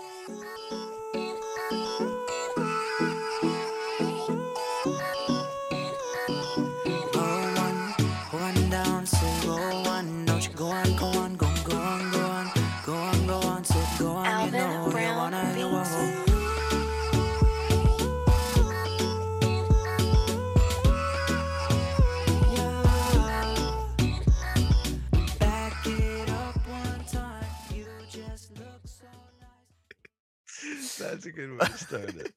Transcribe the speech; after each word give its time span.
A 31.30 31.32
good 31.32 31.50
way 31.52 31.58
to 31.66 31.78
start 31.78 32.14
it. 32.16 32.32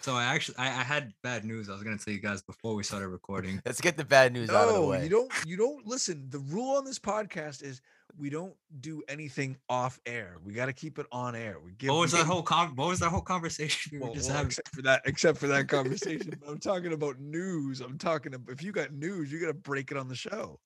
So 0.00 0.14
I 0.14 0.24
actually 0.24 0.56
I, 0.58 0.66
I 0.68 0.84
had 0.84 1.12
bad 1.24 1.44
news. 1.44 1.68
I 1.68 1.72
was 1.72 1.82
gonna 1.82 1.98
tell 1.98 2.14
you 2.14 2.20
guys 2.20 2.40
before 2.42 2.74
we 2.76 2.84
started 2.84 3.08
recording. 3.08 3.60
Let's 3.66 3.80
get 3.80 3.96
the 3.96 4.04
bad 4.04 4.32
news 4.32 4.48
out 4.48 4.68
of 4.68 4.74
the 4.74 4.80
No, 4.80 4.86
way. 4.86 5.02
you 5.02 5.08
don't. 5.08 5.32
You 5.44 5.56
don't 5.56 5.84
listen. 5.86 6.28
The 6.30 6.38
rule 6.38 6.76
on 6.76 6.84
this 6.84 7.00
podcast 7.00 7.62
is 7.64 7.80
we 8.16 8.30
don't 8.30 8.54
do 8.80 9.02
anything 9.08 9.56
off 9.68 9.98
air. 10.06 10.36
We 10.44 10.54
got 10.54 10.66
to 10.66 10.72
keep 10.72 10.98
it 11.00 11.06
on 11.10 11.34
air. 11.34 11.56
We 11.62 11.72
give. 11.72 11.90
What 11.90 11.98
was 12.00 12.12
that 12.12 12.26
whole 12.26 12.42
con- 12.42 12.76
What 12.76 12.88
was 12.88 13.00
that 13.00 13.08
whole 13.10 13.20
conversation 13.20 13.90
we 13.92 13.98
were 13.98 14.04
Well, 14.06 14.14
just 14.14 14.28
well, 14.28 14.36
having? 14.36 14.50
except 14.50 14.74
for 14.74 14.82
that, 14.82 15.02
except 15.04 15.38
for 15.38 15.46
that 15.48 15.68
conversation. 15.68 16.32
I'm 16.46 16.58
talking 16.58 16.92
about 16.92 17.18
news. 17.18 17.80
I'm 17.80 17.98
talking 17.98 18.34
about 18.34 18.52
if 18.52 18.62
you 18.62 18.70
got 18.70 18.92
news, 18.92 19.32
you 19.32 19.40
got 19.40 19.48
to 19.48 19.54
break 19.54 19.90
it 19.90 19.96
on 19.96 20.06
the 20.08 20.14
show. 20.16 20.60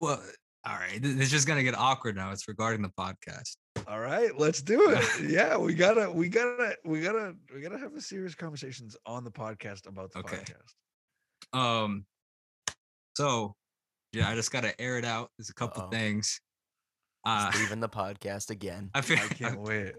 Well, 0.00 0.22
all 0.64 0.74
right. 0.76 1.02
th- 1.02 1.16
It's 1.16 1.30
just 1.30 1.46
gonna 1.48 1.64
get 1.64 1.76
awkward 1.76 2.14
now. 2.16 2.30
It's 2.30 2.46
regarding 2.46 2.82
the 2.82 2.90
podcast. 2.90 3.56
All 3.88 4.00
right, 4.00 4.36
let's 4.38 4.62
do 4.62 4.90
it. 4.90 5.04
Yeah, 5.30 5.56
we 5.56 5.74
gotta, 5.74 6.10
we 6.10 6.28
gotta, 6.28 6.76
we 6.84 7.00
gotta, 7.00 7.34
we 7.54 7.60
gotta 7.60 7.78
have 7.78 7.94
a 7.94 8.00
serious 8.00 8.34
conversations 8.34 8.96
on 9.06 9.22
the 9.24 9.30
podcast 9.30 9.86
about 9.86 10.12
the 10.12 10.18
Okay. 10.20 10.38
podcast. 10.38 11.58
Um. 11.58 12.04
So, 13.16 13.54
yeah, 14.12 14.28
I 14.28 14.34
just 14.34 14.50
gotta 14.52 14.78
air 14.80 14.98
it 14.98 15.04
out. 15.04 15.30
There's 15.38 15.50
a 15.50 15.54
couple 15.54 15.82
Uh-oh. 15.84 15.90
things. 15.90 16.40
He's 17.24 17.32
Uh, 17.32 17.50
leaving 17.58 17.80
the 17.80 17.88
podcast 18.02 18.50
again. 18.50 18.90
I 18.94 19.00
feel 19.00 19.18
I 19.18 19.28
can't 19.28 19.60
wait. 19.62 19.94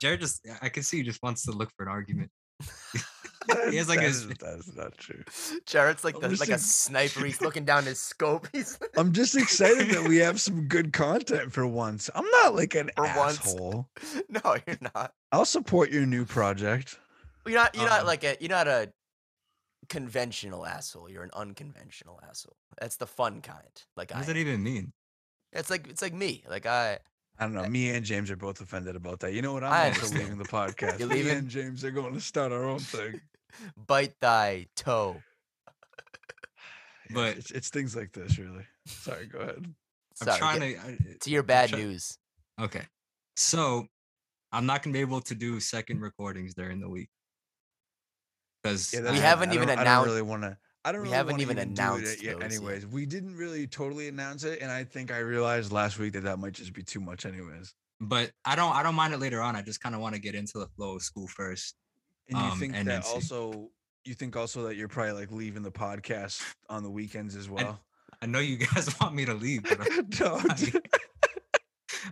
Jared 0.00 0.20
just. 0.20 0.46
I 0.62 0.68
can 0.68 0.82
see 0.82 0.98
he 0.98 1.02
just 1.02 1.22
wants 1.22 1.44
to 1.44 1.52
look 1.52 1.70
for 1.76 1.84
an 1.84 1.88
argument. 1.90 2.30
He 3.70 3.76
has, 3.76 3.88
like, 3.88 4.00
that 4.00 4.06
his- 4.06 4.26
That's 4.28 4.74
not 4.76 4.96
true. 4.98 5.22
Jared's 5.66 6.04
like 6.04 6.14
I'm 6.16 6.22
the, 6.32 6.36
like 6.36 6.48
a 6.50 6.58
sniper. 6.58 7.24
He's 7.24 7.40
looking 7.40 7.64
down 7.64 7.84
his 7.84 7.98
scope. 8.00 8.48
He's 8.52 8.78
I'm 8.96 9.12
just 9.12 9.36
excited 9.36 9.90
that 9.90 10.06
we 10.08 10.18
have 10.18 10.40
some 10.40 10.66
good 10.68 10.92
content 10.92 11.52
for 11.52 11.66
once. 11.66 12.10
I'm 12.14 12.28
not 12.42 12.54
like 12.54 12.74
an 12.74 12.90
For 12.96 13.04
once. 13.16 13.38
asshole. 13.40 13.88
no, 14.28 14.56
you're 14.66 14.78
not. 14.94 15.12
I'll 15.32 15.44
support 15.44 15.90
your 15.90 16.06
new 16.06 16.24
project. 16.24 16.98
You're 17.46 17.56
not. 17.56 17.74
You're 17.74 17.86
not 17.88 18.00
Um, 18.02 18.06
like 18.06 18.24
a. 18.24 18.36
You're 18.40 18.50
not 18.50 18.68
a 18.68 18.92
conventional 19.88 20.66
asshole. 20.66 21.10
You're 21.10 21.22
an 21.24 21.30
unconventional 21.34 22.20
asshole. 22.28 22.56
That's 22.80 22.96
the 22.96 23.06
fun 23.06 23.40
kind. 23.40 23.58
Like 23.96 24.10
What 24.10 24.16
I. 24.16 24.20
does 24.20 24.26
that 24.28 24.36
even 24.36 24.62
mean? 24.62 24.92
It's 25.52 25.70
like 25.70 25.88
it's 25.88 26.02
like 26.02 26.14
me. 26.14 26.44
Like 26.48 26.66
I. 26.66 26.98
I 27.40 27.44
don't 27.44 27.54
know. 27.54 27.62
Eh 27.62 27.68
me 27.68 27.88
and 27.90 28.04
James 28.04 28.30
are 28.30 28.36
both 28.36 28.60
offended 28.60 28.94
about 28.96 29.20
that. 29.20 29.32
You 29.32 29.40
know 29.42 29.52
what? 29.54 29.64
I'm 29.64 29.72
I 29.72 29.88
also 29.88 30.02
understand. 30.02 30.22
leaving 30.22 30.38
the 30.38 30.44
podcast. 30.48 30.98
You're 31.00 31.08
Me 31.08 31.14
leaving? 31.16 31.38
and 31.38 31.48
James 31.48 31.82
are 31.84 31.90
going 31.90 32.12
to 32.14 32.20
start 32.20 32.52
our 32.52 32.64
own 32.64 32.78
thing. 32.80 33.20
Bite 33.86 34.14
thy 34.20 34.66
toe. 34.76 35.16
But- 37.12 37.38
it's, 37.38 37.50
it's 37.50 37.70
things 37.70 37.96
like 37.96 38.12
this, 38.12 38.38
really. 38.38 38.64
Sorry, 38.86 39.26
go 39.26 39.38
ahead. 39.40 39.66
Sorry, 40.14 40.32
I'm 40.32 40.38
trying 40.38 40.60
get 40.60 40.80
to. 40.82 40.88
I- 40.92 41.16
to 41.22 41.30
your 41.30 41.42
bad 41.42 41.70
try- 41.70 41.78
news. 41.80 42.18
Okay. 42.60 42.82
So 43.36 43.86
I'm 44.52 44.66
not 44.66 44.82
gonna 44.82 44.92
be 44.94 45.00
able 45.00 45.20
to 45.22 45.34
do 45.34 45.58
second 45.60 46.00
recordings 46.00 46.54
during 46.54 46.80
the 46.80 46.88
week. 46.88 47.08
Because 48.62 48.92
Yeah, 48.92 49.10
We 49.10 49.18
haven't 49.18 49.50
I 49.50 49.54
even 49.54 49.68
don't- 49.68 49.78
I 49.78 49.84
don't 49.84 50.06
really 50.06 50.22
want 50.22 50.42
to. 50.42 50.58
I 50.84 50.92
don't 50.92 51.02
we 51.02 51.08
really 51.08 51.16
haven't 51.16 51.40
even 51.40 51.58
announced 51.58 52.04
it 52.18 52.22
yet. 52.22 52.40
those 52.40 52.42
yet. 52.52 52.52
Anyways, 52.52 52.86
we 52.86 53.04
didn't 53.06 53.36
really 53.36 53.66
totally 53.66 54.08
announce 54.08 54.44
it, 54.44 54.60
and 54.62 54.70
I 54.70 54.84
think 54.84 55.10
I 55.12 55.18
realized 55.18 55.72
last 55.72 55.98
week 55.98 56.14
that 56.14 56.22
that 56.24 56.38
might 56.38 56.54
just 56.54 56.72
be 56.72 56.82
too 56.82 57.00
much, 57.00 57.26
anyways. 57.26 57.74
but 58.00 58.30
I 58.46 58.56
don't 58.56 58.74
I 58.74 58.82
don't 58.82 58.94
mind 58.94 59.12
it 59.12 59.18
later 59.20 59.42
on. 59.42 59.56
I 59.56 59.62
just 59.62 59.80
kind 59.82 59.94
of 59.94 60.00
want 60.00 60.14
to 60.14 60.20
get 60.20 60.34
into 60.34 60.58
the 60.58 60.66
flow 60.68 60.96
of 60.96 61.02
school 61.02 61.28
first. 61.28 61.74
And 62.28 62.38
you 62.38 62.44
Um, 62.44 62.58
think 62.58 62.74
and 62.76 62.88
that 62.88 63.04
also, 63.04 63.68
you 64.04 64.14
think 64.14 64.36
also 64.36 64.62
that 64.68 64.76
you're 64.76 64.88
probably 64.88 65.12
like 65.12 65.30
leaving 65.30 65.62
the 65.62 65.70
podcast 65.72 66.42
on 66.70 66.82
the 66.82 66.90
weekends 66.90 67.36
as 67.36 67.50
well. 67.50 67.80
I 68.22 68.26
know 68.26 68.38
you 68.38 68.56
guys 68.74 68.88
want 69.00 69.14
me 69.14 69.24
to 69.26 69.34
leave, 69.34 69.64
but 69.64 69.80
I'm 69.80 70.04
Don't. 70.08 70.62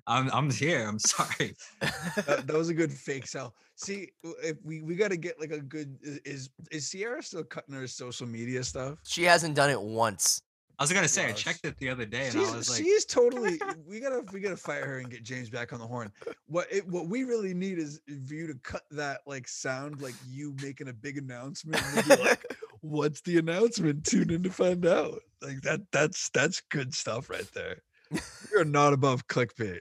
I'm, 0.06 0.31
I'm 0.32 0.50
here. 0.50 0.87
I'm 0.87 0.99
sorry. 0.99 1.54
that, 1.81 2.44
that 2.47 2.49
was 2.56 2.69
a 2.69 2.75
good 2.75 2.93
fake 2.93 3.26
sell. 3.26 3.54
See, 3.76 4.10
if 4.43 4.56
we 4.65 4.82
we 4.82 4.97
got 4.97 5.10
to 5.10 5.16
get 5.16 5.41
like 5.41 5.53
a 5.53 5.60
good 5.60 5.99
is, 6.03 6.19
is 6.25 6.50
is 6.71 6.88
Sierra 6.88 7.22
still 7.22 7.44
cutting 7.44 7.75
her 7.75 7.87
social 7.87 8.27
media 8.27 8.65
stuff? 8.65 8.98
she 9.04 9.22
hasn't 9.22 9.54
done 9.54 9.71
it 9.71 9.81
once. 9.81 10.43
I 10.78 10.84
was 10.84 10.93
gonna 10.93 11.09
say 11.09 11.27
I 11.27 11.32
checked 11.32 11.65
it 11.65 11.77
the 11.78 11.88
other 11.88 12.06
day 12.06 12.27
and 12.27 12.32
She's, 12.32 12.53
I 12.53 12.56
was 12.56 12.71
like, 12.71 12.78
she's 12.78 13.04
totally. 13.04 13.60
We 13.87 13.98
gotta 13.98 14.22
we 14.32 14.38
gotta 14.38 14.56
fire 14.56 14.87
her 14.87 14.98
and 14.98 15.10
get 15.10 15.25
James 15.25 15.50
back 15.50 15.72
on 15.72 15.81
the 15.81 15.87
horn. 15.87 16.12
What 16.47 16.69
it, 16.71 16.87
what 16.87 17.09
we 17.09 17.25
really 17.25 17.53
need 17.53 17.78
is 17.78 18.00
for 18.27 18.34
you 18.34 18.47
to 18.47 18.54
cut 18.62 18.82
that 18.93 19.22
like 19.27 19.48
sound 19.48 20.00
like 20.00 20.15
you 20.28 20.54
making 20.62 20.88
a 20.88 20.93
big 20.93 21.19
announcement. 21.19 21.82
And 21.97 22.21
like, 22.21 22.44
What's 22.81 23.21
the 23.22 23.38
announcement? 23.38 24.04
Tune 24.04 24.31
in 24.31 24.44
to 24.44 24.50
find 24.50 24.87
out. 24.87 25.21
Like 25.43 25.62
that. 25.62 25.81
That's 25.91 26.28
that's 26.31 26.60
good 26.60 26.94
stuff 26.94 27.28
right 27.28 27.48
there. 27.54 27.82
You're 28.52 28.64
not 28.64 28.92
above 28.92 29.26
clickbait. 29.26 29.80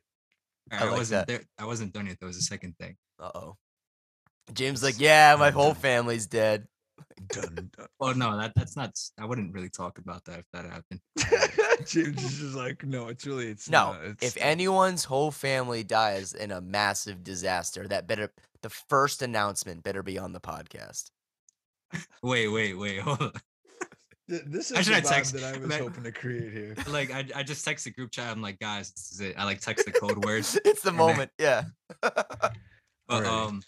"All 0.72 0.78
I 0.80 0.82
right, 0.82 0.82
I, 0.82 0.90
like 0.90 0.98
wasn't 0.98 1.28
that. 1.28 1.28
there. 1.28 1.42
I 1.60 1.66
wasn't 1.66 1.94
done 1.94 2.08
yet. 2.08 2.20
That 2.20 2.26
was 2.26 2.38
the 2.38 2.44
second 2.44 2.76
thing. 2.80 2.96
Uh 3.20 3.32
oh. 3.36 3.58
James 4.54 4.82
like, 4.82 5.00
yeah, 5.00 5.36
my 5.38 5.52
whole 5.52 5.74
family's 5.74 6.26
dead. 6.26 6.68
Dun, 7.28 7.70
dun. 7.78 7.88
Well, 8.00 8.16
no, 8.16 8.38
that 8.38 8.54
that's 8.56 8.76
not. 8.76 8.98
I 9.20 9.26
wouldn't 9.26 9.54
really 9.54 9.70
talk 9.70 9.98
about 10.00 10.24
that 10.26 10.40
if 10.40 10.46
that 10.54 10.66
happened. 10.66 11.02
James 11.86 12.24
is 12.24 12.40
just 12.40 12.56
like, 12.56 12.84
no, 12.86 13.08
it's 13.10 13.26
really 13.26 13.48
it's 13.48 13.70
No, 13.70 13.94
not, 13.94 14.02
it's 14.04 14.24
if 14.24 14.38
anyone's 14.42 15.04
whole 15.04 15.32
family 15.32 15.84
dies 15.84 16.34
in 16.34 16.52
a 16.52 16.62
massive 16.62 17.24
disaster, 17.24 17.88
that 17.88 18.08
better 18.08 18.32
the 18.62 18.70
first 18.70 19.22
announcement 19.22 19.84
better 19.84 20.02
be 20.02 20.18
on 20.18 20.34
the 20.34 20.40
podcast. 20.40 21.12
Wait, 22.24 22.48
wait, 22.48 22.74
wait. 22.74 23.00
Hold 23.02 23.22
on. 23.22 23.32
Th- 24.30 24.44
This 24.46 24.72
I 24.72 24.80
is 24.80 24.88
the 24.88 24.94
vibe 24.94 25.10
text- 25.10 25.34
that 25.34 25.44
I 25.44 25.58
was 25.58 25.68
man- 25.68 25.80
hoping 25.82 26.04
to 26.04 26.12
create 26.12 26.52
here. 26.52 26.76
Like 26.90 27.12
I, 27.14 27.26
I 27.36 27.44
just 27.44 27.64
text 27.64 27.86
the 27.86 27.92
group 27.92 28.12
chat. 28.12 28.32
I'm 28.32 28.42
like, 28.42 28.60
guys, 28.60 28.92
this 28.92 29.12
is 29.12 29.22
it. 29.22 29.36
I 29.38 29.44
like 29.46 29.62
text 29.62 29.86
the 29.86 29.92
code 30.04 30.24
words. 30.26 30.60
it's 30.66 30.82
the 30.82 30.90
And 30.90 31.00
then- 31.00 31.08
moment, 31.08 31.32
yeah. 31.40 31.64
But 32.02 33.24
Alrighty. 33.24 33.26
um, 33.48 33.64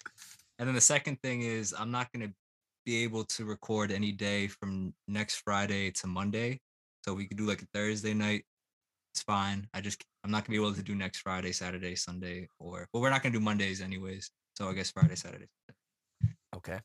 and 0.58 0.68
then 0.68 0.76
the 0.76 0.82
second 0.82 1.22
thing 1.22 1.44
is 1.44 1.74
I'm 1.78 1.92
not 1.92 2.12
gonna 2.12 2.34
be 2.86 3.04
able 3.04 3.24
to 3.26 3.46
record 3.46 3.90
any 3.92 4.12
day 4.12 4.48
from 4.48 4.94
next 5.08 5.38
Friday 5.46 5.92
to 5.92 6.08
Monday. 6.08 6.60
So 7.06 7.14
we 7.14 7.26
could 7.26 7.38
do 7.38 7.46
like 7.46 7.62
a 7.62 7.66
Thursday 7.74 8.14
night. 8.14 8.44
It's 9.14 9.24
fine. 9.24 9.66
I 9.74 9.80
just 9.80 10.04
I'm 10.26 10.32
not 10.32 10.44
gonna 10.46 10.58
be 10.60 10.62
able 10.64 10.74
to 10.76 10.84
do 10.84 10.94
next 10.96 11.20
Friday, 11.20 11.54
Saturday, 11.54 11.96
Sunday, 11.96 12.50
or 12.60 12.86
well, 12.92 13.02
we're 13.02 13.10
not 13.10 13.24
gonna 13.24 13.32
do 13.34 13.40
Mondays 13.40 13.80
anyways. 13.82 14.30
So 14.58 14.68
I 14.68 14.74
guess 14.74 14.92
Friday, 14.92 15.16
Saturday. 15.16 15.48
okay. 16.56 16.80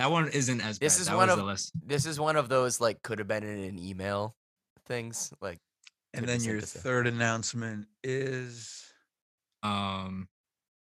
That 0.00 0.10
one 0.10 0.28
isn't 0.28 0.62
as 0.62 0.78
This 0.78 0.94
bad. 0.96 1.00
is 1.02 1.06
that 1.08 1.16
one 1.16 1.26
was 1.28 1.32
of- 1.34 1.38
the 1.40 1.44
less. 1.44 1.72
This 1.84 2.06
is 2.06 2.18
one 2.18 2.36
of 2.36 2.48
those 2.48 2.80
like 2.80 3.02
could 3.02 3.18
have 3.18 3.28
been 3.28 3.42
in 3.44 3.64
an 3.64 3.78
email 3.78 4.34
things. 4.86 5.30
Like 5.42 5.58
And 6.14 6.26
then 6.26 6.42
your 6.42 6.56
us 6.56 6.74
a- 6.74 6.78
third 6.78 7.06
announcement 7.06 7.86
is 8.02 8.82
Um, 9.62 10.26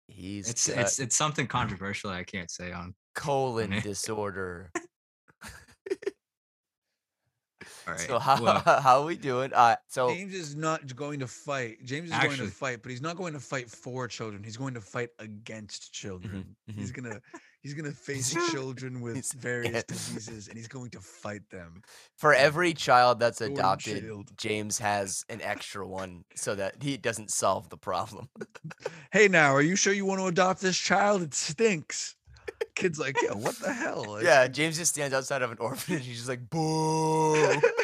he's 0.08 0.50
it's 0.50 0.66
got 0.68 0.78
it's 0.78 0.98
it's 0.98 1.14
something 1.14 1.46
controversial. 1.46 2.10
I 2.10 2.24
can't 2.24 2.50
say 2.50 2.72
on. 2.72 2.96
colon 3.14 3.72
it. 3.74 3.84
disorder. 3.92 4.72
All 7.86 7.92
right. 7.94 8.00
So 8.00 8.18
how 8.18 8.42
well, 8.42 8.58
how 8.82 9.06
we 9.06 9.16
doing? 9.16 9.52
Uh 9.54 9.76
so 9.86 10.08
James 10.12 10.34
is 10.34 10.56
not 10.56 10.96
going 10.96 11.20
to 11.20 11.28
fight. 11.28 11.84
James 11.84 12.10
is 12.10 12.18
going 12.18 12.38
to 12.38 12.48
fight, 12.48 12.82
but 12.82 12.90
he's 12.90 13.00
not 13.02 13.16
going 13.16 13.34
to 13.34 13.40
fight 13.40 13.70
for 13.70 14.08
children. 14.08 14.42
He's 14.42 14.56
going 14.56 14.74
to 14.74 14.80
fight 14.80 15.10
against 15.20 15.92
children. 15.92 16.56
He's 16.74 16.90
gonna 16.90 17.20
he's 17.66 17.74
gonna 17.74 17.90
face 17.90 18.32
children 18.52 19.00
with 19.00 19.32
various 19.32 19.74
yeah. 19.74 19.82
diseases, 19.88 20.46
and 20.46 20.56
he's 20.56 20.68
going 20.68 20.90
to 20.90 21.00
fight 21.00 21.42
them. 21.50 21.82
for 22.16 22.32
every 22.32 22.72
child 22.72 23.18
that's 23.18 23.40
Golden 23.40 23.58
adopted, 23.58 24.04
Shield. 24.04 24.30
James 24.36 24.78
has 24.78 25.24
an 25.28 25.42
extra 25.42 25.86
one 25.86 26.24
so 26.36 26.54
that 26.54 26.80
he 26.80 26.96
doesn't 26.96 27.32
solve 27.32 27.68
the 27.68 27.76
problem. 27.76 28.28
Hey, 29.12 29.28
now, 29.28 29.54
are 29.54 29.62
you 29.62 29.76
sure 29.76 29.94
you 29.94 30.04
want 30.04 30.20
to 30.20 30.26
adopt 30.26 30.60
this 30.60 30.76
child? 30.76 31.22
It 31.22 31.32
stinks. 31.32 32.16
Kid's 32.74 32.98
like, 32.98 33.16
yeah, 33.22 33.32
what 33.32 33.56
the 33.56 33.72
hell? 33.72 34.04
Like, 34.08 34.24
yeah, 34.24 34.46
James 34.46 34.76
just 34.76 34.92
stands 34.92 35.14
outside 35.14 35.42
of 35.42 35.50
an 35.50 35.58
orphanage. 35.58 36.04
He's 36.06 36.16
just 36.16 36.28
like, 36.28 36.48
boo. 36.50 37.34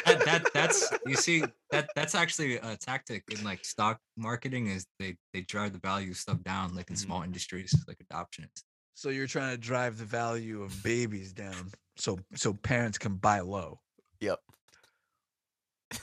that, 0.05 0.21
that 0.25 0.43
that's 0.53 0.93
you 1.05 1.15
see 1.15 1.43
that 1.71 1.89
that's 1.95 2.13
actually 2.13 2.57
a 2.57 2.77
tactic 2.77 3.23
in 3.31 3.43
like 3.43 3.65
stock 3.65 3.99
marketing 4.15 4.67
is 4.67 4.85
they 4.99 5.15
they 5.33 5.41
drive 5.41 5.73
the 5.73 5.79
value 5.79 6.11
of 6.11 6.17
stuff 6.17 6.41
down 6.43 6.75
like 6.75 6.89
in 6.89 6.95
small 6.95 7.19
mm-hmm. 7.19 7.25
industries 7.25 7.73
like 7.87 7.97
adoption 7.99 8.45
is. 8.45 8.63
So 8.95 9.09
you're 9.09 9.27
trying 9.27 9.51
to 9.51 9.57
drive 9.57 9.97
the 9.97 10.05
value 10.05 10.61
of 10.61 10.83
babies 10.83 11.33
down, 11.33 11.71
so 11.97 12.19
so 12.35 12.53
parents 12.53 12.97
can 12.97 13.15
buy 13.15 13.39
low. 13.39 13.79
Yep. 14.19 14.39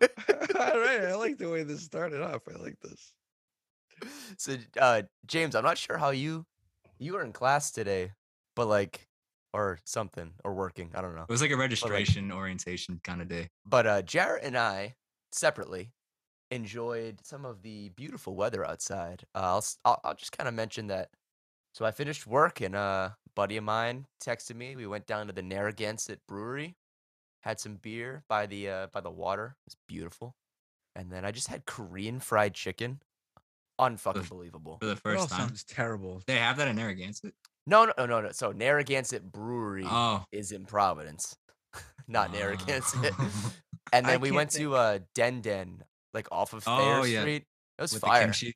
All 0.00 0.78
right, 0.78 1.04
I 1.04 1.14
like 1.16 1.38
the 1.38 1.48
way 1.50 1.62
this 1.62 1.82
started 1.82 2.22
off. 2.22 2.42
I 2.48 2.58
like 2.62 2.76
this. 2.80 3.12
So, 4.38 4.56
uh, 4.80 5.02
James, 5.26 5.54
I'm 5.54 5.64
not 5.64 5.78
sure 5.78 5.98
how 5.98 6.10
you 6.10 6.46
you 6.98 7.14
were 7.14 7.22
in 7.22 7.32
class 7.32 7.70
today, 7.70 8.12
but 8.54 8.66
like, 8.66 9.08
or 9.52 9.78
something, 9.84 10.32
or 10.44 10.54
working. 10.54 10.90
I 10.94 11.00
don't 11.00 11.16
know. 11.16 11.22
It 11.22 11.30
was 11.32 11.42
like 11.42 11.50
a 11.50 11.56
registration 11.56 12.30
orientation 12.30 13.00
kind 13.02 13.20
of 13.22 13.28
day. 13.28 13.48
But 13.66 13.86
uh, 13.86 14.02
Jarrett 14.02 14.44
and 14.44 14.56
I 14.56 14.94
separately 15.32 15.92
enjoyed 16.50 17.20
some 17.24 17.44
of 17.44 17.62
the 17.62 17.88
beautiful 17.90 18.34
weather 18.36 18.64
outside. 18.66 19.24
Uh, 19.34 19.38
I'll, 19.40 19.58
s- 19.58 19.78
I'll 19.84 20.00
I'll 20.04 20.14
just 20.14 20.36
kind 20.36 20.48
of 20.48 20.54
mention 20.54 20.86
that. 20.88 21.08
So 21.72 21.84
I 21.84 21.90
finished 21.92 22.26
work 22.26 22.60
and 22.60 22.74
uh, 22.74 23.10
a 23.14 23.16
buddy 23.36 23.56
of 23.56 23.64
mine 23.64 24.06
texted 24.22 24.56
me. 24.56 24.76
We 24.76 24.86
went 24.86 25.06
down 25.06 25.26
to 25.28 25.32
the 25.32 25.42
Narragansett 25.42 26.20
Brewery, 26.26 26.76
had 27.42 27.60
some 27.60 27.76
beer 27.76 28.24
by 28.28 28.46
the 28.46 28.68
uh, 28.68 28.86
by 28.92 29.00
the 29.00 29.10
water. 29.10 29.56
It 29.66 29.70
was 29.70 29.76
beautiful, 29.88 30.34
and 30.96 31.10
then 31.12 31.24
I 31.24 31.30
just 31.30 31.48
had 31.48 31.66
Korean 31.66 32.20
fried 32.20 32.54
chicken. 32.54 33.00
Unfucking 33.80 34.28
believable. 34.28 34.76
For 34.78 34.86
the 34.86 34.96
first 34.96 35.30
time. 35.30 35.48
sounds 35.48 35.64
terrible. 35.64 36.20
They 36.26 36.36
have 36.36 36.58
that 36.58 36.68
in 36.68 36.76
Narragansett. 36.76 37.32
No, 37.66 37.86
no, 37.86 37.92
no, 37.96 38.04
no, 38.06 38.20
no. 38.20 38.30
So 38.32 38.52
Narragansett 38.52 39.22
Brewery 39.32 39.84
Oh. 39.86 40.22
is 40.32 40.52
in 40.52 40.66
Providence, 40.66 41.34
not 42.08 42.32
Narragansett. 42.32 43.12
Oh. 43.18 43.52
And 43.92 44.06
I 44.06 44.10
then 44.12 44.20
we 44.20 44.28
can't 44.28 44.36
went 44.36 44.50
to 44.52 44.74
uh 44.76 44.98
Den 45.16 45.40
Den, 45.40 45.82
like 46.14 46.28
off 46.30 46.52
of 46.52 46.62
Thayer 46.62 46.98
Oh, 47.00 47.04
yeah. 47.04 47.22
Street. 47.22 47.44
It 47.78 47.82
was 47.82 47.92
With 47.92 48.02
the 48.02 48.06
fire. 48.06 48.22
kimchi. 48.22 48.54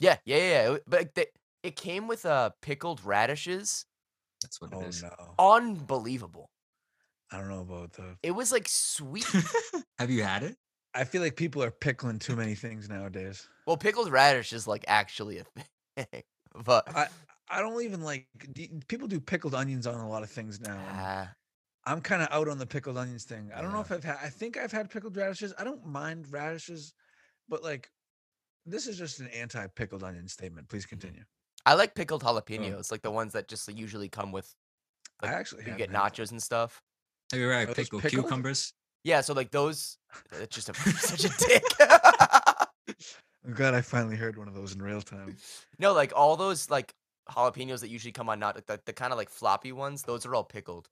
Yeah, 0.00 0.16
yeah, 0.24 0.36
yeah. 0.38 0.70
yeah. 0.70 0.78
But 0.88 1.14
they, 1.14 1.26
it 1.62 1.76
came 1.76 2.06
with 2.08 2.24
uh 2.26 2.50
pickled 2.62 3.04
radishes. 3.04 3.86
That's 4.42 4.60
what 4.60 4.72
Oh 4.74 4.80
it 4.82 4.88
is. 4.88 5.02
no, 5.02 5.10
Unbelievable. 5.38 6.50
I 7.32 7.38
don't 7.38 7.48
know 7.48 7.60
about 7.62 7.92
the. 7.94 8.16
It 8.22 8.30
was 8.32 8.52
like 8.52 8.68
sweet. 8.68 9.26
have 9.98 10.10
you 10.10 10.22
had 10.22 10.42
it? 10.42 10.56
I 10.94 11.04
feel 11.04 11.20
like 11.20 11.36
people 11.36 11.62
are 11.62 11.70
pickling 11.70 12.18
too 12.18 12.36
many 12.36 12.54
things 12.64 12.88
nowadays. 12.88 13.48
well, 13.66 13.76
pickled 13.76 14.10
radish 14.10 14.52
is 14.52 14.66
like 14.66 14.84
actually 14.88 15.38
a 15.38 15.44
thing. 15.44 16.22
But 16.64 16.88
I 16.96 17.08
I 17.50 17.60
don't 17.60 17.82
even 17.82 18.00
like 18.00 18.28
people 18.88 19.08
do 19.08 19.20
pickled 19.20 19.54
onions 19.54 19.86
on 19.86 19.94
a 20.00 20.08
lot 20.08 20.22
of 20.22 20.30
things 20.30 20.58
now. 20.60 20.78
ah, 20.88 21.32
I'm 21.84 22.00
kind 22.00 22.22
of 22.22 22.28
out 22.30 22.48
on 22.48 22.58
the 22.58 22.66
pickled 22.66 22.96
onions 22.96 23.24
thing. 23.24 23.50
I 23.54 23.60
don't 23.60 23.72
know 23.72 23.80
if 23.80 23.92
I've 23.92 24.02
had. 24.04 24.18
I 24.22 24.28
think 24.30 24.56
I've 24.56 24.72
had 24.72 24.88
pickled 24.90 25.16
radishes. 25.16 25.52
I 25.58 25.64
don't 25.64 25.84
mind 25.86 26.32
radishes, 26.32 26.94
but 27.48 27.62
like, 27.62 27.90
this 28.64 28.86
is 28.86 28.96
just 28.98 29.20
an 29.20 29.28
anti-pickled 29.28 30.02
onion 30.02 30.28
statement. 30.28 30.68
Please 30.68 30.86
continue. 30.86 31.24
I 31.66 31.74
like 31.74 31.94
pickled 31.94 32.22
jalapenos, 32.22 32.92
like 32.92 33.02
the 33.02 33.10
ones 33.10 33.32
that 33.32 33.48
just 33.48 33.68
usually 33.76 34.08
come 34.08 34.30
with 34.30 34.54
I 35.20 35.26
like, 35.26 35.34
actually 35.34 35.64
you 35.66 35.74
get 35.74 35.90
had 35.90 35.98
nachos 35.98 36.30
and 36.30 36.42
stuff. 36.42 36.80
Have 37.32 37.40
you 37.40 37.50
ever 37.50 37.74
pickled 37.74 38.02
pickled? 38.02 38.24
cucumbers? 38.24 38.72
Yeah, 39.02 39.20
so 39.20 39.34
like 39.34 39.50
those. 39.50 39.98
It's 40.40 40.54
just 40.54 40.68
a 40.68 40.74
such 40.98 41.24
a 41.24 41.36
dick. 41.38 41.64
I'm 43.44 43.52
glad 43.52 43.74
I 43.74 43.80
finally 43.80 44.16
heard 44.16 44.38
one 44.38 44.48
of 44.48 44.54
those 44.54 44.74
in 44.74 44.82
real 44.82 45.00
time. 45.00 45.36
no, 45.78 45.92
like 45.92 46.12
all 46.14 46.36
those 46.36 46.70
like 46.70 46.94
jalapenos 47.28 47.80
that 47.80 47.88
usually 47.88 48.12
come 48.12 48.28
on 48.28 48.38
not 48.38 48.64
the, 48.66 48.80
the 48.86 48.92
kind 48.92 49.12
of 49.12 49.18
like 49.18 49.28
floppy 49.28 49.72
ones. 49.72 50.04
Those 50.04 50.24
are 50.24 50.34
all 50.34 50.44
pickled. 50.44 50.88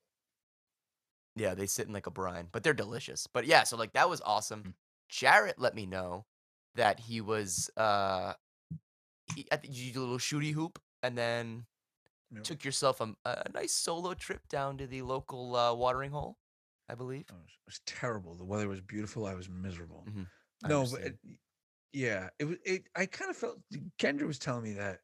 Yeah, 1.37 1.55
they 1.55 1.67
sit 1.67 1.87
in 1.87 1.93
like 1.93 2.07
a 2.07 2.13
brine, 2.13 2.49
but 2.51 2.63
they're 2.63 2.75
delicious. 2.75 3.29
But 3.33 3.47
yeah, 3.47 3.63
so 3.63 3.77
like 3.77 3.93
that 3.93 4.11
was 4.11 4.21
awesome. 4.25 4.63
Mm. 4.63 4.73
Jarrett 5.09 5.59
let 5.59 5.75
me 5.75 5.87
know 5.87 6.25
that 6.75 6.99
he 6.99 7.21
was 7.21 7.71
uh, 7.77 8.35
I 9.53 9.57
think 9.57 9.77
you 9.77 9.93
did 9.93 9.97
a 9.97 10.01
little 10.01 10.19
shooty 10.19 10.53
hoop, 10.53 10.81
and 11.03 11.17
then 11.17 11.67
Yep. 12.31 12.43
took 12.43 12.65
yourself 12.65 13.01
a, 13.01 13.15
a 13.25 13.49
nice 13.55 13.73
solo 13.73 14.15
trip 14.15 14.49
down 14.49 14.77
to 14.79 14.87
the 14.87 15.03
local 15.03 15.55
uh, 15.55 15.73
watering 15.73 16.11
hole, 16.11 16.37
I 16.89 16.95
believe. 16.95 17.27
Oh, 17.31 17.37
it 17.37 17.67
was 17.67 17.81
terrible. 17.87 18.35
The 18.35 18.45
weather 18.45 18.69
was 18.69 18.81
beautiful. 18.81 19.27
I 19.27 19.35
was 19.35 19.49
miserable. 19.49 20.05
Mhm, 20.09 20.27
I 20.65 20.69
No, 20.69 20.87
but 20.91 21.01
it, 21.03 21.19
yeah, 21.93 22.29
it 22.39 22.45
was. 22.45 22.59
It. 22.65 22.89
I 22.97 23.07
kind 23.07 23.31
of 23.31 23.37
felt 23.37 23.59
Kendra 23.99 24.27
was 24.27 24.39
telling 24.39 24.65
me 24.65 24.73
that 24.75 25.01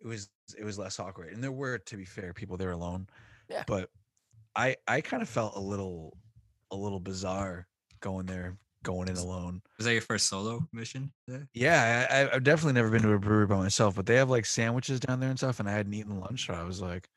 it 0.00 0.06
was 0.06 0.28
it 0.58 0.64
was 0.64 0.78
less 0.78 1.00
awkward, 1.00 1.32
and 1.32 1.42
there 1.42 1.52
were, 1.52 1.78
to 1.78 1.96
be 1.96 2.04
fair, 2.04 2.34
people 2.34 2.56
there 2.56 2.72
alone. 2.72 3.08
Yeah. 3.48 3.64
But 3.66 3.90
I 4.54 4.76
I 4.86 5.00
kind 5.00 5.22
of 5.22 5.28
felt 5.28 5.56
a 5.56 5.60
little 5.60 6.18
a 6.70 6.76
little 6.76 7.00
bizarre 7.00 7.68
going 8.00 8.26
there, 8.26 8.58
going 8.86 9.08
in 9.08 9.16
alone. 9.16 9.60
Was 9.78 9.84
that 9.86 9.92
your 9.92 10.00
first 10.02 10.28
solo 10.28 10.60
mission? 10.72 11.12
there? 11.26 11.48
Yeah, 11.52 12.06
I, 12.10 12.14
I- 12.22 12.34
I've 12.36 12.44
definitely 12.44 12.74
never 12.74 12.90
been 12.90 13.02
to 13.02 13.12
a 13.12 13.18
brewery 13.18 13.46
by 13.46 13.56
myself, 13.56 13.96
but 13.96 14.06
they 14.06 14.14
have 14.16 14.30
like 14.30 14.46
sandwiches 14.46 15.00
down 15.00 15.20
there 15.20 15.28
and 15.30 15.38
stuff, 15.38 15.60
and 15.60 15.68
I 15.68 15.72
hadn't 15.72 15.92
eaten 15.92 16.20
lunch, 16.20 16.46
so 16.46 16.54
I 16.54 16.62
was 16.62 16.80
like, 16.80 17.08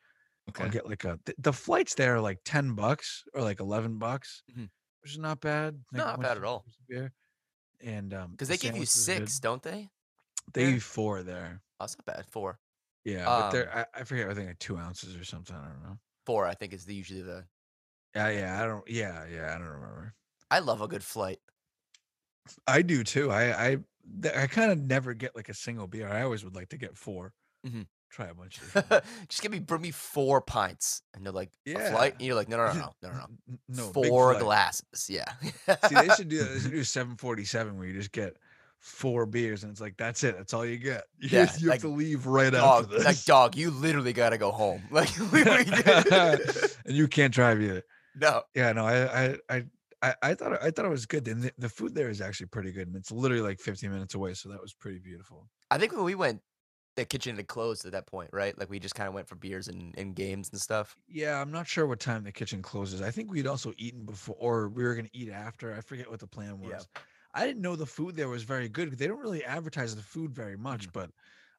I'll 0.59 0.69
get 0.69 0.89
like 0.89 1.03
a. 1.05 1.19
th- 1.25 1.37
The 1.37 1.53
flights 1.53 1.93
there 1.93 2.15
are 2.15 2.21
like 2.21 2.39
ten 2.43 2.73
bucks 2.73 3.23
or 3.35 3.41
like 3.43 3.59
eleven 3.59 3.99
bucks, 3.99 4.41
Mhm. 4.51 4.67
which 5.03 5.11
is 5.11 5.19
not 5.19 5.39
bad. 5.41 5.79
like, 5.93 5.97
Not 6.05 6.19
bad 6.21 6.37
at 6.37 6.43
all. 6.43 6.65
Beer. 6.89 7.13
And 7.81 8.13
um, 8.13 8.31
Because 8.31 8.47
the 8.47 8.55
they 8.55 8.57
give 8.57 8.75
you 8.75 8.85
sandwich 8.85 8.89
was 8.95 9.05
good. 9.05 9.29
six, 9.29 9.39
don't 9.39 9.61
they? 9.63 9.89
They 10.53 10.65
give 10.65 10.73
you 10.73 10.79
four 10.81 11.21
there. 11.23 11.61
Oh, 11.79 11.85
it's 11.85 11.95
not 11.97 12.05
bad. 12.05 12.25
Four. 12.31 12.57
Yeah, 13.05 13.25
but 13.25 13.51
they're 13.51 13.71
Um, 13.77 13.85
I, 13.95 14.01
I 14.01 14.03
forget. 14.03 14.27
I 14.29 14.33
think 14.33 14.47
like 14.47 14.59
two 14.59 14.77
ounces 14.77 15.15
or 15.15 15.23
something. 15.23 15.55
I 15.55 15.67
don't 15.67 15.83
know. 15.83 15.99
Four, 16.25 16.45
I 16.47 16.55
think, 16.55 16.73
is 16.73 16.83
the 16.83 16.95
usually 16.95 17.21
the. 17.21 17.45
Yeah, 18.15 18.29
yeah. 18.29 18.61
I 18.61 18.65
don't. 18.65 18.89
Yeah, 18.89 19.25
yeah. 19.31 19.53
I 19.53 19.57
don't 19.59 19.67
remember. 19.67 20.15
I 20.51 20.59
love 20.59 20.81
a 20.81 20.87
good 20.87 21.03
flight. 21.03 21.39
I 22.67 22.81
do 22.81 23.03
too. 23.03 23.31
I 23.31 23.67
I 23.71 23.77
I 24.35 24.47
kind 24.47 24.71
of 24.71 24.79
never 24.79 25.13
get 25.13 25.35
like 25.35 25.49
a 25.49 25.53
single 25.53 25.87
beer. 25.87 26.07
I 26.09 26.23
always 26.23 26.43
would 26.43 26.55
like 26.55 26.69
to 26.69 26.77
get 26.77 26.97
4 26.97 27.33
mm-hmm. 27.67 27.81
Try 28.11 28.25
a 28.25 28.33
bunch 28.33 28.59
of. 28.73 29.03
Just 29.29 29.43
give 29.43 29.51
me 29.51 29.59
bring 29.59 29.81
me 29.83 29.91
four 29.91 30.41
pints, 30.41 31.03
and 31.13 31.23
they're 31.23 31.31
like 31.31 31.51
a 31.67 31.69
Yeah. 31.71 31.91
flight, 31.91 32.13
and 32.13 32.23
you're 32.23 32.33
like, 32.33 32.49
no, 32.49 32.57
no, 32.57 32.65
no, 32.65 32.73
no, 32.73 32.91
no, 33.03 33.09
no, 33.09 33.17
no. 33.17 33.25
N- 33.47 33.59
no, 33.67 33.91
big 33.91 34.07
four 34.09 34.33
glasses. 34.39 35.07
Yeah. 35.07 35.25
See, 35.87 35.93
they 35.93 36.07
should 36.15 36.27
do 36.35 36.39
that. 36.39 36.49
They 36.55 36.59
should 36.59 36.71
do 36.71 36.83
747 36.83 37.77
where 37.77 37.87
you 37.87 37.93
just 37.93 38.11
get 38.11 38.37
four 38.79 39.27
beers 39.27 39.61
and 39.63 39.71
it's 39.71 39.81
like 39.81 39.95
that's 39.97 40.23
it. 40.23 40.35
That's 40.37 40.53
all 40.55 40.65
you 40.65 40.77
get. 40.77 41.03
You, 41.19 41.29
Yeah, 41.31 41.51
you 41.59 41.67
like, 41.67 41.81
have 41.83 41.91
to 41.91 41.95
leave 41.95 42.25
right 42.25 42.51
dog, 42.51 42.85
after 42.85 42.95
this. 42.95 43.05
like 43.05 43.23
dog, 43.25 43.55
you 43.55 43.69
literally 43.69 44.13
gotta 44.13 44.39
go 44.39 44.51
home. 44.51 44.81
Like 44.89 45.09
and 46.85 46.95
you 46.95 47.07
can't 47.07 47.33
drive 47.33 47.61
either. 47.61 47.83
no, 48.15 48.41
Yeah, 48.55 48.71
no, 48.73 48.85
I 48.85 49.25
I 49.25 49.37
I 49.49 49.63
I, 50.01 50.15
I 50.21 50.33
thought 50.33 50.61
I 50.63 50.71
thought 50.71 50.85
it 50.85 50.89
was 50.89 51.05
good. 51.05 51.27
And 51.27 51.43
the, 51.43 51.53
the 51.57 51.69
food 51.69 51.93
there 51.95 52.09
is 52.09 52.21
actually 52.21 52.47
pretty 52.47 52.71
good. 52.71 52.87
And 52.87 52.95
it's 52.95 53.11
literally 53.11 53.43
like 53.43 53.59
15 53.59 53.91
minutes 53.91 54.15
away, 54.15 54.33
so 54.33 54.49
that 54.49 54.61
was 54.61 54.73
pretty 54.73 54.99
beautiful. 54.99 55.49
I 55.71 55.77
think 55.77 55.91
when 55.93 56.03
we 56.03 56.15
went, 56.15 56.41
the 56.95 57.05
kitchen 57.05 57.35
had 57.37 57.47
closed 57.47 57.85
at 57.85 57.91
that 57.93 58.07
point, 58.07 58.31
right? 58.33 58.57
Like 58.57 58.69
we 58.69 58.79
just 58.79 58.95
kind 58.95 59.07
of 59.07 59.13
went 59.13 59.27
for 59.27 59.35
beers 59.35 59.67
and, 59.67 59.97
and 59.97 60.15
games 60.15 60.49
and 60.51 60.59
stuff. 60.61 60.97
Yeah, 61.07 61.41
I'm 61.41 61.51
not 61.51 61.67
sure 61.67 61.87
what 61.87 61.99
time 61.99 62.23
the 62.23 62.31
kitchen 62.31 62.61
closes. 62.61 63.01
I 63.01 63.09
think 63.09 63.31
we'd 63.31 63.47
also 63.47 63.73
eaten 63.77 64.05
before, 64.05 64.35
or 64.39 64.69
we 64.69 64.83
were 64.83 64.93
gonna 64.95 65.09
eat 65.11 65.29
after. 65.29 65.73
I 65.73 65.81
forget 65.81 66.09
what 66.09 66.19
the 66.19 66.27
plan 66.27 66.59
was. 66.59 66.87
Yeah. 66.93 67.01
I 67.33 67.45
didn't 67.47 67.61
know 67.61 67.75
the 67.75 67.85
food 67.85 68.15
there 68.15 68.29
was 68.29 68.43
very 68.43 68.69
good. 68.69 68.91
They 68.97 69.07
don't 69.07 69.19
really 69.19 69.43
advertise 69.43 69.95
the 69.95 70.01
food 70.03 70.33
very 70.33 70.57
much, 70.57 70.91
Mhm. 70.91 70.91
but 70.91 71.11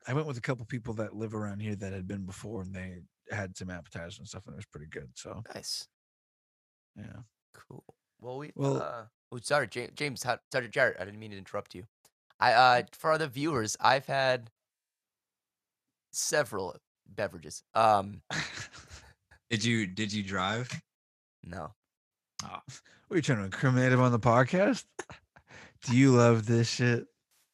I 0.07 0.15
went 0.15 0.27
with 0.27 0.39
a 0.39 0.41
couple 0.41 0.65
people 0.67 0.95
that 0.95 1.15
live 1.15 1.35
around 1.35 1.61
here 1.61 1.77
that 1.77 1.93
had 1.93 2.07
been 2.07 2.27
before, 2.27 2.63
and 2.63 2.75
they 2.75 3.01
had 3.31 3.57
some 3.57 3.71
appetizers 3.71 4.19
and 4.19 4.29
stuff, 4.29 4.47
and 4.47 4.55
it 4.55 4.57
was 4.57 4.67
pretty 4.67 4.87
good. 4.87 5.11
So 5.17 5.47
Nice, 5.55 5.89
yeah, 6.97 7.23
cool. 7.53 7.85
Well, 8.21 8.39
we 8.39 8.53
Well- 8.55 8.83
uh, 8.83 9.05
oh, 9.33 9.39
sorry, 9.43 9.67
James, 9.69 10.21
sorry, 10.23 10.69
Jared, 10.69 10.97
I 11.01 11.05
didn't 11.05 11.19
mean 11.21 11.31
to 11.33 11.39
interrupt 11.39 11.75
you. 11.75 11.85
I 12.39 12.53
uh, 12.53 12.83
for 12.93 13.19
the 13.19 13.29
viewers, 13.29 13.77
I've 13.81 14.07
had 14.07 14.51
several 16.13 16.77
beverages. 17.07 17.63
Um, 17.75 18.23
Did 19.51 19.65
you 19.65 19.87
did 19.87 20.13
you 20.13 20.23
drive? 20.23 20.71
no, 21.43 21.73
what 22.41 22.63
are 23.11 23.17
you 23.17 23.21
trying 23.23 23.39
to 23.39 23.45
incriminate 23.45 23.91
him 23.93 24.01
on 24.01 24.13
the 24.13 24.19
podcast? 24.21 24.85
Do 25.85 25.97
you 25.97 26.13
love 26.13 26.47
this 26.47 26.69
shit? 26.71 27.07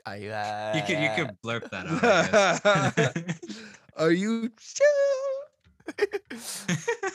I 0.05 0.27
uh, 0.27 0.73
You 0.77 0.83
could 0.83 1.03
you 1.03 1.11
could 1.17 1.37
blurp 1.43 1.71
that 1.71 1.87
out. 3.07 3.17
Are 3.97 4.11
you? 4.13 4.51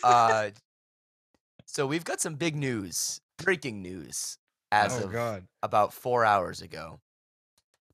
uh, 0.04 0.50
so 1.72 1.88
we've 1.88 2.04
got 2.04 2.20
some 2.20 2.36
big 2.36 2.56
news, 2.56 3.22
breaking 3.38 3.82
news, 3.82 4.38
as 4.72 5.00
oh 5.00 5.06
of 5.06 5.12
God. 5.12 5.48
about 5.64 5.94
four 5.94 6.26
hours 6.26 6.62
ago. 6.62 7.00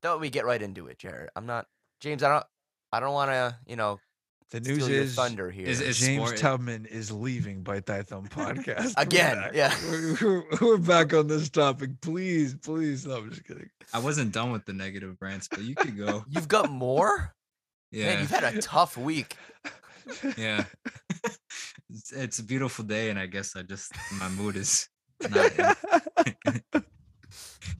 Thought 0.02 0.20
we 0.20 0.30
get 0.30 0.44
right 0.44 0.60
into 0.60 0.86
it, 0.88 0.98
Jared. 0.98 1.30
I'm 1.36 1.46
not 1.46 1.66
James. 2.00 2.22
I 2.22 2.28
don't. 2.28 2.44
I 2.92 3.00
don't 3.00 3.12
want 3.12 3.30
to, 3.30 3.56
you 3.66 3.76
know, 3.76 4.00
The 4.50 4.62
steal 4.64 4.76
news 4.76 4.88
your 4.88 5.00
is 5.02 5.14
thunder 5.14 5.50
here. 5.50 5.66
is- 5.66 5.80
is- 5.80 5.98
James 5.98 6.22
sport- 6.24 6.38
Tubman 6.38 6.86
is 6.86 7.12
leaving 7.12 7.62
Bite 7.62 7.84
Thy 7.86 8.02
Thumb 8.02 8.26
podcast 8.28 8.94
We're 8.96 9.02
Again, 9.02 9.50
yeah. 9.52 9.74
We're, 9.90 10.16
we're, 10.22 10.44
we're 10.60 10.78
back 10.78 11.12
on 11.12 11.26
this 11.26 11.50
topic. 11.50 12.00
Please, 12.00 12.54
please. 12.54 13.06
No, 13.06 13.18
I'm 13.18 13.28
just 13.30 13.44
kidding. 13.44 13.68
I 13.92 13.98
wasn't 13.98 14.32
done 14.32 14.50
with 14.52 14.64
the 14.64 14.72
negative 14.72 15.16
rants, 15.20 15.48
but 15.48 15.60
you 15.60 15.74
could 15.74 15.96
go. 15.98 16.24
You've 16.28 16.48
got 16.48 16.70
more. 16.70 17.34
Yeah. 17.90 18.06
Man, 18.06 18.20
you've 18.20 18.30
had 18.30 18.54
a 18.54 18.60
tough 18.62 18.96
week. 18.96 19.36
yeah. 20.36 20.64
it's, 21.90 22.12
it's 22.12 22.38
a 22.38 22.44
beautiful 22.44 22.84
day, 22.84 23.10
and 23.10 23.18
I 23.18 23.26
guess 23.26 23.56
I 23.56 23.62
just 23.62 23.92
my 24.18 24.28
mood 24.28 24.56
is 24.56 24.88
not. 25.30 25.52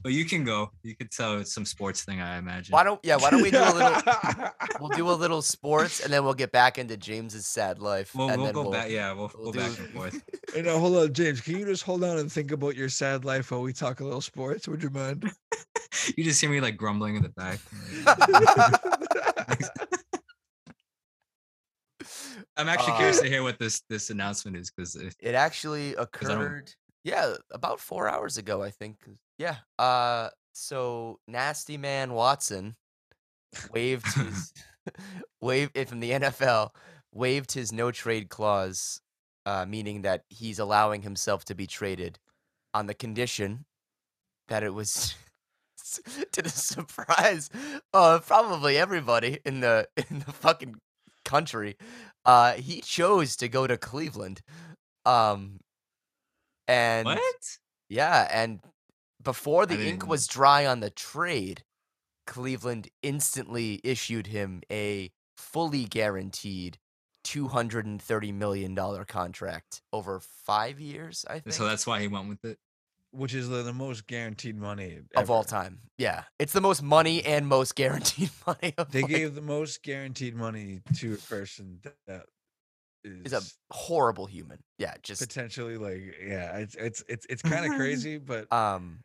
but 0.03 0.11
you 0.11 0.25
can 0.25 0.43
go. 0.43 0.71
You 0.83 0.95
could 0.95 1.11
tell 1.11 1.39
it's 1.39 1.53
some 1.53 1.65
sports 1.65 2.03
thing, 2.03 2.21
I 2.21 2.37
imagine. 2.37 2.73
Why 2.73 2.83
don't 2.83 2.99
yeah? 3.03 3.17
Why 3.17 3.29
don't 3.29 3.41
we 3.41 3.51
do 3.51 3.59
a 3.59 3.73
little? 3.73 4.01
We'll 4.79 4.89
do 4.89 5.09
a 5.09 5.11
little 5.11 5.41
sports, 5.55 5.99
and 5.99 6.11
then 6.11 6.23
we'll 6.23 6.33
get 6.33 6.51
back 6.51 6.77
into 6.77 6.97
James's 6.97 7.45
sad 7.45 7.79
life. 7.79 8.15
We'll, 8.15 8.29
and 8.29 8.37
we'll 8.37 8.45
then 8.45 8.53
go 8.53 8.61
we'll, 8.63 8.71
back. 8.71 8.89
Yeah, 8.89 9.13
we'll, 9.13 9.31
we'll 9.37 9.51
go 9.51 9.59
back 9.59 9.77
and 9.79 9.89
forth. 9.89 10.23
You 10.55 10.63
know, 10.63 10.79
hold 10.79 10.97
on, 10.97 11.13
James. 11.13 11.41
Can 11.41 11.57
you 11.57 11.65
just 11.65 11.83
hold 11.83 12.03
on 12.03 12.17
and 12.17 12.31
think 12.31 12.51
about 12.51 12.75
your 12.75 12.89
sad 12.89 13.25
life 13.25 13.51
while 13.51 13.61
we 13.61 13.73
talk 13.73 13.99
a 13.99 14.03
little 14.03 14.21
sports? 14.21 14.67
Would 14.67 14.83
you 14.83 14.89
mind? 14.89 15.31
You 16.15 16.23
just 16.23 16.39
hear 16.39 16.49
me 16.49 16.61
like 16.61 16.77
grumbling 16.77 17.15
in 17.15 17.23
the 17.23 17.29
back. 17.29 17.59
I'm 22.59 22.67
actually 22.69 22.97
curious 22.97 23.19
Uh, 23.19 23.23
to 23.23 23.29
hear 23.29 23.43
what 23.43 23.57
this 23.57 23.81
this 23.89 24.09
announcement 24.09 24.57
is 24.57 24.69
because 24.69 24.95
if 24.95 25.15
It 25.19 25.33
actually 25.33 25.95
occurred, 25.95 26.73
yeah, 27.03 27.35
about 27.51 27.79
four 27.79 28.09
hours 28.09 28.37
ago, 28.37 28.61
I 28.61 28.69
think. 28.69 28.97
Yeah. 29.37 29.57
Uh, 29.77 30.29
so 30.51 31.19
Nasty 31.27 31.77
Man 31.77 32.13
Watson 32.13 32.75
waived 33.73 34.05
his 34.15 34.53
wave 35.41 35.71
if 35.73 35.89
from 35.89 36.01
the 36.01 36.11
NFL 36.11 36.71
waived 37.13 37.53
his 37.53 37.71
no 37.71 37.91
trade 37.91 38.29
clause, 38.29 39.01
uh, 39.45 39.65
meaning 39.65 40.01
that 40.01 40.23
he's 40.29 40.59
allowing 40.59 41.01
himself 41.01 41.45
to 41.45 41.55
be 41.55 41.65
traded 41.65 42.19
on 42.73 42.87
the 42.87 42.93
condition 42.93 43.65
that 44.49 44.63
it 44.63 44.73
was 44.73 45.15
to 46.33 46.41
the 46.41 46.49
surprise 46.49 47.49
of 47.93 48.27
probably 48.27 48.77
everybody 48.77 49.39
in 49.45 49.61
the 49.61 49.87
in 50.09 50.19
the 50.19 50.33
fucking 50.33 50.75
country. 51.25 51.77
Uh, 52.29 52.53
he 52.53 52.79
chose 52.81 53.35
to 53.37 53.49
go 53.49 53.65
to 53.65 53.75
Cleveland. 53.75 54.41
Um, 55.03 55.59
and 56.67 57.05
what? 57.05 57.57
yeah, 57.89 58.27
and 58.31 58.59
before 59.23 59.65
the 59.65 59.73
ink 59.73 59.83
didn't- 60.01 60.07
was 60.07 60.27
dry 60.27 60.63
on 60.67 60.79
the 60.79 60.91
trade, 60.91 61.63
Cleveland 62.27 62.89
instantly 63.01 63.81
issued 63.83 64.27
him 64.27 64.61
a 64.71 65.11
fully 65.37 65.85
guaranteed 65.85 66.77
$230 67.23 68.31
million 68.31 68.75
contract 69.05 69.81
over 69.91 70.19
five 70.19 70.79
years, 70.79 71.25
I 71.27 71.39
think. 71.39 71.55
So 71.55 71.65
that's 71.65 71.87
why 71.87 71.99
he 71.99 72.07
went 72.07 72.29
with 72.29 72.45
it. 72.45 72.59
Which 73.11 73.33
is 73.33 73.49
the, 73.49 73.63
the 73.63 73.73
most 73.73 74.05
guaranteed 74.05 74.55
money 74.55 74.99
of 75.15 75.31
all 75.31 75.43
time. 75.43 75.79
Yeah. 75.97 76.23
It's 76.37 76.53
the 76.53 76.61
most 76.61 76.83
money 76.83 77.23
and 77.25 77.47
most 77.47 77.75
guaranteed 77.75 78.29
money 78.47 78.73
of 78.77 78.91
They 78.91 79.01
like- 79.01 79.11
gave 79.11 79.35
the 79.35 79.41
most 79.41 79.81
guaranteed 79.83 80.35
money 80.35 80.81
to 80.97 81.15
a 81.15 81.17
person 81.17 81.79
that, 82.05 82.25
is 83.03 83.31
is 83.31 83.33
a 83.33 83.73
horrible 83.73 84.25
human. 84.25 84.59
Yeah, 84.77 84.93
just 85.01 85.21
potentially 85.21 85.77
like 85.77 86.17
yeah, 86.21 86.57
it's 86.57 86.75
it's 86.75 87.03
it's 87.07 87.25
it's 87.29 87.41
kind 87.41 87.65
of 87.65 87.77
crazy, 87.77 88.17
but 88.17 88.51
um 88.51 88.99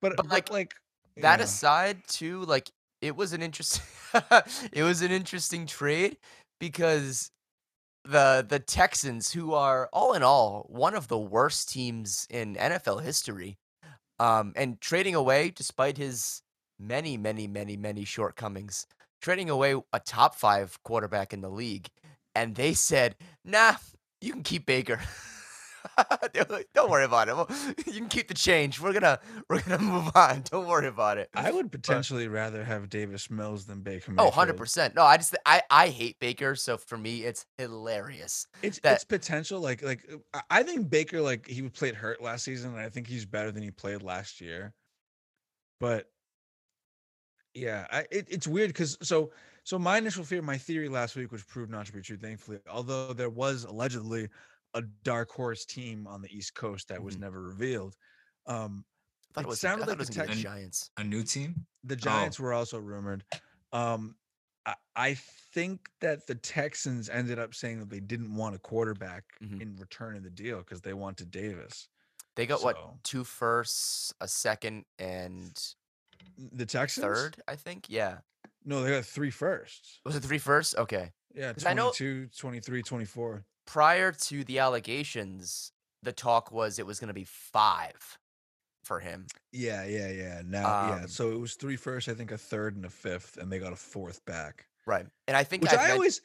but, 0.00 0.16
but, 0.16 0.28
but 0.28 0.32
like, 0.32 0.50
like 0.50 0.74
that 1.16 1.40
yeah. 1.40 1.44
aside 1.44 1.98
too 2.06 2.44
like 2.44 2.70
it 3.02 3.16
was 3.16 3.32
an 3.32 3.42
interesting 3.42 3.84
it 4.72 4.82
was 4.82 5.02
an 5.02 5.10
interesting 5.10 5.66
trade 5.66 6.16
because 6.60 7.30
the 8.04 8.44
the 8.48 8.58
Texans 8.58 9.32
who 9.32 9.54
are 9.54 9.88
all 9.92 10.14
in 10.14 10.22
all 10.22 10.66
one 10.68 10.94
of 10.94 11.08
the 11.08 11.18
worst 11.18 11.68
teams 11.68 12.26
in 12.30 12.56
NFL 12.56 13.02
history 13.02 13.58
um 14.18 14.52
and 14.56 14.80
trading 14.80 15.14
away 15.14 15.50
despite 15.50 15.96
his 15.96 16.42
many 16.78 17.16
many 17.16 17.46
many 17.46 17.76
many 17.76 18.04
shortcomings 18.04 18.86
trading 19.20 19.50
away 19.50 19.74
a 19.92 20.00
top 20.00 20.34
5 20.34 20.82
quarterback 20.82 21.32
in 21.32 21.42
the 21.42 21.50
league 21.50 21.88
and 22.34 22.54
they 22.54 22.72
said 22.72 23.16
nah 23.44 23.74
you 24.20 24.32
can 24.32 24.42
keep 24.42 24.66
Baker 24.66 25.00
like, 26.48 26.68
Don't 26.74 26.90
worry 26.90 27.04
about 27.04 27.28
it. 27.28 27.36
Well, 27.36 27.48
You 27.86 27.92
can 27.92 28.08
keep 28.08 28.28
the 28.28 28.34
change. 28.34 28.80
We're 28.80 28.92
gonna 28.92 29.18
we're 29.48 29.60
gonna 29.62 29.82
move 29.82 30.10
on. 30.14 30.42
Don't 30.50 30.66
worry 30.66 30.86
about 30.86 31.18
it. 31.18 31.30
I 31.34 31.50
would 31.50 31.70
potentially 31.72 32.28
rather 32.28 32.64
have 32.64 32.88
Davis 32.88 33.30
Mills 33.30 33.66
than 33.66 33.80
Baker 33.80 34.12
Oh, 34.18 34.30
100%. 34.30 34.94
No, 34.94 35.02
I 35.02 35.16
just 35.16 35.36
I 35.46 35.62
I 35.70 35.88
hate 35.88 36.18
Baker, 36.20 36.54
so 36.56 36.76
for 36.76 36.98
me 36.98 37.24
it's 37.24 37.46
hilarious. 37.58 38.46
It's 38.62 38.78
that- 38.80 38.94
it's 38.94 39.04
potential. 39.04 39.60
Like 39.60 39.82
like 39.82 40.04
uh, 40.12 40.40
I- 40.50 40.60
I 40.60 40.62
think 40.62 40.90
Baker 40.90 41.20
like 41.20 41.46
he 41.46 41.62
played 41.68 41.94
hurt 41.94 42.22
last 42.22 42.44
season, 42.44 42.72
and 42.72 42.80
I 42.80 42.88
think 42.88 43.06
he's 43.06 43.24
better 43.26 43.50
than 43.50 43.62
he 43.62 43.70
played 43.70 44.02
last 44.02 44.40
year. 44.40 44.72
But 45.80 46.10
yeah, 47.54 47.86
I 47.90 48.00
it, 48.10 48.26
it's 48.30 48.46
weird 48.46 48.68
because 48.68 48.96
so 49.02 49.32
so 49.64 49.78
my 49.78 49.98
initial 49.98 50.24
fear, 50.24 50.40
my 50.42 50.56
theory 50.58 50.88
last 50.88 51.16
week, 51.16 51.32
which 51.32 51.46
proved 51.46 51.70
not 51.70 51.86
to 51.86 51.92
be 51.92 52.00
true, 52.00 52.16
thankfully. 52.16 52.58
Although 52.70 53.12
there 53.12 53.30
was 53.30 53.64
allegedly 53.64 54.28
a 54.74 54.82
dark 55.02 55.30
horse 55.30 55.64
team 55.64 56.06
on 56.06 56.22
the 56.22 56.28
East 56.34 56.54
Coast 56.54 56.88
that 56.88 57.02
was 57.02 57.16
Mhm. 57.16 57.20
never 57.20 57.42
revealed. 57.42 57.96
Um, 58.46 58.84
I 59.30 59.32
thought 59.34 59.40
It 59.42 59.46
it 59.46 59.48
was 59.50 59.60
sounded 59.60 59.82
I 59.84 59.86
thought 59.86 59.90
like 59.90 59.94
it 59.96 59.98
was 59.98 60.08
the 60.08 60.14
gonna 60.14 60.34
the 60.34 60.42
Giants. 60.42 60.90
A 60.96 61.04
new 61.04 61.22
team? 61.22 61.66
the 61.84 61.94
Oh. 61.94 61.98
Giants 61.98 62.38
were 62.40 62.52
also 62.52 62.78
rumored. 62.78 63.24
Um, 63.72 64.16
I, 64.66 64.74
I 64.96 65.14
think 65.14 65.88
that 66.00 66.26
the 66.26 66.34
Texans 66.34 67.08
ended 67.08 67.38
up 67.38 67.54
saying 67.54 67.78
that 67.80 67.88
they 67.90 68.00
didn't 68.00 68.34
want 68.34 68.54
a 68.54 68.58
quarterback 68.58 69.24
Mhm. 69.40 69.60
in 69.62 69.76
return 69.76 70.16
of 70.16 70.22
the 70.22 70.30
deal 70.30 70.58
because 70.58 70.82
they 70.82 70.92
wanted 70.94 71.30
Davis. 71.30 71.88
They 72.36 72.46
got 72.46 72.62
what 72.62 73.02
two 73.04 73.24
firsts, 73.24 74.12
a 74.20 74.28
second, 74.28 74.84
and 74.98 75.56
The 76.36 76.66
Texans? 76.66 77.04
third, 77.04 77.42
I 77.48 77.56
think. 77.56 77.88
Yeah. 77.88 78.20
No, 78.64 78.82
they 78.82 78.90
got 78.90 79.06
three 79.06 79.30
firsts. 79.30 80.00
Was 80.04 80.14
it 80.16 80.20
three 80.20 80.38
firsts? 80.38 80.74
Okay. 80.74 81.12
Yeah, 81.34 81.52
'Cause 81.52 81.64
I 81.64 81.72
know- 81.72 81.92
22, 81.92 82.28
23, 82.36 82.82
24. 82.82 83.46
Prior 83.72 84.10
to 84.10 84.42
the 84.44 84.58
allegations, 84.58 85.70
the 86.02 86.12
talk 86.12 86.50
was 86.50 86.78
it 86.78 86.86
was 86.86 86.98
gonna 86.98 87.12
be 87.14 87.24
five 87.24 88.18
for 88.84 88.98
him. 88.98 89.26
Yeah, 89.52 89.84
yeah, 89.84 90.10
yeah. 90.10 90.42
Now, 90.44 90.88
yeah. 90.88 91.00
Um, 91.02 91.08
So 91.08 91.30
it 91.30 91.38
was 91.38 91.54
three 91.54 91.76
first, 91.76 92.08
I 92.08 92.14
think 92.14 92.32
a 92.32 92.38
third 92.38 92.74
and 92.74 92.84
a 92.84 92.90
fifth, 92.90 93.36
and 93.36 93.52
they 93.52 93.58
got 93.60 93.72
a 93.72 93.76
fourth 93.76 94.24
back. 94.24 94.66
Right. 94.86 95.06
And 95.28 95.36
I 95.36 95.44
think 95.44 95.62
Which 95.62 95.72
I 95.72 95.76
men- 95.76 95.90
always 95.92 96.20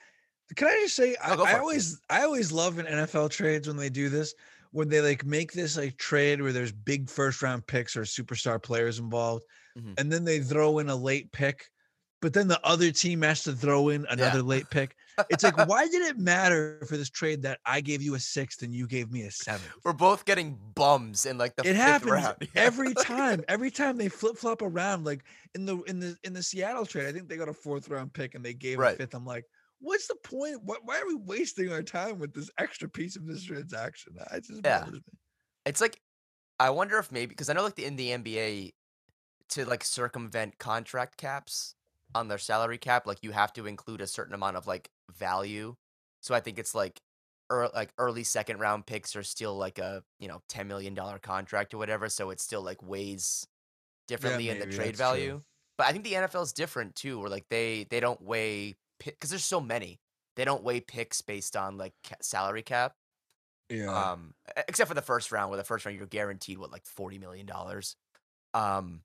can 0.55 0.67
I 0.67 0.79
just 0.83 0.95
say 0.95 1.15
I, 1.23 1.35
for 1.35 1.43
I 1.47 1.59
always 1.59 2.01
I 2.09 2.23
always 2.23 2.51
love 2.51 2.79
in 2.79 2.85
NFL 2.87 3.29
trades 3.29 3.67
when 3.67 3.77
they 3.77 3.89
do 3.89 4.09
this 4.09 4.33
when 4.71 4.89
they 4.89 5.01
like 5.01 5.23
make 5.25 5.53
this 5.53 5.77
like 5.77 5.97
trade 5.97 6.41
where 6.41 6.51
there's 6.53 6.71
big 6.71 7.09
first 7.09 7.41
round 7.43 7.65
picks 7.67 7.95
or 7.95 8.01
superstar 8.03 8.61
players 8.61 8.97
involved 8.99 9.43
Mhm. 9.77 9.99
and 9.99 10.11
then 10.11 10.23
they 10.23 10.39
throw 10.39 10.79
in 10.79 10.89
a 10.89 10.95
late 10.95 11.31
pick 11.31 11.69
but 12.21 12.33
then 12.33 12.47
the 12.47 12.59
other 12.65 12.91
team 12.91 13.21
has 13.23 13.43
to 13.43 13.53
throw 13.53 13.89
in 13.89 14.05
another 14.09 14.41
late 14.41 14.69
pick. 14.71 14.95
It's 15.29 15.43
like 15.43 15.55
why 15.55 15.87
did 15.87 16.01
it 16.03 16.17
matter 16.17 16.85
for 16.87 16.97
this 16.97 17.09
trade 17.09 17.41
that 17.43 17.59
I 17.65 17.81
gave 17.81 18.01
you 18.01 18.15
a 18.15 18.19
sixth 18.19 18.61
and 18.61 18.73
you 18.73 18.87
gave 18.87 19.11
me 19.11 19.23
a 19.23 19.31
seventh? 19.31 19.75
we're 19.83 19.93
both 19.93 20.25
getting 20.25 20.59
bums 20.75 21.25
in 21.25 21.37
like 21.37 21.55
the 21.55 21.63
it 21.63 21.75
fifth 21.75 22.03
happens 22.03 22.11
round. 22.11 22.37
Yeah, 22.53 22.61
every 22.65 22.93
time. 22.93 23.43
Every 23.47 23.71
time 23.71 23.97
they 23.97 24.09
flip 24.09 24.37
flop 24.37 24.61
around, 24.61 25.03
like 25.03 25.25
in 25.55 25.65
the 25.65 25.81
in 25.83 25.99
the 25.99 26.17
in 26.23 26.33
the 26.33 26.43
Seattle 26.43 26.85
trade, 26.85 27.07
I 27.07 27.11
think 27.11 27.27
they 27.27 27.37
got 27.37 27.49
a 27.49 27.53
fourth 27.53 27.89
round 27.89 28.13
pick 28.13 28.35
and 28.35 28.45
they 28.45 28.53
gave 28.53 28.79
Right. 28.79 28.93
a 28.93 28.97
fifth. 28.97 29.13
I'm 29.15 29.25
like, 29.25 29.45
what's 29.79 30.07
the 30.07 30.15
point? 30.23 30.63
What, 30.63 30.85
why 30.85 30.99
are 30.99 31.07
we 31.07 31.15
wasting 31.15 31.71
our 31.71 31.83
time 31.83 32.19
with 32.19 32.33
this 32.33 32.49
extra 32.57 32.87
piece 32.89 33.15
of 33.15 33.25
this 33.25 33.43
transaction? 33.43 34.15
I 34.31 34.39
just 34.39 34.63
Yeah. 34.63 34.85
me. 34.91 35.01
It's 35.65 35.81
like 35.81 36.01
I 36.59 36.69
wonder 36.71 36.97
if 36.99 37.11
maybe 37.11 37.29
because 37.29 37.49
I 37.49 37.53
know 37.53 37.63
like 37.63 37.75
the, 37.75 37.85
in 37.85 37.95
the 37.95 38.11
NBA 38.11 38.75
to 39.49 39.65
like 39.65 39.83
circumvent 39.83 40.59
contract 40.59 41.17
caps 41.17 41.74
on 42.15 42.29
their 42.29 42.37
salary 42.37 42.77
cap, 42.77 43.05
like 43.05 43.19
you 43.21 43.31
have 43.31 43.53
to 43.53 43.67
include 43.67 44.01
a 44.01 44.07
certain 44.07 44.33
amount 44.33 44.55
of 44.55 44.65
like 44.65 44.89
value. 45.15 45.75
So 46.21 46.33
I 46.33 46.39
think 46.39 46.57
it's 46.57 46.73
like 46.73 47.01
ear 47.51 47.69
like 47.75 47.91
early 47.99 48.23
second 48.23 48.59
round 48.59 48.87
picks 48.87 49.15
are 49.15 49.23
still 49.23 49.55
like 49.55 49.77
a 49.77 50.01
you 50.19 50.27
know 50.27 50.41
ten 50.49 50.67
million 50.67 50.95
dollar 50.95 51.19
contract 51.19 51.73
or 51.73 51.77
whatever. 51.77 52.09
So 52.09 52.31
it 52.31 52.39
still 52.39 52.63
like 52.63 52.81
weighs 52.81 53.45
differently 54.07 54.49
in 54.49 54.59
the 54.59 54.65
trade 54.65 54.95
that's 54.95 54.97
true. 54.97 55.05
value. 55.05 55.41
But 55.77 55.87
I 55.87 55.91
think 55.91 56.05
the 56.05 56.13
NFL 56.13 56.43
is 56.43 56.53
different 56.53 56.95
too, 56.95 57.19
where 57.19 57.29
like 57.29 57.45
they 57.49 57.85
they 57.89 57.99
don't 57.99 58.21
weigh 58.21 58.75
because 59.03 59.29
there's 59.29 59.43
so 59.43 59.61
many. 59.61 59.99
They 60.37 60.45
don't 60.45 60.63
weigh 60.63 60.79
picks 60.79 61.21
based 61.21 61.55
on 61.55 61.77
like 61.77 61.93
salary 62.21 62.63
cap. 62.63 62.93
Yeah. 63.69 63.87
Um, 63.87 64.35
except 64.67 64.87
for 64.87 64.93
the 64.93 65.01
first 65.01 65.31
round, 65.31 65.49
where 65.49 65.57
the 65.57 65.63
first 65.63 65.85
round 65.85 65.97
you're 65.97 66.07
guaranteed 66.07 66.59
what 66.59 66.71
like 66.71 66.85
forty 66.85 67.19
million 67.19 67.45
dollars. 67.45 67.97
Um, 68.53 69.01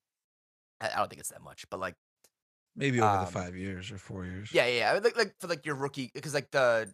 I, 0.80 0.90
I 0.94 0.96
don't 0.96 1.08
think 1.08 1.20
it's 1.20 1.30
that 1.30 1.42
much, 1.42 1.64
but 1.70 1.80
like 1.80 1.96
Maybe 2.76 3.00
over 3.00 3.08
um, 3.08 3.24
the 3.24 3.30
five 3.30 3.56
years 3.56 3.90
or 3.90 3.98
four 3.98 4.24
years. 4.24 4.50
yeah, 4.52 4.66
yeah, 4.66 4.94
yeah, 4.94 5.00
like 5.00 5.16
like 5.16 5.34
for 5.40 5.48
like 5.48 5.66
your 5.66 5.74
rookie, 5.74 6.10
because 6.14 6.34
like 6.34 6.50
the 6.50 6.92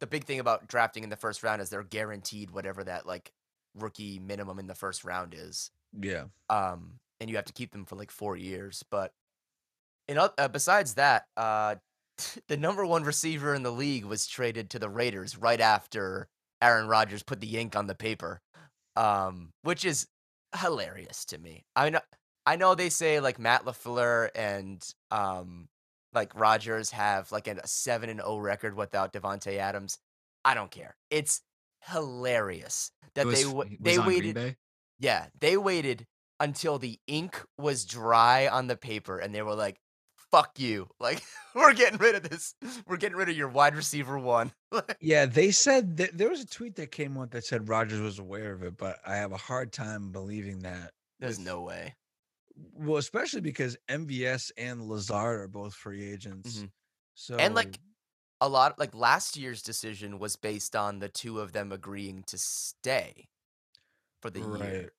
the 0.00 0.06
big 0.06 0.24
thing 0.24 0.40
about 0.40 0.68
drafting 0.68 1.04
in 1.04 1.10
the 1.10 1.16
first 1.16 1.42
round 1.42 1.62
is 1.62 1.70
they're 1.70 1.82
guaranteed 1.82 2.50
whatever 2.50 2.84
that 2.84 3.06
like 3.06 3.32
rookie 3.74 4.18
minimum 4.18 4.58
in 4.58 4.66
the 4.66 4.74
first 4.74 5.04
round 5.04 5.34
is. 5.34 5.70
Yeah. 5.98 6.24
Um, 6.50 6.98
and 7.20 7.30
you 7.30 7.36
have 7.36 7.46
to 7.46 7.52
keep 7.52 7.72
them 7.72 7.84
for 7.84 7.96
like 7.96 8.10
four 8.10 8.36
years. 8.36 8.84
But 8.90 9.12
in 10.08 10.18
uh, 10.18 10.48
besides 10.48 10.94
that, 10.94 11.24
uh, 11.36 11.76
the 12.48 12.56
number 12.56 12.84
one 12.84 13.04
receiver 13.04 13.54
in 13.54 13.62
the 13.62 13.72
league 13.72 14.04
was 14.04 14.26
traded 14.26 14.70
to 14.70 14.78
the 14.78 14.88
Raiders 14.88 15.36
right 15.36 15.60
after 15.60 16.28
Aaron 16.62 16.88
Rodgers 16.88 17.22
put 17.22 17.40
the 17.40 17.58
ink 17.58 17.76
on 17.76 17.86
the 17.86 17.94
paper, 17.94 18.40
um, 18.96 19.50
which 19.62 19.84
is 19.84 20.06
hilarious 20.58 21.24
to 21.26 21.38
me. 21.38 21.64
I 21.74 21.90
know, 21.90 22.00
I 22.46 22.56
know 22.56 22.74
they 22.74 22.88
say 22.90 23.20
like 23.20 23.38
Matt 23.38 23.64
Lafleur 23.64 24.30
and 24.34 24.82
um, 25.10 25.68
like 26.14 26.32
Rodgers 26.38 26.90
have 26.92 27.30
like 27.32 27.48
a 27.48 27.66
seven 27.66 28.08
and 28.08 28.20
zero 28.20 28.38
record 28.38 28.76
without 28.76 29.12
Davante 29.12 29.58
Adams. 29.58 29.98
I 30.44 30.54
don't 30.54 30.70
care. 30.70 30.96
It's 31.10 31.42
hilarious 31.80 32.92
that 33.14 33.22
It 33.22 33.26
was, 33.26 33.40
they 33.40 33.46
wa- 33.46 33.62
it 33.62 33.70
was 33.70 33.78
they 33.80 33.98
waited. 33.98 34.56
Yeah, 34.98 35.26
they 35.40 35.56
waited 35.56 36.06
until 36.40 36.78
the 36.78 36.98
ink 37.06 37.42
was 37.58 37.84
dry 37.84 38.46
on 38.48 38.66
the 38.66 38.76
paper 38.76 39.18
and 39.18 39.34
they 39.34 39.42
were 39.42 39.54
like, 39.54 39.78
fuck 40.30 40.58
you. 40.58 40.88
Like, 41.00 41.22
we're 41.54 41.74
getting 41.74 41.98
rid 41.98 42.14
of 42.14 42.22
this. 42.28 42.54
We're 42.86 42.96
getting 42.96 43.16
rid 43.16 43.28
of 43.28 43.36
your 43.36 43.48
wide 43.48 43.74
receiver 43.74 44.18
one. 44.18 44.52
Yeah, 45.00 45.24
they 45.24 45.52
said 45.52 45.96
that 45.98 46.18
there 46.18 46.28
was 46.28 46.40
a 46.42 46.46
tweet 46.46 46.76
that 46.76 46.90
came 46.90 47.16
out 47.16 47.30
that 47.30 47.44
said 47.44 47.68
Rodgers 47.68 48.00
was 48.00 48.18
aware 48.18 48.52
of 48.52 48.62
it, 48.62 48.76
but 48.76 48.98
I 49.06 49.16
have 49.16 49.32
a 49.32 49.36
hard 49.38 49.72
time 49.72 50.12
believing 50.12 50.60
that. 50.60 50.90
There's 51.18 51.38
no 51.38 51.62
way. 51.62 51.94
Well, 52.56 52.96
especially 52.96 53.42
because 53.42 53.76
MVS 53.88 54.50
and 54.56 54.82
Lazard 54.88 55.40
are 55.40 55.48
both 55.48 55.74
free 55.74 56.10
agents. 56.10 56.64
Mhm. 56.64 56.72
So 57.14 57.38
And 57.38 57.54
like 57.54 57.80
a 58.40 58.48
lot, 58.48 58.78
like 58.78 58.94
last 58.94 59.36
year's 59.36 59.62
decision 59.62 60.18
was 60.20 60.36
based 60.36 60.76
on 60.76 61.00
the 61.00 61.08
two 61.10 61.40
of 61.40 61.52
them 61.52 61.72
agreeing 61.72 62.24
to 62.24 62.38
stay 62.38 63.28
for 64.22 64.30
the 64.30 64.42
year, 64.42 64.94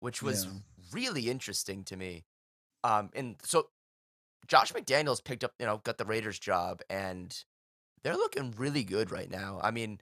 which 0.00 0.22
was 0.22 0.46
Yeah. 0.46 0.60
really 0.92 1.30
interesting 1.30 1.84
to 1.86 1.96
me. 1.96 2.24
Um, 2.84 3.10
and 3.14 3.40
so 3.44 3.70
Josh 4.48 4.72
McDaniels 4.72 5.24
picked 5.24 5.44
up, 5.44 5.54
you 5.60 5.66
know, 5.66 5.78
got 5.78 5.98
the 5.98 6.04
Raiders 6.06 6.38
job, 6.38 6.82
and 6.90 7.44
they're 8.04 8.16
looking 8.16 8.52
really 8.52 8.84
good 8.84 9.10
right 9.12 9.30
now. 9.30 9.60
I 9.62 9.70
mean, 9.72 10.00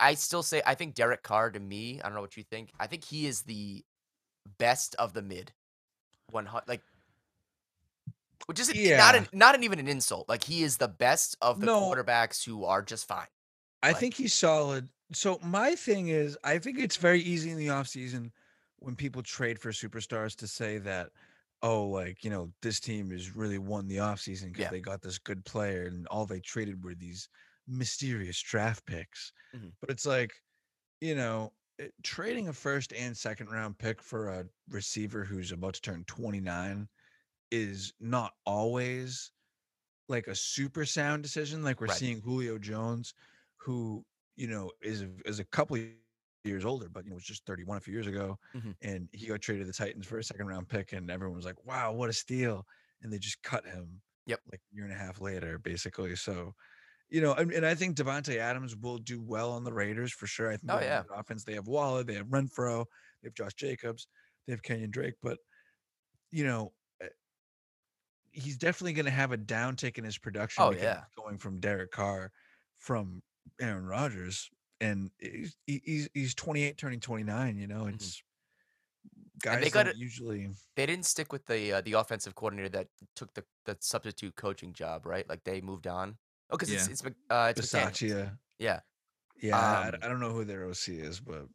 I 0.00 0.14
still 0.14 0.42
say 0.44 0.62
I 0.66 0.74
think 0.76 0.94
Derek 0.96 1.22
Carr 1.24 1.50
to 1.52 1.60
me. 1.60 2.00
I 2.00 2.04
don't 2.06 2.14
know 2.16 2.22
what 2.22 2.36
you 2.36 2.44
think. 2.44 2.72
I 2.80 2.86
think 2.88 3.04
he 3.04 3.26
is 3.26 3.42
the 3.44 3.84
best 4.58 4.94
of 4.96 5.14
the 5.14 5.22
mid 5.22 5.54
one 6.30 6.46
hundred. 6.46 6.68
Like, 6.68 6.82
which 8.46 8.58
is 8.60 8.68
not 8.68 8.76
Yeah. 8.76 9.14
an, 9.16 9.28
not 9.32 9.54
an, 9.54 9.64
even 9.64 9.78
an 9.78 9.88
insult. 9.88 10.28
Like 10.28 10.44
he 10.44 10.62
is 10.62 10.76
the 10.78 10.88
best 10.88 11.36
of 11.42 11.60
the 11.60 11.66
No. 11.66 11.80
quarterbacks 11.82 12.44
who 12.44 12.64
are 12.64 12.82
just 12.82 13.06
fine. 13.06 13.26
I 13.82 13.88
like- 13.88 13.98
think 13.98 14.14
he's 14.14 14.34
solid. 14.34 14.88
So 15.12 15.38
my 15.42 15.74
thing 15.74 16.08
is, 16.08 16.36
I 16.44 16.58
think 16.58 16.78
it's 16.78 16.96
very 16.96 17.20
easy 17.20 17.50
in 17.50 17.56
the 17.58 17.68
offseason 17.68 18.30
when 18.78 18.94
people 18.94 19.22
trade 19.22 19.58
for 19.58 19.70
superstars 19.70 20.36
to 20.36 20.46
say 20.46 20.78
that, 20.78 21.10
oh, 21.62 21.86
like, 21.86 22.22
you 22.24 22.30
know, 22.30 22.52
this 22.62 22.78
team 22.78 23.10
has 23.10 23.34
really 23.34 23.58
won 23.58 23.88
the 23.88 23.96
offseason 23.96 24.48
because 24.48 24.64
Yeah. 24.64 24.70
they 24.70 24.80
got 24.80 25.02
this 25.02 25.18
good 25.18 25.44
player 25.44 25.86
and 25.86 26.06
all 26.08 26.26
they 26.26 26.40
traded 26.40 26.84
were 26.84 26.94
these 26.94 27.28
mysterious 27.66 28.40
draft 28.40 28.84
picks. 28.86 29.32
Mhm. 29.54 29.72
But 29.80 29.90
it's 29.90 30.06
like, 30.06 30.32
you 31.00 31.14
know, 31.14 31.52
trading 32.02 32.48
a 32.48 32.52
first 32.52 32.92
and 32.92 33.16
second 33.16 33.50
round 33.50 33.78
pick 33.78 34.02
for 34.02 34.28
a 34.30 34.46
receiver 34.68 35.24
who's 35.24 35.52
about 35.52 35.74
to 35.74 35.80
turn 35.80 36.04
29 36.04 36.88
is 37.50 37.94
not 38.00 38.34
always 38.46 39.32
like 40.08 40.28
a 40.28 40.34
super 40.36 40.86
sound 40.86 41.22
decision. 41.22 41.64
Like 41.64 41.80
we're 41.80 41.88
Right. 41.88 41.90
seeing 41.90 42.20
Julio 42.22 42.58
Jones, 42.58 43.14
who 43.58 44.04
you 44.36 44.48
know 44.48 44.72
is 44.82 45.02
is 45.26 45.40
a 45.40 45.44
couple 45.46 45.76
of 45.76 45.88
years 46.44 46.64
older, 46.64 46.88
but 46.88 47.04
you 47.04 47.10
know 47.10 47.16
was 47.16 47.24
just 47.24 47.46
31 47.46 47.78
a 47.78 47.80
few 47.80 47.94
years 47.94 48.06
ago, 48.08 48.38
Mhm. 48.54 48.74
and 48.82 49.08
he 49.12 49.26
got 49.26 49.40
traded 49.42 49.64
to 49.64 49.68
the 49.68 49.72
Titans 49.76 50.06
for 50.06 50.18
a 50.18 50.24
second 50.24 50.46
round 50.46 50.68
pick, 50.68 50.92
and 50.92 51.10
everyone 51.10 51.36
was 51.36 51.44
like, 51.46 51.64
"Wow, 51.64 51.92
what 51.94 52.10
a 52.10 52.14
steal!" 52.14 52.66
And 53.02 53.12
they 53.12 53.18
just 53.18 53.42
cut 53.42 53.66
him. 53.66 54.02
Yep. 54.26 54.42
Like 54.50 54.60
a 54.72 54.74
year 54.76 54.84
and 54.84 54.92
a 54.92 54.96
half 54.96 55.20
later, 55.20 55.58
basically. 55.58 56.16
So. 56.16 56.54
You 57.10 57.22
know, 57.22 57.32
and, 57.34 57.50
and 57.52 57.64
I 57.64 57.74
think 57.74 57.96
Davante 57.96 58.36
Adams 58.36 58.76
will 58.76 58.98
do 58.98 59.22
well 59.22 59.52
on 59.52 59.64
the 59.64 59.72
Raiders 59.72 60.12
for 60.12 60.26
sure. 60.26 60.48
I 60.50 60.56
think 60.58 60.70
Oh, 60.72 60.78
they 60.78 60.84
yeah. 60.86 61.04
offense. 61.14 61.42
They 61.44 61.54
have 61.54 61.66
Waller, 61.66 62.04
they 62.04 62.14
have 62.14 62.26
Renfrow, 62.26 62.84
they 63.22 63.28
have 63.28 63.34
Josh 63.34 63.54
Jacobs, 63.54 64.06
they 64.46 64.52
have 64.52 64.62
Kenyon 64.62 64.90
Drake. 64.90 65.14
But 65.22 65.38
you 66.30 66.44
know, 66.44 66.72
eh, 67.00 67.06
he's 68.30 68.58
definitely 68.58 68.92
going 68.92 69.06
to 69.06 69.10
have 69.10 69.32
a 69.32 69.38
downtick 69.38 69.96
in 69.96 70.04
his 70.04 70.18
production. 70.18 70.62
Oh, 70.62 70.72
yeah. 70.72 71.02
going 71.16 71.38
from 71.38 71.60
Derek 71.60 71.90
Carr, 71.92 72.30
from 72.78 73.22
Aaron 73.58 73.86
Rodgers, 73.86 74.50
and 74.82 75.10
he's 75.18 75.56
he's 75.66 76.08
he's 76.12 76.34
28, 76.34 76.76
turning 76.76 77.00
29. 77.00 77.56
You 77.56 77.66
know, 77.68 77.86
it's 77.86 78.22
guys 79.42 79.54
Mm-hmm. 79.54 79.62
they 79.64 79.70
don't 79.70 79.86
gotta- 79.86 79.98
usually. 79.98 80.48
They 80.76 80.84
didn't 80.84 81.06
stick 81.06 81.32
with 81.32 81.46
the 81.46 81.72
uh, 81.72 81.80
the 81.80 81.94
offensive 81.94 82.34
coordinator 82.34 82.68
that 82.70 82.88
took 83.16 83.32
the 83.32 83.44
the 83.64 83.78
substitute 83.80 84.36
coaching 84.36 84.74
job, 84.74 85.06
right? 85.06 85.26
Like 85.26 85.42
they 85.44 85.62
moved 85.62 85.86
on. 85.86 86.18
Oh, 86.50 86.56
because 86.56 86.70
it's 86.70 86.86
Yeah. 86.86 86.92
it's 86.92 87.04
Mc- 87.04 87.14
uh, 87.30 87.52
it's. 87.56 87.60
Bisaccia. 87.72 88.38
Yeah. 88.58 88.80
Yeah, 89.40 89.56
I- 89.58 89.88
Um, 89.88 89.94
I, 90.02 90.06
I 90.06 90.08
don't 90.08 90.20
know 90.20 90.32
who 90.32 90.44
their 90.44 90.64
OC 90.64 90.98
is, 90.98 91.20
but 91.20 91.46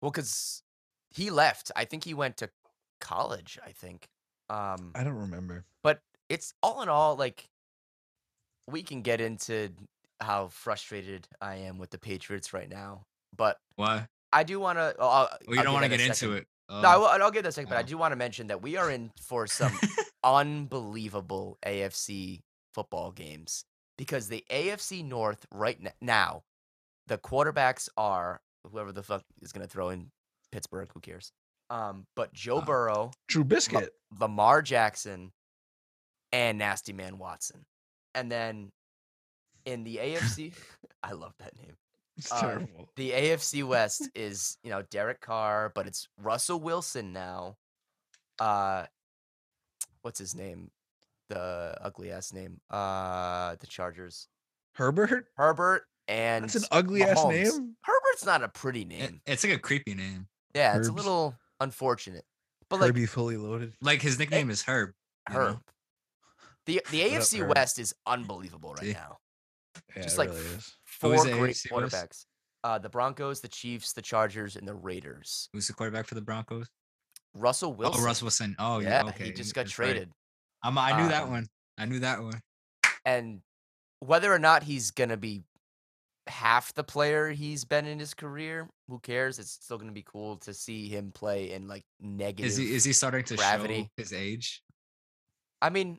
Well, 0.00 0.10
because 0.10 0.62
he 1.10 1.30
left. 1.30 1.70
I 1.76 1.84
think 1.84 2.04
he 2.04 2.14
went 2.14 2.36
to 2.38 2.50
college. 3.00 3.58
I 3.64 3.72
think. 3.72 4.08
Um, 4.50 4.92
I 4.94 5.04
don't 5.04 5.14
remember. 5.16 5.64
but 5.82 6.02
it's 6.28 6.52
all 6.62 6.82
in 6.82 6.88
all 6.88 7.16
like 7.16 7.48
we 8.66 8.82
can 8.82 9.02
get 9.02 9.20
into 9.20 9.70
how 10.20 10.48
frustrated 10.48 11.26
I 11.40 11.56
am 11.56 11.78
with 11.78 11.90
the 11.90 11.98
Patriots 11.98 12.52
right 12.52 12.68
now, 12.68 13.06
but 13.36 13.58
Why? 13.76 14.08
I 14.32 14.44
do 14.44 14.60
want 14.60 14.78
to. 14.78 14.94
Well, 14.98 15.28
Well, 15.46 15.56
you 15.56 15.62
don't 15.62 15.72
want 15.72 15.84
to 15.84 15.88
get 15.88 16.00
into 16.00 16.32
it. 16.32 16.46
No, 16.70 16.88
I 16.88 16.96
will, 16.96 17.06
I'll 17.06 17.30
give 17.30 17.42
that 17.42 17.50
a 17.50 17.52
second, 17.52 17.68
but 17.68 17.76
I 17.76 17.82
oh. 17.82 17.84
do 17.84 17.98
want 17.98 18.12
to 18.12 18.16
mention 18.16 18.46
that 18.46 18.62
we 18.62 18.76
are 18.76 18.90
in 18.90 19.10
for 19.20 19.46
some 19.46 19.72
unbelievable 20.24 21.58
AFC 21.66 22.40
football 22.72 23.12
games 23.12 23.64
because 23.98 24.28
the 24.28 24.44
AFC 24.50 25.04
North 25.04 25.46
right 25.52 25.78
now, 26.00 26.42
the 27.06 27.18
quarterbacks 27.18 27.88
are 27.96 28.40
whoever 28.70 28.92
the 28.92 29.02
fuck 29.02 29.24
is 29.40 29.52
going 29.52 29.66
to 29.66 29.70
throw 29.70 29.90
in 29.90 30.10
Pittsburgh. 30.50 30.88
Who 30.94 31.00
cares? 31.00 31.32
Um, 31.70 32.06
but 32.16 32.32
Joe 32.32 32.58
Uh, 32.58 32.64
Burrow, 32.64 33.10
True 33.28 33.44
Biscuit. 33.44 33.90
Lamar 34.20 34.62
Jackson, 34.62 35.32
and 36.32 36.58
Nasty 36.58 36.92
Man 36.92 37.18
Watson, 37.18 37.64
and 38.14 38.30
then 38.30 38.70
in 39.64 39.84
the 39.84 39.96
AFC, 39.96 40.52
I 41.02 41.12
love 41.12 41.34
that 41.38 41.56
name. 41.56 41.76
It's 42.18 42.30
uh, 42.30 42.40
terrible. 42.40 42.88
The 42.96 43.10
AFC 43.10 43.64
West 43.64 44.08
is, 44.14 44.58
you 44.62 44.70
know, 44.70 44.82
Derek 44.90 45.20
Carr, 45.20 45.72
but 45.74 45.86
it's 45.86 46.08
Russell 46.18 46.60
Wilson 46.60 47.12
now. 47.12 47.56
Uh 48.38 48.84
what's 50.02 50.18
his 50.18 50.34
name? 50.34 50.70
The 51.32 51.76
ugly 51.80 52.10
ass 52.12 52.32
name. 52.32 52.60
Uh 52.70 53.56
the 53.60 53.66
Chargers. 53.66 54.28
Herbert. 54.74 55.26
Herbert 55.36 55.84
and 56.08 56.44
That's 56.44 56.56
an 56.56 56.64
ugly 56.70 57.02
ass 57.02 57.24
name. 57.24 57.74
Herbert's 57.82 58.24
not 58.26 58.42
a 58.42 58.48
pretty 58.48 58.82
It- 58.82 58.88
name. 58.88 59.20
it's 59.26 59.42
like 59.44 59.52
a 59.54 59.58
creepy 59.58 59.94
name. 59.94 60.28
yeah, 60.54 60.76
it's 60.76 60.88
a 60.88 60.92
little 60.92 61.34
unfortunate. 61.60 62.24
But 62.68 62.80
like 62.80 62.88
Herbie 62.88 63.06
fully 63.06 63.36
loaded. 63.38 63.74
Like 63.80 64.02
his 64.02 64.18
nickname 64.18 64.50
is 64.50 64.62
Herb. 64.62 64.92
you 65.30 65.34
know? 65.34 65.40
Herb. 65.40 65.58
The 66.66 66.82
the 66.90 67.02
What 67.02 67.12
up, 67.12 67.20
AFC 67.22 67.40
Herb? 67.40 67.54
West 67.56 67.78
is 67.78 67.94
unbelievable 68.06 68.74
right 68.74 68.84
See? 68.84 68.92
now. 68.92 69.18
Yeah, 69.96 70.02
Just 70.02 70.18
like 70.18 70.28
really 70.30 70.40
is. 70.42 70.76
Four 70.84 71.10
great 71.24 71.54
AFC 71.56 71.72
West? 71.72 71.94
quarterbacks. 71.94 72.26
Uh 72.64 72.78
the 72.78 72.88
Broncos, 72.90 73.40
the 73.40 73.48
Chiefs, 73.48 73.94
the 73.94 74.02
Chargers, 74.02 74.56
and 74.56 74.68
the 74.68 74.74
Raiders. 74.74 75.48
Who's 75.54 75.66
the 75.66 75.72
quarterback 75.72 76.06
for 76.06 76.14
the 76.14 76.20
Broncos? 76.20 76.68
Russell 77.34 77.72
Wilson. 77.74 78.02
Oh, 78.02 78.04
Russell 78.04 78.26
Wilson. 78.26 78.54
Oh, 78.58 78.80
yeah, 78.80 79.02
yeah. 79.04 79.08
Okay. 79.08 79.24
he 79.24 79.32
just 79.32 79.54
got 79.54 79.62
that's 79.64 79.78
right. 79.78 80.06
Traded. 80.62 80.78
I'm, 80.78 80.78
I 80.78 81.02
knew 81.02 81.08
that 81.08 81.22
Um, 81.24 81.30
one. 81.30 81.46
I 81.78 81.84
knew 81.86 81.98
that 82.00 82.22
one. 82.22 82.40
and 83.04 83.40
whether 84.00 84.32
or 84.32 84.38
not 84.38 84.62
he's 84.62 84.90
gonna 84.90 85.16
be 85.16 85.42
half 86.28 86.72
the 86.74 86.84
player 86.84 87.30
he's 87.30 87.64
been 87.64 87.86
in 87.86 87.98
his 87.98 88.14
career, 88.14 88.68
who 88.88 88.98
cares? 89.00 89.38
It's 89.38 89.50
still 89.50 89.78
gonna 89.78 89.92
be 89.92 90.04
cool 90.04 90.36
to 90.38 90.54
see 90.54 90.88
him 90.88 91.12
play 91.12 91.52
in 91.52 91.68
like 91.68 91.84
negative. 92.00 92.46
Is 92.46 92.56
he 92.56 92.74
is 92.74 92.84
he 92.84 92.92
starting 92.92 93.24
to 93.24 93.36
gravity. 93.36 93.82
show 93.82 93.88
his 93.96 94.12
age? 94.12 94.62
I 95.60 95.70
mean, 95.70 95.98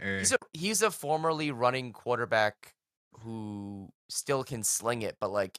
Or 0.00 0.18
he's 0.18 0.32
a 0.32 0.38
he's 0.52 0.82
a 0.82 0.90
formerly 0.90 1.50
running 1.50 1.92
quarterback 1.92 2.72
who 3.20 3.88
still 4.08 4.44
can 4.44 4.62
sling 4.62 5.02
it, 5.02 5.16
but 5.20 5.30
like 5.30 5.58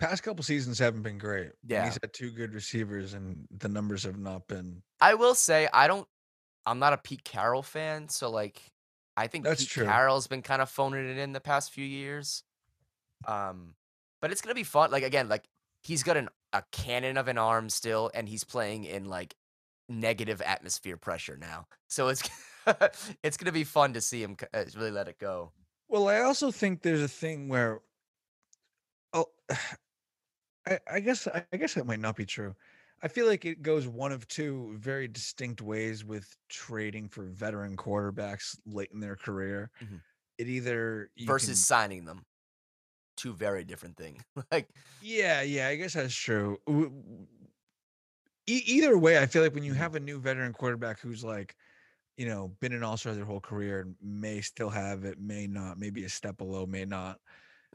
Past 0.00 0.22
couple 0.24 0.42
seasons 0.42 0.78
haven't 0.78 1.02
been 1.02 1.18
great. 1.18 1.52
Yeah. 1.66 1.84
He's 1.84 1.94
had 2.02 2.12
two 2.12 2.30
good 2.32 2.52
receivers, 2.52 3.14
and 3.14 3.46
the 3.56 3.68
numbers 3.68 4.02
have 4.02 4.18
not 4.18 4.48
been. 4.48 4.82
I 5.00 5.14
will 5.14 5.36
say 5.36 5.68
I 5.72 5.86
don't. 5.86 6.06
I'm 6.66 6.78
not 6.78 6.92
a 6.92 6.98
Pete 6.98 7.24
Carroll 7.24 7.62
fan, 7.62 8.08
so 8.08 8.30
like 8.30 8.60
I 9.16 9.26
think 9.26 9.44
That's 9.44 9.62
Pete 9.62 9.70
true. 9.70 9.86
Carroll's 9.86 10.26
been 10.26 10.42
kind 10.42 10.62
of 10.62 10.68
phoning 10.68 11.08
it 11.08 11.18
in 11.18 11.32
the 11.32 11.40
past 11.40 11.72
few 11.72 11.84
years. 11.84 12.42
Um, 13.26 13.74
but 14.20 14.32
it's 14.32 14.40
gonna 14.40 14.54
be 14.54 14.64
fun. 14.64 14.90
Like 14.90 15.02
again, 15.02 15.28
like 15.28 15.44
he's 15.82 16.02
got 16.02 16.16
an 16.16 16.28
a 16.52 16.62
cannon 16.72 17.16
of 17.16 17.28
an 17.28 17.38
arm 17.38 17.68
still, 17.68 18.10
and 18.14 18.28
he's 18.28 18.44
playing 18.44 18.84
in 18.84 19.04
like 19.04 19.34
negative 19.88 20.40
atmosphere 20.42 20.96
pressure 20.96 21.36
now. 21.36 21.66
So 21.88 22.08
it's 22.08 22.28
it's 23.22 23.36
gonna 23.36 23.52
be 23.52 23.64
fun 23.64 23.92
to 23.94 24.00
see 24.00 24.22
him 24.22 24.36
uh, 24.52 24.64
really 24.76 24.90
let 24.90 25.08
it 25.08 25.18
go. 25.18 25.52
Well, 25.88 26.08
I 26.08 26.20
also 26.20 26.50
think 26.50 26.82
there's 26.82 27.02
a 27.02 27.08
thing 27.08 27.48
where, 27.48 27.80
oh, 29.12 29.26
I, 30.66 30.78
I 30.90 31.00
guess 31.00 31.26
I 31.26 31.44
I 31.52 31.56
guess 31.56 31.74
that 31.74 31.86
might 31.86 32.00
not 32.00 32.16
be 32.16 32.26
true. 32.26 32.54
I 33.04 33.08
feel 33.08 33.26
like 33.26 33.44
it 33.44 33.62
goes 33.62 33.86
one 33.86 34.12
of 34.12 34.26
two 34.28 34.76
very 34.78 35.08
distinct 35.08 35.60
ways 35.62 36.04
with 36.04 36.34
trading 36.48 37.08
for 37.10 37.26
veteran 37.26 37.76
quarterbacks 37.76 38.58
late 38.66 38.90
in 38.92 39.00
their 39.00 39.16
career. 39.16 39.70
Mhm. 39.82 40.02
It 40.38 40.48
either 40.48 41.10
versus 41.20 41.48
can- 41.48 41.56
signing 41.58 42.06
them. 42.06 42.26
Two 43.16 43.34
very 43.34 43.64
different 43.64 43.96
things. 43.98 44.22
like 44.52 44.70
Yeah, 45.00 45.42
yeah, 45.42 45.68
I 45.68 45.76
guess 45.76 45.94
that's 45.94 46.14
true. 46.14 46.58
E- 48.46 48.62
either 48.66 48.98
way, 48.98 49.18
I 49.18 49.26
feel 49.26 49.42
like 49.42 49.54
when 49.54 49.64
you 49.64 49.74
Mhm. 49.74 49.76
have 49.76 49.94
a 49.94 50.00
new 50.00 50.20
veteran 50.20 50.52
quarterback 50.52 51.00
who's 51.00 51.24
like, 51.24 51.56
you 52.16 52.26
know, 52.26 52.48
been 52.60 52.72
an 52.74 52.82
all 52.84 52.96
star 52.98 53.14
their 53.14 53.24
whole 53.26 53.40
career 53.40 53.80
and 53.82 53.96
may 54.00 54.40
still 54.42 54.70
have 54.70 55.04
it, 55.04 55.18
may 55.20 55.46
not, 55.46 55.78
maybe 55.78 56.04
a 56.04 56.08
step 56.10 56.38
below, 56.38 56.66
may 56.66 56.84
not. 56.86 57.20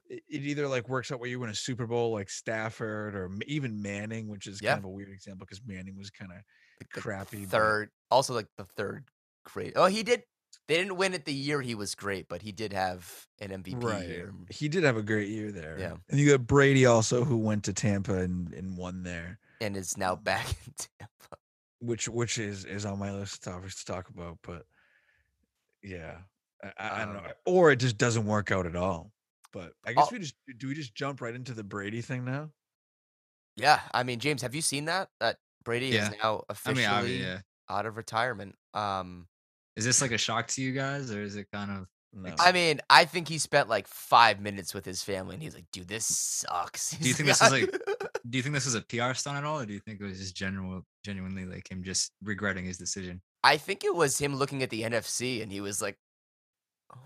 It, 0.10 0.24
it 0.28 0.42
either 0.42 0.68
like 0.68 0.90
works 0.90 1.12
out 1.12 1.20
where 1.20 1.30
you 1.30 1.40
win 1.40 1.50
a 1.50 1.56
Super 1.56 1.86
Bowl 1.88 2.12
like 2.14 2.30
Stafford 2.30 3.16
or 3.16 3.30
even 3.48 3.82
Manning, 3.82 4.28
which 4.28 4.48
is 4.48 4.62
Yeah. 4.62 4.72
kind 4.72 4.80
of 4.80 4.86
a 4.86 4.90
weird 4.90 5.10
example 5.10 5.46
because 5.46 5.62
Manning 5.66 5.98
was 5.98 6.10
kind 6.10 6.32
of 6.32 6.90
crappy. 6.90 7.42
but- 7.46 7.52
third, 7.52 7.90
also 8.10 8.34
like 8.34 8.48
the 8.58 8.66
third 8.66 9.06
great. 9.44 9.74
Oh, 9.76 9.86
he 9.86 10.04
did. 10.04 10.24
They 10.68 10.78
didn't 10.78 10.98
win 10.98 11.14
it 11.14 11.26
the 11.26 11.34
year 11.34 11.62
he 11.62 11.74
was 11.76 11.96
great, 11.96 12.28
but 12.28 12.42
he 12.42 12.52
did 12.52 12.74
have 12.74 13.28
an 13.40 13.50
MVP 13.52 13.84
right. 13.84 14.08
year. 14.08 14.34
He 14.50 14.68
did 14.68 14.84
have 14.84 14.98
a 14.98 15.02
great 15.02 15.28
year 15.30 15.52
there. 15.52 15.78
Yeah. 15.80 15.94
And 16.10 16.20
you 16.20 16.30
got 16.30 16.46
Brady 16.46 16.86
also 16.86 17.24
who 17.24 17.38
went 17.38 17.64
to 17.66 17.74
Tampa 17.74 18.18
and, 18.18 18.54
and 18.54 18.78
won 18.78 19.02
there, 19.04 19.40
and 19.62 19.76
is 19.76 19.98
now 19.98 20.16
back 20.16 20.46
in 20.68 20.74
Tampa. 21.00 21.38
which 21.80 22.08
which 22.08 22.38
is 22.38 22.66
is 22.66 22.86
on 22.86 23.00
my 23.00 23.12
list 23.12 23.46
of 23.48 23.54
topics 23.54 23.84
to 23.84 23.92
talk 23.92 24.10
about. 24.10 24.38
But 24.44 24.66
yeah, 25.84 26.18
I, 26.64 27.02
I, 27.02 27.06
don't 27.06 27.14
know. 27.16 27.20
Um, 27.20 27.32
Or 27.46 27.72
it 27.72 27.78
just 27.78 27.98
doesn't 27.98 28.26
work 28.26 28.52
out 28.52 28.66
at 28.66 28.76
all. 28.76 29.12
But 29.52 29.74
I 29.86 29.94
guess 29.94 30.04
I'll- 30.06 30.10
we 30.12 30.20
just 30.20 30.36
do 30.58 30.68
we 30.68 30.74
just 30.76 30.94
jump 30.96 31.22
right 31.22 31.34
into 31.36 31.54
the 31.54 31.64
Brady 31.64 32.02
thing 32.02 32.26
now? 32.26 32.52
Yeah, 33.56 33.82
I 33.94 34.04
mean, 34.04 34.20
James, 34.20 34.42
have 34.42 34.56
you 34.56 34.62
seen 34.62 34.86
that? 34.86 35.10
That 35.20 35.38
Brady 35.64 35.88
Yeah. 35.88 36.12
is 36.12 36.18
now 36.24 36.44
officially 36.50 36.86
I 36.86 37.02
mean, 37.04 37.22
yeah. 37.22 37.42
out 37.70 37.86
of 37.86 37.98
retirement. 37.98 38.56
Um, 38.74 39.28
Is 39.76 39.86
this 39.86 40.02
like 40.02 40.12
a 40.12 40.18
shock 40.18 40.48
to 40.50 40.62
you 40.62 40.72
guys, 40.74 41.12
or 41.12 41.22
is 41.22 41.36
it 41.36 41.48
kind 41.52 41.72
of? 41.72 41.88
No. 42.12 42.34
I 42.40 42.52
mean, 42.52 42.82
I 42.90 43.06
think 43.06 43.28
he 43.28 43.38
spent 43.38 43.70
like 43.70 43.88
five 43.88 44.40
minutes 44.40 44.74
with 44.74 44.84
his 44.86 45.04
family, 45.04 45.36
and 45.36 45.44
he's 45.44 45.54
like, 45.54 45.66
"Dude, 45.72 45.88
this 45.88 46.06
sucks." 46.06 46.90
Do 46.98 46.98
you 47.00 47.06
He's 47.06 47.18
think 47.18 47.28
this 47.28 47.42
is 47.42 47.52
like- 47.52 47.70
Do 48.30 48.38
you 48.38 48.42
think 48.44 48.56
this 48.56 48.66
was 48.66 48.76
a 48.76 48.82
PR 48.82 49.14
stunt 49.14 49.38
at 49.38 49.44
all, 49.44 49.60
or 49.62 49.66
do 49.66 49.74
you 49.74 49.80
think 49.80 50.00
it 50.02 50.04
was 50.04 50.20
just 50.20 50.36
general, 50.36 50.86
genuinely 51.04 51.46
like 51.46 51.70
him 51.72 51.84
just 51.84 52.12
regretting 52.22 52.66
his 52.66 52.78
decision? 52.78 53.22
I 53.44 53.58
think 53.58 53.84
it 53.84 53.96
was 53.96 54.18
him 54.20 54.36
looking 54.36 54.62
at 54.64 54.70
the 54.70 54.84
NFC, 54.84 55.42
and 55.42 55.52
he 55.52 55.62
was 55.62 55.82
like, 55.82 55.98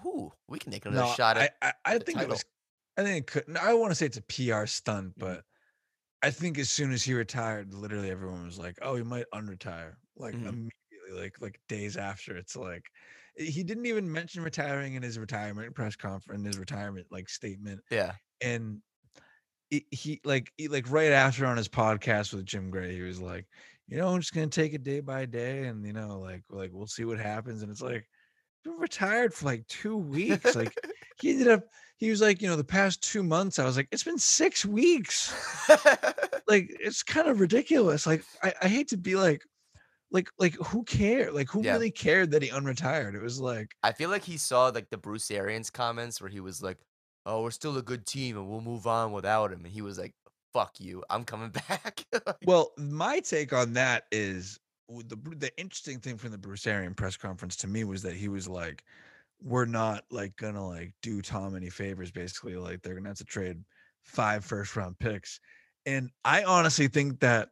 "Ooh, 0.05 0.33
we 0.47 0.59
can 0.59 0.71
take 0.71 0.85
another 0.85 1.05
no, 1.05 1.05
shot 1.05 1.37
I, 1.39 1.49
at." 1.49 1.51
I, 1.61 1.73
I 1.85 1.99
the 1.99 2.05
think 2.05 2.21
it 2.21 2.27
title. 2.27 2.29
was 2.29 2.43
I 2.97 3.03
think 3.03 3.17
it 3.23 3.27
could 3.27 3.47
no, 3.47 3.59
I 3.61 3.73
want 3.73 3.91
to 3.91 3.95
say 3.95 4.05
it's 4.05 4.17
a 4.17 4.21
PR 4.21 4.67
stunt, 4.67 5.15
Mhm. 5.17 5.19
but 5.19 5.45
I 6.23 6.31
think 6.31 6.59
as 6.59 6.71
soon 6.71 6.91
as 6.93 7.03
he 7.03 7.13
retired, 7.15 7.73
literally 7.73 8.11
everyone 8.11 8.45
was 8.45 8.59
like, 8.59 8.79
"Oh, 8.81 8.95
he 8.97 9.03
might 9.03 9.25
unretire." 9.33 9.95
Like 10.17 10.37
Mhm. 10.37 10.43
immediately, 10.43 10.71
like 11.21 11.41
like 11.41 11.61
days 11.69 11.97
after. 11.97 12.37
It's 12.37 12.55
like 12.57 12.85
eh, 13.39 13.45
he 13.45 13.63
didn't 13.63 13.87
even 13.87 14.11
mention 14.11 14.43
retiring 14.43 14.95
in 14.95 15.03
his 15.03 15.19
retirement 15.19 15.75
press 15.75 15.95
conference, 15.97 16.45
his 16.47 16.59
retirement 16.59 17.07
like 17.11 17.29
statement, 17.29 17.81
yeah, 17.89 18.17
and 18.41 18.81
it, 19.71 19.83
he 19.91 20.21
like 20.23 20.51
he, 20.57 20.67
like 20.67 20.89
right 20.91 21.11
after 21.11 21.45
on 21.45 21.57
his 21.57 21.69
podcast 21.69 22.33
with 22.33 22.45
Jim 22.45 22.69
Gray, 22.69 22.93
he 22.95 23.01
was 23.01 23.19
like, 23.21 23.47
"You 23.87 23.97
know, 23.97 24.09
I'm 24.09 24.21
just 24.21 24.33
gonna 24.33 24.47
take 24.47 24.73
it 24.73 24.83
day 24.83 24.99
by 24.99 25.25
day, 25.25 25.65
and 25.67 25.85
you 25.85 25.93
know, 25.93 26.19
like 26.19 26.43
like 26.49 26.71
we'll 26.73 26.87
see 26.87 27.05
what 27.05 27.19
happens." 27.19 27.61
And 27.63 27.71
it's 27.71 27.81
like, 27.81 28.07
retired 28.65 29.33
for 29.33 29.45
like 29.45 29.67
two 29.67 29.97
weeks, 29.97 30.55
like 30.55 30.77
he 31.15 31.31
ended 31.31 31.47
up 31.47 31.63
he 31.97 32.09
was 32.09 32.21
like 32.21 32.41
you 32.41 32.47
know 32.49 32.55
the 32.55 32.63
past 32.63 33.01
two 33.03 33.23
months 33.23 33.59
i 33.59 33.63
was 33.65 33.77
like 33.77 33.87
it's 33.91 34.03
been 34.03 34.17
six 34.17 34.65
weeks 34.65 35.31
like 36.47 36.67
it's 36.79 37.03
kind 37.03 37.27
of 37.29 37.39
ridiculous 37.39 38.05
like 38.07 38.23
i, 38.41 38.53
I 38.63 38.67
hate 38.67 38.89
to 38.89 38.97
be 38.97 39.15
like 39.15 39.43
like 40.11 40.29
like 40.39 40.55
who 40.55 40.83
cared 40.85 41.33
like 41.33 41.49
who 41.49 41.63
Yeah. 41.63 41.71
really 41.71 41.91
cared 41.91 42.31
that 42.31 42.41
he 42.43 42.49
unretired 42.49 43.15
it 43.15 43.21
was 43.21 43.39
like 43.41 43.75
I 43.83 43.91
feel 43.91 44.09
like 44.09 44.23
he 44.23 44.37
saw 44.37 44.67
like 44.67 44.89
the 44.89 44.97
Bruce 44.97 45.29
Arians 45.31 45.69
comments 45.69 46.21
where 46.21 46.29
he 46.29 46.39
was 46.39 46.61
like, 46.61 46.79
"Oh, 47.25 47.43
we're 47.43 47.51
still 47.51 47.77
a 47.77 47.81
good 47.83 48.05
team, 48.05 48.37
and 48.37 48.49
we'll 48.49 48.61
move 48.61 48.87
on 48.87 49.11
without 49.11 49.51
him," 49.51 49.65
and 49.65 49.73
he 49.73 49.81
was 49.81 49.97
like, 49.99 50.15
"Fuck 50.53 50.79
you, 50.79 51.03
I'm 51.09 51.25
coming 51.25 51.51
back." 51.69 52.05
Like, 52.13 52.35
well 52.43 52.73
my 52.77 53.19
take 53.19 53.53
on 53.53 53.73
that 53.73 54.05
is 54.11 54.59
the 54.89 55.15
the 55.37 55.51
interesting 55.57 55.99
thing 55.99 56.17
from 56.17 56.31
the 56.31 56.37
bruce 56.37 56.67
arian 56.67 56.93
press 56.93 57.15
conference 57.17 57.55
to 57.55 57.67
me 57.67 57.83
was 57.83 58.01
that 58.01 58.13
he 58.15 58.27
was 58.27 58.47
like 58.47 58.83
we're 59.41 59.65
not 59.65 60.03
like 60.11 60.35
gonna 60.35 60.65
like 60.65 60.93
do 61.01 61.21
tom 61.21 61.55
any 61.55 61.69
favors 61.69 62.11
basically 62.11 62.55
like 62.55 62.81
they're 62.81 62.93
gonna 62.95 63.09
have 63.09 63.17
to 63.17 63.23
trade 63.23 63.63
five 64.03 64.43
first 64.43 64.75
round 64.75 64.97
picks 64.99 65.39
and 65.85 66.09
i 66.25 66.43
honestly 66.43 66.87
think 66.87 67.19
that 67.19 67.49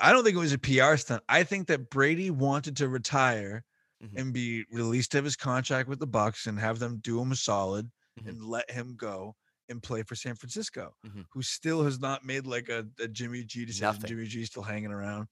I 0.00 0.12
don't 0.14 0.24
think 0.24 0.34
it 0.34 0.38
was 0.40 0.54
a 0.54 0.58
PR 0.58 0.96
stunt. 0.96 1.22
I 1.28 1.42
think 1.42 1.66
that 1.66 1.90
Brady 1.90 2.30
wanted 2.30 2.74
to 2.78 2.88
retire 2.88 3.64
Mhm. 4.02 4.16
and 4.18 4.32
be 4.32 4.64
released 4.70 5.14
of 5.14 5.24
his 5.26 5.36
contract 5.36 5.90
with 5.90 5.98
the 5.98 6.06
Bucs 6.08 6.46
and 6.46 6.58
have 6.58 6.78
them 6.78 7.00
do 7.00 7.20
him 7.20 7.32
a 7.32 7.36
solid 7.36 7.90
Mhm. 8.18 8.28
and 8.28 8.42
let 8.46 8.70
him 8.70 8.96
go 8.96 9.36
and 9.68 9.82
play 9.82 10.02
for 10.02 10.14
San 10.14 10.36
Francisco, 10.36 10.96
Mhm. 11.06 11.26
who 11.30 11.42
still 11.42 11.84
has 11.84 12.00
not 12.00 12.24
made 12.24 12.46
like 12.46 12.70
a, 12.70 12.88
a 12.98 13.06
Jimmy 13.08 13.44
G 13.44 13.66
decision. 13.66 13.84
Nothing. 13.84 14.08
Jimmy 14.08 14.24
G 14.26 14.46
still 14.46 14.62
hanging 14.62 14.90
around. 14.90 15.28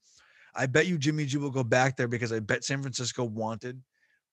I 0.55 0.65
bet 0.67 0.87
you 0.87 0.97
Jimmy 0.97 1.25
G 1.25 1.37
will 1.37 1.51
go 1.51 1.63
back 1.63 1.97
there 1.97 2.07
because 2.07 2.31
I 2.31 2.39
bet 2.39 2.63
San 2.63 2.81
Francisco 2.81 3.23
wanted 3.23 3.83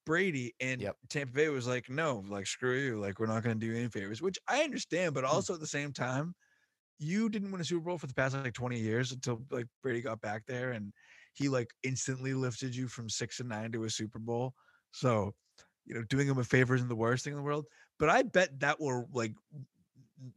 Brady 0.06 0.54
and 0.60 0.86
Yep. 0.86 0.96
Tampa 1.08 1.34
Bay 1.34 1.48
was 1.50 1.66
like, 1.68 1.90
no, 1.90 2.20
like 2.28 2.46
screw 2.46 2.78
you, 2.78 3.00
like 3.00 3.20
we're 3.20 3.26
not 3.26 3.42
going 3.44 3.58
to 3.60 3.66
do 3.66 3.74
any 3.76 3.88
favors, 3.88 4.22
which 4.22 4.38
I 4.48 4.62
understand, 4.64 5.14
but 5.14 5.24
Mhm. 5.30 5.30
also 5.34 5.54
at 5.54 5.60
the 5.60 5.66
same 5.66 5.92
time, 5.92 6.34
you 6.98 7.28
didn't 7.30 7.52
win 7.52 7.60
a 7.60 7.64
Super 7.64 7.82
Bowl 7.86 7.98
for 7.98 8.06
the 8.06 8.14
past 8.14 8.34
like 8.36 8.54
20 8.54 8.78
years 8.80 9.12
until 9.12 9.46
like 9.50 9.66
Brady 9.82 10.02
got 10.02 10.20
back 10.20 10.46
there 10.46 10.72
and 10.72 10.92
he 11.34 11.48
like 11.48 11.70
instantly 11.82 12.34
lifted 12.34 12.76
you 12.76 12.88
from 12.88 13.08
six 13.08 13.40
and 13.40 13.48
nine 13.48 13.72
to 13.72 13.84
a 13.84 13.90
Super 13.90 14.18
Bowl. 14.18 14.54
So, 14.92 15.32
you 15.86 15.94
know, 15.94 16.04
doing 16.04 16.28
him 16.28 16.38
a 16.38 16.44
favor 16.44 16.74
isn't 16.74 16.88
the 16.88 16.96
worst 16.96 17.24
thing 17.24 17.32
in 17.32 17.38
the 17.38 17.44
world. 17.44 17.66
But 17.98 18.10
I 18.10 18.22
bet 18.22 18.60
that 18.60 18.80
will 18.80 19.08
like 19.12 19.34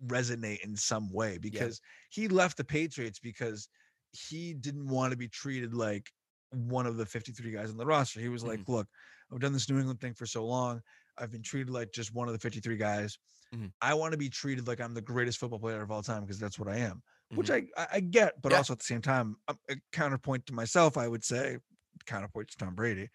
resonate 0.05 0.61
in 0.63 0.75
some 0.75 1.11
way 1.11 1.37
because 1.37 1.81
he 2.09 2.27
left 2.27 2.57
the 2.57 2.63
Patriots 2.63 3.19
because 3.19 3.67
he 4.13 4.53
didn't 4.53 4.87
want 4.87 5.11
to 5.11 5.17
be 5.17 5.27
treated 5.27 5.73
like 5.73 6.11
one 6.51 6.85
of 6.85 6.97
the 6.97 7.05
53 7.05 7.51
guys 7.51 7.71
on 7.71 7.77
the 7.77 7.85
roster. 7.85 8.19
He 8.19 8.29
was 8.29 8.43
like, 8.43 8.67
look, 8.69 8.87
I've 9.31 9.39
done 9.39 9.53
this 9.53 9.69
New 9.69 9.79
England 9.79 9.99
thing 10.01 10.13
for 10.13 10.25
so 10.25 10.45
long. 10.45 10.81
I've 11.17 11.31
been 11.31 11.41
treated 11.43 11.69
like 11.71 11.91
just 11.91 12.13
one 12.13 12.27
of 12.27 12.33
the 12.33 12.39
53 12.39 12.77
guys. 12.77 13.17
Mhm. 13.53 13.71
I 13.81 13.93
want 13.95 14.11
to 14.13 14.17
be 14.17 14.29
treated 14.29 14.67
like 14.67 14.79
I'm 14.79 14.93
the 14.93 15.01
greatest 15.01 15.39
football 15.39 15.59
player 15.59 15.81
of 15.81 15.91
all 15.91 16.03
time 16.03 16.21
because 16.21 16.39
that's 16.39 16.57
what 16.59 16.67
I 16.69 16.77
am, 16.77 17.01
which 17.29 17.49
Mhm. 17.49 17.69
I, 17.77 17.87
I 17.93 17.99
get, 17.99 18.41
but 18.41 18.51
Yeah. 18.51 18.59
also 18.59 18.73
at 18.73 18.79
the 18.79 18.85
same 18.85 19.01
time, 19.01 19.35
a 19.47 19.75
counterpoint 19.91 20.45
to 20.47 20.53
myself, 20.53 20.97
I 20.97 21.07
would 21.07 21.23
say, 21.23 21.57
counterpoint 22.05 22.49
to 22.49 22.57
Tom 22.57 22.75
Brady, 22.75 23.09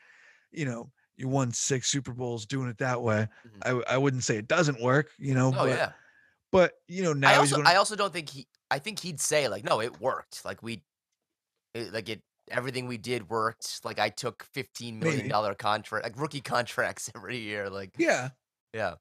you 0.53 0.65
know, 0.65 0.93
you 1.17 1.29
won 1.29 1.53
six 1.53 1.89
Super 1.91 2.13
Bowls 2.15 2.47
doing 2.47 2.69
it 2.69 2.79
that 2.79 3.03
way. 3.03 3.29
Mhm. 3.47 3.85
I, 3.89 3.95
I 3.95 3.99
wouldn't 3.99 4.25
say 4.25 4.37
it 4.39 4.49
doesn't 4.49 4.81
work, 4.81 5.11
you 5.19 5.35
know, 5.35 5.49
oh 5.57 5.67
but, 5.67 5.69
yeah. 5.71 5.93
but 6.53 6.75
you 6.89 7.03
know, 7.03 7.13
now 7.13 7.29
I 7.31 7.33
he's 7.41 7.53
also 7.53 7.57
going 7.57 7.67
I 7.69 7.77
also 7.77 7.97
don't 7.97 8.13
think 8.13 8.31
he 8.31 8.49
I 8.71 8.79
think 8.79 9.01
he'd 9.01 9.21
say 9.21 9.49
like 9.49 9.65
no 9.65 9.81
it 9.81 10.01
worked 10.01 10.45
like 10.45 10.63
we 10.63 10.85
it, 11.75 11.93
like 11.93 12.09
it 12.09 12.23
everything 12.51 12.87
we 12.87 12.97
did 12.97 13.29
worked 13.29 13.81
like 13.85 13.99
I 13.99 14.09
took 14.09 14.43
fifteen 14.55 14.99
million 14.99 15.29
dollar 15.29 15.55
contract 15.55 16.05
like 16.05 16.19
rookie 16.19 16.41
contracts 16.55 17.11
every 17.15 17.39
year 17.39 17.69
like 17.69 17.91
yeah. 17.99 18.31
yeah 18.73 18.95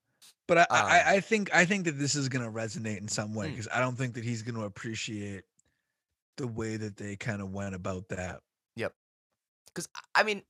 But 0.47 0.58
I, 0.60 0.65
I, 0.69 0.99
Um, 0.99 1.03
I 1.15 1.19
think 1.21 1.53
I 1.56 1.65
think 1.65 1.86
that 1.86 1.97
this 1.97 2.15
is 2.15 2.27
gonna 2.30 2.51
resonate 2.51 2.97
in 2.97 3.08
some 3.08 3.34
way 3.34 3.47
Mm. 3.47 3.51
because 3.51 3.67
I 3.73 3.80
don't 3.80 3.97
think 3.97 4.15
that 4.15 4.23
he's 4.23 4.41
gonna 4.41 4.65
appreciate 4.65 5.43
the 6.36 6.47
way 6.47 6.75
that 6.77 6.97
they 6.97 7.15
kind 7.15 7.41
of 7.41 7.49
went 7.51 7.73
about 7.73 8.10
that. 8.10 8.41
Yep. 8.75 8.93
Because 9.67 9.88
I 10.13 10.23
mean 10.23 10.41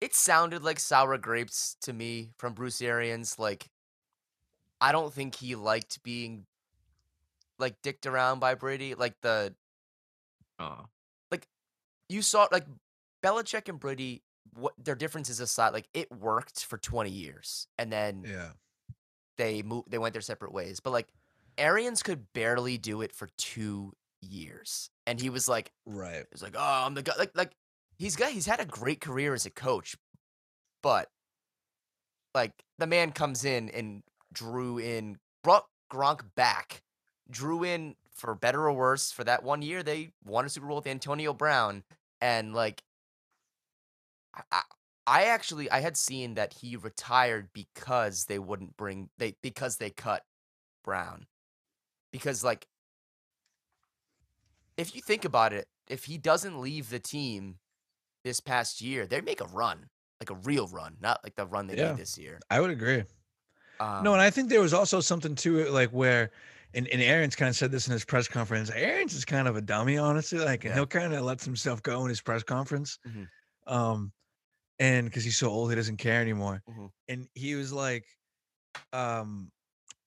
it 0.00 0.14
sounded 0.14 0.62
like 0.64 0.80
sour 0.80 1.16
grapes 1.18 1.76
to 1.82 1.92
me 1.92 2.30
from 2.38 2.54
Bruce 2.54 2.82
Arians 2.82 3.38
like 3.38 3.68
I 4.80 4.92
don't 4.92 5.12
think 5.12 5.34
he 5.36 5.54
liked 5.54 6.02
being 6.02 6.46
like 7.58 7.82
dicked 7.82 8.06
around 8.06 8.40
by 8.40 8.54
Brady 8.54 8.94
like 8.94 9.14
the 9.20 9.54
Oh, 10.58 10.86
you 12.10 12.22
saw 12.22 12.46
like 12.52 12.66
Belichick 13.22 13.68
and 13.68 13.78
Brady 13.80 14.22
what 14.54 14.72
their 14.82 14.94
differences 14.94 15.38
aside 15.40 15.72
like 15.72 15.88
it 15.94 16.10
worked 16.10 16.64
for 16.64 16.76
20 16.78 17.08
years 17.10 17.66
and 17.78 17.92
then 17.92 18.24
Yeah. 18.26 18.50
they 19.38 19.62
moved 19.62 19.90
they 19.90 19.98
went 19.98 20.12
their 20.12 20.22
separate 20.22 20.52
ways 20.52 20.80
but 20.80 20.90
like 20.90 21.08
arians 21.56 22.02
could 22.02 22.32
barely 22.32 22.76
do 22.78 23.00
it 23.02 23.14
for 23.14 23.28
two 23.38 23.92
years 24.22 24.90
and 25.06 25.20
he 25.20 25.30
was 25.30 25.48
like 25.48 25.70
Right. 25.86 26.16
he 26.20 26.26
was 26.32 26.42
like 26.42 26.56
oh 26.58 26.82
i'm 26.86 26.94
the 26.94 27.02
guy 27.02 27.12
like 27.18 27.30
like 27.36 27.52
he's 27.98 28.16
got 28.16 28.32
he's 28.32 28.46
had 28.46 28.60
a 28.60 28.64
great 28.66 29.00
career 29.00 29.34
as 29.34 29.46
a 29.46 29.50
coach 29.50 29.94
but 30.82 31.08
like 32.34 32.52
the 32.78 32.86
man 32.86 33.12
comes 33.12 33.44
in 33.44 33.68
and 33.70 34.02
drew 34.32 34.78
in 34.78 35.18
brought 35.44 35.66
gronk 35.92 36.20
back 36.34 36.82
drew 37.30 37.62
in 37.62 37.94
for 38.14 38.34
better 38.34 38.64
or 38.66 38.72
worse 38.72 39.12
for 39.12 39.22
that 39.24 39.42
one 39.44 39.62
year 39.62 39.82
they 39.82 40.10
won 40.24 40.44
a 40.44 40.48
super 40.48 40.66
bowl 40.66 40.76
with 40.76 40.86
antonio 40.86 41.32
brown 41.32 41.82
and 42.20 42.54
like 42.54 42.82
I- 44.34 44.62
I, 45.06 45.24
actually 45.24 45.70
I 45.70 45.80
had 45.80 45.96
seen 45.96 46.34
that 46.34 46.52
he 46.52 46.76
retired 46.76 47.52
because 47.52 48.26
they 48.26 48.38
wouldn't 48.38 48.76
bring 48.76 49.10
they 49.18 49.36
because 49.42 49.76
they 49.78 49.90
cut 49.90 50.24
Brown. 50.84 51.26
Because 52.12 52.44
like 52.44 52.66
if 54.76 54.94
you 54.94 55.02
think 55.02 55.24
about 55.24 55.52
it, 55.52 55.66
if 55.88 56.04
he 56.04 56.16
doesn't 56.16 56.60
leave 56.60 56.90
the 56.90 57.00
team 57.00 57.56
this 58.24 58.40
past 58.40 58.80
year, 58.80 59.06
they 59.06 59.20
make 59.20 59.40
a 59.40 59.46
run, 59.46 59.86
like 60.20 60.30
a 60.30 60.34
real 60.34 60.68
run, 60.68 60.96
not 61.00 61.20
like 61.24 61.34
the 61.34 61.46
run 61.46 61.66
they 61.66 61.76
Yeah. 61.76 61.88
made 61.88 61.98
this 61.98 62.16
year. 62.16 62.38
I 62.50 62.60
would 62.60 62.70
agree. 62.70 63.04
Um, 63.80 64.04
no, 64.04 64.12
and 64.12 64.22
I 64.22 64.30
think 64.30 64.48
there 64.48 64.60
was 64.60 64.74
also 64.74 65.00
something 65.00 65.34
to 65.36 65.58
it, 65.60 65.70
like 65.70 65.90
where, 65.90 66.30
and, 66.74 66.86
and 66.88 67.02
Arians 67.02 67.36
kind 67.36 67.48
of 67.48 67.56
said 67.56 67.70
this 67.70 67.86
in 67.86 67.92
his 67.92 68.04
press 68.04 68.28
conference. 68.28 68.70
Arians 68.70 69.14
is 69.14 69.24
kind 69.24 69.48
of 69.48 69.56
a 69.56 69.60
dummy, 69.60 69.98
honestly. 69.98 70.38
Like, 70.38 70.64
Yeah. 70.64 70.74
he'll 70.74 70.86
kind 70.86 71.12
of 71.14 71.22
lets 71.22 71.44
himself 71.44 71.82
go 71.82 72.02
in 72.04 72.08
his 72.08 72.20
press 72.20 72.42
conference. 72.42 72.98
Mhm. 73.06 73.28
Um, 73.66 74.12
and 74.78 75.06
because 75.06 75.24
he's 75.24 75.36
so 75.36 75.48
old, 75.50 75.70
he 75.70 75.76
doesn't 75.76 75.98
care 75.98 76.20
anymore. 76.20 76.62
Mhm. 76.68 76.90
And 77.08 77.28
he 77.34 77.54
was 77.54 77.72
like, 77.72 78.06
um, 78.92 79.50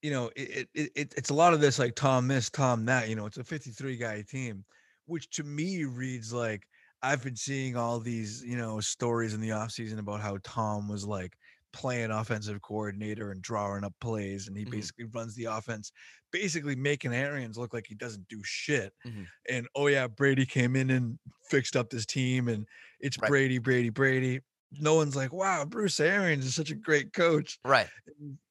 you 0.01 0.11
know, 0.11 0.31
it, 0.35 0.67
it, 0.73 0.91
it 0.95 1.13
it's 1.15 1.29
a 1.29 1.33
lot 1.33 1.53
of 1.53 1.61
this 1.61 1.79
like 1.79 1.95
Tom 1.95 2.27
this, 2.27 2.49
Tom 2.49 2.85
that. 2.85 3.07
You 3.09 3.15
know, 3.15 3.25
it's 3.25 3.37
a 3.37 3.43
53 3.43 3.95
guy 3.97 4.21
team, 4.21 4.65
which 5.05 5.29
to 5.31 5.43
me 5.43 5.85
reads 5.85 6.33
like 6.33 6.67
I've 7.01 7.23
been 7.23 7.35
seeing 7.35 7.75
all 7.77 7.99
these, 7.99 8.43
you 8.43 8.57
know, 8.57 8.79
stories 8.79 9.33
in 9.33 9.41
the 9.41 9.49
offseason 9.49 9.99
about 9.99 10.21
how 10.21 10.37
Tom 10.43 10.87
was 10.89 11.05
like 11.05 11.37
playing 11.73 12.11
offensive 12.11 12.61
coordinator 12.61 13.31
and 13.31 13.41
drawing 13.41 13.83
up 13.83 13.93
plays, 13.99 14.47
and 14.47 14.55
he 14.55 14.63
Mhm. 14.65 14.71
basically 14.71 15.05
runs 15.05 15.35
the 15.35 15.45
offense, 15.45 15.91
basically 16.31 16.75
making 16.75 17.13
Arians 17.13 17.57
look 17.57 17.73
like 17.73 17.85
he 17.87 17.95
doesn't 17.95 18.27
do 18.27 18.41
shit. 18.43 18.93
Mhm. 19.05 19.27
And 19.49 19.67
oh 19.75 19.87
yeah, 19.87 20.07
Brady 20.07 20.45
came 20.45 20.75
in 20.75 20.89
and 20.91 21.19
fixed 21.49 21.75
up 21.75 21.89
this 21.89 22.05
team, 22.05 22.47
and 22.47 22.67
it's 22.99 23.17
Right. 23.17 23.27
Brady, 23.29 23.57
Brady, 23.57 23.89
Brady. 23.89 24.41
No 24.71 24.95
one's 24.95 25.15
like, 25.15 25.33
wow, 25.33 25.65
Bruce 25.65 25.99
Arians 25.99 26.45
is 26.45 26.55
such 26.55 26.71
a 26.71 26.75
great 26.75 27.13
coach. 27.13 27.59
Right. 27.65 27.89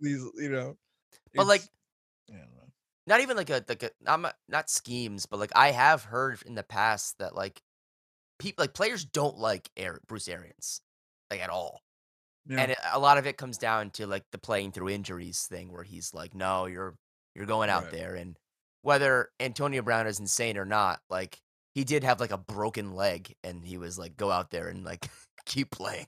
These, 0.00 0.20
you 0.35 0.50
know, 0.50 0.78
But 1.35 1.46
like 1.46 1.62
it's- 1.62 1.70
I 2.30 2.38
don't 2.44 2.72
not 3.06 3.20
even 3.20 3.37
like 3.37 3.50
a 3.50 3.64
like 3.68 3.82
a 3.82 3.90
I'm 4.06 4.22
not, 4.22 4.38
not 4.48 4.70
schemes, 4.70 5.26
but 5.26 5.38
like 5.40 5.50
I 5.56 5.70
have 5.72 6.04
heard 6.04 6.40
in 6.42 6.54
the 6.54 6.62
past 6.62 7.18
that 7.18 7.35
like 7.35 7.62
people 8.38 8.62
like 8.62 8.74
players 8.74 9.04
don't 9.04 9.38
like 9.38 9.70
Air, 9.76 10.00
Bruce 10.06 10.28
Arians 10.28 10.82
like 11.30 11.40
at 11.40 11.50
all. 11.50 11.82
Yeah. 12.46 12.61
And 12.61 12.70
it, 12.72 12.78
a 12.92 12.98
lot 12.98 13.18
of 13.18 13.26
it 13.26 13.37
comes 13.37 13.57
down 13.59 13.90
to 13.90 14.07
like 14.07 14.24
the 14.33 14.38
playing 14.38 14.72
through 14.72 14.88
injuries 14.90 15.42
thing 15.46 15.72
where 15.72 15.85
he's 15.85 16.12
like, 16.12 16.35
"No, 16.35 16.66
you're 16.66 16.96
you're 17.35 17.46
going 17.46 17.70
out 17.70 17.85
Right. 17.85 17.92
there." 17.92 18.14
And 18.16 18.37
whether 18.83 19.31
Antonio 19.38 19.83
Brown 19.83 20.07
is 20.07 20.18
insane 20.18 20.57
or 20.59 20.64
not, 20.64 21.00
like 21.09 21.40
he 21.74 21.85
did 21.85 22.02
have 22.05 22.18
like 22.20 22.33
a 22.33 22.38
broken 22.38 22.94
leg 22.94 23.35
and 23.44 23.64
he 23.64 23.78
was 23.78 23.98
like, 23.98 24.16
"Go 24.16 24.31
out 24.31 24.50
there 24.50 24.68
and 24.68 24.85
like 24.85 25.09
keep 25.46 25.70
playing." 25.70 26.07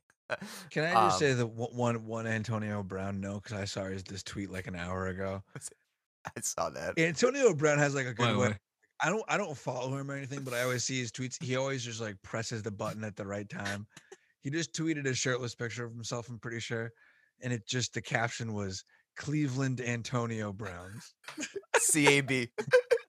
Can 0.70 0.84
I 0.84 0.92
just 0.94 1.14
Um, 1.16 1.18
say 1.20 1.32
that 1.34 1.46
one- 1.46 2.06
one 2.06 2.26
Antonio 2.26 2.82
Brown 2.82 3.20
no 3.20 3.34
because 3.34 3.52
I 3.52 3.64
saw 3.66 3.84
his 3.84 4.02
this 4.02 4.22
tweet 4.22 4.50
like 4.50 4.66
an 4.66 4.74
hour 4.74 5.06
ago. 5.08 5.42
I 6.26 6.40
saw 6.40 6.70
that. 6.70 6.98
Antonio 6.98 7.54
Brown 7.54 7.78
has 7.78 7.94
like 7.94 8.06
a 8.06 8.14
good 8.14 8.36
way. 8.36 8.56
I 9.00 9.10
don't 9.10 9.22
I 9.28 9.36
don't 9.36 9.56
follow 9.56 9.96
him 9.96 10.10
or 10.10 10.14
anything, 10.16 10.40
but 10.42 10.54
I 10.54 10.62
always 10.62 10.82
see 10.82 10.98
his 10.98 11.12
tweets. 11.12 11.40
He 11.42 11.56
always 11.56 11.84
just 11.84 12.00
like 12.00 12.16
presses 12.22 12.62
the 12.62 12.70
button 12.70 13.04
at 13.04 13.16
the 13.16 13.26
right 13.26 13.48
time. 13.48 13.86
He 14.44 14.50
just 14.50 14.74
tweeted 14.74 15.06
a 15.06 15.14
shirtless 15.14 15.54
picture 15.54 15.86
of 15.86 15.92
himself. 15.92 16.28
I'm 16.28 16.38
pretty 16.38 16.60
sure, 16.60 16.92
and 17.42 17.50
it 17.52 17.66
just 17.66 17.94
the 17.94 18.02
caption 18.02 18.52
was 18.52 18.84
Cleveland 19.16 19.80
Antonio 19.80 20.52
Browns. 20.52 21.14
CAB. 21.92 22.30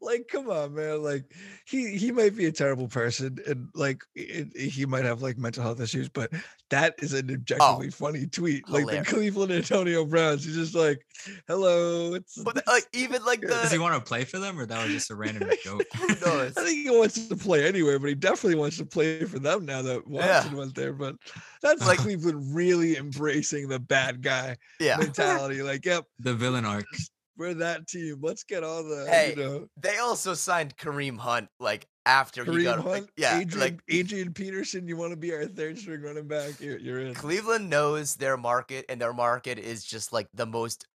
like, 0.00 0.28
come 0.28 0.48
on, 0.50 0.74
man. 0.74 1.02
Like, 1.02 1.24
he 1.66 1.96
he 1.96 2.10
might 2.12 2.36
be 2.36 2.46
a 2.46 2.52
terrible 2.52 2.88
person, 2.88 3.38
and 3.46 3.68
like 3.74 4.02
it, 4.14 4.48
it- 4.54 4.68
he 4.70 4.86
might 4.86 5.04
have 5.04 5.22
like 5.22 5.38
mental 5.38 5.62
health 5.62 5.80
issues, 5.80 6.08
but 6.08 6.30
that 6.70 6.94
is 6.98 7.12
an 7.12 7.28
oh, 7.30 7.34
objectively 7.34 7.90
funny 7.90 8.26
tweet. 8.26 8.68
Like 8.68 8.86
the 8.86 9.02
Cleveland 9.04 9.52
Antonio 9.52 10.04
Browns. 10.04 10.44
He's 10.44 10.54
just 10.56 10.74
like, 10.74 11.04
"Hello, 11.46 12.14
it's." 12.14 12.36
But 12.42 12.54
the- 12.56 12.62
like 12.66 12.86
even 12.92 13.24
like 13.24 13.40
Does 13.42 13.50
Does 13.62 13.72
he 13.72 13.78
want 13.78 13.94
to 13.94 14.00
play 14.08 14.24
for 14.24 14.38
them, 14.38 14.58
or 14.58 14.66
that 14.66 14.82
was 14.82 14.92
just 14.92 15.10
a 15.10 15.14
random 15.14 15.50
joke? 15.64 15.82
who 15.96 16.06
knows? 16.24 16.56
I 16.56 16.64
think 16.64 16.82
he 16.82 16.90
wants 16.90 17.28
to 17.28 17.36
play 17.36 17.66
anywhere, 17.66 17.98
but 17.98 18.08
he 18.08 18.14
definitely 18.14 18.56
wants 18.56 18.78
to 18.78 18.86
play 18.86 19.24
for 19.24 19.38
them 19.38 19.66
now 19.66 19.82
that 19.82 20.02
Yeah. 20.08 20.36
Watson 20.36 20.56
went 20.56 20.74
there. 20.74 20.92
But 20.92 21.16
that's 21.60 21.80
Like- 21.80 21.92
like 21.92 21.98
Cleveland 22.06 22.54
really 22.54 22.96
embracing 22.96 23.68
the 23.68 23.78
bad 23.78 24.22
guy 24.22 24.56
Yeah. 24.80 24.96
mentality. 24.96 25.62
Like, 25.62 25.84
yep, 25.84 26.04
The 26.18 26.34
villain 26.34 26.64
arc. 26.64 26.86
We're 27.36 27.54
that 27.54 27.86
team. 27.88 28.18
Let's 28.20 28.44
get 28.44 28.64
all 28.64 28.82
the 28.82 29.06
Hey, 29.08 29.30
you 29.30 29.42
know 29.42 29.66
They 29.80 29.98
also 29.98 30.34
signed 30.34 30.76
Kareem 30.76 31.18
Hunt 31.18 31.48
like 31.58 31.86
after 32.04 32.44
he 32.44 32.50
Kareem 32.50 32.64
got 32.64 32.78
Hunt, 32.80 32.88
like, 32.88 33.12
yeah, 33.16 33.38
Adrian, 33.38 33.60
like 33.60 33.80
Adrian 33.88 34.32
Peterson. 34.32 34.86
You 34.88 34.96
want 34.96 35.12
to 35.12 35.16
be 35.16 35.32
our 35.32 35.46
third 35.46 35.78
string 35.78 36.02
running 36.02 36.26
back? 36.26 36.60
You're, 36.60 36.78
you're 36.78 37.00
in. 37.00 37.14
Cleveland 37.14 37.70
knows 37.70 38.16
their 38.16 38.36
market, 38.36 38.86
and 38.88 39.00
their 39.00 39.12
market 39.12 39.58
is 39.58 39.84
just 39.84 40.12
like 40.12 40.28
the 40.34 40.46
most 40.46 40.86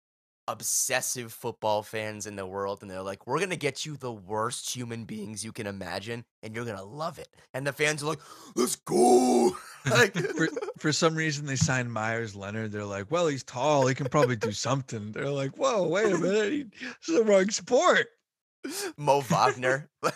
obsessive 0.48 1.34
football 1.34 1.84
fans 1.84 2.26
in 2.26 2.36
the 2.36 2.46
world. 2.46 2.80
And 2.82 2.90
they're 2.90 3.02
like, 3.02 3.28
we're 3.28 3.38
going 3.38 3.50
to 3.50 3.56
get 3.58 3.86
you 3.86 3.98
the 3.98 4.12
worst 4.12 4.74
human 4.74 5.06
beings 5.06 5.44
you 5.44 5.52
can 5.52 5.68
imagine, 5.68 6.26
and 6.42 6.56
you're 6.56 6.66
going 6.66 6.78
to 6.78 6.84
love 6.84 7.20
it. 7.20 7.30
And 7.54 7.66
the 7.66 7.74
fans 7.74 8.04
are 8.04 8.08
like, 8.08 8.20
let's 8.56 8.76
go. 8.76 9.56
like, 9.90 10.14
for, 10.36 10.48
for 10.78 10.92
some 10.92 11.16
reason 11.16 11.46
they 11.46 11.56
signed 11.56 11.92
Meyers 11.92 12.36
Leonard. 12.36 12.72
They're 12.72 12.86
like, 12.86 13.12
well, 13.12 13.28
he's 13.28 13.44
tall. 13.44 13.88
He 13.88 13.96
can 13.96 14.08
probably 14.08 14.36
do 14.36 14.52
something. 14.52 15.12
They're 15.12 15.30
like, 15.30 15.58
whoa, 15.58 15.88
wait 15.88 16.12
a 16.12 16.18
minute. 16.18 16.52
He, 16.52 16.64
this 16.64 17.10
is 17.10 17.16
the 17.16 17.24
wrong 17.24 17.50
sport. 17.50 18.08
Mo 18.98 19.22
Wagner. 19.22 19.90
Like, 20.04 20.14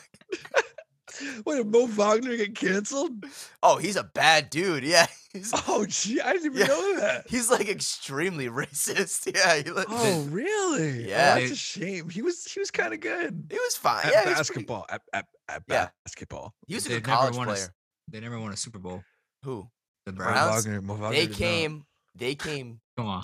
Wait, 1.45 1.57
did 1.57 1.67
Mo 1.67 1.87
Wagner 1.87 2.35
get 2.37 2.55
canceled? 2.55 3.25
oh, 3.63 3.77
he's 3.77 3.95
a 3.95 4.03
bad 4.03 4.49
dude. 4.49 4.83
Yeah. 4.83 5.07
He's, 5.33 5.53
Oh, 5.65 5.85
gee, 5.87 6.19
I 6.19 6.33
didn't 6.33 6.47
even 6.47 6.57
Yeah. 6.59 6.67
know 6.67 6.95
that. 6.99 7.29
he's 7.29 7.49
like 7.49 7.69
extremely 7.69 8.47
racist. 8.49 9.33
Yeah. 9.33 9.55
He, 9.63 9.71
li- 9.71 9.85
Oh, 9.87 10.27
really? 10.29 11.05
Oh, 11.05 11.07
Yeah. 11.07 11.35
that's 11.39 11.51
a 11.51 11.55
shame. 11.55 12.09
He 12.09 12.21
was 12.21 12.43
he 12.43 12.59
was 12.59 12.69
kind 12.69 12.93
of 12.93 12.99
good 12.99 13.45
he 13.49 13.57
was 13.57 13.77
fine. 13.77 14.05
at 14.07 14.11
yeah, 14.11 14.23
he 14.23 14.29
was 14.31 14.49
pretty- 14.49 14.65
basketball. 14.65 14.85
At, 14.89 15.01
at, 15.13 15.25
at 15.47 15.63
Yeah. 15.69 15.87
basketball. 16.03 16.53
He 16.67 16.73
was 16.75 16.85
a 16.85 16.89
They've 16.89 17.01
good 17.01 17.07
never 17.09 17.17
college 17.21 17.37
won 17.37 17.47
a 17.47 17.51
player. 17.53 17.73
They 18.09 18.19
never 18.19 18.39
won 18.41 18.51
a 18.51 18.57
Super 18.57 18.79
Bowl. 18.79 19.03
Who? 19.43 19.69
The 20.05 20.11
Browns? 20.11 20.33
Browns. 20.35 20.65
Wagner, 20.65 20.81
Mo 20.81 20.93
Wagner 20.95 21.09
They 21.11 21.21
did 21.27 21.29
not. 21.31 21.37
came. 21.37 21.85
They 22.15 22.35
came. 22.35 22.81
Come 22.97 23.07
on. 23.07 23.23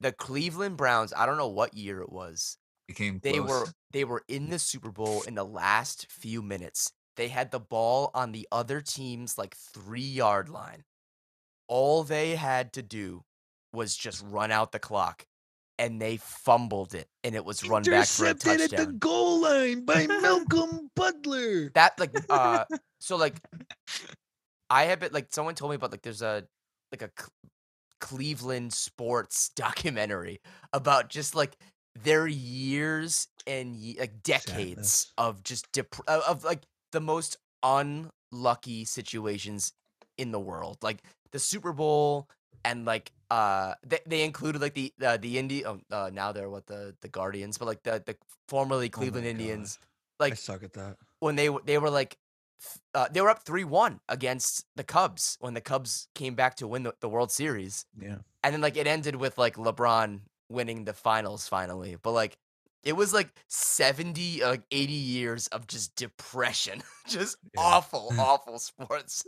The 0.00 0.12
Cleveland 0.12 0.76
Browns. 0.76 1.12
I 1.16 1.26
don't 1.26 1.36
know 1.36 1.48
what 1.48 1.74
year 1.74 2.00
it 2.00 2.12
was. 2.12 2.56
It 2.88 2.94
came 2.94 3.18
They 3.22 3.32
close. 3.34 3.48
were 3.48 3.66
they 3.92 4.04
were 4.04 4.22
in 4.28 4.50
the 4.50 4.58
Super 4.58 4.90
Bowl 4.90 5.22
in 5.22 5.34
the 5.34 5.44
last 5.44 6.06
few 6.10 6.42
minutes. 6.42 6.92
They 7.16 7.28
had 7.28 7.50
the 7.50 7.60
ball 7.60 8.10
on 8.14 8.32
the 8.32 8.46
other 8.52 8.80
team's 8.80 9.36
like 9.36 9.54
three 9.54 10.00
yard 10.00 10.48
line. 10.48 10.84
All 11.68 12.02
they 12.02 12.36
had 12.36 12.72
to 12.74 12.82
do 12.82 13.24
was 13.72 13.96
just 13.96 14.24
run 14.26 14.50
out 14.50 14.72
the 14.72 14.78
clock, 14.78 15.24
and 15.78 16.00
they 16.00 16.16
fumbled 16.16 16.94
it, 16.94 17.08
and 17.22 17.34
it 17.34 17.44
was 17.44 17.68
run 17.68 17.82
back 17.82 18.06
for 18.06 18.26
a 18.26 18.30
Intercepted 18.30 18.72
at 18.72 18.86
the 18.86 18.92
goal 18.92 19.42
line 19.42 19.84
by 19.84 20.06
Malcolm 20.22 20.90
Butler. 20.96 21.70
That 21.74 21.98
like 21.98 22.12
uh, 22.30 22.64
so 23.00 23.16
like, 23.16 23.40
I 24.68 24.84
have 24.84 25.00
been 25.00 25.12
like 25.12 25.28
someone 25.30 25.54
told 25.54 25.70
me 25.70 25.76
about 25.76 25.92
like 25.92 26.02
there's 26.02 26.22
a 26.22 26.44
like 26.90 27.02
a 27.02 27.10
Cleveland 28.00 28.72
sports 28.72 29.50
documentary 29.50 30.40
about 30.72 31.10
just 31.10 31.34
like 31.34 31.56
their 32.02 32.26
years 32.26 33.28
and 33.46 33.74
ye- 33.76 33.96
like 33.98 34.22
decades 34.22 34.90
Sadness. 34.90 35.12
of 35.18 35.42
just 35.42 35.70
dep- 35.72 35.94
of, 36.08 36.22
of 36.22 36.44
like 36.44 36.62
the 36.92 37.00
most 37.00 37.36
unlucky 37.62 38.84
situations 38.84 39.72
in 40.18 40.32
the 40.32 40.38
world 40.40 40.76
like 40.82 41.02
the 41.32 41.38
super 41.38 41.72
bowl 41.72 42.28
and 42.64 42.84
like 42.84 43.10
uh 43.30 43.74
they, 43.86 43.98
they 44.06 44.22
included 44.24 44.60
like 44.60 44.74
the 44.74 44.92
uh, 45.02 45.16
the 45.16 45.36
indie 45.36 45.64
oh, 45.64 45.80
uh, 45.94 46.10
now 46.12 46.30
they're 46.32 46.50
what 46.50 46.66
the 46.66 46.94
the 47.00 47.08
guardians 47.08 47.56
but 47.58 47.66
like 47.66 47.82
the 47.82 48.02
the 48.04 48.16
formerly 48.48 48.86
Oh 48.86 48.90
cleveland 48.98 49.24
God. 49.24 49.30
indians 49.30 49.78
I 50.20 50.24
like 50.24 50.36
suck 50.36 50.62
at 50.62 50.74
that. 50.74 50.96
when 51.20 51.36
they 51.36 51.48
they 51.64 51.78
were 51.78 51.90
like 51.90 52.16
uh, 52.94 53.08
they 53.10 53.22
were 53.22 53.30
up 53.30 53.42
3-1 53.42 54.00
against 54.10 54.66
the 54.76 54.84
Cubs 54.84 55.38
when 55.40 55.54
the 55.54 55.62
Cubs 55.62 56.08
came 56.14 56.34
back 56.34 56.56
to 56.56 56.68
win 56.68 56.82
the, 56.82 56.92
the 57.00 57.08
World 57.08 57.32
Series. 57.32 57.86
Yeah. 57.98 58.16
And 58.44 58.52
then 58.52 58.60
like 58.60 58.76
it 58.76 58.86
ended 58.86 59.16
with 59.16 59.38
like 59.38 59.56
LeBron 59.56 60.20
winning 60.50 60.84
the 60.84 60.92
finals 60.92 61.48
finally. 61.48 61.96
But 62.02 62.12
like 62.12 62.36
it 62.82 62.94
was 62.94 63.12
like 63.14 63.28
70 63.48 64.42
uh, 64.42 64.48
like 64.50 64.62
80 64.70 64.92
years 64.92 65.46
of 65.48 65.66
just 65.66 65.96
depression. 65.96 66.82
just 67.08 67.36
Yeah. 67.54 67.60
awful 67.62 68.12
awful 68.18 68.58
sports. 68.58 69.24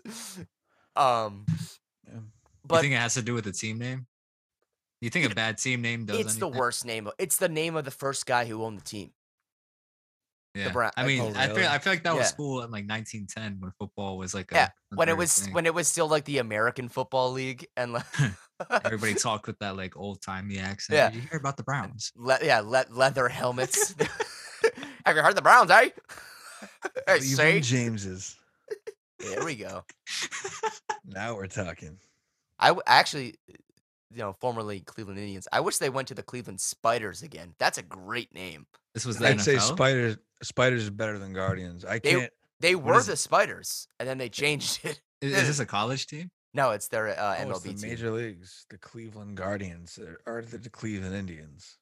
Um 0.96 1.46
Yeah. 2.06 2.14
you 2.14 2.22
but 2.66 2.80
think 2.80 2.92
it 2.94 2.98
has 2.98 3.14
to 3.14 3.22
do 3.22 3.34
with 3.34 3.44
the 3.44 3.52
team 3.52 3.78
name? 3.78 4.06
You 5.00 5.10
think 5.10 5.30
a 5.30 5.34
bad 5.34 5.58
team 5.58 5.82
name 5.82 6.04
does 6.06 6.18
it's 6.18 6.36
the 6.36 6.46
worst 6.48 6.84
name. 6.84 7.06
of- 7.08 7.14
It's 7.18 7.36
the 7.36 7.48
name 7.48 7.74
of 7.76 7.84
the 7.84 7.90
first 7.90 8.24
guy 8.26 8.44
who 8.44 8.62
owned 8.62 8.78
the 8.78 8.84
team. 8.84 9.10
Yeah. 10.54 10.70
Brown- 10.70 10.92
I 10.98 11.06
mean, 11.06 11.20
Oh, 11.22 11.32
I 11.34 11.46
feel? 11.48 11.66
I 11.66 11.78
feel 11.78 11.92
like 11.94 12.02
that 12.04 12.14
was 12.14 12.30
Yeah. 12.30 12.36
cool 12.36 12.62
in 12.62 12.70
like 12.70 12.84
1910 12.86 13.56
when 13.60 13.72
football 13.78 14.18
was 14.18 14.34
like 14.34 14.52
a, 14.52 14.54
Yeah, 14.54 14.68
a 14.92 14.96
When 14.96 15.08
it 15.08 15.16
was 15.16 15.40
thing. 15.40 15.54
when 15.54 15.64
it 15.66 15.72
was 15.72 15.88
still 15.88 16.08
like 16.08 16.24
the 16.26 16.38
American 16.38 16.88
Football 16.90 17.32
League 17.32 17.66
and 17.76 17.94
like 17.94 18.04
everybody 18.84 19.14
talked 19.28 19.46
with 19.46 19.58
that 19.60 19.76
like 19.76 19.96
old 19.96 20.20
timey 20.20 20.58
accent. 20.58 20.96
Yeah. 20.96 21.08
Did 21.10 21.22
you 21.22 21.28
hear 21.30 21.38
about 21.38 21.56
the 21.56 21.62
Browns? 21.62 22.12
Le- 22.16 22.38
yeah, 22.42 22.60
le- 22.60 22.84
leather 22.90 23.28
helmets. 23.28 23.94
Have 25.06 25.16
you 25.16 25.22
heard 25.22 25.36
the 25.36 25.42
Browns, 25.42 25.70
eh? 25.70 25.88
hey, 27.06 27.20
see? 27.20 27.34
Cleveland 27.34 27.64
James's. 27.64 28.36
There 29.18 29.44
we 29.44 29.54
go. 29.56 29.84
Now 31.06 31.34
we're 31.34 31.46
talking. 31.46 31.98
I 32.58 32.68
w- 32.68 32.82
actually, 32.86 33.34
you 33.48 34.18
know, 34.18 34.32
formerly 34.40 34.80
Cleveland 34.80 35.18
Indians. 35.18 35.48
I 35.52 35.60
wish 35.60 35.78
they 35.78 35.90
went 35.90 36.08
to 36.08 36.14
the 36.14 36.22
Cleveland 36.22 36.60
Spiders 36.60 37.22
again. 37.22 37.54
That's 37.58 37.78
a 37.78 37.82
great 37.82 38.32
name. 38.34 38.66
This 38.94 39.04
was 39.06 39.18
the 39.18 39.28
I'd 39.28 39.40
say 39.40 39.58
spiders. 39.58 40.16
Spiders 40.42 40.82
is 40.84 40.90
better 40.90 41.18
than 41.18 41.32
Guardians. 41.32 41.84
I 41.84 41.98
can't. 41.98 42.30
They 42.60 42.74
were 42.74 42.98
is 42.98 43.06
the 43.06 43.12
it? 43.14 43.16
Spiders, 43.16 43.86
and 43.98 44.08
then 44.08 44.18
they 44.18 44.28
changed 44.28 44.80
it. 44.84 45.00
Is, 45.20 45.32
is 45.36 45.46
this 45.48 45.58
a 45.60 45.66
college 45.66 46.06
team? 46.06 46.30
No, 46.54 46.70
it's 46.72 46.88
their 46.88 47.08
uh, 47.08 47.14
Oh, 47.18 47.50
it's 47.50 47.60
MLB 47.60 47.62
the 47.62 47.74
team. 47.74 47.90
major 47.90 48.10
leagues. 48.10 48.66
The 48.70 48.78
Cleveland 48.78 49.36
Guardians 49.36 49.98
are- 49.98 50.20
are 50.26 50.42
the 50.42 50.68
Cleveland 50.68 51.14
Indians. 51.14 51.78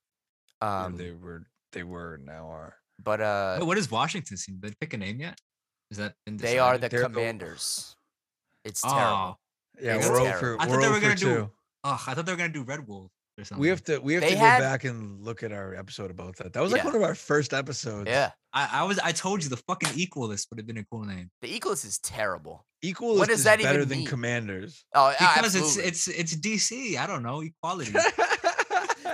Um, 0.60 0.96
they 0.96 1.10
were. 1.12 1.44
They 1.72 1.82
were 1.84 2.20
now 2.24 2.48
are. 2.50 2.74
but 3.02 3.20
uh, 3.20 3.56
Wait, 3.60 3.66
what 3.66 3.78
is 3.78 3.90
Washington's 3.90 4.44
team? 4.44 4.58
Did 4.60 4.72
they 4.72 4.76
pick 4.80 4.92
a 4.94 4.96
name 4.96 5.20
yet? 5.20 5.38
Is 5.90 5.98
that 5.98 6.14
been 6.26 6.36
they 6.36 6.58
are 6.58 6.76
the? 6.78 6.88
They're 6.88 7.00
the- 7.00 7.06
Commanders. 7.08 7.96
It's 8.64 8.82
Oh, 8.84 8.88
terrible. 8.90 9.40
Yeah, 9.80 9.96
It's 9.96 10.08
we're 10.08 10.20
over. 10.20 10.56
I 10.60 10.66
thought 10.66 10.70
we're 10.70 10.80
they 10.82 10.88
were 10.90 11.00
gonna 11.00 11.14
do- 11.14 11.50
oh, 11.84 12.04
I 12.06 12.14
thought 12.14 12.26
they 12.26 12.32
were 12.32 12.36
gonna 12.36 12.52
do 12.52 12.62
Red 12.62 12.86
Wolves 12.86 13.10
or 13.38 13.44
something. 13.44 13.60
We 13.60 13.68
have 13.68 13.82
to. 13.84 13.98
We 14.00 14.14
have 14.14 14.22
They 14.22 14.30
to 14.32 14.36
had- 14.38 14.58
go 14.58 14.64
back 14.64 14.84
and 14.84 15.24
look 15.24 15.42
at 15.42 15.52
our 15.52 15.74
episode 15.74 16.10
about 16.10 16.36
that. 16.36 16.52
That 16.52 16.60
was 16.62 16.72
like 16.72 16.82
Yeah. 16.82 16.86
one 16.88 16.96
of 16.96 17.02
our 17.02 17.14
first 17.14 17.54
episodes. 17.54 18.06
Yeah, 18.08 18.32
I, 18.52 18.80
I 18.80 18.84
was 18.84 18.98
I 18.98 19.12
told 19.12 19.42
you 19.42 19.48
the 19.48 19.56
fucking 19.56 19.90
equalist 19.90 20.48
would 20.50 20.58
have 20.58 20.66
been 20.66 20.78
a 20.78 20.84
cool 20.84 21.04
name 21.04 21.30
The 21.40 21.48
Equalist 21.58 21.84
is 21.84 21.98
terrible. 21.98 22.66
Equal 22.82 23.16
What 23.16 23.28
is 23.30 23.38
does 23.38 23.44
that 23.44 23.60
better 23.60 23.78
even 23.78 23.88
than 23.88 23.98
mean? 23.98 24.06
Commanders. 24.06 24.84
Oh, 24.94 25.12
because 25.18 25.54
absolutely. 25.54 25.84
it's 25.84 26.08
it's 26.08 26.34
it's 26.34 26.36
DC. 26.36 26.96
I 26.96 27.06
don't 27.06 27.22
know 27.22 27.40
equality. 27.42 27.92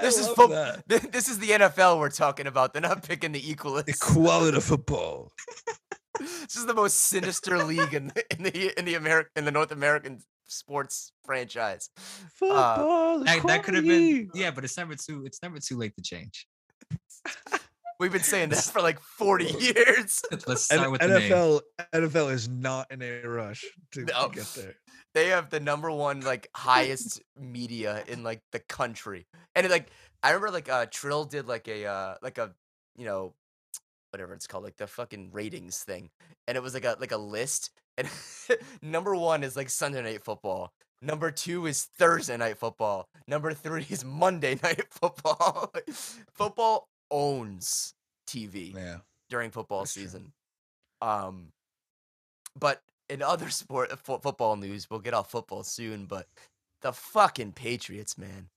this 0.01 0.19
is 0.19 0.27
love 0.29 0.37
fo- 0.37 0.49
that. 0.49 0.85
this 0.87 1.29
is 1.29 1.39
the 1.39 1.49
NFL 1.49 1.99
we're 1.99 2.11
talking 2.11 2.47
about. 2.47 2.73
They're 2.73 2.83
not 2.83 3.03
picking 3.03 3.33
the 3.33 3.41
Equalist. 3.41 3.89
Equality 3.89 4.61
football. 4.61 5.33
this 6.21 6.57
is 6.57 6.67
the 6.67 6.75
most 6.75 6.95
sinister 6.95 7.63
league 7.63 7.93
in 7.93 8.09
the 8.09 8.25
in 8.37 8.43
the 8.43 8.79
in 8.79 8.85
the 8.85 8.95
American 8.95 9.31
in 9.37 9.45
the 9.45 9.51
North 9.51 9.73
American 9.73 10.21
sports 10.47 11.13
franchise. 11.25 11.91
Uh, 11.97 12.01
football. 12.35 13.25
that, 13.25 13.47
that 13.47 13.63
could 13.65 13.75
have 13.75 13.85
been 13.85 14.31
yeah, 14.35 14.51
but 14.51 14.65
it's 14.65 14.77
never 14.77 14.95
too 14.95 15.25
it's 15.27 15.43
never 15.43 15.59
too 15.59 15.77
late 15.77 15.95
to 15.97 16.03
change. 16.03 16.47
We've 17.99 18.13
been 18.13 18.23
saying 18.23 18.51
this 18.51 18.71
for 18.71 18.81
like 18.83 19.01
40 19.01 19.45
years. 19.61 20.23
Let's 20.47 20.65
start 20.65 20.91
with 20.91 21.01
the 21.01 21.09
name. 21.09 21.33
NFL 21.33 21.61
NFL 21.95 22.33
is 22.33 22.49
not 22.49 22.91
in 22.91 23.03
a 23.03 23.23
rush 23.23 23.65
to, 23.93 24.05
to 24.05 24.13
No. 24.13 24.29
get 24.29 24.47
there. 24.57 24.75
They 25.15 25.29
have 25.29 25.49
the 25.49 25.61
number 25.61 25.91
one 25.91 26.21
like 26.21 26.49
highest 26.55 27.23
media 27.39 28.05
in 28.07 28.23
like 28.23 28.43
the 28.53 28.59
country. 28.59 29.27
And 29.55 29.65
it, 29.65 29.71
like 29.71 29.89
I 30.23 30.31
remember 30.31 30.51
like 30.51 30.69
uh 30.69 30.87
Trill 30.91 31.25
did 31.25 31.47
like 31.49 31.69
a 31.69 31.87
uh 31.87 32.15
like 32.23 32.37
a 32.39 32.53
you 32.97 33.07
know 33.07 33.35
whatever 34.11 34.35
it's 34.35 34.47
called 34.47 34.65
like 34.65 34.77
the 34.77 34.87
fucking 34.87 35.31
ratings 35.33 35.79
thing. 35.79 36.11
And 36.47 36.57
it 36.57 36.63
was 36.63 36.75
like 36.75 36.85
a 36.85 36.97
like 37.01 37.13
a 37.13 37.17
list 37.17 37.71
and 37.97 38.09
number 38.83 39.15
1 39.17 39.43
is 39.43 39.57
like 39.57 39.71
Sunday 39.71 40.03
night 40.03 40.23
football. 40.23 40.71
Number 41.01 41.31
2 41.31 41.65
is 41.67 41.85
Thursday 41.99 42.37
night 42.37 42.59
football. 42.59 43.09
Number 43.27 43.55
3 43.55 43.87
is 43.89 44.05
Monday 44.05 44.59
night 44.63 44.85
football. 44.91 45.73
football 46.35 46.89
owns 47.11 47.95
TV 48.27 48.75
Yeah. 48.75 48.99
during 49.31 49.51
football 49.51 49.81
That's 49.81 49.95
true. 49.95 50.03
season. 50.03 50.33
Um, 51.03 51.53
but 52.59 52.83
in 53.09 53.23
other 53.23 53.51
sport 53.51 53.93
uh, 53.93 53.97
fo- 53.97 54.19
football 54.19 54.57
news, 54.57 54.89
we'll 54.91 55.01
get 55.01 55.15
off 55.15 55.31
football 55.31 55.63
soon. 55.63 56.07
But 56.07 56.27
the 56.83 56.93
fucking 56.93 57.53
Patriots, 57.53 58.17
man, 58.19 58.49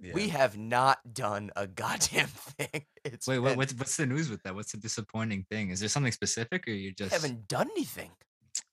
yeah. 0.00 0.12
we 0.12 0.28
have 0.28 0.56
not 0.58 0.98
done 1.14 1.50
a 1.56 1.66
goddamn 1.82 2.26
thing. 2.28 2.84
It's 3.04 3.26
Wait, 3.26 3.40
been- 3.42 3.56
what's 3.56 3.74
what's 3.74 3.96
the 3.96 4.06
news 4.06 4.28
with 4.30 4.42
that? 4.42 4.54
What's 4.54 4.72
the 4.72 4.78
disappointing 4.78 5.46
thing? 5.50 5.70
Is 5.70 5.80
there 5.80 5.88
something 5.88 6.12
specific, 6.12 6.66
or 6.66 6.72
you 6.72 6.92
just 6.92 7.12
haven't 7.12 7.48
done 7.48 7.68
anything. 7.76 8.10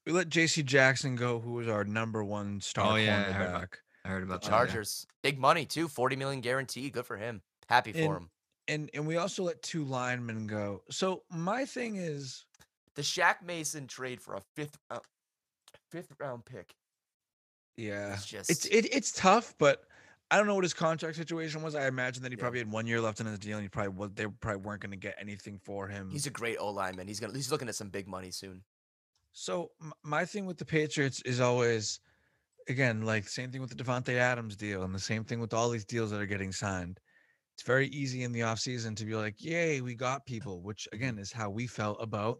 we 0.05 0.11
let 0.13 0.29
J.C. 0.29 0.63
Jackson 0.63 1.15
go, 1.15 1.39
who 1.39 1.53
was 1.53 1.67
our 1.67 1.83
number 1.83 2.23
one 2.23 2.59
star 2.61 2.93
Oh, 2.93 2.95
yeah, 2.95 3.19
I 3.27 3.31
heard 3.31 3.49
about 3.49 3.69
I 4.03 4.07
heard 4.09 4.21
The 4.23 4.25
about 4.25 4.41
that, 4.41 4.47
yeah. 4.51 4.57
Chargers, 4.57 5.05
big 5.21 5.37
money 5.37 5.65
too, 5.65 5.87
forty 5.87 6.15
million 6.15 6.41
guarantee. 6.41 6.89
Good 6.89 7.05
for 7.05 7.17
him. 7.17 7.41
Happy 7.69 7.91
for 7.93 7.97
And- 7.99 8.07
him. 8.17 8.29
And 8.67 8.89
and 8.93 9.05
we 9.07 9.17
also 9.17 9.43
let 9.43 9.61
two 9.63 9.83
linemen 9.83 10.47
go. 10.47 10.83
So 10.89 11.23
my 11.29 11.65
thing 11.65 11.95
is, 11.95 12.45
The 12.95 13.01
Shaq 13.01 13.41
Mason 13.43 13.87
trade 13.87 14.21
for 14.21 14.35
a 14.35 14.41
fifth 14.55 14.77
uh, 14.89 14.99
fifth 15.91 16.13
round 16.19 16.45
pick. 16.45 16.75
yeah, 17.77 18.13
It's 18.13 18.25
just 18.25 18.49
it's 18.49 18.65
it, 18.65 18.85
it's 18.93 19.11
tough, 19.11 19.55
but 19.57 19.83
I 20.29 20.37
don't 20.37 20.47
know 20.47 20.55
what 20.55 20.63
his 20.63 20.73
contract 20.73 21.17
situation 21.17 21.61
was. 21.61 21.75
I 21.75 21.87
imagine 21.87 22.23
that 22.23 22.31
he 22.31 22.37
Yeah. 22.37 22.41
probably 22.41 22.59
had 22.59 22.71
one 22.71 22.87
year 22.87 23.01
left 23.01 23.19
in 23.19 23.25
his 23.25 23.39
deal, 23.39 23.57
and 23.57 23.63
he 23.63 23.69
probably 23.69 23.89
was, 23.89 24.11
they 24.13 24.27
probably 24.27 24.61
weren't 24.61 24.81
going 24.81 24.91
to 24.91 24.97
get 24.97 25.15
anything 25.19 25.59
for 25.59 25.87
him. 25.87 26.09
he's 26.09 26.27
a 26.27 26.29
great 26.29 26.57
O 26.57 26.69
lineman. 26.69 27.07
He's 27.07 27.19
gonna 27.19 27.33
he's 27.33 27.51
looking 27.51 27.67
at 27.67 27.75
some 27.75 27.89
big 27.89 28.07
money 28.07 28.31
soon. 28.31 28.63
So 29.33 29.71
my 30.03 30.25
thing 30.25 30.45
with 30.45 30.57
the 30.57 30.65
Patriots 30.65 31.21
is 31.23 31.39
always, 31.39 31.99
again, 32.67 33.01
like 33.03 33.23
the 33.23 33.29
same 33.29 33.49
thing 33.51 33.61
with 33.61 33.75
the 33.75 33.81
Davante 33.83 34.15
Adams 34.15 34.55
deal, 34.55 34.83
and 34.83 34.93
the 34.93 34.99
same 34.99 35.23
thing 35.23 35.39
with 35.39 35.53
all 35.53 35.69
these 35.69 35.85
deals 35.85 36.11
that 36.11 36.21
are 36.21 36.25
getting 36.25 36.51
signed. 36.51 36.99
It's 37.61 37.67
very 37.67 37.89
easy 37.89 38.23
in 38.23 38.31
the 38.31 38.39
offseason 38.39 38.95
to 38.95 39.05
be 39.05 39.13
like, 39.13 39.35
"Yay, 39.37 39.81
we 39.81 39.93
got 39.93 40.25
people," 40.25 40.63
which 40.63 40.87
again 40.93 41.19
is 41.19 41.31
how 41.31 41.51
we 41.51 41.67
felt 41.67 42.01
about 42.01 42.39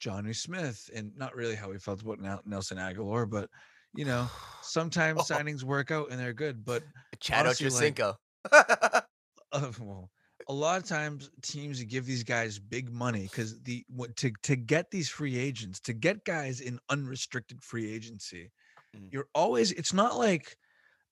Jonnu 0.00 0.36
Smith, 0.36 0.88
and 0.94 1.10
not 1.16 1.34
really 1.34 1.56
how 1.56 1.68
we 1.68 1.80
felt 1.80 2.00
about 2.00 2.46
Nelson 2.46 2.78
Agholor, 2.78 3.28
but 3.28 3.50
you 3.92 4.04
know, 4.04 4.30
sometimes 4.62 5.28
Oh. 5.28 5.34
signings 5.34 5.64
work 5.64 5.90
out 5.90 6.12
and 6.12 6.20
they're 6.20 6.32
good, 6.32 6.64
but 6.64 6.84
Chad 7.18 7.44
Honestly, 7.44 7.70
like- 7.70 7.98
uh, 7.98 8.14
well, 9.80 10.08
a 10.48 10.52
lot 10.52 10.80
of 10.80 10.84
times 10.88 11.28
teams 11.42 11.82
give 11.82 12.06
these 12.06 12.22
guys 12.22 12.60
big 12.60 12.88
money 12.88 13.22
because 13.22 13.60
the 13.62 13.84
to 14.14 14.30
to 14.44 14.54
get 14.54 14.92
these 14.92 15.08
free 15.08 15.36
agents 15.36 15.80
to 15.80 15.92
get 15.92 16.24
guys 16.24 16.60
in 16.60 16.78
unrestricted 16.88 17.60
free 17.64 17.92
agency 17.92 18.52
Mm. 18.94 19.08
you're 19.10 19.28
always 19.34 19.72
it's 19.72 19.94
not 19.94 20.18
like 20.18 20.54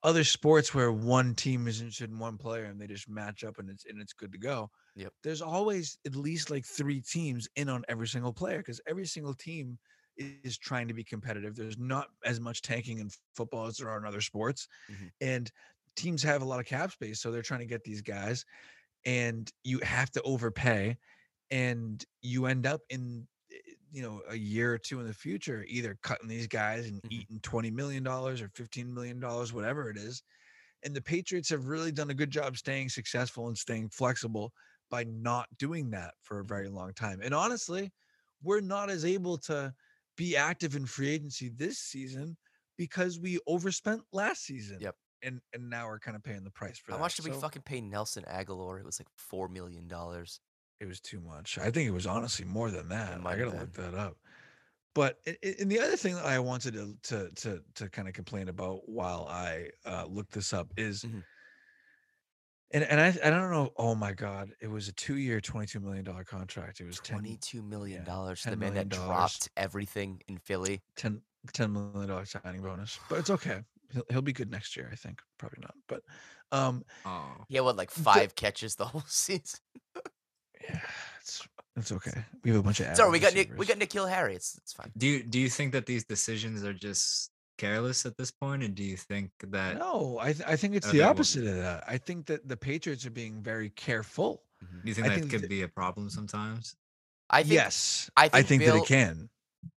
other 0.03 0.25
sports 0.25 0.75
where 0.75 0.93
one 0.93 1.35
team 1.35 1.69
is 1.69 1.81
interested 1.81 2.11
in 2.11 2.19
one 2.19 2.39
player 2.39 2.65
and 2.65 2.81
they 2.81 2.87
just 2.87 3.09
match 3.09 3.45
up 3.45 3.59
and 3.59 3.69
it's 3.71 3.85
and 3.87 4.01
it's 4.01 4.13
good 4.13 4.33
to 4.33 4.39
go 4.39 4.71
Yep. 4.95 5.15
there's 5.23 5.43
always 5.43 5.99
at 6.07 6.17
least 6.17 6.51
like 6.51 6.65
three 6.65 7.01
teams 7.03 7.49
in 7.57 7.69
on 7.69 7.85
every 7.89 8.09
single 8.09 8.33
player 8.33 8.59
because 8.59 8.81
every 8.87 9.07
single 9.07 9.35
team 9.35 9.79
is 10.17 10.59
trying 10.59 10.89
to 10.89 10.95
be 10.95 11.05
competitive 11.05 11.55
there's 11.57 11.79
not 11.79 12.09
as 12.25 12.41
much 12.41 12.63
tanking 12.63 12.99
in 12.99 13.11
football 13.35 13.67
as 13.67 13.77
there 13.79 13.91
are 13.91 13.99
in 13.99 14.07
other 14.07 14.21
sports 14.21 14.69
Mhm. 14.89 15.11
and 15.21 15.51
teams 15.97 16.23
have 16.23 16.43
a 16.43 16.45
lot 16.45 16.61
of 16.61 16.67
cap 16.67 16.93
space 16.93 17.21
so 17.21 17.31
they're 17.31 17.43
trying 17.43 17.61
to 17.61 17.67
get 17.67 17.85
these 17.85 18.03
guys 18.03 18.45
and 19.05 19.51
you 19.65 19.79
have 19.81 20.11
to 20.11 20.23
overpay 20.23 20.99
and 21.51 22.05
you 22.23 22.47
end 22.47 22.67
up 22.67 22.83
in 22.91 23.29
you 23.91 24.03
know 24.03 24.23
a 24.29 24.37
year 24.37 24.75
or 24.75 24.79
two 24.79 25.01
in 25.01 25.07
the 25.07 25.15
future 25.15 25.65
either 25.69 25.99
cutting 26.03 26.29
these 26.29 26.47
guys 26.47 26.87
and 26.89 27.01
Mhm. 27.03 27.11
eating 27.11 27.41
20 27.41 27.71
million 27.71 28.03
dollars 28.03 28.41
or 28.43 28.49
15 28.55 28.93
million 28.93 29.21
dollars 29.21 29.53
whatever 29.53 29.91
it 29.91 29.97
is 29.97 30.23
and 30.83 30.95
the 30.95 31.03
patriots 31.03 31.49
have 31.51 31.67
really 31.67 31.93
done 31.93 32.11
a 32.11 32.15
good 32.15 32.31
job 32.31 32.57
staying 32.57 32.89
successful 32.89 33.49
and 33.49 33.59
staying 33.59 33.91
flexible 33.91 34.53
by 34.91 35.05
not 35.05 35.49
doing 35.59 35.91
that 35.91 36.15
for 36.23 36.41
a 36.41 36.45
very 36.45 36.69
long 36.69 36.93
time 36.95 37.21
and 37.23 37.35
honestly 37.35 37.93
we're 38.43 38.61
not 38.61 38.91
as 38.91 39.05
able 39.05 39.37
to 39.39 39.73
be 40.17 40.37
active 40.37 40.77
in 40.77 40.87
free 40.87 41.11
agency 41.11 41.49
this 41.49 41.79
season 41.79 42.37
because 42.77 43.19
we 43.19 43.39
overspent 43.47 44.03
last 44.13 44.43
season 44.45 44.81
Yep. 44.81 44.97
and 45.23 45.41
and 45.53 45.69
now 45.71 45.87
we're 45.87 45.99
kind 46.01 46.17
of 46.17 46.23
paying 46.23 46.45
the 46.45 46.51
price 46.51 46.79
for 46.79 46.93
How 46.93 46.99
that 46.99 46.99
much 46.99 47.17
did 47.17 47.25
we 47.25 47.31
fucking 47.31 47.63
pay 47.63 47.81
Nelson 47.81 48.25
Agholor? 48.25 48.81
It 48.81 48.85
was 48.87 49.01
like 49.01 49.09
four 49.17 49.49
million 49.49 49.89
dollars. 49.89 50.41
It 50.81 50.87
was 50.87 51.01
too 51.01 51.21
much. 51.21 51.59
I 51.59 51.71
think 51.71 51.89
it 51.89 51.93
was 51.93 52.07
honestly 52.07 52.45
more 52.45 52.71
than 52.71 52.89
that. 52.89 53.25
I 53.27 53.37
gotta 53.37 53.57
look 53.57 53.73
that 53.75 53.95
up. 53.95 54.17
But 54.95 55.21
and 55.27 55.71
the 55.71 55.81
other 55.81 55.97
thing 55.97 56.15
that 56.17 56.27
I 56.27 56.39
wanted 56.41 56.75
to 56.75 56.97
to 57.05 57.31
to 57.37 57.65
to 57.77 57.89
kind 57.91 58.09
of 58.09 58.15
complain 58.15 58.49
about 58.49 58.89
while 58.89 59.27
I 59.29 59.71
uh, 59.85 60.07
looked 60.07 60.33
this 60.33 60.53
up 60.53 60.73
is, 60.77 61.05
Mhm. 61.05 61.25
and 62.73 62.85
and 62.85 63.01
I 63.01 63.09
I 63.09 63.31
don't 63.31 63.51
know. 63.51 63.73
Oh 63.77 63.95
my 63.95 64.13
god, 64.13 64.53
it 64.61 64.69
was 64.69 64.89
a 64.89 64.93
two 64.93 65.17
year, 65.17 65.41
twenty 65.41 65.67
two 65.67 65.81
million 65.81 66.05
dollar 66.05 66.25
contract. 66.25 66.81
It 66.81 66.87
was 66.87 67.01
10, 67.01 67.17
Twenty-two 67.19 67.63
million 67.63 68.01
yeah, 68.01 68.05
dollars. 68.05 68.43
The 68.45 68.57
man 68.57 68.75
that 68.75 68.89
dropped 68.89 69.49
everything 69.57 70.23
in 70.29 70.39
Philly. 70.39 70.83
10 70.97 71.23
$10 71.53 71.73
million 71.73 72.27
signing 72.27 72.63
bonus, 72.63 72.99
but 73.09 73.19
it's 73.19 73.31
okay. 73.31 73.63
He'll 73.93 74.05
he'll 74.11 74.23
be 74.23 74.33
good 74.33 74.51
next 74.51 74.77
year, 74.77 74.89
I 74.93 74.97
think. 74.97 75.21
Probably 75.39 75.61
not, 75.63 75.75
but 75.89 76.03
um, 76.53 76.85
Oh, 77.05 77.45
He 77.49 77.57
had 77.57 77.63
what, 77.65 77.77
like 77.77 77.91
five 77.91 78.35
catches 78.35 78.77
the 78.77 78.87
whole 78.87 79.03
season. 79.07 79.61
Yeah, 80.63 80.81
it's 81.21 81.47
it's 81.77 81.93
okay. 81.93 82.25
We 82.45 82.51
have 82.51 82.61
a 82.61 82.63
bunch 82.63 82.81
of. 82.81 82.87
Ads. 82.87 82.99
Sorry, 82.99 83.11
we 83.11 83.19
got 83.19 83.35
Nick. 83.35 83.51
We 83.53 83.59
receivers. 83.61 83.79
got 83.79 83.89
N'Keal 83.89 84.09
Harry. 84.11 84.35
It's 84.37 84.57
it's 84.59 84.73
fine. 84.73 84.91
do 84.97 85.07
you 85.07 85.23
do 85.23 85.39
you 85.39 85.49
think 85.49 85.73
that 85.73 85.87
these 85.87 86.05
decisions 86.05 86.65
are 86.65 86.73
just 86.75 87.31
careless 87.59 88.07
at 88.07 88.17
this 88.17 88.31
point, 88.31 88.63
and 88.63 88.75
do 88.75 88.83
you 88.83 88.97
think 88.97 89.31
that 89.49 89.79
No, 89.79 90.19
I 90.21 90.33
th- 90.33 90.45
I 90.47 90.57
think 90.57 90.75
it's 90.75 90.87
the 90.87 90.99
they 90.99 90.99
won't. 91.01 91.11
opposite 91.11 91.47
of 91.47 91.57
that. 91.57 91.85
I 91.87 91.99
think 91.99 92.27
that 92.27 92.49
the 92.49 92.57
Patriots 92.57 93.05
are 93.07 93.11
being 93.11 93.43
very 93.43 93.71
careful. 93.71 94.43
Do 94.61 94.67
you 94.85 94.95
mm-hmm. 94.95 95.03
think 95.03 95.07
I 95.07 95.09
that 95.11 95.19
think 95.21 95.31
could 95.31 95.41
th- 95.41 95.51
be 95.51 95.63
a 95.63 95.69
problem 95.69 96.11
sometimes? 96.11 96.77
I 97.31 97.43
think 97.43 97.55
yes, 97.55 98.11
I 98.17 98.25
I 98.25 98.29
think 98.43 98.63
think, 98.63 98.65
that 98.65 98.77
it 98.77 98.87
can. 98.87 99.29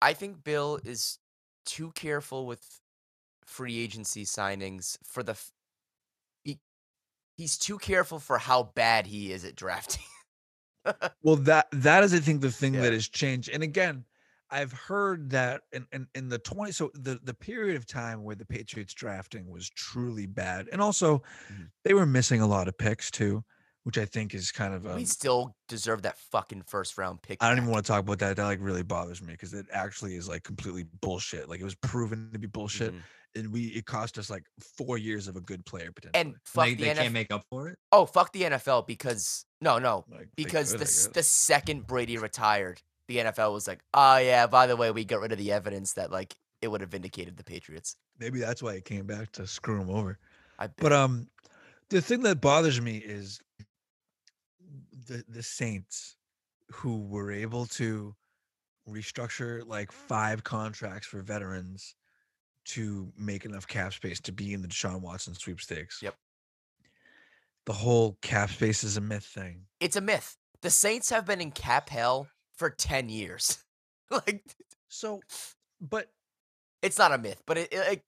I 0.01 0.12
think 0.14 0.42
Bill 0.45 0.79
is 0.85 1.18
too 1.66 1.92
careful 1.92 2.47
with 2.47 2.64
free 3.45 3.79
agency 3.81 4.25
signings 4.25 4.97
for 5.05 5.23
the. 5.23 5.33
F- 5.33 5.53
he, 6.45 6.59
he's 7.37 7.59
too 7.59 7.79
careful 7.79 8.18
for 8.18 8.38
how 8.38 8.73
bad 8.75 9.07
he 9.07 9.33
is 9.33 9.45
at 9.45 9.55
drafting. 9.57 10.03
Well, 11.23 11.37
that 11.37 11.68
that 11.73 12.05
is 12.05 12.12
I 12.14 12.18
think 12.21 12.40
the 12.40 12.51
thing 12.51 12.75
Yeah. 12.75 12.83
that 12.83 12.92
has 12.92 13.09
changed. 13.09 13.49
And 13.51 13.62
again, 13.62 14.05
I've 14.51 14.73
heard 14.73 15.31
that 15.31 15.62
in, 15.73 15.87
in 15.92 16.07
in 16.14 16.29
the 16.29 16.38
twenty 16.38 16.73
so 16.73 16.90
the 16.95 17.18
the 17.23 17.35
period 17.35 17.77
of 17.77 17.87
time 17.87 18.23
where 18.25 18.37
the 18.37 18.45
Patriots 18.45 18.92
drafting 18.95 19.49
was 19.51 19.71
truly 19.71 20.27
bad, 20.27 20.68
and 20.73 20.81
also 20.83 21.23
Mhm. 21.51 21.71
they 21.85 21.95
were 21.95 22.07
missing 22.07 22.40
a 22.40 22.47
lot 22.47 22.68
of 22.68 22.77
picks 22.77 23.11
too, 23.11 23.45
which 23.85 23.97
I 23.97 24.05
think 24.05 24.35
is 24.35 24.53
kind 24.53 24.75
of. 24.75 24.87
Um, 24.87 24.97
we 24.97 25.05
still 25.07 25.57
deserve 25.68 26.03
that 26.03 26.18
fucking 26.18 26.62
first 26.66 26.99
round 26.99 27.23
pick. 27.23 27.38
I 27.42 27.49
don't 27.49 27.59
even 27.59 27.71
want 27.71 27.87
to 27.87 27.90
talk 27.92 28.01
about 28.01 28.18
that. 28.18 28.37
That 28.37 28.45
like 28.45 28.61
really 28.61 28.83
bothers 28.83 29.23
me 29.23 29.33
because 29.33 29.55
it 29.55 29.66
actually 29.73 30.16
is 30.16 30.29
like 30.29 30.43
completely 30.43 30.85
bullshit. 31.01 31.49
Like 31.49 31.61
it 31.61 31.64
was 31.64 31.76
proven 31.76 32.30
to 32.33 32.39
be 32.39 32.47
bullshit, 32.47 32.93
Mhm. 32.93 33.03
and 33.37 33.53
we 33.53 33.68
it 33.68 33.87
cost 33.87 34.18
us 34.18 34.28
like 34.28 34.45
four 34.76 34.99
years 34.99 35.28
of 35.28 35.37
a 35.37 35.41
good 35.41 35.64
player 35.64 35.93
potentially. 35.93 36.20
And 36.20 36.37
fuck 36.45 36.66
they 36.66 36.74
the 36.74 36.83
they 36.85 36.91
NFL. 36.91 37.03
can't 37.05 37.14
make 37.14 37.30
up 37.33 37.47
for 37.49 37.68
it. 37.68 37.78
oh, 37.91 38.05
fuck 38.05 38.33
the 38.33 38.43
NFL 38.43 38.83
because 38.87 39.47
no, 39.62 39.78
no, 39.78 40.04
Like, 40.10 40.28
because 40.36 40.72
could, 40.72 40.80
the 40.80 40.84
I 40.84 40.86
s- 40.86 41.06
guess. 41.06 41.14
the 41.14 41.22
second 41.22 41.86
Brady 41.86 42.18
retired, 42.18 42.82
the 43.08 43.18
NFL 43.18 43.52
was 43.52 43.66
like, 43.66 43.80
oh 43.94 44.18
yeah, 44.18 44.46
by 44.46 44.66
the 44.66 44.76
way, 44.76 44.90
we 44.90 45.04
got 45.04 45.20
rid 45.20 45.32
of 45.32 45.38
the 45.38 45.52
evidence 45.52 45.94
that 45.94 46.10
like 46.10 46.34
it 46.60 46.68
would 46.68 46.80
have 46.82 46.90
vindicated 46.90 47.36
the 47.36 47.44
Patriots. 47.44 47.96
maybe 48.18 48.38
that's 48.38 48.62
why 48.62 48.74
it 48.74 48.84
came 48.84 49.06
back 49.06 49.32
to 49.32 49.46
screw 49.46 49.80
him 49.80 49.90
over. 49.90 50.18
I. 50.58 50.68
But 50.68 50.92
um, 50.92 51.28
the 51.88 52.00
thing 52.02 52.22
that 52.22 52.40
bothers 52.40 52.80
me 52.80 52.98
is 52.98 53.40
the 55.08 55.24
the 55.28 55.42
Saints, 55.42 56.16
who 56.70 57.02
were 57.06 57.30
able 57.32 57.66
to 57.66 58.14
restructure 58.88 59.66
like 59.66 59.92
five 59.92 60.42
contracts 60.44 61.06
for 61.06 61.20
veterans 61.22 61.94
to 62.64 63.12
make 63.18 63.44
enough 63.44 63.66
cap 63.66 63.92
space 63.92 64.20
to 64.20 64.32
be 64.32 64.52
in 64.54 64.62
the 64.62 64.68
Deshaun 64.68 65.00
Watson 65.00 65.34
sweepstakes. 65.34 66.00
Yep. 66.02 66.14
The 67.64 67.72
whole 67.72 68.14
cap 68.22 68.50
space 68.50 68.84
is 68.84 68.96
a 68.96 69.00
myth 69.00 69.24
thing. 69.24 69.66
It's 69.80 69.96
a 69.96 70.00
myth. 70.00 70.36
The 70.60 70.70
Saints 70.70 71.10
have 71.10 71.26
been 71.26 71.40
in 71.40 71.50
cap 71.50 71.88
hell 71.88 72.28
for 72.54 72.70
10 72.70 73.08
years. 73.08 73.64
like 74.10 74.44
So, 74.88 75.24
but 75.80 76.12
it's 76.82 76.98
not 76.98 77.12
a 77.12 77.18
myth, 77.18 77.42
but 77.46 77.58
it, 77.58 77.72
it 77.72 77.88
like 77.88 78.04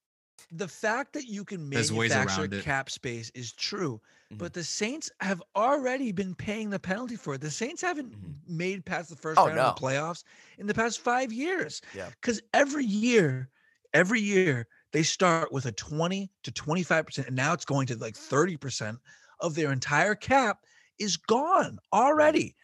the 0.50 0.68
fact 0.68 1.14
that 1.14 1.26
you 1.26 1.44
can 1.44 1.68
manufacture 1.68 2.48
cap 2.48 2.90
space 2.90 3.30
is 3.34 3.52
true. 3.52 4.00
Mhm. 4.30 4.38
But 4.38 4.54
the 4.54 4.64
Saints 4.64 5.10
have 5.20 5.42
already 5.56 6.12
been 6.12 6.34
paying 6.34 6.70
the 6.70 6.78
penalty 6.80 7.16
for 7.16 7.34
it. 7.34 7.40
The 7.40 7.50
Saints 7.50 7.82
haven't 7.82 8.14
Mhm. 8.14 8.40
made 8.46 8.84
past 8.86 9.10
the 9.10 9.16
first 9.16 9.42
Oh, 9.42 9.46
round 9.46 9.60
of 9.60 9.66
the 9.66 9.72
playoffs 9.72 10.24
in 10.58 10.66
the 10.66 10.74
past 10.74 11.00
five 11.00 11.32
years. 11.32 11.80
Yeah. 11.92 12.12
Because 12.20 12.40
every 12.52 12.84
year, 12.84 13.50
every 13.92 14.20
year 14.20 14.66
they 14.92 15.02
start 15.02 15.52
with 15.52 15.66
a 15.66 15.72
20 15.72 16.32
to 16.44 16.52
25%, 16.52 17.28
and 17.28 17.36
now 17.36 17.52
it's 17.52 17.64
going 17.64 17.86
to 17.88 17.96
like 17.96 18.16
30% 18.16 19.00
of 19.40 19.54
their 19.54 19.72
entire 19.72 20.14
cap 20.14 20.58
is 20.98 21.16
gone 21.16 21.78
already. 21.92 22.54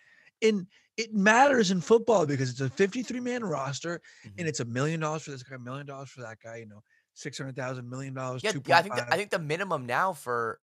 And 0.42 0.66
it 0.96 1.14
matters 1.14 1.70
in 1.70 1.80
football 1.80 2.26
because 2.26 2.50
it's 2.50 2.60
a 2.60 2.70
53 2.70 3.20
man 3.20 3.44
roster 3.44 4.00
Mhm. 4.24 4.32
and 4.38 4.48
it's 4.48 4.60
a 4.60 4.64
million 4.64 5.00
dollars 5.00 5.22
for 5.22 5.30
this 5.30 5.42
guy, 5.42 5.56
a 5.56 5.58
million 5.58 5.86
dollars 5.86 6.10
for 6.10 6.20
that 6.22 6.38
guy, 6.42 6.56
you 6.56 6.66
know, 6.66 6.82
600,000 7.14 7.88
million 7.88 8.14
dollars, 8.14 8.42
yeah, 8.42 8.52
yeah, 8.64 8.78
I 8.78 8.82
think 8.82 8.94
the, 8.94 9.12
I 9.12 9.16
think 9.16 9.30
the 9.30 9.38
minimum 9.38 9.86
now 9.86 10.12
for 10.12 10.60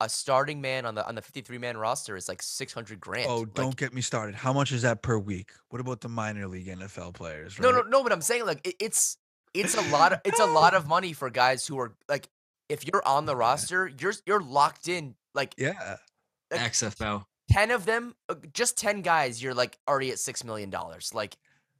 a 0.00 0.08
starting 0.08 0.60
man 0.60 0.84
on 0.84 0.94
the 0.94 1.06
on 1.06 1.14
the 1.14 1.22
53 1.22 1.56
man 1.58 1.76
roster 1.76 2.16
is 2.16 2.28
like 2.28 2.42
600 2.42 3.00
grand. 3.00 3.28
Oh, 3.30 3.44
don't 3.46 3.76
get 3.76 3.94
me 3.94 4.02
started. 4.02 4.34
How 4.34 4.52
much 4.52 4.70
is 4.72 4.82
that 4.82 5.02
per 5.02 5.18
week? 5.18 5.52
What 5.70 5.80
about 5.80 6.00
the 6.02 6.08
minor 6.08 6.46
league 6.46 6.66
NFL 6.66 7.14
players? 7.14 7.58
No, 7.58 7.70
no, 7.70 7.78
right? 7.78 7.88
no, 7.88 8.02
but 8.02 8.12
I'm 8.12 8.20
saying 8.20 8.44
like 8.44 8.66
it, 8.66 8.74
it's 8.78 9.16
it's 9.54 9.74
a 9.74 9.80
lot 9.90 10.12
of 10.12 10.20
it's 10.24 10.40
a 10.40 10.46
lot 10.46 10.74
of 10.74 10.86
money 10.86 11.12
for 11.14 11.30
guys 11.30 11.66
who 11.66 11.78
are 11.78 11.94
like 12.08 12.28
if 12.68 12.86
you're 12.86 13.06
on 13.06 13.24
the 13.24 13.34
roster, 13.34 13.90
you're 13.98 14.14
you're 14.26 14.42
locked 14.42 14.88
in 14.88 15.14
like 15.36 15.54
Yeah. 15.56 15.96
like, 16.50 16.60
XFL. 16.72 17.24
10 17.50 17.70
of 17.70 17.84
them, 17.84 18.16
uh, 18.28 18.34
just 18.52 18.76
10 18.76 19.02
guys, 19.02 19.40
you're 19.40 19.54
like 19.54 19.78
already 19.86 20.10
at 20.10 20.18
6 20.18 20.42
million 20.42 20.68
dollars. 20.70 21.14
Like 21.14 21.36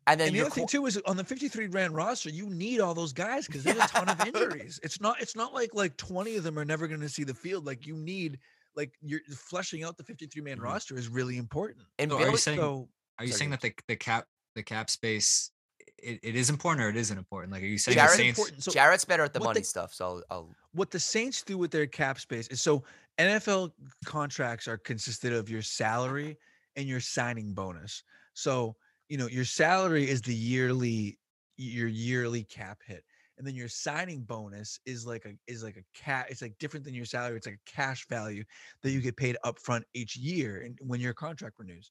and 0.09 0.21
then 0.21 0.29
And 0.29 0.37
the 0.37 0.41
other 0.43 0.51
thing 0.51 0.69
too 0.69 0.87
is 0.87 0.97
on 1.07 1.17
the 1.17 1.25
53 1.25 1.67
grand 1.67 1.93
roster, 1.97 2.31
you 2.31 2.49
need 2.49 2.79
all 2.81 2.95
those 2.95 3.13
guys 3.13 3.49
because 3.49 3.65
there's 3.65 3.77
a 3.79 3.89
ton 3.89 4.09
of 4.09 4.21
injuries. 4.27 4.79
It's 4.85 5.01
not 5.01 5.21
it's 5.21 5.35
not 5.35 5.53
like 5.53 5.71
like 5.75 5.97
20 5.97 6.37
of 6.37 6.45
them 6.45 6.57
are 6.59 6.65
never 6.65 6.87
going 6.87 7.01
to 7.01 7.09
see 7.09 7.25
the 7.25 7.35
field. 7.35 7.67
Like 7.67 7.85
you 7.87 7.97
need 7.97 8.39
like 8.77 8.93
you're 9.01 9.21
fleshing 9.35 9.83
out 9.83 9.97
the 9.97 10.05
53 10.05 10.41
man 10.43 10.59
Mhm. 10.59 10.63
roster 10.63 10.97
is 10.97 11.09
really 11.09 11.39
important. 11.39 11.85
and 11.99 12.11
So 12.13 12.19
are 12.23 12.31
you 12.31 12.37
saying- 12.37 12.59
So 12.59 12.89
Are 13.19 13.25
you 13.25 13.33
Sorry, 13.33 13.39
saying 13.39 13.51
that 13.51 13.61
the, 13.63 13.75
the 13.89 13.97
cap 13.97 14.27
the 14.55 14.63
cap 14.63 14.91
space 14.91 15.51
it, 15.99 16.21
it 16.23 16.37
is 16.37 16.51
important 16.51 16.85
or 16.85 16.91
it 16.91 16.97
isn't 16.97 17.17
important? 17.19 17.53
Like 17.53 17.63
are 17.63 17.67
you 17.67 17.79
saying 17.79 17.97
Jared- 17.97 18.11
the 18.13 18.17
Saints 18.17 18.39
important. 18.39 18.63
So 18.63 18.71
Jarrett's 18.71 19.05
better 19.07 19.25
at 19.25 19.33
the 19.33 19.41
money 19.41 19.61
they- 19.61 19.65
stuff, 19.65 19.93
so 19.95 20.05
I'll, 20.07 20.23
I'll 20.31 20.55
what 20.73 20.91
the 20.91 21.01
Saints 21.01 21.43
do 21.43 21.57
with 21.59 21.71
their 21.73 21.87
cap 21.87 22.21
space 22.21 22.47
is 22.49 22.61
so 22.61 22.85
NFL 23.19 23.73
contracts 24.05 24.69
are 24.69 24.77
consisted 24.77 25.33
of 25.33 25.49
your 25.49 25.63
salary 25.63 26.37
and 26.77 26.87
your 26.87 27.01
signing 27.01 27.55
bonus. 27.55 28.03
So, 28.35 28.77
you 29.09 29.17
know, 29.17 29.29
your 29.29 29.45
salary 29.45 30.09
is 30.09 30.21
the 30.21 30.35
yearly 30.35 31.19
your 31.57 31.89
yearly 31.89 32.45
cap 32.45 32.79
hit. 32.87 33.05
And 33.39 33.47
then 33.47 33.55
your 33.55 33.69
signing 33.69 34.23
bonus 34.23 34.81
is 34.87 35.07
like 35.07 35.27
a 35.27 35.33
is 35.47 35.63
like 35.63 35.77
a 35.77 35.85
cat 35.95 36.27
it's 36.31 36.43
like 36.43 36.57
different 36.59 36.85
than 36.85 36.95
your 36.95 37.05
salary. 37.05 37.37
It's 37.37 37.47
like 37.47 37.61
a 37.67 37.71
cash 37.71 38.07
value 38.09 38.45
that 38.83 38.91
you 38.91 39.01
get 39.01 39.17
paid 39.17 39.37
upfront 39.45 39.83
each 39.95 40.17
year 40.17 40.63
and 40.63 40.79
when 40.81 41.01
your 41.01 41.15
contract 41.15 41.59
renews. 41.59 41.91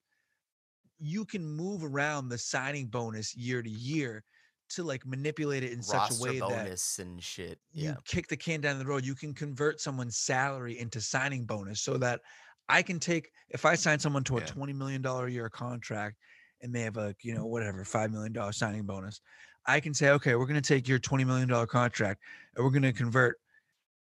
You 0.99 1.25
can 1.25 1.45
move 1.45 1.83
around 1.83 2.29
the 2.29 2.37
signing 2.37 2.87
bonus 2.87 3.35
year 3.35 3.61
to 3.61 3.69
year 3.69 4.23
to 4.69 4.83
like 4.83 5.05
manipulate 5.05 5.63
it 5.63 5.71
in 5.71 5.81
such 5.81 6.11
a 6.11 6.21
way 6.21 6.39
that 6.39 6.47
bonus 6.47 6.99
and 6.99 7.21
shit. 7.23 7.59
you 7.71 7.89
Yeah. 7.89 7.95
kick 8.05 8.27
the 8.27 8.37
can 8.37 8.61
down 8.61 8.79
the 8.79 8.85
road, 8.85 9.05
you 9.05 9.15
can 9.15 9.33
convert 9.33 9.79
someone's 9.79 10.17
salary 10.17 10.79
into 10.79 10.99
signing 11.01 11.45
bonus 11.45 11.81
so 11.81 11.97
that 11.97 12.21
I 12.67 12.81
can 12.81 12.99
take 12.99 13.31
if 13.49 13.63
I 13.65 13.75
sign 13.75 13.99
someone 13.99 14.23
to 14.25 14.37
a 14.37 14.39
Yeah. 14.41 14.47
twenty 14.47 14.73
million 14.73 15.01
dollar 15.01 15.27
a 15.27 15.31
year 15.31 15.49
contract 15.49 16.17
and 16.61 16.73
they 16.73 16.81
have 16.81 16.97
a 16.97 17.15
you 17.21 17.35
know 17.35 17.45
whatever 17.45 17.85
five 17.85 18.11
million 18.11 18.33
dollar 18.33 18.51
signing 18.53 18.85
bonus, 18.85 19.21
I 19.67 19.79
can 19.79 19.93
say 19.93 20.09
okay, 20.11 20.35
we're 20.35 20.47
going 20.47 20.61
to 20.61 20.67
take 20.67 20.87
your 20.87 20.99
twenty 20.99 21.25
million 21.25 21.47
dollar 21.47 21.67
contract 21.67 22.21
and 22.55 22.63
we're 22.65 22.71
going 22.71 22.81
to 22.83 22.93
convert 22.93 23.37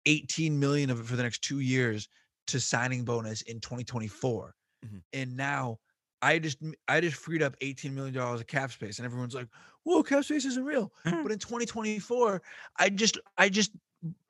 eighteen 0.05 0.59
million 0.59 0.89
of 0.89 0.99
it 0.99 1.05
for 1.05 1.15
the 1.15 1.23
next 1.23 1.43
two 1.43 1.59
years 1.59 2.09
to 2.47 2.59
signing 2.59 3.03
bonus 3.05 3.41
in 3.43 3.59
twenty 3.59 3.83
twenty 3.83 4.07
four, 4.07 4.55
Mhm. 4.85 5.01
and 5.13 5.35
now. 5.37 5.79
I 6.19 6.39
just 6.39 6.57
I 6.87 6.99
just 6.99 7.15
freed 7.15 7.43
up 7.43 7.55
eighteen 7.61 7.93
million 7.93 8.15
dollars 8.15 8.41
of 8.41 8.47
cap 8.47 8.71
space, 8.71 8.97
and 8.97 9.05
everyone's 9.05 9.35
like, 9.35 9.47
"Whoa, 9.87 10.03
cap 10.03 10.23
space 10.25 10.45
isn't 10.45 10.65
real." 10.65 10.91
but 11.03 11.31
in 11.31 11.39
2024 11.39 12.41
i 12.77 12.89
just 12.89 13.17
i 13.37 13.47
just 13.49 13.71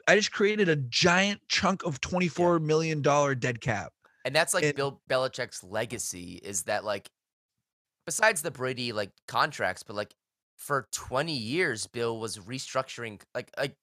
i 0.07 0.15
just 0.15 0.31
created 0.31 0.69
a 0.69 0.75
giant 0.75 1.41
chunk 1.49 1.83
of 1.83 1.99
24 1.99 2.59
million 2.59 3.01
dollar 3.01 3.33
dead 3.35 3.59
cap 3.61 3.91
And 4.25 4.35
that's 4.35 4.53
like 4.53 4.63
And- 4.63 4.75
Bill 4.75 5.01
Belichick's 5.09 5.63
legacy 5.63 6.39
is 6.43 6.63
that 6.63 6.83
like 6.83 7.09
besides 8.05 8.41
the 8.41 8.51
Brady 8.51 8.93
like 8.93 9.11
contracts, 9.27 9.83
but 9.83 9.95
like 9.95 10.13
for 10.57 10.87
20 10.91 11.33
years 11.33 11.87
Bill 11.87 12.19
was 12.19 12.37
restructuring 12.37 13.21
like 13.35 13.49
like 13.57 13.75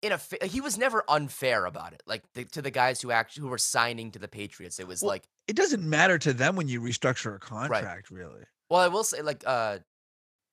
in 0.00 0.12
a 0.12 0.46
he 0.46 0.60
was 0.60 0.78
never 0.78 1.02
unfair 1.08 1.64
about 1.66 1.92
it. 1.92 2.02
Like 2.06 2.22
the, 2.34 2.44
to 2.44 2.62
the 2.62 2.70
guys 2.70 3.00
who 3.00 3.10
actually 3.10 3.42
who 3.42 3.48
were 3.48 3.58
signing 3.58 4.12
to 4.12 4.18
the 4.18 4.28
Patriots. 4.28 4.78
It 4.78 4.86
was 4.86 5.02
Well, 5.02 5.10
like 5.10 5.24
it 5.48 5.56
doesn't 5.56 5.82
matter 5.82 6.18
to 6.18 6.32
them 6.32 6.54
when 6.56 6.68
you 6.68 6.80
restructure 6.80 7.34
a 7.34 7.38
contract 7.38 8.10
really 8.10 8.42
Well, 8.70 8.80
I 8.80 8.88
will 8.88 9.02
say, 9.04 9.22
like, 9.22 9.42
uh, 9.46 9.78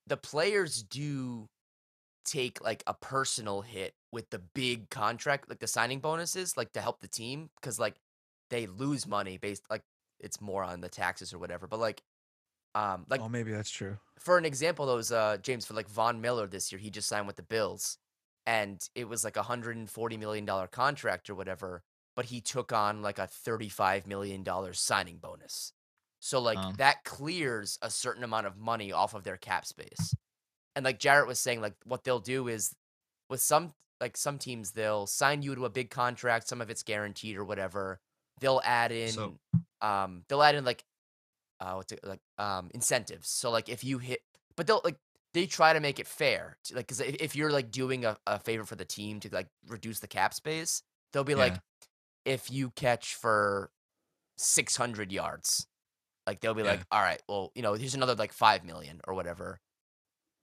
the 0.08 0.18
players 0.18 0.84
do 0.84 1.48
take 2.26 2.62
like 2.64 2.84
a 2.88 2.94
personal 2.94 3.62
hit 3.62 3.94
with 4.12 4.30
the 4.30 4.40
big 4.40 4.90
contract, 4.90 5.50
like 5.50 5.60
the 5.60 5.68
signing 5.68 6.00
bonuses, 6.00 6.58
like 6.58 6.72
to 6.74 6.82
help 6.82 7.02
the 7.02 7.08
team, 7.08 7.50
because 7.60 7.80
like 7.80 7.96
they 8.50 8.68
lose 8.68 9.08
money 9.08 9.38
based, 9.38 9.64
like 9.70 9.84
it's 10.20 10.42
more 10.42 10.64
on 10.64 10.82
the 10.82 10.90
taxes 10.90 11.34
or 11.34 11.40
whatever. 11.40 11.68
But 11.68 11.80
like, 11.80 12.02
um, 12.74 13.06
like 13.10 13.22
oh 13.22 13.30
maybe 13.30 13.52
that's 13.52 13.70
true 13.70 13.98
for 14.20 14.38
an 14.38 14.46
example, 14.46 14.86
those 14.86 15.12
uh 15.12 15.38
James 15.42 15.66
for 15.66 15.74
like 15.74 15.90
Von 15.90 16.22
Miller 16.22 16.48
this 16.48 16.72
year, 16.72 16.80
he 16.80 16.90
just 16.90 17.08
signed 17.08 17.28
with 17.28 17.36
the 17.36 17.44
Bills, 17.44 17.98
and 18.46 18.82
it 18.96 19.08
was 19.08 19.24
like 19.24 19.38
a 19.38 19.44
hundred 19.44 19.78
and 19.78 19.90
forty 19.90 20.18
million 20.18 20.46
dollar 20.46 20.68
contract 20.68 21.30
or 21.30 21.36
whatever, 21.36 21.84
but 22.16 22.26
he 22.26 22.42
took 22.42 22.72
on 22.72 23.02
like 23.02 23.20
a 23.20 23.28
thirty 23.28 23.70
five 23.70 24.08
million 24.08 24.44
dollar 24.44 24.74
signing 24.74 25.18
bonus. 25.18 25.74
So 26.26 26.40
like 26.40 26.58
Um. 26.58 26.74
that 26.78 27.04
clears 27.04 27.78
a 27.84 27.92
certain 27.92 28.24
amount 28.24 28.48
of 28.48 28.58
money 28.58 28.92
off 28.92 29.14
of 29.14 29.24
their 29.24 29.38
cap 29.38 29.64
space. 29.64 30.16
And 30.76 30.84
like 30.84 30.98
Jarrett 30.98 31.28
was 31.28 31.40
saying, 31.40 31.62
like 31.62 31.76
what 31.84 32.04
they'll 32.04 32.20
do 32.20 32.48
is 32.48 32.76
with 33.30 33.42
some 33.44 33.76
like 34.02 34.18
some 34.18 34.40
teams 34.40 34.72
they'll 34.72 35.06
sign 35.06 35.44
you 35.44 35.54
to 35.54 35.66
a 35.66 35.70
big 35.70 35.92
contract, 35.92 36.48
some 36.48 36.62
of 36.62 36.72
it's 36.72 36.82
guaranteed 36.82 37.38
or 37.38 37.46
whatever. 37.46 38.00
They'll 38.40 38.60
add 38.66 38.92
in 38.92 39.12
So- 39.12 39.38
um 39.82 40.24
they'll 40.28 40.42
add 40.42 40.56
in 40.56 40.66
like 40.66 40.84
uh 41.60 41.74
what's 41.76 41.92
it 41.92 42.00
like 42.04 42.22
um 42.40 42.72
incentives. 42.74 43.30
So 43.30 43.52
like 43.52 43.70
if 43.70 43.84
you 43.84 44.00
hit 44.00 44.22
but 44.56 44.66
they'll 44.66 44.82
like 44.84 44.98
they 45.36 45.46
try 45.46 45.74
to 45.74 45.80
make 45.80 46.00
it 46.00 46.08
fair. 46.08 46.58
to- 46.64 46.76
Like 46.76 46.88
cuz 46.88 47.02
if, 47.02 47.16
if 47.20 47.36
you're 47.36 47.52
like 47.52 47.70
doing 47.70 48.04
a, 48.04 48.18
a 48.26 48.40
favor 48.40 48.64
for 48.66 48.76
the 48.76 48.84
team 48.86 49.20
to 49.20 49.30
like 49.32 49.50
reduce 49.68 50.00
the 50.00 50.08
cap 50.08 50.34
space, 50.34 50.82
they'll 51.14 51.24
be 51.24 51.36
like 51.36 51.54
if 52.26 52.50
you 52.50 52.72
catch 52.72 53.14
for 53.14 53.70
600 54.38 55.12
yards, 55.12 55.68
like 56.28 56.40
they'll 56.42 56.54
be 56.54 56.64
Yeah. 56.64 56.72
like, 56.72 56.86
"All 56.92 57.02
right, 57.02 57.22
well, 57.28 57.52
you 57.56 57.62
know, 57.62 57.74
here's 57.74 57.96
another 57.96 58.16
like 58.16 58.34
5 58.34 58.64
million 58.64 59.00
or 59.08 59.14
whatever." 59.14 59.60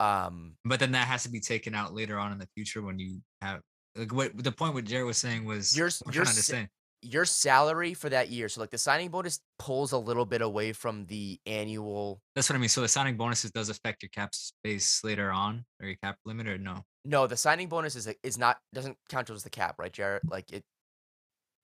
Um 0.00 0.56
But 0.64 0.80
then 0.80 0.92
that 0.92 1.06
has 1.08 1.22
to 1.24 1.30
be 1.30 1.40
taken 1.40 1.74
out 1.74 1.94
later 1.94 2.18
on 2.18 2.32
in 2.32 2.38
the 2.38 2.48
future 2.54 2.82
when 2.82 2.98
you 2.98 3.20
have 3.40 3.60
like 3.94 4.12
what 4.12 4.36
the 4.42 4.52
point 4.52 4.74
what 4.74 4.84
Jared 4.84 5.06
was 5.06 5.18
saying 5.18 5.44
was 5.44 5.76
Your 5.76 5.90
your 6.12 6.24
trying 6.24 6.34
to 6.36 6.56
s- 6.56 6.68
your 7.04 7.24
salary 7.24 7.94
for 7.94 8.08
that 8.08 8.30
year, 8.30 8.48
so 8.48 8.60
like 8.60 8.70
the 8.70 8.78
signing 8.78 9.10
bonus 9.10 9.40
pulls 9.58 9.90
a 9.90 9.98
little 9.98 10.24
bit 10.24 10.40
away 10.40 10.72
from 10.72 11.04
the 11.06 11.38
annual 11.46 12.22
That's 12.36 12.48
what 12.48 12.54
I 12.54 12.58
mean. 12.60 12.68
So 12.68 12.80
the 12.80 12.88
signing 12.88 13.16
bonuses 13.16 13.50
does 13.50 13.68
affect 13.70 14.02
your 14.04 14.10
cap 14.10 14.34
space 14.36 15.02
later 15.02 15.32
on 15.32 15.64
or 15.80 15.88
your 15.88 15.96
cap 15.96 16.16
limit 16.24 16.46
or 16.46 16.58
no? 16.58 16.84
No, 17.04 17.26
the 17.26 17.36
signing 17.36 17.68
bonus 17.68 17.96
is 17.96 18.08
is 18.22 18.38
not 18.38 18.58
doesn't 18.72 18.96
count 19.08 19.26
towards 19.26 19.42
the 19.42 19.50
cap, 19.50 19.74
right, 19.80 19.92
Jared? 19.92 20.22
Like 20.30 20.52
it 20.52 20.64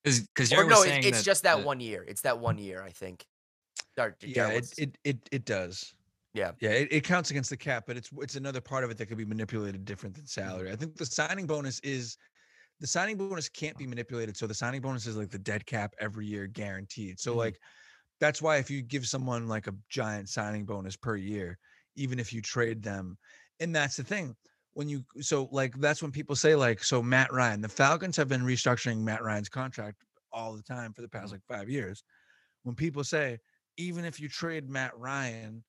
Because 0.05 0.21
or 0.53 0.57
Jared 0.57 0.69
no, 0.71 0.77
was 0.77 0.85
it's, 0.87 0.91
saying 0.93 1.05
it's 1.05 1.23
just 1.25 1.45
that 1.45 1.59
the- 1.61 1.64
one 1.66 1.79
year. 1.81 2.03
It's 2.07 2.23
that 2.23 2.41
one 2.41 2.59
year, 2.59 2.83
I 2.83 2.91
think. 2.91 3.25
Yeah 4.24 4.49
it, 4.51 4.72
it 4.78 4.99
it 5.05 5.28
it 5.32 5.44
does 5.44 5.94
Yeah. 6.34 6.53
yeah 6.61 6.70
it, 6.70 6.88
it 6.92 7.05
counts 7.05 7.30
against 7.30 7.51
the 7.51 7.57
cap 7.57 7.84
but 7.86 7.96
it's 7.96 8.11
it's 8.18 8.36
another 8.36 8.61
part 8.61 8.84
of 8.84 8.90
it 8.90 8.99
that 8.99 9.07
could 9.07 9.18
be 9.18 9.24
manipulated 9.24 9.84
different 9.84 10.16
than 10.16 10.26
salary 10.26 10.70
i 10.72 10.76
think 10.76 10.96
the 10.96 11.07
signing 11.07 11.46
bonus 11.46 11.80
is 11.80 12.16
the 12.80 12.86
signing 12.86 13.16
bonus 13.18 13.49
can't 13.49 13.78
be 13.78 13.86
manipulated 13.86 14.36
so 14.36 14.46
the 14.46 14.55
signing 14.55 14.80
bonus 14.80 15.07
is 15.07 15.16
like 15.16 15.30
the 15.30 15.38
dead 15.38 15.66
cap 15.66 15.94
every 16.01 16.26
year 16.26 16.46
guaranteed 16.46 17.20
so 17.20 17.34
Mhm. 17.34 17.38
like 17.38 17.61
that's 18.20 18.42
why 18.42 18.57
if 18.59 18.70
you 18.70 18.82
give 18.82 19.07
someone 19.07 19.49
like 19.49 19.66
a 19.66 19.74
giant 19.88 20.28
signing 20.28 20.66
bonus 20.66 20.96
per 20.96 21.16
year 21.16 21.59
even 21.96 22.18
if 22.18 22.32
you 22.32 22.42
trade 22.42 22.82
them 22.82 23.18
and 23.61 23.74
that's 23.74 23.96
the 23.96 24.05
thing 24.05 24.36
when 24.74 24.88
you 24.88 25.05
so 25.20 25.49
like 25.53 25.74
that's 25.78 26.03
when 26.03 26.12
people 26.12 26.36
say 26.36 26.55
like 26.55 26.82
so 26.82 27.03
matt 27.03 27.32
ryan 27.32 27.61
the 27.61 27.68
falcons 27.68 28.16
have 28.16 28.28
been 28.28 28.42
restructuring 28.42 28.99
matt 29.01 29.22
ryan's 29.22 29.49
contract 29.49 30.05
all 30.32 30.55
the 30.57 30.62
time 30.62 30.92
for 30.92 31.03
the 31.03 31.09
past 31.09 31.30
Mhm. 31.30 31.32
like 31.32 31.42
five 31.49 31.68
years 31.68 32.05
when 32.62 32.74
people 32.74 33.05
say 33.05 33.38
even 33.79 34.05
if 34.07 34.20
you 34.20 34.29
trade 34.31 34.70
Matt 34.70 34.99
Ryan 34.99 35.64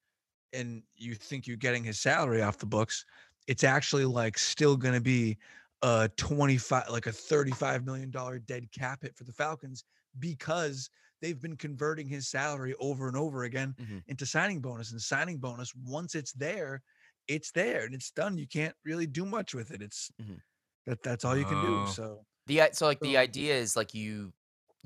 and 0.54 0.84
you 0.96 1.16
think 1.16 1.48
you're 1.48 1.58
getting 1.58 1.84
his 1.84 2.00
salary 2.00 2.42
off 2.42 2.58
the 2.58 2.66
books, 2.66 3.06
it's 3.48 3.64
actually 3.64 4.06
like 4.06 4.38
still 4.38 4.78
going 4.78 4.96
to 4.96 5.02
be 5.02 5.38
a 5.82 6.10
25 6.18 6.90
like 6.90 7.08
a 7.08 7.12
35 7.12 7.86
million 7.86 8.12
dollar 8.12 8.40
dead 8.40 8.72
cap 8.72 9.02
hit 9.04 9.16
for 9.18 9.24
the 9.24 9.34
Falcons 9.34 9.84
because 10.20 10.90
they've 11.22 11.42
been 11.42 11.56
converting 11.58 12.08
his 12.08 12.28
salary 12.30 12.76
over 12.80 13.08
and 13.08 13.18
over 13.18 13.44
again 13.44 13.76
Mhm. 13.78 14.04
into 14.08 14.26
signing 14.26 14.62
bonus 14.62 14.92
and 14.92 15.02
signing 15.02 15.38
bonus 15.40 15.74
once 15.76 16.16
it's 16.16 16.34
there 16.34 16.82
it's 17.28 17.52
there 17.52 17.86
and 17.86 17.94
it's 17.96 18.12
done 18.12 18.38
you 18.38 18.48
can't 18.48 18.76
really 18.86 19.08
do 19.08 19.26
much 19.26 19.54
with 19.54 19.72
it 19.72 19.82
it's 19.82 20.12
Mhm. 20.20 20.42
that 20.86 21.04
that's 21.04 21.26
all 21.26 21.38
you 21.38 21.46
can 21.46 21.60
Oh. 21.60 21.84
do 21.84 21.86
so 21.86 22.26
The 22.48 22.70
so 22.74 22.88
like 22.88 23.02
the 23.02 23.18
idea 23.18 23.56
is 23.56 23.76
like 23.76 23.94
you 23.94 24.34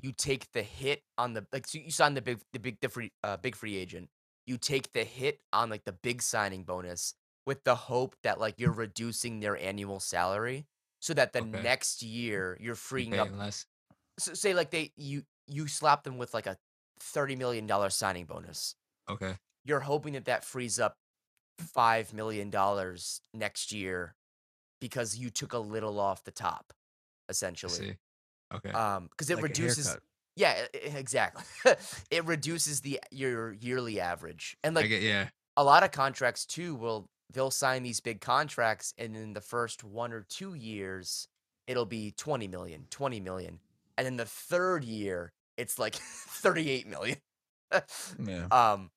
you 0.02 0.12
take 0.12 0.52
the 0.52 0.62
hit 0.62 1.02
on 1.18 1.34
the 1.34 1.46
like 1.52 1.66
so 1.66 1.78
you 1.78 1.90
sign 1.90 2.14
the 2.14 2.22
big 2.22 2.40
the 2.52 2.58
big 2.58 2.78
the 2.80 2.88
free 2.88 3.12
uh, 3.22 3.36
big 3.36 3.56
free 3.56 3.76
agent. 3.76 4.10
You 4.46 4.58
take 4.58 4.92
the 4.92 5.04
hit 5.04 5.40
on 5.52 5.70
like 5.70 5.84
the 5.84 5.92
big 5.92 6.22
signing 6.22 6.64
bonus 6.64 7.14
with 7.46 7.64
the 7.64 7.74
hope 7.74 8.16
that 8.22 8.40
like 8.40 8.56
you're 8.58 8.72
reducing 8.72 9.40
their 9.40 9.56
annual 9.56 10.00
salary 10.00 10.66
so 11.00 11.14
that 11.14 11.32
the 11.32 11.40
Okay. 11.40 11.58
next 11.62 12.02
year 12.02 12.56
you're 12.60 12.74
You 12.96 13.04
freeing 13.04 13.18
up. 13.18 13.32
less. 13.36 13.66
So 14.18 14.34
say 14.34 14.54
like 14.54 14.70
they 14.70 14.92
you 14.96 15.24
you 15.48 15.66
slap 15.68 16.04
them 16.04 16.18
with 16.18 16.34
like 16.34 16.46
a 16.46 16.58
thirty 17.00 17.36
million 17.36 17.66
dollar 17.66 17.90
signing 17.90 18.26
bonus. 18.26 18.76
Okay. 19.08 19.38
You're 19.64 19.80
hoping 19.80 20.14
that 20.14 20.26
that 20.26 20.44
frees 20.44 20.78
up 20.78 20.98
five 21.58 22.12
million 22.14 22.50
dollars 22.50 23.22
next 23.34 23.72
year 23.72 24.16
because 24.80 25.16
you 25.18 25.30
took 25.30 25.52
a 25.52 25.58
little 25.58 26.00
off 26.00 26.24
the 26.24 26.32
top, 26.32 26.72
essentially. 27.28 27.98
Okay. 28.54 28.70
Um, 28.70 29.08
because 29.10 29.30
it 29.30 29.36
like 29.36 29.44
reduces. 29.44 29.96
Yeah, 30.36 30.66
exactly. 30.72 31.44
it 32.10 32.24
reduces 32.24 32.80
the 32.80 33.00
your 33.10 33.52
yearly 33.52 34.00
average, 34.00 34.56
and 34.64 34.74
like 34.74 34.88
get 34.88 35.02
yeah. 35.02 35.28
a 35.56 35.64
lot 35.64 35.84
of 35.84 35.92
contracts 35.92 36.44
too 36.44 36.74
will 36.74 37.06
they'll 37.32 37.50
sign 37.50 37.82
these 37.82 38.00
big 38.00 38.20
contracts, 38.20 38.94
and 38.98 39.16
in 39.16 39.32
the 39.32 39.40
first 39.40 39.84
one 39.84 40.12
or 40.12 40.26
two 40.28 40.54
years, 40.54 41.28
it'll 41.66 41.86
be 41.86 42.12
20 42.16 42.48
million, 42.48 42.86
20 42.90 43.20
million, 43.20 43.60
and 43.96 44.06
in 44.06 44.16
the 44.16 44.24
third 44.24 44.84
year, 44.84 45.32
it's 45.56 45.78
like 45.78 45.94
38 45.94 46.88
million. 46.88 47.18
yeah 48.24 48.46
um, 48.52 48.90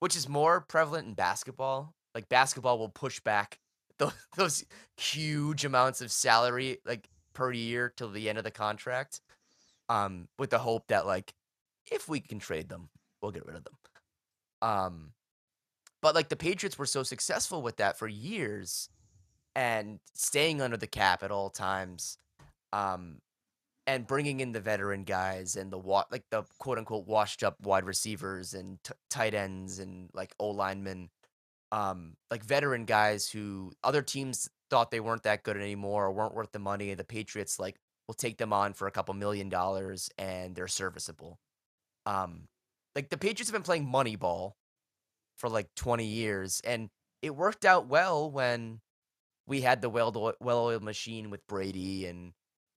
which 0.00 0.16
is 0.16 0.28
more 0.28 0.60
prevalent 0.60 1.06
in 1.06 1.14
basketball. 1.14 1.94
Like 2.14 2.28
basketball 2.28 2.78
will 2.78 2.88
push 2.88 3.20
back 3.20 3.58
those, 3.98 4.12
those 4.36 4.64
huge 4.96 5.64
amounts 5.64 6.00
of 6.00 6.10
salary 6.10 6.78
like 6.84 7.08
per 7.38 7.52
year 7.52 7.92
till 7.96 8.10
the 8.10 8.28
end 8.28 8.36
of 8.36 8.42
the 8.42 8.50
contract, 8.50 9.20
um, 9.88 10.26
with 10.40 10.50
the 10.50 10.58
hope 10.58 10.88
that 10.88 11.06
like 11.06 11.32
if 11.90 12.08
we 12.08 12.18
can 12.18 12.40
trade 12.40 12.68
them, 12.68 12.88
we'll 13.22 13.30
get 13.30 13.46
rid 13.46 13.54
of 13.54 13.62
them. 13.62 13.74
Um, 14.60 15.12
but 16.02 16.16
like 16.16 16.28
the 16.28 16.36
Patriots 16.36 16.76
were 16.76 16.84
so 16.84 17.04
successful 17.04 17.62
with 17.62 17.76
that 17.76 17.96
for 17.96 18.08
years, 18.08 18.88
and 19.54 20.00
staying 20.14 20.60
under 20.60 20.76
the 20.76 20.88
cap 20.88 21.22
at 21.22 21.30
all 21.30 21.48
times, 21.48 22.18
um, 22.72 23.20
and 23.86 24.04
bringing 24.04 24.40
in 24.40 24.50
the 24.50 24.60
veteran 24.60 25.04
guys 25.04 25.54
and 25.54 25.70
the 25.70 25.78
wa- 25.78 26.06
like 26.10 26.24
the 26.30 26.42
quote 26.58 26.78
unquote 26.78 27.06
washed 27.06 27.44
up 27.44 27.54
wide 27.62 27.84
receivers 27.84 28.52
and 28.52 28.82
t- 28.82 28.92
tight 29.10 29.34
ends 29.34 29.78
and 29.78 30.10
like 30.12 30.34
O 30.40 30.48
linemen, 30.48 31.08
um, 31.70 32.16
like 32.32 32.42
veteran 32.42 32.84
guys 32.84 33.30
who 33.30 33.70
other 33.84 34.02
teams 34.02 34.50
thought 34.70 34.90
they 34.90 35.00
weren't 35.00 35.22
that 35.24 35.42
good 35.42 35.56
anymore 35.56 36.06
or 36.06 36.12
weren't 36.12 36.34
worth 36.34 36.52
the 36.52 36.58
money. 36.58 36.90
And 36.90 36.98
the 36.98 37.04
Patriots 37.04 37.58
like 37.58 37.76
will 38.06 38.14
take 38.14 38.38
them 38.38 38.52
on 38.52 38.72
for 38.74 38.86
a 38.86 38.90
couple 38.90 39.14
million 39.14 39.48
dollars 39.48 40.08
and 40.18 40.54
they're 40.54 40.68
serviceable. 40.68 41.38
Um, 42.06 42.48
like 42.94 43.10
the 43.10 43.18
Patriots 43.18 43.50
have 43.50 43.54
been 43.54 43.62
playing 43.62 43.86
Moneyball 43.86 44.52
for 45.36 45.48
like 45.48 45.68
20 45.76 46.04
years, 46.06 46.60
and 46.64 46.90
it 47.22 47.30
worked 47.36 47.64
out 47.64 47.86
well 47.88 48.30
when 48.30 48.80
we 49.46 49.60
had 49.62 49.82
the 49.82 49.88
well 49.90 50.34
well-oiled 50.40 50.82
machine 50.82 51.30
with 51.30 51.46
Brady 51.46 52.06
and 52.06 52.32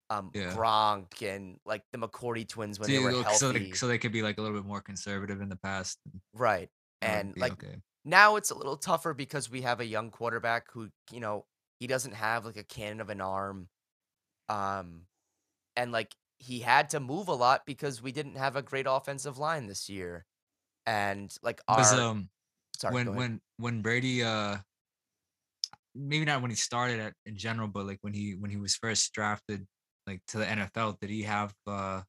um 0.09 0.31
Yeah. 0.33 0.53
Gronk 0.53 1.21
and 1.21 1.57
like 1.65 1.83
the 1.91 1.97
McCourty 1.97 2.47
twins 2.47 2.79
when 2.79 2.87
See, 2.87 2.97
they 2.97 3.03
were 3.03 3.11
healthy. 3.11 3.35
so 3.37 3.51
they 3.51 3.71
so 3.71 3.87
they 3.87 3.97
could 3.97 4.11
be 4.11 4.21
like 4.21 4.37
a 4.37 4.41
little 4.41 4.57
bit 4.57 4.65
more 4.67 4.81
conservative 4.81 5.41
in 5.41 5.49
the 5.49 5.55
past. 5.57 5.99
right. 6.33 6.69
And 7.01 7.35
like 7.37 7.53
okay. 7.53 7.75
now 8.05 8.35
it's 8.35 8.51
a 8.51 8.55
little 8.55 8.77
tougher 8.77 9.13
because 9.13 9.49
we 9.49 9.61
have 9.61 9.79
a 9.79 9.85
young 9.85 10.11
quarterback 10.11 10.71
who, 10.71 10.89
you 11.11 11.19
know, 11.19 11.45
he 11.81 11.87
doesn't 11.87 12.13
have 12.13 12.45
like 12.45 12.57
a 12.57 12.63
cannon 12.63 13.01
of 13.01 13.09
an 13.09 13.21
arm. 13.21 13.67
Um 14.49 15.07
and 15.75 15.91
like 15.91 16.13
he 16.37 16.59
had 16.59 16.91
to 16.91 16.99
move 16.99 17.27
a 17.27 17.33
lot 17.33 17.63
because 17.65 18.03
we 18.03 18.11
didn't 18.11 18.37
have 18.37 18.55
a 18.55 18.61
great 18.61 18.85
offensive 18.87 19.39
line 19.39 19.65
this 19.65 19.89
year. 19.89 20.23
And 20.85 21.35
like 21.41 21.59
our 21.67 21.77
Because 21.77 21.93
um 21.93 22.29
sorry, 22.77 22.93
when 22.93 23.15
when 23.15 23.41
when 23.57 23.81
Brady 23.81 24.21
uh 24.21 24.57
maybe 25.95 26.23
not 26.23 26.43
when 26.43 26.51
he 26.51 26.55
started 26.55 26.99
at 26.99 27.13
in 27.25 27.35
general, 27.35 27.67
but 27.67 27.87
like 27.87 27.97
when 28.01 28.13
he 28.13 28.35
when 28.35 28.51
he 28.51 28.57
was 28.57 28.75
first 28.75 29.11
drafted 29.11 29.65
like 30.05 30.21
to 30.27 30.37
the 30.37 30.45
NFL, 30.45 30.99
did 30.99 31.09
he 31.09 31.23
have 31.23 31.51
uh 31.65 32.01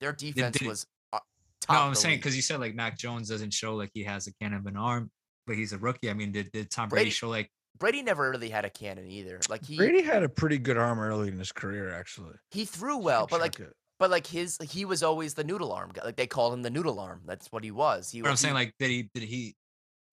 their 0.00 0.12
defense 0.12 0.58
did 0.58 0.62
it- 0.62 0.68
was 0.68 0.86
uh, 1.12 1.18
top 1.60 1.74
no 1.74 1.82
I'm 1.88 1.94
saying 1.96 2.18
because 2.18 2.36
you 2.36 2.42
said 2.42 2.60
like 2.60 2.76
Mac 2.76 2.96
Jones 2.96 3.28
doesn't 3.28 3.52
show 3.52 3.74
like 3.74 3.90
he 3.94 4.04
has 4.04 4.28
a 4.28 4.34
cannon 4.34 4.58
of 4.60 4.66
an 4.66 4.76
arm, 4.76 5.10
but 5.44 5.56
he's 5.56 5.72
a 5.72 5.78
rookie. 5.78 6.08
I 6.08 6.14
mean, 6.14 6.30
did, 6.30 6.52
did 6.52 6.70
Tom 6.70 6.88
Brady, 6.88 7.06
Brady- 7.06 7.10
show 7.10 7.28
like 7.28 7.50
Brady 7.78 8.02
never 8.02 8.30
really 8.30 8.50
had 8.50 8.64
a 8.64 8.70
cannon 8.70 9.06
either. 9.10 9.40
Like 9.48 9.64
he 9.64 9.76
Brady 9.76 10.02
had 10.02 10.22
a 10.22 10.28
pretty 10.28 10.58
good 10.58 10.76
arm 10.76 10.98
early 11.00 11.28
in 11.28 11.38
his 11.38 11.52
career, 11.52 11.90
actually. 11.92 12.34
he 12.50 12.64
threw 12.64 12.96
well, 12.98 13.26
but 13.30 13.40
like 13.40 13.58
it. 13.60 13.72
but 13.98 14.10
like 14.10 14.26
his 14.26 14.58
he 14.62 14.84
was 14.84 15.02
always 15.02 15.34
the 15.34 15.44
noodle 15.44 15.72
arm 15.72 15.90
guy. 15.92 16.04
Like 16.04 16.16
they 16.16 16.26
called 16.26 16.54
him 16.54 16.62
the 16.62 16.70
noodle 16.70 16.98
arm. 17.00 17.22
That's 17.26 17.50
what 17.52 17.64
he 17.64 17.70
was. 17.70 18.10
He 18.10 18.20
but 18.20 18.28
I'm 18.28 18.32
was 18.32 18.40
saying 18.40 18.54
like 18.54 18.74
did 18.78 18.90
he 18.90 19.10
did 19.14 19.22
he 19.24 19.54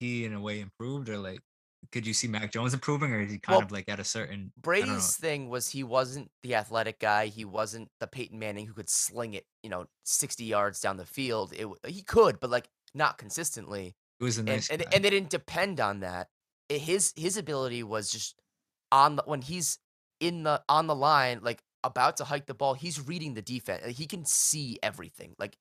he 0.00 0.24
in 0.24 0.34
a 0.34 0.40
way 0.40 0.60
improved 0.60 1.08
or 1.08 1.18
like 1.18 1.40
could 1.92 2.04
you 2.06 2.12
see 2.14 2.26
Mac 2.26 2.50
Jones 2.52 2.74
improving 2.74 3.12
or 3.12 3.20
is 3.20 3.30
he 3.30 3.38
kind 3.38 3.56
Well, 3.58 3.64
of 3.66 3.70
like 3.70 3.88
at 3.88 4.00
a 4.00 4.04
certain 4.04 4.32
I 4.32 4.36
don't 4.38 4.44
know. 4.46 4.52
Brady's 4.62 5.16
thing 5.16 5.48
was 5.48 5.68
he 5.68 5.84
wasn't 5.84 6.30
the 6.42 6.56
athletic 6.56 6.98
guy. 6.98 7.26
He 7.26 7.44
wasn't 7.44 7.88
the 8.00 8.08
Peyton 8.08 8.38
Manning 8.40 8.66
who 8.66 8.74
could 8.74 8.88
sling 8.90 9.34
it, 9.34 9.44
you 9.62 9.70
know, 9.70 9.86
60 10.04 10.44
yards 10.44 10.80
down 10.80 10.96
the 10.96 11.06
field. 11.06 11.52
It 11.56 11.68
he 11.86 12.02
could, 12.02 12.40
but 12.40 12.50
like 12.50 12.68
not 12.92 13.18
consistently. 13.18 13.94
He 14.18 14.24
was 14.24 14.38
a 14.38 14.40
And 14.40 14.48
nice 14.48 14.68
and, 14.70 14.82
guy. 14.82 14.88
and 14.94 15.04
they 15.04 15.10
didn't 15.10 15.30
depend 15.30 15.78
on 15.78 16.00
that. 16.00 16.26
His 16.68 17.12
his 17.16 17.36
ability 17.36 17.82
was 17.82 18.10
just 18.10 18.40
on 18.92 19.16
the 19.16 19.22
when 19.26 19.42
he's 19.42 19.78
in 20.20 20.42
the 20.42 20.62
on 20.68 20.86
the 20.86 20.94
line 20.94 21.40
like 21.42 21.62
about 21.84 22.16
to 22.16 22.24
hike 22.24 22.46
the 22.46 22.54
ball, 22.54 22.74
he's 22.74 23.00
reading 23.06 23.34
the 23.34 23.42
defense. 23.42 23.96
He 23.96 24.06
can 24.06 24.24
see 24.24 24.78
everything. 24.82 25.34
Like 25.38 25.56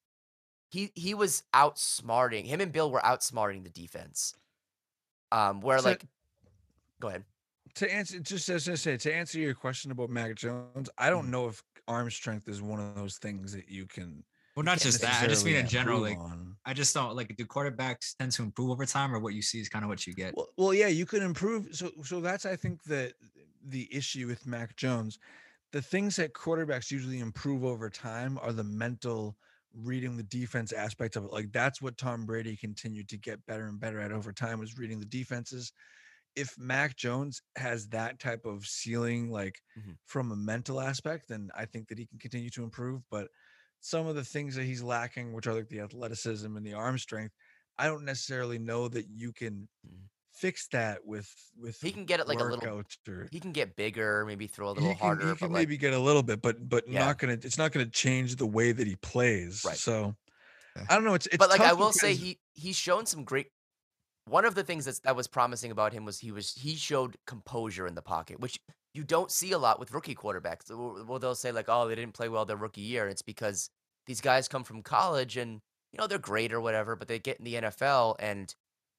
he 0.72 0.92
he 0.96 1.14
was 1.14 1.44
outsmarting. 1.54 2.46
Him 2.46 2.62
and 2.62 2.72
Bill 2.72 2.90
were 2.92 3.02
outsmarting 3.02 3.64
the 3.64 3.70
defense. 3.70 4.34
Um 5.32 5.62
where 5.62 5.80
So- 5.80 5.90
like 5.90 6.06
go 7.00 7.10
ahead. 7.10 7.26
to 7.76 7.92
answer 7.92 8.20
just 8.20 8.50
as 8.50 8.68
I 8.70 8.76
say 8.76 8.98
to 8.98 9.14
answer 9.14 9.38
your 9.40 9.54
question 9.54 9.92
about 9.92 10.10
Mac 10.10 10.36
Jones, 10.36 10.90
I 10.98 11.10
don't 11.10 11.28
Mhm. 11.28 11.30
know 11.32 11.48
if 11.50 11.62
arm 11.88 12.10
strength 12.10 12.48
is 12.48 12.62
one 12.62 12.80
of 12.80 12.96
those 12.96 13.18
things 13.18 13.52
that 13.52 13.70
you 13.70 13.86
can 13.86 14.24
well 14.56 14.64
not 14.64 14.80
just 14.80 15.02
that. 15.02 15.24
I 15.24 15.28
just 15.28 15.46
mean 15.46 15.56
in 15.56 15.68
general, 15.68 16.00
like 16.02 16.18
on. 16.18 16.56
I 16.66 16.74
just 16.74 16.94
don't 16.94 17.16
like 17.16 17.36
do 17.36 17.46
quarterbacks 17.46 18.16
tend 18.18 18.32
to 18.34 18.44
improve 18.44 18.70
over 18.72 18.86
time 18.86 19.14
or 19.14 19.20
what 19.20 19.34
you 19.34 19.42
see 19.42 19.60
is 19.60 19.70
kind 19.70 19.84
of 19.86 19.90
what 19.90 20.08
you 20.08 20.14
get. 20.14 20.36
Well, 20.36 20.48
well, 20.58 20.74
yeah, 20.74 20.88
you 20.88 21.06
can 21.06 21.22
improve. 21.22 21.76
So, 21.76 21.92
so 22.04 22.22
that's 22.22 22.46
I 22.46 22.56
think 22.56 22.84
that 22.84 23.14
the 23.64 23.88
issue 23.94 24.28
with 24.28 24.46
Mac 24.46 24.76
Jones, 24.76 25.20
the 25.72 25.82
things 25.82 26.16
that 26.18 26.34
quarterbacks 26.34 26.92
usually 26.92 27.20
improve 27.20 27.64
over 27.64 27.90
time 27.90 28.38
are 28.42 28.54
the 28.54 28.64
mental 28.64 29.38
reading 29.74 30.16
the 30.16 30.24
defense 30.24 30.72
aspect 30.72 31.16
of 31.18 31.26
it. 31.26 31.32
Like 31.32 31.52
that's 31.52 31.82
what 31.82 31.98
Tom 31.98 32.26
Brady 32.26 32.56
continued 32.56 33.10
to 33.10 33.18
get 33.18 33.46
better 33.46 33.68
and 33.68 33.80
better 33.80 34.00
at 34.00 34.12
over 34.12 34.32
time 34.32 34.60
was 34.60 34.78
reading 34.78 35.00
the 35.00 35.06
defenses. 35.06 35.74
If 36.36 36.58
Mac 36.58 36.98
Jones 36.98 37.42
has 37.58 37.88
that 37.90 38.20
type 38.20 38.46
of 38.46 38.66
ceiling, 38.66 39.30
like 39.32 39.62
Mhm. 39.78 39.98
from 40.06 40.32
a 40.32 40.36
mental 40.36 40.82
aspect, 40.82 41.28
then 41.30 41.50
I 41.56 41.66
think 41.66 41.88
that 41.88 41.98
he 41.98 42.06
can 42.06 42.20
continue 42.20 42.50
to 42.52 42.64
improve. 42.64 43.04
But 43.10 43.30
some 43.86 44.08
of 44.08 44.16
the 44.16 44.24
things 44.24 44.56
that 44.56 44.64
he's 44.64 44.82
lacking, 44.82 45.32
which 45.32 45.46
are 45.46 45.54
like 45.54 45.70
the 45.70 45.80
athleticism 45.80 46.58
and 46.58 46.66
the 46.66 46.74
arm 46.74 46.98
strength, 46.98 47.36
I 47.78 47.86
don't 47.86 48.04
necessarily 48.04 48.58
know 48.58 48.88
that 48.88 49.06
you 49.10 49.32
can 49.32 49.68
Mhm. 49.86 50.08
fix 50.34 50.68
that 50.70 51.06
with 51.06 51.32
with 51.56 51.80
He 51.82 51.92
can 51.92 52.06
get 52.06 52.20
it 52.20 52.28
like 52.28 52.40
a 52.40 52.44
little 52.44 52.68
or 53.08 53.28
he 53.32 53.40
can 53.40 53.52
get 53.52 53.76
bigger, 53.76 54.26
maybe 54.26 54.48
throw 54.48 54.70
a 54.70 54.74
he 54.74 54.80
little 54.82 54.96
can, 54.96 55.06
harder, 55.06 55.30
he 55.30 55.36
can 55.38 55.52
like 55.52 55.60
maybe 55.62 55.78
get 55.78 55.94
a 55.94 56.00
little 56.00 56.24
bit, 56.24 56.42
but 56.42 56.68
but 56.68 56.88
Yeah. 56.88 57.06
not 57.06 57.20
gonna 57.20 57.34
it's 57.34 57.60
not 57.60 57.72
gonna 57.72 57.86
change 57.86 58.38
the 58.38 58.48
way 58.48 58.72
that 58.72 58.88
he 58.88 58.96
plays. 58.96 59.64
Right. 59.64 59.78
So 59.78 60.16
I 60.90 60.96
don't 60.96 61.04
know. 61.06 61.14
It's, 61.14 61.28
it's 61.28 61.38
but 61.38 61.50
like 61.52 61.62
I 61.62 61.74
will 61.74 61.94
say 61.94 62.14
because- 62.14 62.24
he 62.24 62.40
he's 62.54 62.76
shown 62.76 63.06
some 63.06 63.24
great 63.24 63.52
one 64.26 64.46
of 64.46 64.56
the 64.56 64.64
things 64.64 64.86
that's 64.86 65.00
that 65.02 65.16
was 65.16 65.28
promising 65.28 65.70
about 65.70 65.94
him 65.94 66.06
was 66.06 66.18
he 66.20 66.32
was 66.32 66.54
he 66.54 66.76
showed 66.76 67.18
composure 67.28 67.86
in 67.86 67.94
the 67.94 68.02
pocket, 68.02 68.40
which 68.40 68.60
you 68.96 69.04
don't 69.04 69.32
see 69.32 69.52
a 69.52 69.58
lot 69.58 69.80
with 69.80 69.92
rookie 69.94 70.16
quarterbacks. 70.16 70.70
Well, 71.06 71.20
they'll 71.20 71.36
say 71.36 71.52
like, 71.52 71.66
"Oh, 71.68 71.88
they 71.88 71.96
didn't 71.96 72.14
play 72.14 72.30
well 72.30 72.46
their 72.46 72.56
rookie 72.58 72.82
year." 72.82 73.08
It's 73.08 73.22
because 73.22 73.70
these 74.08 74.22
guys 74.22 74.48
come 74.48 74.64
from 74.64 74.82
college 74.82 75.36
and 75.38 75.62
you 75.92 76.00
know 76.00 76.08
they're 76.08 76.18
great 76.18 76.54
or 76.54 76.62
whatever, 76.62 76.96
but 76.96 77.08
they 77.08 77.20
get 77.20 77.38
in 77.40 77.46
the 77.46 77.56
NFL 77.56 78.16
and 78.20 78.54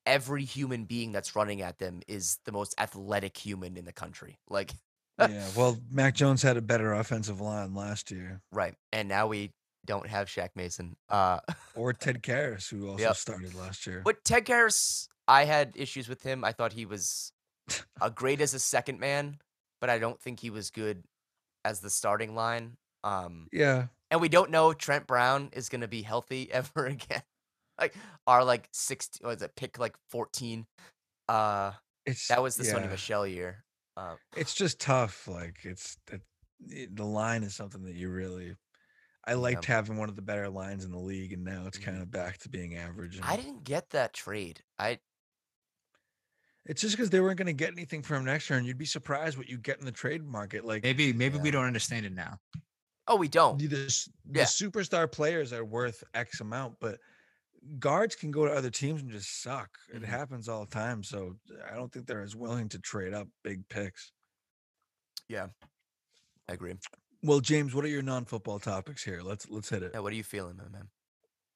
every 0.04 0.44
human 0.44 0.84
being 0.84 1.10
that's 1.12 1.34
running 1.34 1.62
at 1.62 1.78
them 1.78 2.00
is 2.06 2.38
the 2.44 2.52
most 2.52 2.74
athletic 2.78 3.36
human 3.36 3.76
in 3.76 3.84
the 3.84 3.92
country. 3.92 4.38
Like 4.48 4.72
yeah. 5.18 5.48
Well, 5.56 5.78
Mac 5.90 6.14
Jones 6.14 6.42
had 6.42 6.56
a 6.56 6.62
better 6.62 6.92
offensive 6.94 7.40
line 7.40 7.74
last 7.74 8.10
year. 8.10 8.40
Right. 8.52 8.74
And 8.92 9.08
now 9.08 9.26
we 9.26 9.52
don't 9.84 10.06
have 10.06 10.28
Shaq 10.28 10.50
Mason. 10.54 10.94
Uh, 11.08 11.38
Or 11.74 11.92
Ted 11.94 12.22
Karras, 12.22 12.68
who 12.68 12.88
also 12.90 13.02
Yep. 13.02 13.16
started 13.16 13.54
last 13.54 13.86
year. 13.86 14.02
but 14.04 14.22
Ted 14.24 14.44
Karras, 14.44 15.08
I 15.26 15.44
had 15.44 15.72
issues 15.74 16.08
with 16.08 16.22
him. 16.22 16.44
I 16.44 16.52
thought 16.52 16.72
he 16.74 16.84
was 16.86 17.32
a 18.00 18.10
great 18.10 18.40
as 18.40 18.52
a 18.54 18.58
second 18.60 19.00
man, 19.00 19.38
but 19.80 19.90
I 19.90 19.98
don't 19.98 20.20
think 20.20 20.40
he 20.40 20.50
was 20.50 20.70
good 20.70 21.04
as 21.64 21.80
the 21.80 21.90
starting 21.90 22.34
line. 22.34 22.76
Um, 23.04 23.48
Yeah. 23.52 23.88
and 24.10 24.20
we 24.20 24.28
don't 24.28 24.50
know 24.50 24.70
if 24.70 24.78
Trent 24.78 25.06
Brown 25.06 25.50
is 25.52 25.68
going 25.68 25.80
to 25.82 25.88
be 25.88 26.02
healthy 26.02 26.50
ever 26.52 26.86
again. 26.86 27.22
Like 27.78 27.94
our 28.26 28.42
like 28.44 28.68
16 28.72 29.26
was 29.26 29.42
it 29.42 29.54
pick 29.56 29.78
like 29.78 29.96
14. 30.10 30.66
Uh 31.28 31.72
It's 32.06 32.28
that 32.28 32.42
was 32.42 32.56
the 32.56 32.64
Sony 32.64 32.84
yeah. 32.84 32.90
Michel 32.90 33.26
year. 33.26 33.64
Um 33.96 34.16
It's 34.36 34.54
just 34.54 34.80
tough. 34.80 35.28
Like 35.28 35.58
it's 35.64 35.98
that 36.06 36.22
it- 36.68 36.96
the 36.96 37.04
line 37.04 37.42
is 37.42 37.54
something 37.54 37.82
that 37.84 37.94
you 37.94 38.08
really. 38.10 38.56
I 39.28 39.34
liked 39.34 39.64
having 39.66 39.96
one 39.98 40.08
of 40.08 40.16
the 40.16 40.22
better 40.22 40.48
lines 40.48 40.84
in 40.84 40.92
the 40.92 40.98
league, 41.00 41.32
and 41.32 41.44
now 41.44 41.66
it's 41.66 41.78
Mhm. 41.78 41.82
kind 41.82 42.00
of 42.02 42.10
back 42.10 42.38
to 42.38 42.48
being 42.48 42.76
average. 42.76 43.18
I 43.22 43.36
didn't 43.36 43.64
get 43.64 43.90
that 43.90 44.14
trade. 44.14 44.62
I 44.78 45.00
It's 46.66 46.80
just 46.82 46.96
because 46.96 47.10
they 47.10 47.20
weren't 47.20 47.38
going 47.38 47.46
to 47.46 47.52
get 47.52 47.72
anything 47.72 48.02
from 48.02 48.18
him 48.18 48.24
next 48.24 48.50
year, 48.50 48.58
and 48.58 48.66
you'd 48.66 48.76
be 48.78 48.84
surprised 48.84 49.38
what 49.38 49.48
you 49.48 49.56
get 49.58 49.78
in 49.78 49.84
the 49.84 49.92
trade 49.92 50.24
market. 50.24 50.64
Like 50.64 50.82
Maybe 50.82 51.12
maybe 51.12 51.38
we 51.38 51.50
don't 51.50 51.64
understand 51.64 52.04
it 52.06 52.12
now. 52.12 52.38
oh 53.08 53.16
we 53.16 53.28
don't. 53.28 53.58
the, 53.58 53.66
the 53.68 53.76
the 53.76 54.40
Yeah. 54.40 54.44
superstar 54.44 55.10
players 55.10 55.52
are 55.52 55.64
worth 55.64 56.02
X 56.14 56.40
amount, 56.40 56.76
but 56.80 56.98
guards 57.78 58.14
can 58.16 58.30
go 58.30 58.44
to 58.46 58.52
other 58.52 58.70
teams 58.70 59.00
and 59.02 59.10
just 59.10 59.42
suck. 59.42 59.78
It 59.92 60.02
Mhm. 60.02 60.06
happens 60.06 60.48
all 60.48 60.64
the 60.64 60.70
time. 60.70 61.02
So 61.04 61.36
I 61.70 61.74
don't 61.76 61.92
think 61.92 62.06
they're 62.06 62.22
as 62.22 62.36
willing 62.36 62.68
to 62.70 62.78
trade 62.80 63.14
up 63.14 63.28
big 63.44 63.68
picks. 63.68 64.12
Yeah, 65.28 65.48
I 66.48 66.52
agree. 66.54 66.74
Well, 67.22 67.40
James, 67.40 67.74
what 67.74 67.84
are 67.84 67.88
your 67.88 68.02
non-football 68.02 68.60
topics 68.60 69.02
here? 69.02 69.20
Let's 69.22 69.48
let's 69.48 69.68
hit 69.68 69.82
it. 69.82 69.92
Yeah, 69.94 70.00
what 70.00 70.12
are 70.12 70.16
you 70.16 70.24
feeling, 70.24 70.56
man? 70.56 70.88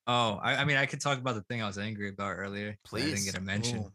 Oh, 0.07 0.41
I, 0.43 0.57
I 0.57 0.65
mean, 0.65 0.77
I 0.77 0.87
could 0.87 1.01
talk 1.01 1.19
about 1.19 1.35
the 1.37 1.43
thing 1.43 1.63
I 1.63 1.67
was 1.67 1.79
angry 1.79 2.09
about 2.09 2.33
earlier. 2.37 2.77
that 2.91 2.97
I 2.97 3.01
didn't 3.05 3.25
get 3.25 3.35
a 3.37 3.41
mention. 3.41 3.79
Ooh, 3.81 3.93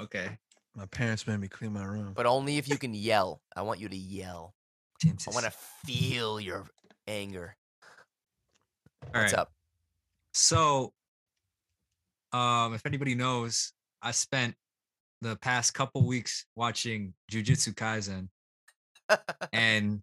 Okay, 0.00 0.38
my 0.74 0.86
parents 0.86 1.26
made 1.26 1.38
me 1.40 1.48
clean 1.48 1.72
my 1.72 1.84
room. 1.84 2.12
But 2.14 2.26
only 2.26 2.58
if 2.58 2.68
you 2.68 2.76
can 2.78 2.94
yell. 2.94 3.40
I 3.56 3.62
want 3.62 3.80
you 3.80 3.88
to 3.88 3.96
yell. 3.96 4.54
James. 5.00 5.26
I 5.26 5.30
is- 5.30 5.34
want 5.34 5.46
to 5.46 5.52
feel 5.86 6.40
your 6.40 6.66
anger. 7.06 7.56
all 9.02 9.20
What's 9.22 9.32
right. 9.32 9.40
up? 9.40 9.52
So, 10.32 10.92
um, 12.32 12.74
if 12.74 12.84
anybody 12.86 13.14
knows, 13.14 13.72
I 14.02 14.10
spent 14.10 14.54
the 15.20 15.36
past 15.36 15.74
couple 15.74 16.04
weeks 16.06 16.44
watching 16.56 17.14
Jujutsu 17.30 17.72
Kaisen, 17.74 18.28
and 19.52 20.02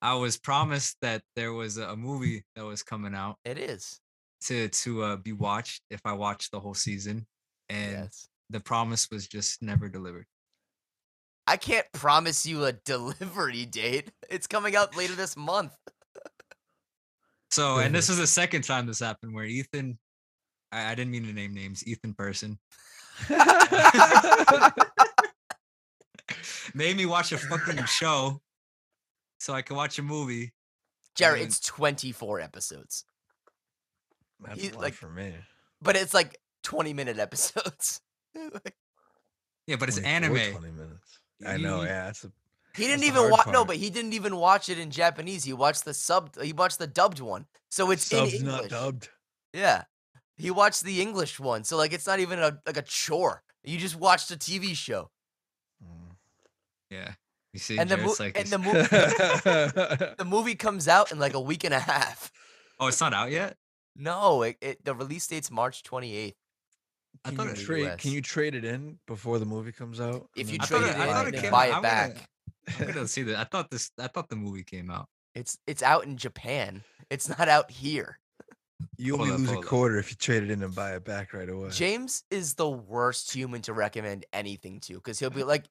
I 0.00 0.14
was 0.14 0.36
promised 0.36 0.96
that 1.02 1.22
there 1.34 1.52
was 1.52 1.76
a 1.78 1.88
a 1.88 1.96
movie 1.96 2.44
that 2.54 2.64
was 2.64 2.82
coming 2.82 3.14
out 3.14 3.36
It 3.44 3.58
is. 3.58 4.00
to 4.42 4.68
to 4.68 5.02
uh, 5.02 5.16
be 5.16 5.32
watched 5.32 5.82
if 5.90 6.00
I 6.04 6.12
watched 6.12 6.52
the 6.52 6.60
whole 6.60 6.74
season, 6.74 7.26
and 7.68 7.92
Yes. 7.92 8.28
The 8.54 8.60
promise 8.60 9.10
was 9.10 9.26
just 9.28 9.60
never 9.62 9.88
delivered. 9.88 10.26
I 11.46 11.56
can't 11.58 11.86
promise 11.92 12.46
you 12.46 12.64
a 12.64 12.72
delivery 12.86 13.66
date. 13.66 14.10
It's 14.30 14.46
coming 14.46 14.74
out 14.76 14.96
later 14.96 15.14
this 15.14 15.36
month. 15.36 15.72
So, 17.50 17.78
and 17.78 17.94
this 17.94 18.08
is 18.10 18.16
the 18.18 18.26
second 18.26 18.62
time 18.62 18.86
this 18.86 19.00
happened 19.00 19.34
where 19.34 19.44
Ethan, 19.44 19.98
I, 20.72 20.92
I 20.92 20.94
didn't 20.94 21.10
mean 21.10 21.26
to 21.26 21.32
name 21.32 21.52
names, 21.52 21.86
Ethan 21.86 22.14
person 22.14 22.58
made 26.74 26.96
me 26.96 27.06
watch 27.06 27.32
a 27.32 27.38
fucking 27.38 27.84
show 27.84 28.40
so 29.38 29.52
I 29.52 29.62
could 29.62 29.76
watch 29.76 29.98
a 29.98 30.02
movie. 30.02 30.52
Jared, 31.14 31.40
mean- 31.40 31.46
it's 31.48 31.60
24 31.60 32.40
episodes, 32.40 33.04
That's 34.40 34.60
he- 34.60 34.68
a 34.68 34.72
lot 34.74 34.80
like- 34.82 34.94
for 34.94 35.08
me. 35.10 35.34
but 35.82 35.96
it's 35.96 36.14
like 36.14 36.36
20 36.62 36.92
minute 36.94 37.18
episodes. 37.18 38.00
Like, 38.52 38.74
Yeah, 39.66 39.76
but 39.76 39.88
it's 39.88 39.98
24, 39.98 40.36
anime. 40.36 40.52
20 40.60 40.72
minutes. 40.74 41.18
I 41.46 41.56
know. 41.56 41.82
Yeah, 41.82 42.08
it's 42.08 42.24
a, 42.24 42.32
he 42.76 42.86
didn't 42.86 43.04
even 43.04 43.30
watch. 43.30 43.46
No, 43.48 43.64
but 43.64 43.76
he 43.76 43.88
didn't 43.90 44.12
even 44.14 44.36
watch 44.36 44.68
it 44.68 44.78
in 44.78 44.90
Japanese. 44.90 45.44
He 45.44 45.52
watched 45.52 45.84
the 45.84 45.94
sub. 45.94 46.40
He 46.42 46.52
watched 46.52 46.78
the 46.78 46.86
dubbed 46.86 47.20
one. 47.20 47.46
So 47.70 47.90
it's 47.90 48.10
in 48.12 48.18
English. 48.26 48.42
not 48.42 48.68
dubbed. 48.68 49.08
Yeah, 49.52 49.84
he 50.36 50.50
watched 50.50 50.82
the 50.82 51.00
English 51.00 51.38
one. 51.38 51.64
So 51.64 51.76
like, 51.76 51.92
it's 51.92 52.06
not 52.06 52.18
even 52.20 52.38
a 52.40 52.58
like 52.66 52.76
a 52.76 52.82
chore. 52.82 53.42
You 53.62 53.78
just 53.78 53.96
watched 53.96 54.30
a 54.30 54.36
TV 54.36 54.74
show, 54.74 55.10
Mm. 55.82 56.16
Yeah. 56.90 57.12
You 57.52 57.60
see, 57.60 57.78
and 57.78 57.88
the 57.88 57.96
mo- 57.96 58.14
like, 58.18 58.36
and 58.38 58.48
the 58.48 58.58
movie 58.58 58.72
the 60.18 60.24
movie 60.26 60.54
comes 60.56 60.88
out 60.88 61.12
in 61.12 61.18
like 61.20 61.34
a 61.34 61.40
week 61.40 61.62
and 61.64 61.72
a 61.72 61.78
half. 61.78 62.32
oh, 62.80 62.88
it's 62.88 63.00
not 63.00 63.14
out 63.14 63.30
yet? 63.30 63.56
No, 63.96 64.42
it, 64.42 64.56
it 64.60 64.84
the 64.84 64.94
release 64.94 65.26
date's 65.28 65.50
March 65.52 65.84
28th. 65.84 66.34
I 67.24 67.28
Can 67.30 67.36
thought 67.38 67.46
you 67.46 67.52
it- 67.52 67.56
trade? 67.64 67.98
Can 67.98 68.10
you 68.12 68.20
trade 68.22 68.54
it 68.54 68.64
in 68.64 68.98
before 69.06 69.38
the 69.38 69.46
movie 69.46 69.72
comes 69.72 70.00
out? 70.00 70.28
If 70.36 70.50
you 70.50 70.58
I 70.60 70.66
trade 70.66 70.82
it 70.82 70.84
it- 70.88 70.96
in 70.96 71.02
thought 71.06 71.26
and 71.26 71.34
it 71.34 71.40
came 71.40 71.50
buy 71.50 71.66
it 71.66 71.74
I'm 71.74 71.82
gonna- 71.82 72.14
back, 72.14 72.28
I'm 72.80 72.86
gonna 72.88 73.08
see 73.08 73.22
that. 73.24 73.38
I 73.38 73.44
thought 73.44 73.70
this. 73.70 73.90
I 73.98 74.06
thought 74.08 74.28
the 74.28 74.36
movie 74.36 74.64
came 74.64 74.90
out. 74.90 75.08
it's 75.34 75.58
it's 75.66 75.82
out 75.82 76.04
in 76.04 76.16
Japan. 76.16 76.82
It's 77.10 77.28
not 77.28 77.48
out 77.48 77.70
here. 77.70 78.18
You 78.98 79.16
only 79.16 79.30
lose 79.30 79.50
a 79.52 79.56
quarter 79.62 79.98
if 79.98 80.10
you 80.10 80.16
trade 80.16 80.42
it 80.42 80.50
in 80.50 80.62
and 80.62 80.74
buy 80.74 80.94
it 80.96 81.04
back 81.04 81.32
right 81.32 81.48
away. 81.48 81.70
James 81.70 82.24
is 82.30 82.54
the 82.54 82.68
worst 82.68 83.32
human 83.32 83.62
to 83.62 83.72
recommend 83.72 84.26
anything 84.32 84.80
to 84.80 84.94
because 84.94 85.18
he'll 85.18 85.30
be 85.30 85.42
like, 85.54 85.64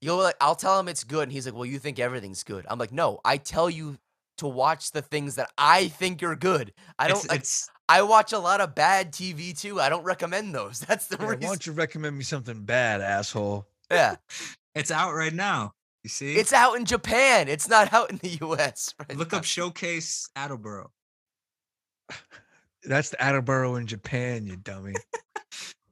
you'll 0.00 0.18
be 0.18 0.22
like, 0.24 0.36
I'll 0.40 0.54
tell 0.54 0.78
him 0.78 0.88
it's 0.88 1.02
good, 1.04 1.24
and 1.24 1.32
he's 1.32 1.46
like, 1.46 1.54
well, 1.54 1.64
you 1.66 1.78
think 1.78 1.98
everything's 1.98 2.44
good. 2.44 2.66
I'm 2.68 2.78
like, 2.78 2.92
no, 2.92 3.20
I 3.24 3.38
tell 3.38 3.68
you 3.70 3.96
to 4.38 4.46
watch 4.46 4.92
the 4.92 5.02
things 5.02 5.34
that 5.36 5.50
I 5.58 5.88
think 5.88 6.22
are 6.22 6.36
good. 6.36 6.72
I 6.98 7.08
don't 7.08 7.18
It's, 7.18 7.28
like. 7.28 7.40
it's 7.40 7.70
I 7.92 8.00
watch 8.00 8.32
a 8.32 8.38
lot 8.38 8.62
of 8.62 8.74
bad 8.74 9.12
TV 9.12 9.58
too. 9.58 9.78
I 9.78 9.90
don't 9.90 10.02
recommend 10.02 10.54
those. 10.54 10.80
That's 10.88 11.08
the 11.08 11.18
Yeah, 11.20 11.26
why 11.26 11.34
don't 11.34 11.66
you 11.66 11.72
recommend 11.72 12.16
me 12.16 12.24
something 12.24 12.62
bad, 12.62 13.02
asshole? 13.02 13.66
Yeah, 13.90 14.16
it's 14.74 14.90
out 14.90 15.12
right 15.12 15.34
now. 15.34 15.74
You 16.02 16.08
see? 16.08 16.34
it's 16.36 16.54
out 16.54 16.76
in 16.78 16.86
Japan. 16.86 17.48
It's 17.48 17.68
not 17.68 17.92
out 17.92 18.10
in 18.10 18.16
the 18.16 18.30
U.S. 18.40 18.94
right 19.08 19.16
Look 19.16 19.32
now. 19.32 19.38
up 19.38 19.44
Showcase 19.44 20.28
Attleboro. 20.34 20.90
That's 22.84 23.10
the 23.10 23.22
Attleboro 23.22 23.76
in 23.76 23.86
Japan, 23.86 24.46
you 24.46 24.56
dummy. 24.56 24.94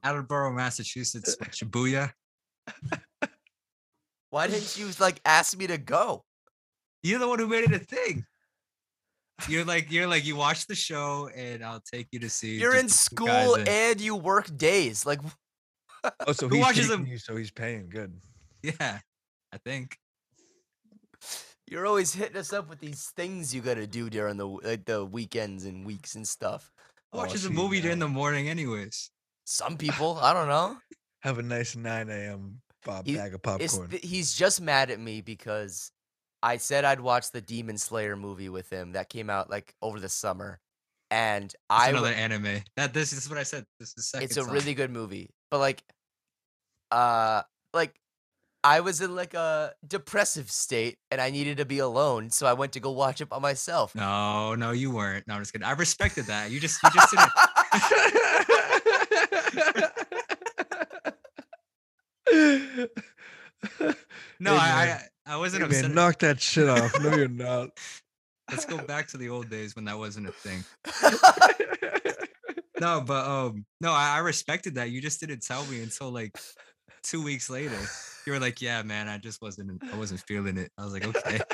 Attleboro, 0.02 0.52
Massachusetts. 0.52 1.36
Shibuya. 1.50 2.12
Why 4.30 4.46
didn't 4.46 4.76
you 4.78 4.88
like 4.98 5.20
ask 5.26 5.56
me 5.56 5.66
to 5.66 5.76
go? 5.76 6.24
You're 7.02 7.18
the 7.18 7.28
one 7.28 7.38
who 7.38 7.46
made 7.46 7.64
it 7.64 7.72
a 7.72 7.78
thing. 7.78 8.24
You're 9.48 9.64
like 9.64 9.90
you're 9.90 10.06
like 10.06 10.24
you 10.24 10.36
watch 10.36 10.66
the 10.66 10.74
show 10.74 11.28
and 11.34 11.64
I'll 11.64 11.80
take 11.80 12.08
you 12.12 12.18
to 12.20 12.30
see. 12.30 12.58
You're 12.58 12.76
in 12.76 12.88
school 12.88 13.28
Kaisen. 13.28 13.68
and 13.68 14.00
you 14.00 14.16
work 14.16 14.54
days. 14.56 15.06
Like, 15.06 15.20
Oh, 16.26 16.32
so 16.32 16.48
Who 16.48 16.56
he's 16.56 16.64
watches 16.64 16.88
taking 16.88 17.04
them? 17.04 17.06
you, 17.06 17.18
so 17.18 17.36
he's 17.36 17.50
paying 17.50 17.88
good. 17.88 18.12
yeah, 18.62 18.98
I 19.52 19.58
think. 19.58 19.96
you're 21.66 21.86
always 21.86 22.12
hitting 22.14 22.36
us 22.36 22.52
up 22.52 22.68
with 22.68 22.80
these 22.80 23.12
things 23.16 23.54
you 23.54 23.60
gotta 23.60 23.86
do 23.86 24.10
during 24.10 24.36
the 24.36 24.46
like 24.46 24.84
the 24.84 25.04
weekends 25.04 25.64
and 25.64 25.86
weeks 25.86 26.14
and 26.14 26.26
stuff. 26.26 26.70
Oh, 27.12 27.18
Watches 27.18 27.44
a 27.44 27.48
see, 27.48 27.54
movie 27.54 27.80
during 27.80 27.98
the 27.98 28.08
morning, 28.08 28.48
anyways. 28.48 29.10
Some 29.44 29.76
people, 29.76 30.18
I 30.22 30.32
don't 30.32 30.48
know. 30.48 30.76
Have 31.22 31.38
a 31.38 31.42
nice 31.42 31.74
9 31.76 32.08
a.m. 32.08 32.60
Bob 32.84 33.06
He- 33.06 33.16
bag 33.16 33.34
of 33.34 33.40
It's 33.60 33.74
popcorn. 33.74 33.90
th- 33.90 34.04
he's 34.04 34.32
just 34.34 34.60
mad 34.60 34.90
at 34.90 35.00
me 35.00 35.20
because 35.20 35.90
I 36.42 36.56
said 36.56 36.84
I'd 36.84 37.00
watch 37.00 37.30
the 37.32 37.40
Demon 37.40 37.76
Slayer 37.78 38.16
movie 38.16 38.48
with 38.48 38.70
him 38.70 38.92
that 38.92 39.08
came 39.08 39.28
out 39.30 39.50
like 39.50 39.74
over 39.82 40.00
the 40.00 40.08
summer, 40.08 40.60
and 41.10 41.44
It's 41.44 41.54
I 41.68 41.90
another 41.90 42.08
anime. 42.08 42.62
That 42.76 42.94
this 42.94 43.12
is 43.12 43.28
what 43.28 43.38
I 43.38 43.42
said. 43.42 43.66
This 43.78 43.94
is 43.96 44.08
second. 44.10 44.24
it's 44.24 44.36
a 44.36 44.42
time. 44.44 44.50
really 44.52 44.74
good 44.74 44.90
movie, 44.90 45.30
but 45.50 45.58
like, 45.58 45.82
uh, 46.90 47.42
like 47.74 47.94
I 48.64 48.80
was 48.80 49.00
in 49.00 49.14
like 49.14 49.34
a 49.34 49.72
depressive 49.86 50.50
state 50.50 50.98
and 51.10 51.20
I 51.20 51.30
needed 51.30 51.58
to 51.58 51.64
be 51.64 51.78
alone, 51.78 52.30
so 52.30 52.46
I 52.46 52.52
went 52.54 52.72
to 52.72 52.80
go 52.80 52.90
watch 52.90 53.20
it 53.20 53.28
by 53.28 53.38
myself. 53.38 53.94
No, 53.94 54.54
no, 54.54 54.70
you 54.72 54.90
weren't. 54.90 55.26
No, 55.28 55.34
I'm 55.34 55.40
just 55.42 55.52
kidding. 55.52 55.66
I 55.66 55.72
respected 55.72 56.24
that. 56.26 56.50
You 56.50 56.58
just 56.60 56.82
you 56.82 56.90
just 56.90 57.10
didn't. 57.10 57.30
No, 64.42 64.54
I. 64.54 64.58
I 64.66 65.02
I 65.26 65.36
wasn't 65.36 65.62
Hey, 65.62 65.66
upset. 65.68 65.84
man, 65.84 65.94
knock 65.94 66.18
that 66.20 66.40
shit 66.40 66.68
off. 66.68 66.98
No, 67.00 67.14
you're 67.14 67.28
not. 67.28 67.70
Let's 68.50 68.64
go 68.64 68.78
back 68.78 69.06
to 69.08 69.16
the 69.16 69.28
old 69.28 69.48
days 69.48 69.76
when 69.76 69.84
that 69.84 69.96
wasn't 69.98 70.28
a 70.28 70.32
thing. 70.32 70.64
No, 72.80 73.02
but 73.02 73.26
um, 73.26 73.66
no, 73.82 73.92
I, 73.92 74.16
I 74.16 74.18
respected 74.20 74.76
that. 74.76 74.90
You 74.90 75.02
just 75.02 75.20
didn't 75.20 75.42
tell 75.42 75.66
me 75.66 75.82
until 75.82 76.10
like 76.10 76.34
two 77.02 77.22
weeks 77.22 77.50
later. 77.50 77.76
You 78.26 78.32
were 78.32 78.40
like, 78.40 78.62
"Yeah, 78.62 78.82
man, 78.82 79.06
I 79.06 79.18
just 79.18 79.42
wasn't, 79.42 79.82
I 79.92 79.96
wasn't 79.96 80.20
feeling 80.20 80.56
it." 80.56 80.72
I 80.78 80.84
was 80.84 80.94
like, 80.94 81.04
"Okay." 81.04 81.40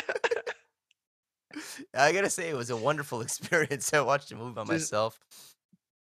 I 1.95 2.13
gotta 2.13 2.31
say, 2.31 2.49
it 2.49 2.57
was 2.57 2.71
a 2.71 2.77
wonderful 2.77 3.23
experience. 3.23 3.93
I 3.93 4.03
watched 4.03 4.31
a 4.31 4.37
movie 4.37 4.55
by 4.55 4.63
myself. 4.63 5.19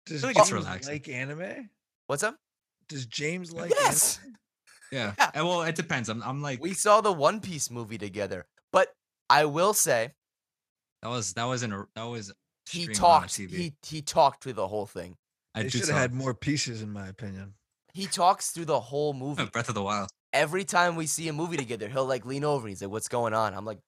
Does 0.07 0.21
feel 0.21 0.31
like 0.33 0.47
James 0.47 0.87
like 0.87 1.07
anime? 1.07 1.69
What's 2.07 2.23
up? 2.23 2.37
Does 2.89 3.05
James 3.05 3.51
like 3.51 3.69
Yes. 3.69 4.17
anime? 4.23 4.37
Yeah. 4.91 5.13
Yeah. 5.17 5.41
Well, 5.41 5.61
it 5.63 5.75
depends. 5.75 6.09
I'm, 6.09 6.21
I'm 6.23 6.41
like, 6.41 6.61
We 6.61 6.73
saw 6.73 7.01
the 7.01 7.11
One 7.11 7.39
Piece 7.39 7.71
movie 7.71 7.97
together, 7.97 8.45
but 8.71 8.89
I 9.29 9.45
will 9.45 9.73
say, 9.73 10.13
that 11.01 11.09
was 11.09 11.33
that 11.33 11.45
wasn't 11.45 11.73
a 11.73 11.85
that 11.95 12.03
was 12.03 12.31
he 12.69 12.87
talked. 12.87 13.29
TV. 13.29 13.51
He 13.51 13.73
he 13.83 14.01
talked 14.01 14.43
through 14.43 14.53
the 14.53 14.67
whole 14.67 14.85
thing. 14.85 15.17
I 15.55 15.63
They 15.63 15.69
should 15.69 15.87
have 15.87 15.97
had 15.97 16.13
more 16.13 16.33
pieces, 16.33 16.81
in 16.81 16.91
my 16.91 17.07
opinion. 17.07 17.53
He 17.93 18.05
talks 18.07 18.51
through 18.51 18.65
the 18.65 18.79
whole 18.79 19.13
movie. 19.13 19.45
Breath 19.45 19.67
of 19.69 19.75
the 19.75 19.81
Wild. 19.81 20.09
Every 20.31 20.63
time 20.63 20.95
we 20.95 21.07
see 21.07 21.27
a 21.27 21.33
movie 21.33 21.57
together, 21.57 21.89
he'll 21.89 22.05
like 22.05 22.25
lean 22.25 22.45
over 22.45 22.67
and 22.67 22.69
he's 22.69 22.81
like, 22.81 22.91
"What's 22.91 23.09
going 23.09 23.33
on?" 23.33 23.53
I'm 23.53 23.65
like, 23.65 23.79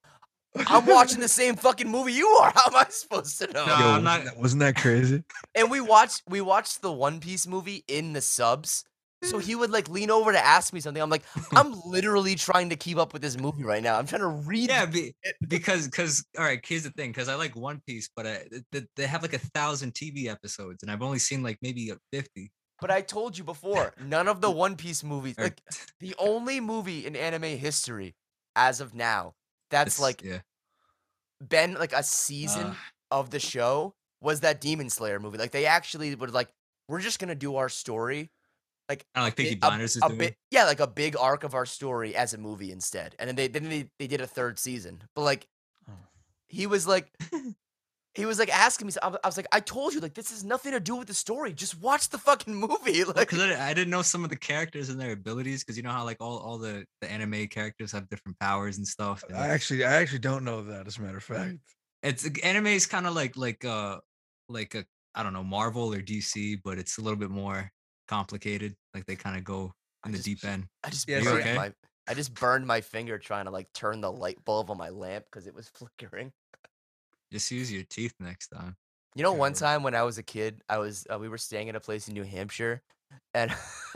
"I'm 0.68 0.86
watching 0.86 1.22
the 1.22 1.30
same 1.30 1.56
fucking 1.56 1.90
movie 1.90 2.14
you 2.14 2.28
are. 2.28 2.52
How 2.56 2.68
am 2.68 2.76
I 2.76 2.86
supposed 2.90 3.38
to 3.40 3.48
know?" 3.48 3.66
No, 3.66 3.80
Yo, 3.80 3.86
I'm 3.88 4.04
wasn't 4.04 4.38
wasn't 4.38 4.60
that 4.62 4.76
crazy? 4.76 5.24
And 5.56 5.72
we 5.72 5.80
watched 5.80 6.24
we 6.28 6.42
watched 6.42 6.82
the 6.82 6.92
One 6.92 7.20
Piece 7.20 7.48
movie 7.48 7.86
in 7.88 8.14
the 8.14 8.22
subs. 8.22 8.84
So 9.24 9.38
he 9.40 9.56
would 9.56 9.72
like 9.72 9.90
lean 9.90 10.12
over 10.12 10.32
to 10.32 10.40
ask 10.40 10.74
me 10.74 10.80
something. 10.80 11.02
I'm 11.02 11.10
like, 11.10 11.24
I'm 11.54 11.74
literally 11.86 12.36
trying 12.36 12.70
to 12.70 12.76
keep 12.76 12.98
up 12.98 13.14
with 13.14 13.22
this 13.22 13.38
movie 13.40 13.64
right 13.64 13.82
now. 13.82 13.98
I'm 13.98 14.06
trying 14.08 14.22
to 14.22 14.28
read. 14.28 14.70
Yeah, 14.70 14.86
be, 14.86 15.16
because 15.48 15.88
because 15.88 16.26
all 16.38 16.44
right. 16.44 16.60
Here's 16.66 16.84
the 16.84 16.92
thing, 16.92 17.12
because 17.12 17.30
I 17.30 17.36
like 17.36 17.56
One 17.56 17.82
Piece, 17.88 18.10
but 18.16 18.28
I, 18.28 18.44
th- 18.72 18.86
they 18.96 19.08
have 19.08 19.22
like 19.22 19.34
a 19.34 19.40
thousand 19.40 19.94
TV 19.94 20.28
episodes, 20.28 20.84
and 20.84 20.92
I've 20.92 21.02
only 21.02 21.20
seen 21.20 21.42
like 21.44 21.58
maybe 21.62 21.92
fifty. 22.12 22.52
But 22.82 22.92
I 22.92 23.02
told 23.02 23.38
you 23.38 23.44
before, 23.46 23.94
none 24.04 24.28
of 24.28 24.42
the 24.42 24.52
One 24.52 24.76
Piece 24.76 25.04
movies, 25.04 25.36
like 25.38 25.62
the 26.00 26.16
only 26.18 26.60
movie 26.60 27.06
in 27.06 27.16
anime 27.16 27.58
history 27.58 28.16
as 28.56 28.82
of 28.82 28.94
now 28.94 29.34
that's 29.70 29.96
it's- 29.96 30.02
like 30.02 30.22
yeah. 30.24 30.40
been 31.48 31.76
like 31.76 31.94
a 31.94 32.04
season 32.04 32.68
Uh, 32.68 32.76
of 33.12 33.30
the 33.30 33.40
show 33.40 33.94
was 34.22 34.40
that 34.42 34.60
Demon 34.62 34.90
Slayer 34.90 35.20
movie. 35.20 35.38
Like 35.38 35.52
they 35.52 35.66
actually 35.66 36.14
would 36.16 36.32
like, 36.34 36.50
we're 36.88 37.00
just 37.02 37.20
gonna 37.20 37.36
do 37.36 37.56
our 37.56 37.70
story. 37.70 38.32
Like 38.90 39.06
of 39.16 39.24
like 39.24 39.36
Peaky 39.36 39.54
a- 39.56 39.58
Blinders 39.58 39.96
is 39.96 40.02
a 40.04 40.08
doing. 40.08 40.18
bit, 40.20 40.36
yeah, 40.52 40.66
like 40.66 40.80
a 40.80 40.88
big 40.88 41.16
arc 41.18 41.44
of 41.44 41.54
our 41.56 41.66
story 41.66 42.16
as 42.16 42.34
a 42.34 42.38
movie 42.38 42.72
instead. 42.72 43.16
And 43.20 43.28
then 43.30 43.36
they 43.36 43.48
then 43.48 43.70
they, 43.70 43.90
they 44.00 44.08
did 44.08 44.22
a 44.22 44.28
third 44.28 44.60
season. 44.60 45.02
But 45.16 45.22
like 45.24 45.48
Oh. 45.90 45.94
he 46.48 46.68
was 46.68 46.86
like 46.88 47.12
he 48.16 48.26
was 48.26 48.38
like 48.38 48.50
asking 48.56 48.88
me 48.88 48.94
I 49.02 49.08
was- 49.08 49.20
I 49.24 49.30
like 49.36 49.48
I 49.52 49.60
told 49.62 49.94
you 49.94 50.00
like 50.02 50.14
this 50.14 50.30
has 50.32 50.44
nothing 50.44 50.74
to 50.74 50.80
do 50.80 50.96
with 50.98 51.08
the 51.08 51.14
story. 51.14 51.54
Just 51.54 51.80
watch 51.82 52.10
the 52.10 52.18
fucking 52.18 52.54
movie. 52.56 53.04
Like 53.06 53.16
because 53.30 53.40
I, 53.42 53.70
I 53.70 53.74
didn't 53.74 53.90
know 53.90 54.02
some 54.02 54.24
of 54.24 54.30
the 54.30 54.36
characters 54.36 54.90
and 54.90 55.00
their 55.00 55.14
abilities 55.14 55.64
because 55.64 55.78
you 55.78 55.84
know 55.84 55.92
how 55.92 56.04
like 56.04 56.18
all, 56.20 56.38
all 56.40 56.58
the, 56.58 56.86
the 57.02 57.10
anime 57.12 57.48
characters 57.48 57.92
have 57.94 58.08
different 58.10 58.38
powers 58.40 58.78
and 58.78 58.88
stuff. 58.88 59.24
and 59.28 59.38
I 59.38 59.48
actually, 59.48 59.84
I 59.86 59.94
actually 59.94 60.20
don't 60.20 60.44
know 60.44 60.62
that. 60.64 60.86
As 60.88 60.98
a 60.98 61.02
matter 61.02 61.18
of 61.18 61.24
fact, 61.24 61.58
it's 62.04 62.28
anime 62.44 62.68
is 62.68 62.86
kind 62.86 63.08
of 63.08 63.16
like 63.16 63.36
like 63.38 63.64
uh 63.66 63.98
like 64.50 64.76
a 64.76 64.86
I 65.16 65.24
don't 65.24 65.34
know 65.34 65.44
Marvel 65.44 65.94
or 65.94 66.02
DC, 66.02 66.60
but 66.64 66.78
it's 66.78 66.98
a 66.98 67.02
little 67.02 67.18
bit 67.20 67.30
more 67.32 67.72
complicated. 68.14 68.76
Like 68.94 69.06
they 69.06 69.16
kind 69.16 69.38
of 69.38 69.44
go 69.44 69.74
I 70.04 70.08
in 70.08 70.12
the 70.12 70.18
just- 70.20 70.26
deep 70.26 70.44
end. 70.44 70.68
I 70.84 70.90
just 70.90 71.08
Yeah, 71.08 71.22
burned 71.24 71.40
okay? 71.40 71.56
my 71.56 71.74
I 72.08 72.14
just 72.14 72.34
burned 72.34 72.68
my 72.68 72.82
finger 72.82 73.18
trying 73.18 73.46
to 73.46 73.52
like 73.52 73.72
turn 73.74 74.02
the 74.02 74.12
light 74.12 74.44
bulb 74.46 74.70
on 74.70 74.78
my 74.78 74.90
lamp 74.90 75.26
because 75.26 75.48
it 75.48 75.56
was 75.56 75.70
flickering. 75.74 76.32
Just 77.32 77.50
use 77.52 77.72
your 77.72 77.84
teeth 77.84 78.14
next 78.20 78.50
time. 78.50 78.76
You 79.16 79.24
know, 79.24 79.34
one 79.34 79.54
time 79.54 79.84
when 79.84 79.96
I 79.96 80.04
was 80.04 80.18
a 80.18 80.24
kid, 80.24 80.62
I 80.68 80.78
was 80.80 81.08
uh, 81.12 81.18
we 81.20 81.30
were 81.30 81.38
staying 81.38 81.70
at 81.70 81.76
a 81.76 81.80
place 81.80 82.08
in 82.08 82.14
New 82.14 82.24
Hampshire, 82.24 82.82
and 83.34 83.52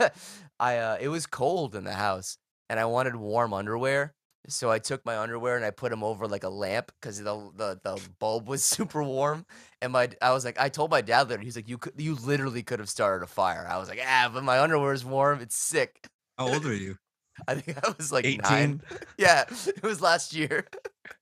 I 0.60 0.78
uh, 0.78 0.96
it 1.00 1.08
was 1.08 1.26
cold 1.26 1.74
in 1.74 1.84
the 1.84 1.94
house, 1.94 2.38
and 2.68 2.78
I 2.80 2.84
wanted 2.86 3.16
warm 3.16 3.52
underwear. 3.52 4.14
So 4.46 4.70
I 4.70 4.78
took 4.78 5.04
my 5.04 5.18
underwear 5.18 5.56
and 5.56 5.64
I 5.64 5.70
put 5.70 5.90
them 5.90 6.02
over 6.02 6.26
like 6.26 6.44
a 6.44 6.48
lamp 6.48 6.92
because 7.00 7.18
the, 7.18 7.50
the 7.56 7.78
the 7.82 8.00
bulb 8.18 8.48
was 8.48 8.64
super 8.76 9.02
warm. 9.02 9.44
And 9.82 9.92
my 9.92 10.08
I 10.22 10.32
was 10.32 10.44
like, 10.44 10.58
I 10.58 10.68
told 10.68 10.90
my 10.90 11.00
dad 11.00 11.28
later. 11.28 11.42
He's 11.42 11.56
like, 11.56 11.68
you 11.68 11.78
could 11.78 11.94
you 11.96 12.14
literally 12.14 12.62
could 12.62 12.78
have 12.78 12.88
started 12.88 13.24
a 13.24 13.28
fire. 13.28 13.66
I 13.68 13.78
was 13.78 13.88
like, 13.88 14.00
ah, 14.04 14.30
but 14.32 14.44
my 14.44 14.60
underwear 14.60 14.92
is 14.92 15.04
warm. 15.04 15.40
It's 15.40 15.56
sick. 15.56 16.08
How 16.38 16.48
old 16.48 16.64
are 16.64 16.74
you? 16.74 16.96
I 17.48 17.54
think 17.54 17.78
I 17.84 17.94
was 17.96 18.10
like 18.10 18.24
nine. 18.24 18.40
eighteen. 18.44 18.82
Yeah, 19.18 19.44
it 19.66 19.82
was 19.82 20.00
last 20.00 20.34
year. 20.34 20.66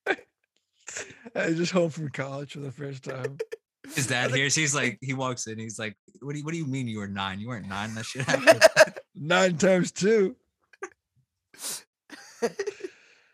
I 0.07 0.17
was 1.47 1.57
just 1.57 1.73
home 1.73 1.91
from 1.91 2.11
college 2.11 2.53
for 2.53 2.61
the 2.61 2.73
first 2.73 3.03
time. 3.05 3.39
His 3.95 4.07
dad 4.07 4.33
hears. 4.35 4.55
He's 4.55 4.75
like, 4.75 4.99
he 5.01 5.15
walks 5.15 5.47
in. 5.47 5.59
He's 5.59 5.79
like, 5.79 5.97
"What 6.21 6.33
do 6.33 6.39
you 6.39 6.45
What 6.45 6.53
do 6.53 6.59
you 6.59 6.67
mean 6.67 6.89
you 6.89 6.99
were 6.99 7.09
nine? 7.09 7.39
You 7.39 7.49
weren't 7.49 7.69
nine. 7.69 7.95
That 7.95 8.05
shit 8.07 8.23
happened." 8.25 8.63
Nine 9.15 9.57
times 9.57 9.93
two. 9.93 10.37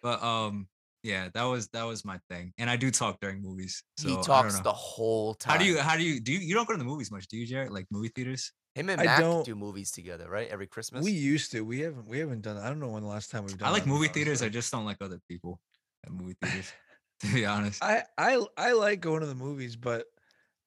But 0.03 0.23
um, 0.23 0.69
yeah, 1.03 1.29
that 1.35 1.45
was 1.45 1.69
that 1.69 1.85
was 1.85 2.05
my 2.05 2.19
thing. 2.29 2.53
And 2.59 2.69
I 2.71 2.77
do 2.77 2.91
talk 2.91 3.19
during 3.21 3.43
movies. 3.43 3.83
So 3.97 4.09
he 4.09 4.23
talks 4.23 4.61
the 4.61 4.73
whole 4.73 5.35
time. 5.35 5.53
How 5.53 5.59
do 5.59 5.65
you 5.65 5.79
How 5.79 5.97
do 5.97 6.03
you 6.03 6.21
do? 6.21 6.33
You, 6.33 6.39
you 6.39 6.55
don't 6.55 6.67
go 6.67 6.75
to 6.75 6.79
the 6.79 6.85
movies 6.85 7.11
much, 7.11 7.27
do 7.29 7.37
you, 7.37 7.47
Jared? 7.47 7.71
Like 7.73 7.87
movie 7.91 8.09
theaters? 8.09 8.53
Him 8.75 8.89
and 8.89 9.01
I 9.01 9.05
Mac 9.05 9.21
don't- 9.21 9.45
do 9.45 9.55
movies 9.55 9.91
together, 9.91 10.29
right? 10.31 10.49
Every 10.49 10.67
Christmas. 10.67 11.05
We 11.05 11.13
used 11.13 11.53
to. 11.53 11.63
We 11.63 11.81
haven't. 11.81 12.09
We 12.09 12.19
haven't 12.19 12.43
done. 12.43 12.57
I 12.57 12.69
don't 12.69 12.81
know 12.81 12.89
when 12.89 13.03
the 13.03 13.09
last 13.09 13.31
time 13.31 13.45
we've 13.45 13.59
done. 13.59 13.69
I 13.69 13.71
like 13.71 13.83
that, 13.83 13.85
to 13.85 13.89
be 13.89 13.91
movie 13.93 14.07
honest, 14.07 14.15
theaters. 14.15 14.43
I 14.43 14.49
just 14.49 14.73
don't 14.73 14.85
like 14.85 14.97
other 15.01 15.21
people 15.29 15.61
at 16.07 16.13
movie 16.13 16.37
theaters. 16.41 16.73
to 17.21 17.35
be 17.35 17.45
honest, 17.45 17.83
I 17.85 18.05
I 18.17 18.43
I 18.57 18.73
like 18.73 19.01
going 19.01 19.21
to 19.21 19.27
the 19.27 19.35
movies, 19.35 19.77
but 19.77 20.07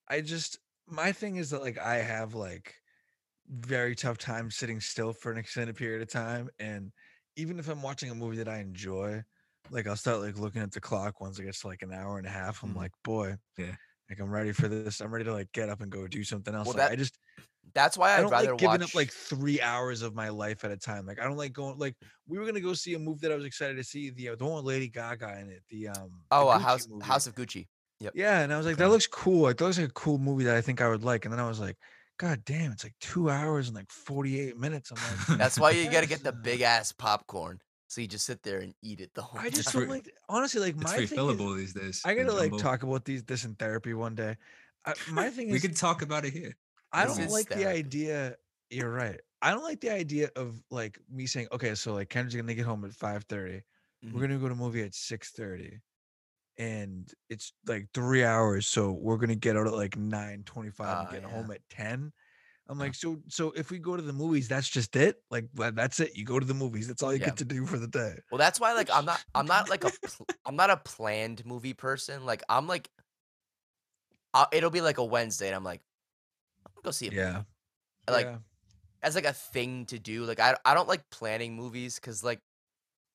I 0.07 0.21
just 0.21 0.59
my 0.87 1.11
thing 1.11 1.37
is 1.37 1.49
that 1.49 1.61
like 1.61 1.79
I 1.79 1.95
have 1.95 2.35
like 2.35 2.75
very 3.49 3.95
tough 3.95 4.17
time 4.17 4.51
sitting 4.51 4.79
still 4.79 5.13
for 5.13 5.31
an 5.31 5.37
extended 5.37 5.75
period 5.75 6.01
of 6.01 6.09
time, 6.09 6.49
and 6.59 6.91
even 7.35 7.59
if 7.59 7.67
I'm 7.69 7.81
watching 7.81 8.09
a 8.11 8.15
movie 8.15 8.37
that 8.37 8.47
I 8.47 8.59
enjoy, 8.59 9.23
like 9.71 9.87
I'll 9.87 9.95
start 9.95 10.21
like 10.21 10.37
looking 10.37 10.61
at 10.61 10.71
the 10.71 10.81
clock 10.81 11.19
once 11.21 11.39
it 11.39 11.43
gets 11.45 11.61
to 11.61 11.67
like 11.67 11.81
an 11.81 11.91
hour 11.93 12.17
and 12.17 12.27
a 12.27 12.29
half. 12.29 12.63
I'm 12.63 12.73
Mhm. 12.73 12.77
like, 12.77 12.91
boy, 13.03 13.35
Yeah. 13.57 13.75
like 14.09 14.19
I'm 14.19 14.29
ready 14.29 14.51
for 14.51 14.67
this. 14.67 15.01
I'm 15.01 15.11
ready 15.11 15.25
to 15.25 15.33
like 15.33 15.51
get 15.51 15.69
up 15.69 15.81
and 15.81 15.91
go 15.91 16.07
do 16.07 16.23
something 16.23 16.53
else. 16.53 16.67
Well, 16.67 16.75
Like, 16.77 16.87
that- 16.87 16.91
I 16.91 16.95
just 16.95 17.17
That's 17.73 17.97
why 17.97 18.11
I 18.11 18.17
I'd 18.17 18.21
don't 18.21 18.31
rather 18.31 18.51
like 18.51 18.59
giving 18.59 18.79
watch. 18.79 18.89
up 18.89 18.95
like 18.95 19.11
three 19.11 19.59
hours 19.59 20.01
of 20.03 20.13
my 20.13 20.29
life 20.29 20.63
at 20.63 20.71
a 20.71 20.77
time. 20.77 21.05
Like 21.05 21.19
I 21.19 21.23
don't 21.23 21.35
like 21.35 21.51
going. 21.51 21.77
Like 21.77 21.95
we 22.27 22.37
were 22.37 22.45
gonna 22.45 22.61
go 22.61 22.73
see 22.73 22.93
a 22.93 22.99
movie 22.99 23.19
that 23.23 23.31
I 23.31 23.35
was 23.35 23.43
excited 23.43 23.75
to 23.77 23.83
see. 23.83 24.11
The 24.11 24.29
uh, 24.29 24.35
the 24.35 24.45
one 24.45 24.55
with 24.57 24.65
Lady 24.65 24.87
Gaga 24.87 25.39
in 25.41 25.49
it. 25.49 25.63
The 25.69 25.89
um. 25.89 26.21
oh, 26.31 26.47
a 26.49 26.53
Gucci 26.57 26.61
house 26.61 26.87
movie. 26.87 27.05
House 27.05 27.27
of 27.27 27.35
Gucci. 27.35 27.67
Yep. 28.01 28.13
Yeah, 28.15 28.41
and 28.41 28.53
I 28.53 28.57
was 28.57 28.65
like, 28.67 28.77
that 28.77 28.89
looks 28.89 29.07
cool. 29.07 29.41
Like 29.43 29.57
that 29.57 29.63
looks 29.65 29.79
like 29.79 29.89
a 29.89 29.93
cool 29.93 30.19
movie 30.19 30.43
that 30.45 30.55
I 30.55 30.61
think 30.61 30.79
I 30.79 30.87
would 30.87 31.03
like. 31.03 31.25
And 31.25 31.33
then 31.33 31.39
I 31.39 31.47
was 31.47 31.59
like, 31.59 31.75
God 32.17 32.43
damn, 32.45 32.71
it's 32.71 32.83
like 32.83 32.95
two 33.01 33.29
hours 33.29 33.67
and 33.67 33.75
like 33.75 33.91
forty 33.91 34.39
eight 34.39 34.57
minutes. 34.57 34.91
I'm 34.91 34.97
like, 35.29 35.37
That's 35.39 35.59
why 35.59 35.71
you 35.71 35.89
gotta 35.89 36.07
get 36.07 36.23
the 36.23 36.31
big 36.31 36.61
ass 36.61 36.91
popcorn, 36.91 37.59
so 37.87 37.99
you 38.01 38.07
just 38.07 38.25
sit 38.25 38.41
there 38.43 38.59
and 38.59 38.73
eat 38.81 39.01
it 39.01 39.11
the 39.13 39.21
whole 39.21 39.39
I 39.41 39.49
just 39.49 39.71
time. 39.71 39.81
don't 39.81 39.89
like. 39.89 40.09
Honestly, 40.29 40.61
like 40.61 40.75
it's 40.81 40.83
my 40.83 41.05
thing 41.05 41.29
is, 41.29 41.55
these 41.57 41.73
days. 41.73 42.01
I 42.05 42.13
gotta 42.13 42.31
like 42.33 42.55
talk 42.57 42.83
about 42.83 43.03
these 43.05 43.23
this 43.23 43.43
in 43.43 43.55
therapy 43.55 43.93
one 43.93 44.15
day. 44.15 44.37
I, 44.85 44.93
my 45.11 45.29
thing 45.29 45.47
is 45.49 45.53
We 45.53 45.59
could 45.59 45.75
talk 45.75 46.01
about 46.01 46.25
it 46.25 46.33
here. 46.33 46.55
I 46.93 47.05
This 47.05 47.17
don't 47.17 47.31
like 47.31 47.49
the 47.49 47.65
idea. 47.67 48.35
You're 48.69 48.91
right. 48.91 49.19
I 49.41 49.51
don't 49.51 49.63
like 49.63 49.81
the 49.81 49.91
idea 49.91 50.29
of 50.35 50.61
like 50.71 50.97
me 51.11 51.25
saying, 51.27 51.47
okay, 51.51 51.75
so 51.75 51.93
like 51.93 52.09
Kendra's 52.09 52.35
gonna 52.35 52.53
get 52.53 52.65
home 52.65 52.85
at 52.85 52.93
five 52.93 53.25
thirty. 53.25 53.61
Mhm. 54.05 54.13
We're 54.13 54.21
gonna 54.21 54.37
go 54.37 54.47
to 54.47 54.53
a 54.53 54.57
movie 54.57 54.83
at 54.83 54.95
six 54.95 55.31
thirty, 55.31 55.79
and 56.57 57.11
it's 57.29 57.53
like 57.67 57.87
three 57.93 58.23
hours. 58.23 58.67
So 58.67 58.91
we're 58.91 59.17
gonna 59.17 59.35
get 59.35 59.57
out 59.57 59.67
at 59.67 59.73
like 59.73 59.97
nine 59.97 60.43
twenty 60.43 60.69
five 60.71 60.87
Ah, 60.97 61.01
and 61.01 61.09
get 61.09 61.21
yeah. 61.23 61.29
home 61.29 61.51
at 61.51 61.61
ten. 61.69 62.11
I'm 62.67 62.79
like, 62.79 62.95
so 62.95 63.21
so 63.27 63.51
if 63.51 63.69
we 63.69 63.77
go 63.77 63.95
to 63.95 64.01
the 64.01 64.13
movies, 64.13 64.47
that's 64.47 64.67
just 64.67 64.95
it. 64.95 65.17
Like 65.29 65.45
that's 65.53 65.99
it. 65.99 66.15
You 66.15 66.25
go 66.25 66.39
to 66.39 66.45
the 66.45 66.53
movies. 66.53 66.87
That's 66.87 67.03
all 67.03 67.13
you 67.13 67.19
Yeah. 67.19 67.25
get 67.25 67.37
to 67.37 67.45
do 67.45 67.65
for 67.65 67.77
the 67.77 67.87
day. 67.87 68.15
Well, 68.31 68.39
that's 68.39 68.59
why 68.59 68.73
like 68.73 68.89
I'm 68.91 69.05
not 69.05 69.23
I'm 69.35 69.45
not 69.45 69.69
like 69.69 69.83
a 69.83 69.91
I'm 70.45 70.55
not 70.55 70.69
a 70.71 70.77
planned 70.77 71.45
movie 71.45 71.73
person. 71.73 72.25
Like 72.25 72.43
I'm 72.49 72.67
like 72.67 72.89
i 74.33 74.45
it'll 74.51 74.69
be 74.69 74.81
like 74.81 74.97
a 74.97 75.03
Wednesday 75.03 75.47
and 75.47 75.55
I'm 75.55 75.63
like 75.63 75.81
I'm 76.65 76.71
go 76.83 76.91
see 76.91 77.07
it. 77.07 77.13
Yeah. 77.13 77.43
Like 78.09 78.25
yeah. 78.25 78.37
as 79.03 79.15
like 79.15 79.25
a 79.25 79.33
thing 79.33 79.85
to 79.87 79.99
do. 79.99 80.25
Like 80.25 80.39
I 80.39 80.57
I 80.65 80.73
don't 80.73 80.87
like 80.87 81.09
planning 81.09 81.55
movies 81.55 81.95
because 81.95 82.23
like 82.23 82.39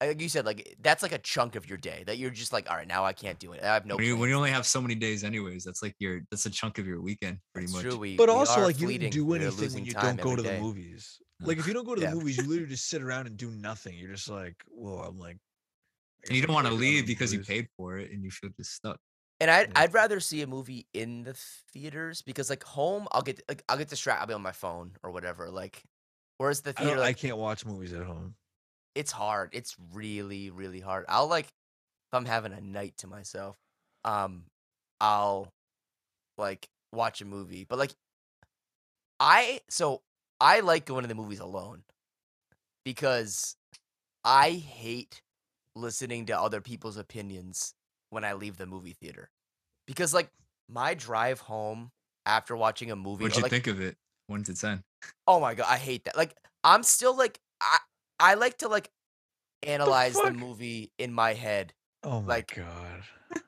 like 0.00 0.20
you 0.20 0.28
said 0.28 0.46
like 0.46 0.76
that's 0.80 1.02
like 1.02 1.12
a 1.12 1.18
chunk 1.18 1.56
of 1.56 1.68
your 1.68 1.76
day 1.78 2.04
that 2.06 2.16
you're 2.16 2.30
just 2.30 2.52
like 2.52 2.70
all 2.70 2.76
right 2.76 2.88
now 2.88 3.04
I 3.04 3.12
can't 3.12 3.38
do 3.38 3.52
it. 3.52 3.62
I 3.62 3.66
have 3.74 3.86
no. 3.86 3.96
when, 3.96 4.04
you, 4.04 4.16
when 4.16 4.28
you 4.30 4.34
only 4.34 4.50
have 4.50 4.66
so 4.66 4.80
many 4.80 4.94
days, 4.94 5.24
anyways, 5.24 5.64
that's 5.64 5.82
like 5.82 5.94
your 5.98 6.22
that's 6.30 6.46
a 6.46 6.50
chunk 6.50 6.78
of 6.78 6.86
your 6.86 7.00
weekend, 7.00 7.38
pretty 7.52 7.66
That's 7.66 7.74
much. 7.74 7.82
true. 7.92 7.98
We, 7.98 8.16
but 8.16 8.28
we 8.28 8.34
also 8.34 8.60
are 8.60 8.64
like 8.64 8.80
you 8.80 8.86
fleeting. 8.86 9.10
didn't 9.10 9.26
do 9.26 9.34
anything 9.34 9.74
when 9.74 9.84
you 9.84 9.92
don't 9.92 10.16
go 10.20 10.30
every 10.30 10.36
to 10.36 10.42
the 10.42 10.48
day. 10.50 10.60
movies. 10.60 11.18
Like 11.42 11.58
if 11.58 11.66
you 11.66 11.74
don't 11.74 11.84
go 11.86 11.94
to 11.94 12.00
Yeah. 12.00 12.10
the 12.10 12.16
movies, 12.16 12.36
you 12.38 12.44
literally 12.48 12.70
just 12.76 12.88
sit 12.88 13.02
around 13.02 13.26
and 13.26 13.36
do 13.36 13.50
nothing. 13.50 13.96
You're 13.96 14.12
just 14.12 14.28
like, 14.28 14.56
well, 14.70 15.00
I'm 15.00 15.18
like, 15.18 15.38
And 16.26 16.36
you 16.36 16.42
don't 16.46 16.54
want 16.54 16.66
to 16.66 16.70
go 16.70 16.76
to 16.76 16.80
the 16.80 16.90
leave 16.90 17.06
because 17.06 17.32
you 17.32 17.40
paid 17.40 17.68
for 17.76 17.98
it, 17.98 18.10
and 18.10 18.22
you 18.24 18.30
feel 18.30 18.50
just 18.56 18.74
stuck. 18.74 18.98
And 19.40 19.50
I'd 19.50 19.68
Yeah. 19.68 19.80
I'd 19.80 19.94
rather 19.94 20.20
see 20.20 20.42
a 20.42 20.46
movie 20.46 20.86
in 20.92 21.24
the 21.24 21.34
theaters 21.72 22.22
because 22.22 22.50
like 22.50 22.62
home 22.62 23.06
I'll 23.12 23.22
get 23.22 23.40
like 23.48 23.64
I'll 23.68 23.78
get 23.78 23.88
distracted. 23.88 24.20
I'll 24.20 24.26
be 24.28 24.34
on 24.34 24.42
my 24.42 24.52
phone 24.52 24.96
or 25.02 25.10
whatever. 25.10 25.50
Like, 25.50 25.82
whereas 26.38 26.60
the 26.60 26.72
theater 26.74 26.96
I 26.96 27.00
like 27.00 27.16
can't 27.16 27.38
watch 27.38 27.64
movies 27.64 27.92
at 27.92 28.02
home. 28.02 28.34
It's 28.94 29.12
hard. 29.12 29.50
It's 29.52 29.76
really 29.92 30.50
really 30.50 30.80
hard. 30.80 31.04
I'll 31.08 31.28
like 31.28 31.46
if 31.46 32.14
I'm 32.14 32.24
having 32.24 32.52
a 32.52 32.60
night 32.60 32.94
to 32.98 33.06
myself, 33.06 33.56
um, 34.04 34.44
I'll 35.00 35.52
like 36.38 36.68
watch 36.92 37.20
a 37.20 37.24
movie. 37.24 37.64
But 37.68 37.78
like, 37.78 37.92
I 39.20 39.60
so 39.68 40.02
I 40.40 40.60
like 40.60 40.86
going 40.86 41.02
to 41.02 41.08
the 41.08 41.14
movies 41.14 41.40
alone 41.40 41.82
because 42.84 43.56
I 44.24 44.50
hate 44.50 45.22
listening 45.76 46.26
to 46.26 46.40
other 46.40 46.60
people's 46.60 46.96
opinions 46.96 47.74
when 48.10 48.24
I 48.24 48.32
leave 48.32 48.56
the 48.56 48.66
movie 48.66 48.96
theater. 49.00 49.30
Because 49.86 50.12
like 50.12 50.30
my 50.68 50.94
drive 50.94 51.40
home 51.40 51.90
after 52.26 52.56
watching 52.56 52.90
a 52.90 52.96
movie, 52.96 53.24
What'd 53.24 53.36
you 53.36 53.42
like, 53.42 53.50
think 53.50 53.66
of 53.66 53.80
it? 53.80 53.96
One 54.26 54.42
to 54.44 54.54
ten. 54.54 54.82
oh 55.26 55.40
my 55.40 55.54
god, 55.54 55.66
I 55.68 55.76
hate 55.76 56.04
that. 56.04 56.16
Like 56.16 56.36
I'm 56.64 56.82
still 56.82 57.16
like 57.16 57.38
I 57.60 57.78
I 58.20 58.34
like 58.34 58.58
to 58.58 58.68
like 58.68 58.90
analyze 59.62 60.14
the 60.14 60.22
fuck? 60.22 60.34
movie 60.34 60.92
in 60.98 61.12
my 61.12 61.34
head 61.34 61.74
Oh 62.02 62.20
my 62.22 62.34
Like- 62.36 62.54
god. 62.56 63.02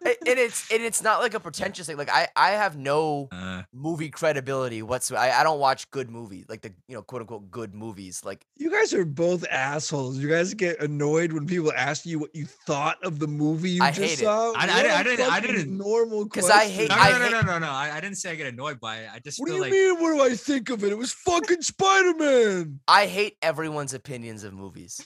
And 0.04 0.38
it's 0.38 0.70
and 0.70 0.80
it's 0.80 1.02
not 1.02 1.18
like 1.18 1.34
a 1.34 1.40
pretentious 1.40 1.88
thing. 1.88 1.96
Like 1.96 2.08
I 2.08 2.28
I 2.36 2.50
have 2.52 2.76
no 2.76 3.28
Uh, 3.32 3.62
movie 3.72 4.10
credibility 4.10 4.80
whatsoever. 4.80 5.24
I, 5.24 5.40
I 5.40 5.42
don't 5.42 5.58
watch 5.58 5.90
good 5.90 6.08
movies, 6.08 6.46
like 6.48 6.62
the 6.62 6.72
you 6.86 6.94
know 6.94 7.02
quote 7.02 7.22
unquote 7.22 7.50
good 7.50 7.74
movies. 7.74 8.22
Like 8.24 8.46
You 8.56 8.70
guys 8.70 8.94
are 8.94 9.04
both 9.04 9.44
assholes. 9.50 10.18
You 10.18 10.28
guys 10.28 10.54
get 10.54 10.80
annoyed 10.80 11.32
when 11.32 11.46
people 11.48 11.72
ask 11.76 12.06
you 12.06 12.20
what 12.20 12.32
you 12.32 12.46
thought 12.46 13.02
of 13.02 13.18
the 13.18 13.26
movie 13.26 13.70
you 13.70 13.82
I 13.82 13.88
just 13.90 14.00
hate 14.02 14.12
it. 14.20 14.24
saw. 14.24 14.52
I- 14.52 14.54
I 14.54 14.66
What 14.66 14.76
didn't- 14.76 14.90
a 14.92 14.94
I 14.94 15.02
didn't- 15.02 15.20
I 15.20 15.40
fucking 15.40 15.56
didn't- 15.56 15.78
normal 15.78 16.28
'Cause 16.28 16.48
I 16.48 16.68
hate- 16.68 16.90
no, 16.90 16.94
I 16.94 17.10
no, 17.10 17.18
no, 17.18 17.24
hate- 17.24 17.32
no, 17.32 17.40
no, 17.42 17.58
no. 17.58 17.70
I, 17.70 17.96
I 17.96 18.00
didn't 18.00 18.18
say 18.18 18.30
I 18.30 18.34
get 18.36 18.46
annoyed 18.46 18.78
by 18.78 18.98
it. 18.98 19.10
I 19.12 19.18
just 19.18 19.40
What 19.40 19.48
do 19.48 19.54
you 19.56 19.62
like 19.62 19.72
mean? 19.72 20.00
What 20.00 20.12
do 20.14 20.22
I 20.22 20.36
think 20.36 20.70
of 20.70 20.84
it? 20.84 20.92
It 20.92 20.98
was 20.98 21.12
fucking 21.12 21.62
Spider 21.62 22.14
Man. 22.14 22.78
I 22.86 23.06
hate 23.06 23.36
everyone's 23.42 23.94
opinions 23.94 24.44
of 24.44 24.52
movies. 24.52 25.00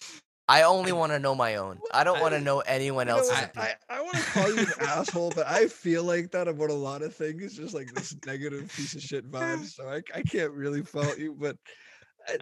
I 0.48 0.62
only 0.62 0.92
want 0.92 1.12
to 1.12 1.18
know 1.18 1.34
my 1.34 1.56
own. 1.56 1.80
I 1.92 2.04
don't 2.04 2.20
want 2.20 2.34
to 2.34 2.40
know 2.40 2.60
anyone 2.60 3.08
You 3.08 3.14
know, 3.14 3.18
else's 3.18 3.48
I. 3.56 3.74
I, 3.90 3.96
I 3.98 4.02
want 4.02 4.16
to 4.16 4.22
call 4.22 4.54
you 4.54 4.60
an 4.60 4.66
asshole, 4.80 5.32
but 5.34 5.46
I 5.46 5.66
feel 5.66 6.04
like 6.04 6.30
that 6.30 6.46
about 6.46 6.70
a 6.70 6.74
lot 6.74 7.02
of 7.02 7.14
things. 7.14 7.56
Just 7.56 7.74
like 7.74 7.92
this 7.94 8.14
negative 8.24 8.72
piece 8.74 8.94
of 8.94 9.02
shit 9.02 9.28
vibe. 9.30 9.64
So 9.64 9.88
I, 9.88 10.02
I 10.14 10.22
can't 10.22 10.52
really 10.52 10.82
fault 10.82 11.18
you, 11.18 11.34
but 11.38 11.56
uh, 12.32 12.36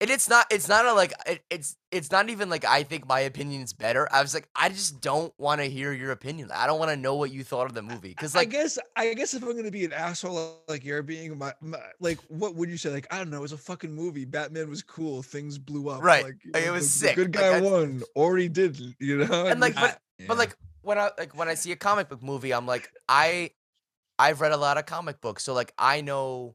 and 0.00 0.10
it's 0.10 0.28
not 0.28 0.46
it's 0.50 0.68
not 0.68 0.84
a 0.84 0.92
like 0.92 1.12
it, 1.26 1.42
it's 1.48 1.76
it's 1.90 2.10
not 2.10 2.28
even 2.28 2.50
like 2.50 2.64
I 2.64 2.82
think 2.82 3.08
my 3.08 3.20
opinion 3.20 3.62
is 3.62 3.72
better. 3.72 4.06
I 4.12 4.20
was 4.20 4.34
like 4.34 4.48
I 4.54 4.68
just 4.68 5.00
don't 5.00 5.32
want 5.38 5.60
to 5.62 5.66
hear 5.66 5.92
your 5.92 6.10
opinion. 6.12 6.50
I 6.54 6.66
don't 6.66 6.78
want 6.78 6.90
to 6.90 6.96
know 6.96 7.14
what 7.14 7.30
you 7.32 7.42
thought 7.44 7.66
of 7.66 7.72
the 7.74 7.80
movie 7.82 8.10
because 8.10 8.36
I 8.36 8.44
guess 8.44 8.78
I 8.94 9.14
guess 9.14 9.32
if 9.32 9.42
I'm 9.42 9.56
gonna 9.56 9.70
be 9.70 9.84
an 9.86 9.92
asshole 9.94 10.58
like 10.68 10.84
you're 10.84 11.02
being, 11.02 11.38
my, 11.38 11.54
my 11.62 11.78
like 12.00 12.18
what 12.28 12.54
would 12.56 12.68
you 12.68 12.76
say? 12.76 12.90
Like 12.90 13.06
I 13.10 13.18
don't 13.18 13.30
know, 13.30 13.38
it 13.38 13.42
was 13.42 13.52
a 13.52 13.58
fucking 13.58 13.92
movie. 13.94 14.24
Batman 14.26 14.68
was 14.68 14.82
cool. 14.82 15.22
Things 15.22 15.56
blew 15.58 15.88
up. 15.88 16.02
Right, 16.02 16.24
Like, 16.24 16.36
like, 16.52 16.64
it 16.64 16.70
was 16.70 16.82
the- 17.00 17.06
sick, 17.08 17.16
The 17.16 17.22
good 17.22 17.32
guy 17.32 17.56
I- 17.56 17.60
won, 17.62 18.02
or 18.14 18.36
he 18.36 18.48
didn't. 18.48 18.96
You 19.00 19.24
know, 19.24 19.46
And, 19.46 19.60
like, 19.60 19.74
but- 19.74 19.98
yeah. 20.18 20.26
But 20.28 20.38
like 20.38 20.56
when 20.82 20.98
I 20.98 21.10
like 21.18 21.36
when 21.36 21.48
I 21.48 21.54
see 21.54 21.72
a 21.72 21.76
comic 21.76 22.08
book 22.08 22.22
movie, 22.22 22.52
I'm 22.54 22.66
like 22.66 22.90
I 23.08 23.50
I've 24.18 24.40
read 24.40 24.52
a 24.52 24.56
lot 24.56 24.78
of 24.78 24.86
comic 24.86 25.20
books, 25.20 25.42
so 25.42 25.52
like 25.54 25.72
I 25.78 26.00
know 26.00 26.54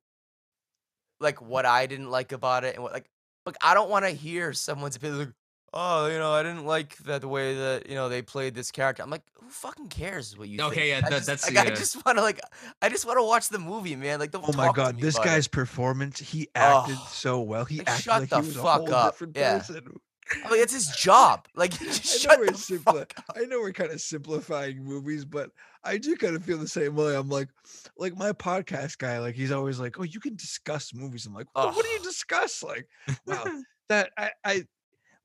like 1.20 1.42
what 1.42 1.66
I 1.68 1.86
didn't 1.86 2.10
like 2.10 2.32
about 2.32 2.64
it 2.64 2.74
and 2.76 2.84
what 2.84 2.94
like 2.94 3.08
like 3.46 3.56
I 3.62 3.74
don't 3.74 3.90
want 3.90 4.06
to 4.06 4.12
hear 4.12 4.54
someone's 4.54 4.96
opinion 4.96 5.20
like 5.20 5.30
oh 5.74 6.08
you 6.08 6.18
know 6.20 6.32
I 6.34 6.44
didn't 6.44 6.66
like 6.66 6.98
that 7.06 7.22
the 7.22 7.28
way 7.28 7.56
that 7.56 7.88
you 7.90 7.96
know 7.96 8.10
they 8.10 8.22
played 8.22 8.54
this 8.56 8.72
character. 8.72 9.04
I'm 9.04 9.10
like 9.10 9.24
who 9.42 9.50
fucking 9.50 9.88
cares 9.90 10.38
what 10.38 10.48
you 10.50 10.58
think? 10.58 10.72
Okay, 10.74 10.90
yeah, 10.90 10.98
I 10.98 11.02
that- 11.02 11.10
just, 11.12 11.26
that's- 11.28 11.54
like, 11.54 11.68
I 11.68 11.70
just 11.76 12.06
want 12.06 12.18
to 12.18 12.22
like 12.24 12.40
I 12.82 12.90
just 12.90 13.06
want 13.06 13.20
to 13.20 13.24
watch 13.24 13.50
the 13.50 13.60
movie, 13.60 13.96
man. 13.96 14.20
Like 14.20 14.32
don't 14.32 14.44
oh 14.48 14.54
my 14.54 14.72
god, 14.74 15.00
this 15.00 15.16
about 15.16 15.26
it. 15.26 15.30
guy's 15.30 15.48
performance, 15.48 16.20
he 16.20 16.50
acted 16.56 16.96
Oh, 17.00 17.08
so 17.12 17.42
well. 17.42 17.66
He 17.66 17.78
like, 17.80 17.90
acted 17.90 18.04
shut 18.04 18.20
like 18.22 18.30
the 18.30 18.42
he 18.42 18.48
was 18.48 18.58
a 18.58 18.62
fuck 18.62 18.82
whole 18.82 18.94
up, 18.94 19.14
different 19.14 19.38
yeah. 19.38 19.58
person. 19.60 20.00
I'm 20.44 20.52
like 20.52 20.60
it's 20.62 20.74
his 20.74 20.88
job. 20.96 21.48
Like 21.56 21.74
I 21.82 21.86
know 21.86 21.92
shut 21.92 22.40
we're 22.40 22.46
the 22.48 22.52
simpli- 22.54 22.84
fuck 22.84 23.14
up. 23.18 23.36
I 23.36 23.42
know 23.46 23.60
we're 23.60 23.72
kind 23.74 23.92
of 23.92 24.02
simplifying 24.02 24.84
movies, 24.84 25.26
but 25.26 25.50
I 25.84 25.98
do 25.98 26.16
kind 26.16 26.36
of 26.36 26.44
feel 26.44 26.58
the 26.58 26.68
same 26.68 26.96
way. 26.96 27.16
I'm 27.16 27.30
like, 27.30 27.50
like 27.98 28.16
my 28.18 28.32
podcast 28.34 28.98
guy, 29.00 29.20
like 29.20 29.36
he's 29.36 29.52
always 29.52 29.80
like, 29.80 30.00
"Oh, 30.00 30.04
you 30.04 30.20
can 30.20 30.36
discuss 30.36 30.94
movies." 30.94 31.26
I'm 31.26 31.34
like, 31.34 31.48
"Well, 31.56 31.72
"What 31.74 31.84
do 31.86 31.92
you 31.92 32.00
discuss?" 32.00 32.62
Like, 32.64 32.88
wow, 33.26 33.44
that 33.90 34.12
I, 34.18 34.30
I, 34.46 34.64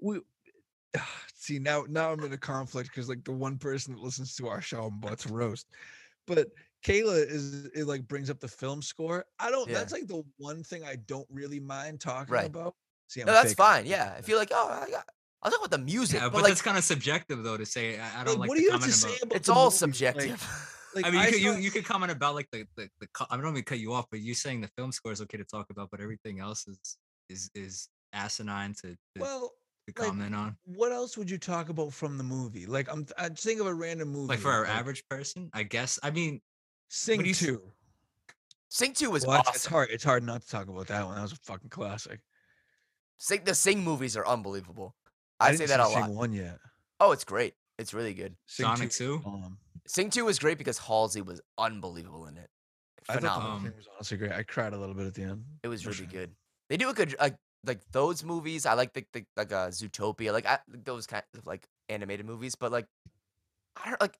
we 0.00 0.20
see 1.34 1.58
now. 1.58 1.84
Now 1.88 2.12
I'm 2.12 2.20
in 2.24 2.32
a 2.32 2.38
conflict 2.38 2.90
because 2.90 3.08
like 3.08 3.24
the 3.24 3.32
one 3.32 3.58
person 3.58 3.94
that 3.94 4.02
listens 4.02 4.34
to 4.36 4.48
our 4.48 4.60
show, 4.60 4.84
I'm 4.84 4.94
about 5.02 5.18
to 5.20 5.32
roast, 5.32 5.66
but 6.26 6.48
Kayla 6.84 7.26
is 7.28 7.66
it 7.74 7.86
like 7.86 8.06
brings 8.08 8.30
up 8.30 8.40
the 8.40 8.48
film 8.48 8.80
score. 8.80 9.24
I 9.38 9.50
don't. 9.50 9.68
Yeah. 9.68 9.74
That's 9.78 9.92
like 9.92 10.06
the 10.06 10.22
one 10.38 10.62
thing 10.62 10.84
I 10.84 10.96
don't 11.06 11.26
really 11.30 11.60
mind 11.60 12.00
talking 12.00 12.32
Right. 12.32 12.46
about. 12.46 12.74
See, 13.08 13.20
I'm 13.20 13.26
No, 13.26 13.32
that's 13.32 13.54
fine. 13.54 13.86
Yeah, 13.86 14.16
if 14.18 14.28
you're 14.28 14.38
like 14.38 14.50
oh 14.52 14.68
I 14.86 14.90
got. 14.90 15.04
I'll 15.42 15.50
talk 15.50 15.60
about 15.60 15.70
the 15.70 15.84
music, 15.84 16.18
yeah, 16.18 16.26
but, 16.26 16.32
but, 16.32 16.42
like 16.42 16.50
that's 16.50 16.62
kind 16.62 16.78
of 16.78 16.82
subjective 16.82 17.44
though 17.44 17.56
to 17.56 17.66
say. 17.66 18.00
I, 18.00 18.22
I 18.22 18.24
don't 18.24 18.40
like, 18.40 18.48
what 18.48 18.56
do 18.56 18.64
you 18.64 18.72
have 18.72 18.82
to 18.82 18.90
say 18.90 19.14
about. 19.22 19.36
it's 19.36 19.48
all 19.48 19.66
movie? 19.66 19.76
Subjective. 19.76 20.72
Like, 20.94 21.06
I 21.06 21.10
mean, 21.10 21.20
you 21.20 21.30
could, 21.30 21.40
you 21.40 21.52
saw- 21.52 21.58
you 21.58 21.70
could 21.70 21.84
comment 21.84 22.10
about 22.10 22.34
like 22.34 22.48
the 22.50 22.66
the, 22.74 22.88
the 23.00 23.06
I 23.30 23.36
don't 23.36 23.44
mean 23.44 23.56
to 23.56 23.62
cut 23.62 23.78
you 23.78 23.92
off, 23.92 24.06
but 24.10 24.20
you 24.20 24.34
saying 24.34 24.62
the 24.62 24.70
film 24.78 24.90
score 24.92 25.12
is 25.12 25.20
okay 25.20 25.36
to 25.36 25.44
talk 25.44 25.68
about, 25.70 25.90
but 25.90 26.00
everything 26.00 26.40
else 26.40 26.66
is 26.66 26.96
is 27.28 27.50
is 27.54 27.88
asinine 28.14 28.74
to 28.80 28.88
to, 28.88 28.96
well, 29.20 29.52
to 29.86 30.02
like, 30.02 30.08
comment 30.08 30.34
on. 30.34 30.56
what 30.64 30.90
else 30.90 31.18
would 31.18 31.30
you 31.30 31.38
talk 31.38 31.68
about 31.68 31.92
from 31.92 32.16
the 32.16 32.24
movie? 32.24 32.64
Like 32.64 32.90
I'm 32.90 33.06
I 33.18 33.28
just 33.28 33.44
think 33.44 33.60
of 33.60 33.66
a 33.66 33.74
random 33.74 34.08
movie. 34.08 34.28
Like 34.28 34.38
for 34.38 34.50
our 34.50 34.64
average 34.64 35.06
person, 35.08 35.50
I 35.52 35.64
guess. 35.64 35.98
I 36.02 36.10
mean, 36.10 36.40
Sing 36.88 37.32
two. 37.32 37.62
Sing 38.68 38.92
two 38.92 39.10
was 39.10 39.26
Well, 39.26 39.38
awesome. 39.38 39.52
It's 39.54 39.66
hard. 39.66 39.88
It's 39.90 40.04
hard 40.04 40.24
not 40.24 40.42
to 40.42 40.48
talk 40.48 40.68
about 40.68 40.86
that 40.88 41.04
one. 41.04 41.16
That 41.16 41.22
was 41.22 41.32
a 41.32 41.36
fucking 41.36 41.70
classic. 41.70 42.20
Sing 43.18 43.42
the 43.44 43.54
Sing 43.54 43.82
movies 43.82 44.16
are 44.16 44.26
unbelievable. 44.26 44.94
I, 45.40 45.48
I, 45.48 45.54
say 45.56 45.66
that 45.66 45.80
a 45.80 45.86
see 45.86 45.92
Sing 45.92 46.00
lot. 46.02 46.10
one 46.10 46.32
yet. 46.32 46.58
Oh, 47.00 47.12
it's 47.12 47.24
great. 47.24 47.54
It's 47.78 47.92
really 47.92 48.14
good. 48.14 48.36
Sing 48.46 48.64
Sonic 48.64 48.88
is 48.90 48.98
2? 48.98 49.18
bomb. 49.20 49.58
Sing 49.86 50.10
two 50.10 50.24
was 50.24 50.38
great 50.38 50.58
because 50.58 50.78
Halsey 50.78 51.20
was 51.22 51.40
unbelievable 51.58 52.26
in 52.26 52.36
it. 52.36 52.48
I 53.08 53.12
thought 53.14 53.22
the 53.22 53.28
Phenomenal. 53.28 53.48
whole 53.50 53.56
Um, 53.58 53.64
thing 53.64 53.76
was 53.76 53.88
honestly 53.94 54.16
great. 54.18 54.32
I 54.32 54.42
cried 54.42 54.72
a 54.72 54.78
little 54.78 54.94
bit 54.94 55.06
at 55.06 55.14
the 55.14 55.22
end. 55.22 55.44
It 55.62 55.68
was 55.68 55.86
really 55.86 55.98
sure. 55.98 56.06
good. 56.06 56.30
They 56.68 56.76
do 56.76 56.88
a 56.88 56.94
good 56.94 57.14
like 57.20 57.36
like 57.64 57.80
those 57.92 58.24
movies. 58.24 58.66
I 58.66 58.74
like 58.74 58.92
the, 58.94 59.04
the 59.12 59.24
like 59.36 59.52
uh 59.52 59.68
Zootopia, 59.68 60.32
like 60.32 60.46
I, 60.46 60.58
those 60.68 61.06
kind 61.06 61.22
of 61.36 61.46
like 61.46 61.68
animated 61.88 62.26
movies. 62.26 62.56
But 62.56 62.72
like, 62.72 62.86
I 63.76 63.90
don't 63.90 64.00
like 64.00 64.18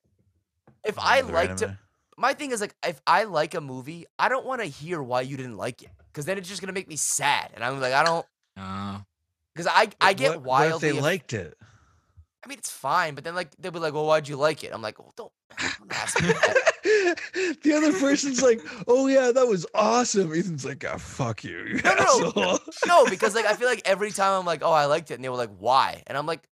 if 0.85 0.99
I 0.99 1.19
Another 1.19 1.33
liked 1.33 1.63
it. 1.63 1.71
My 2.17 2.33
thing 2.35 2.53
is 2.53 2.61
like 2.61 2.77
if 2.87 3.01
I 3.07 3.25
like 3.25 3.55
a 3.55 3.61
movie, 3.61 4.07
I 4.19 4.29
don't 4.29 4.47
want 4.47 4.61
to 4.61 4.67
hear 4.67 5.03
why 5.03 5.23
you 5.23 5.37
didn't 5.37 5.57
like 5.57 5.83
it 5.83 5.91
because 6.13 6.25
then 6.27 6.39
it's 6.39 6.49
just 6.49 6.61
gonna 6.61 6.73
make 6.73 6.89
me 6.89 6.97
sad, 6.97 7.51
and 7.55 7.65
I'm 7.65 7.81
like 7.81 7.93
I 7.93 8.05
don't 8.05 8.25
uh, 8.57 8.99
because 9.55 9.71
I 9.73 9.89
I 10.01 10.13
get 10.13 10.31
what, 10.31 10.39
what 10.39 10.47
wildly. 10.47 10.89
if 10.89 10.95
they 10.95 11.01
liked 11.01 11.33
it. 11.33 11.57
I 12.45 12.49
mean, 12.49 12.59
it's 12.59 12.71
fine, 12.71 13.15
but 13.17 13.25
then 13.25 13.35
like 13.35 13.51
they'll 13.59 13.73
be 13.73 13.81
like, 13.81 13.95
"Well, 13.95 14.07
why'd 14.07 14.29
you 14.29 14.37
like 14.37 14.63
it?" 14.63 14.73
I'm 14.73 14.83
like, 14.83 14.99
"Well, 15.01 15.13
don't, 15.17 15.33
don't 15.59 15.93
ask 15.93 16.21
me 16.21 16.29
the 17.63 17.73
other 17.77 17.93
person's 17.99 18.41
like, 18.41 18.61
"Oh 18.87 19.09
yeah, 19.09 19.33
that 19.33 19.49
was 19.49 19.67
awesome." 19.75 20.33
Ethan's 20.33 20.65
like, 20.65 20.85
"Ah, 20.89 20.97
fuck 20.97 21.43
you, 21.43 21.59
you 21.65 21.81
No, 21.83 21.95
no, 21.95 22.03
asshole." 22.03 22.59
No, 22.87 23.07
because 23.07 23.35
like 23.35 23.47
I 23.47 23.55
feel 23.55 23.69
like 23.69 23.83
every 23.85 24.13
time 24.13 24.39
I'm 24.39 24.47
like, 24.47 24.63
"Oh, 24.63 24.71
I 24.73 24.85
liked 24.85 25.11
it," 25.11 25.15
and 25.15 25.25
they 25.25 25.29
were 25.29 25.37
like, 25.37 25.57
"Why?" 25.59 26.05
And 26.07 26.17
I'm 26.17 26.27
like, 26.27 26.43
what 26.43 26.56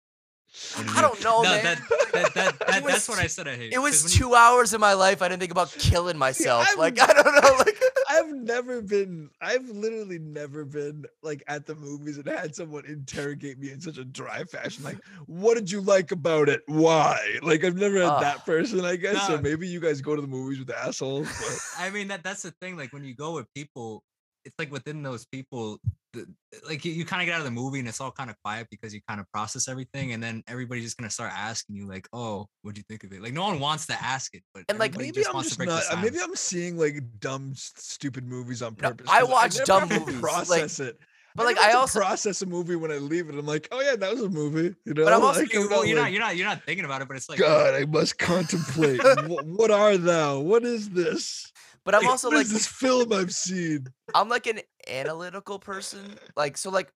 do 0.77 0.83
I 0.95 1.01
don't 1.01 1.23
know, 1.23 1.41
no, 1.41 1.49
man. 1.49 1.63
That, 1.63 1.79
that, 2.11 2.33
that, 2.33 2.59
that 2.67 2.83
that's 2.85 3.07
what 3.07 3.19
I 3.19 3.27
said 3.27 3.47
I 3.47 3.55
hate. 3.55 3.73
It 3.73 3.79
was 3.79 4.03
when 4.03 4.11
you- 4.11 4.17
two 4.17 4.35
hours 4.35 4.73
of 4.73 4.81
my 4.81 4.93
life 4.93 5.21
I 5.21 5.27
didn't 5.27 5.39
think 5.41 5.51
about 5.51 5.71
killing 5.77 6.17
myself. 6.17 6.67
I'm- 6.67 6.77
like 6.77 6.99
I 6.99 7.07
don't 7.13 7.25
know, 7.25 7.55
like 7.59 7.75
I've 8.11 8.33
never 8.33 8.81
been. 8.81 9.29
I've 9.39 9.69
literally 9.69 10.17
never 10.17 10.65
been 10.65 11.05
like 11.21 11.43
at 11.47 11.67
the 11.67 11.75
movies 11.75 12.17
and 12.17 12.27
had 12.27 12.55
someone 12.55 12.85
interrogate 12.87 13.59
me 13.59 13.69
in 13.71 13.79
such 13.79 13.99
a 13.99 14.03
dry 14.03 14.43
fashion. 14.45 14.83
Like, 14.83 14.97
what 15.27 15.53
did 15.55 15.71
you 15.71 15.79
like 15.81 16.11
about 16.11 16.49
it? 16.49 16.61
Why? 16.65 17.19
Like, 17.43 17.63
I've 17.63 17.75
never 17.77 17.97
had 17.99 18.09
Ugh. 18.09 18.21
that 18.21 18.45
person. 18.47 18.83
I 18.83 18.95
guess. 18.95 19.27
So 19.27 19.39
maybe 19.39 19.67
you 19.67 19.79
guys 19.79 20.01
go 20.01 20.15
to 20.15 20.21
the 20.21 20.27
movies 20.27 20.57
with 20.57 20.71
assholes. 20.71 21.27
But 21.27 21.59
I 21.85 21.91
mean 21.91 22.07
that 22.07 22.23
that's 22.23 22.41
the 22.41 22.51
thing. 22.59 22.75
Like 22.75 22.91
when 22.93 23.03
you 23.03 23.13
go 23.13 23.35
with 23.35 23.45
people, 23.53 24.03
it's 24.45 24.55
like 24.57 24.71
within 24.71 25.03
those 25.03 25.25
people, 25.25 25.79
the, 26.13 26.25
like 26.67 26.85
you, 26.85 26.91
you 26.93 27.05
kind 27.05 27.21
of 27.21 27.25
get 27.27 27.33
out 27.35 27.39
of 27.39 27.45
the 27.45 27.51
movie 27.51 27.79
and 27.79 27.87
it's 27.87 27.99
all 28.01 28.11
kind 28.11 28.29
of 28.29 28.35
quiet 28.43 28.67
because 28.71 28.93
you 28.93 29.01
kind 29.07 29.19
of 29.19 29.29
process 29.31 29.67
everything, 29.67 30.13
and 30.13 30.23
then 30.23 30.43
everybody's 30.47 30.83
just 30.85 30.97
gonna 30.97 31.09
start 31.09 31.31
asking 31.35 31.75
you 31.75 31.87
like, 31.87 32.07
"Oh, 32.13 32.47
what'd 32.61 32.77
you 32.77 32.83
think 32.89 33.03
of 33.03 33.11
it?" 33.13 33.21
Like 33.21 33.33
no 33.33 33.43
one 33.43 33.59
wants 33.59 33.85
to 33.87 33.93
ask 33.93 34.33
it, 34.33 34.43
but 34.53 34.63
And, 34.69 34.79
like, 34.79 34.91
everybody 34.95 35.19
maybe 35.19 35.27
I'm 35.37 35.43
just 35.43 35.59
not. 35.59 35.83
uh, 35.91 36.01
Maybe. 36.01 36.17
I'm 36.21 36.35
seeing 36.35 36.77
like 36.77 37.01
dumb, 37.19 37.53
stupid 37.55 38.25
movies 38.27 38.61
on 38.61 38.75
No, 38.81 38.89
purpose. 38.89 39.07
I 39.09 39.21
'cause 39.21 39.29
watch 39.29 39.53
never 39.55 39.65
dumb 39.65 39.79
have 39.81 39.89
to 39.89 39.99
movies, 39.99 40.13
like- 40.15 40.21
Process 40.21 40.79
it. 40.79 40.99
but 41.35 41.45
like 41.45 41.57
I 41.59 41.73
also 41.73 41.99
process 41.99 42.41
a 42.41 42.45
movie 42.47 42.75
when 42.75 42.91
I 42.91 42.95
leave 42.97 43.29
it. 43.29 43.35
I'm 43.37 43.45
like, 43.45 43.67
oh 43.71 43.81
yeah, 43.81 43.95
that 43.95 44.11
was 44.11 44.21
a 44.23 44.29
movie. 44.29 44.73
You 44.85 44.93
know, 44.95 45.03
but 45.03 45.13
I'm 45.13 45.21
also- 45.23 45.41
like, 45.41 45.53
You- 45.53 45.63
I'm 45.65 45.69
well, 45.69 45.79
not 45.81 45.87
you're 45.87 45.97
not 45.99 46.11
you're 46.11 46.21
not 46.21 46.37
you're 46.37 46.47
not 46.47 46.63
thinking 46.65 46.85
about 46.85 47.01
it, 47.03 47.07
but 47.07 47.17
it's 47.17 47.29
like 47.29 47.39
God, 47.39 47.75
I 47.75 47.85
must 47.85 48.17
contemplate. 48.17 48.99
what, 49.27 49.45
what 49.45 49.69
are 49.71 49.97
thou? 49.97 50.39
What 50.39 50.63
is 50.63 50.89
this? 50.89 51.51
But 51.83 51.95
I'm 51.95 52.01
Like, 52.01 52.11
also 52.11 52.29
like 52.29 52.45
is 52.45 52.51
this 52.51 52.67
film 52.67 53.11
I've 53.13 53.33
seen? 53.33 53.87
I'm 54.13 54.29
like 54.29 54.47
an 54.47 54.59
analytical 54.87 55.59
person. 55.59 56.15
Like 56.35 56.57
so 56.57 56.69
like 56.69 56.91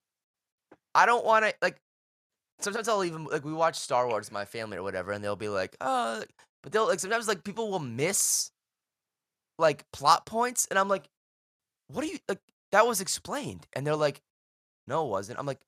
I 0.96 1.06
don't 1.06 1.26
want 1.26 1.46
to 1.46 1.54
like 1.62 1.82
sometimes 2.60 2.88
I'll 2.88 3.04
even 3.04 3.26
like 3.26 3.46
we 3.46 3.54
watch 3.54 3.78
Star 3.78 4.08
Wars 4.08 4.28
with 4.28 4.34
my 4.34 4.46
family 4.46 4.78
or 4.78 4.84
whatever 4.84 5.12
and 5.12 5.24
they'll 5.24 5.36
be 5.36 5.50
like, 5.50 5.76
"Oh, 5.82 6.24
but 6.62 6.72
they'll 6.72 6.88
like 6.88 7.00
sometimes 7.00 7.28
like 7.28 7.44
people 7.44 7.70
will 7.70 7.80
miss 7.80 8.52
like 9.60 9.86
plot 9.92 10.26
points 10.26 10.68
and 10.70 10.80
I'm 10.80 10.90
like, 10.90 11.08
"What 11.88 12.04
are 12.04 12.08
you 12.08 12.20
like 12.28 12.42
that 12.72 12.88
was 12.88 13.02
explained." 13.02 13.68
And 13.74 13.86
they're 13.86 13.96
like, 13.96 14.22
"No, 14.88 15.06
it 15.06 15.10
wasn't." 15.10 15.40
I'm 15.40 15.46
like, 15.46 15.62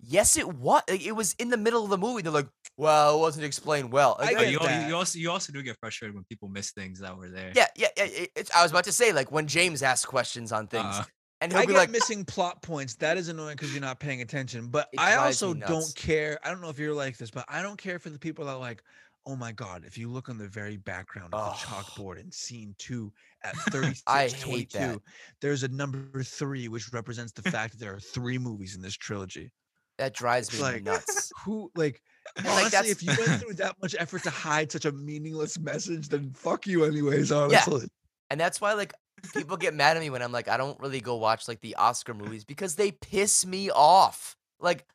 "Yes, 0.00 0.36
it 0.36 0.48
was. 0.54 0.82
It 0.88 1.14
was 1.14 1.34
in 1.38 1.50
the 1.50 1.56
middle 1.56 1.84
of 1.84 1.90
the 1.90 1.98
movie." 1.98 2.22
They're 2.22 2.32
like, 2.32 2.48
"Well, 2.76 3.16
it 3.16 3.20
wasn't 3.20 3.44
explained 3.44 3.92
well." 3.92 4.16
Like, 4.18 4.36
I 4.36 4.40
get 4.44 4.52
you, 4.52 4.58
that. 4.60 4.88
you 4.88 4.94
also 4.96 5.18
you 5.18 5.30
also 5.30 5.52
do 5.52 5.62
get 5.62 5.76
frustrated 5.78 6.14
when 6.14 6.24
people 6.24 6.48
miss 6.48 6.72
things 6.72 7.00
that 7.00 7.16
were 7.16 7.28
there. 7.28 7.52
yeah, 7.54 7.66
yeah, 7.76 7.88
yeah. 7.96 8.04
it- 8.04 8.30
It's, 8.36 8.50
I 8.54 8.62
was 8.62 8.70
about 8.70 8.84
to 8.84 8.92
say 8.92 9.12
like 9.12 9.30
when 9.32 9.46
James 9.46 9.82
asks 9.82 10.04
questions 10.06 10.52
on 10.52 10.66
things 10.68 10.84
Uh, 10.84 11.04
and 11.40 11.52
he'll 11.52 11.62
I 11.62 11.66
be 11.66 11.72
get 11.72 11.78
like, 11.78 11.90
missing 11.90 12.24
plot 12.24 12.62
points. 12.62 12.94
That 12.96 13.18
is 13.18 13.28
annoying 13.28 13.56
because 13.56 13.72
you're 13.72 13.80
not 13.82 14.00
paying 14.00 14.22
attention. 14.22 14.68
But 14.68 14.88
I 14.98 15.16
also 15.16 15.52
don't 15.54 15.94
care. 15.94 16.38
I 16.44 16.50
don't 16.50 16.60
know 16.62 16.70
if 16.70 16.78
you're 16.78 16.94
like 16.94 17.16
this, 17.18 17.30
but 17.30 17.44
I 17.48 17.60
don't 17.62 17.76
care 17.78 17.98
for 17.98 18.08
the 18.10 18.18
people 18.18 18.46
that 18.46 18.52
are 18.52 18.58
like, 18.58 18.82
oh 19.28 19.34
my 19.36 19.50
god, 19.52 19.84
if 19.84 19.98
you 19.98 20.08
look 20.08 20.28
on 20.28 20.38
the 20.38 20.46
very 20.48 20.76
background 20.76 21.34
of 21.34 21.40
the 21.40 21.50
Oh. 21.50 21.82
chalkboard 21.82 22.20
in 22.20 22.30
scene 22.30 22.74
two 22.78 23.12
at 23.42 23.54
36, 23.70 24.02
I 24.06 24.28
hate 24.28 24.40
22, 24.70 24.78
that. 24.78 25.00
there's 25.42 25.62
a 25.64 25.68
number 25.68 26.22
three 26.22 26.68
which 26.68 26.92
represents 26.92 27.32
the 27.32 27.42
fact 27.50 27.72
that 27.72 27.80
there 27.80 27.92
are 27.92 27.98
three 28.00 28.38
movies 28.38 28.76
in 28.76 28.80
this 28.82 28.94
trilogy. 28.94 29.50
That 29.98 30.14
drives 30.14 30.52
me 30.52 30.60
like- 30.60 30.82
nuts. 30.82 31.32
Who 31.44 31.70
like 31.74 32.02
like, 32.36 32.46
Honestly, 32.46 32.70
that's- 32.70 32.90
if 32.90 33.02
you 33.02 33.08
went 33.08 33.40
through 33.40 33.54
that 33.54 33.76
much 33.80 33.94
effort 33.98 34.22
to 34.24 34.30
hide 34.30 34.70
such 34.72 34.84
a 34.84 34.92
meaningless 34.92 35.58
message, 35.58 36.08
then 36.08 36.32
fuck 36.34 36.66
you 36.66 36.84
anyways, 36.84 37.30
honestly. 37.32 37.88
And 38.30 38.40
that's 38.40 38.60
why 38.60 38.72
like 38.74 38.92
people 39.34 39.56
get 39.56 39.74
mad 39.74 39.96
at 39.96 40.02
me 40.02 40.10
when 40.10 40.22
I'm 40.22 40.32
like 40.32 40.48
I 40.48 40.56
don't 40.56 40.78
really 40.80 41.00
go 41.00 41.16
watch 41.16 41.48
like 41.48 41.60
the 41.60 41.76
Oscar 41.76 42.14
movies 42.14 42.44
because 42.44 42.74
they 42.74 42.90
piss 42.92 43.46
me 43.46 43.70
off. 43.70 44.36
Like 44.60 44.86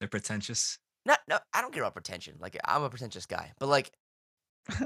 They're 0.00 0.08
pretentious, 0.08 0.78
not 1.04 1.20
no, 1.28 1.38
I 1.52 1.60
don't 1.60 1.72
care 1.72 1.82
about 1.82 1.94
pretension. 1.94 2.36
Like 2.40 2.56
I'm 2.64 2.82
a 2.82 2.90
pretentious 2.90 3.26
guy, 3.26 3.52
but 3.58 3.68
like 3.68 3.90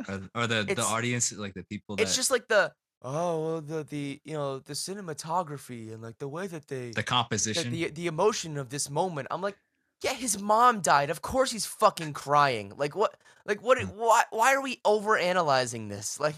or, 0.08 0.22
or 0.34 0.46
the 0.46 0.64
the 0.64 0.82
audience, 0.82 1.32
like 1.32 1.54
the 1.54 1.62
people 1.64 1.96
that 1.96 2.02
it's 2.02 2.16
just 2.16 2.30
like 2.30 2.48
the 2.48 2.72
oh 3.06 3.44
well, 3.44 3.60
the 3.60 3.84
the 3.84 4.20
you 4.24 4.34
know 4.34 4.58
the 4.58 4.72
cinematography 4.72 5.92
and 5.92 6.02
like 6.02 6.18
the 6.18 6.28
way 6.28 6.46
that 6.48 6.66
they 6.68 6.90
the 6.90 7.02
composition. 7.02 7.70
the 7.72 7.88
the 7.90 8.06
emotion 8.06 8.58
of 8.58 8.68
this 8.68 8.90
moment. 8.90 9.28
I'm 9.30 9.40
like, 9.40 9.56
yeah, 10.02 10.14
his 10.14 10.40
mom 10.40 10.80
died. 10.80 11.08
Of 11.08 11.22
course 11.22 11.52
he's 11.52 11.66
fucking 11.66 12.12
crying. 12.12 12.72
Like 12.76 12.96
what? 12.96 13.16
Like 13.46 13.62
what? 13.62 13.78
Mm. 13.78 13.94
Why? 13.94 14.22
Why 14.30 14.54
are 14.54 14.62
we 14.62 14.80
over 14.84 15.16
analyzing 15.16 15.88
this? 15.88 16.18
Like 16.26 16.34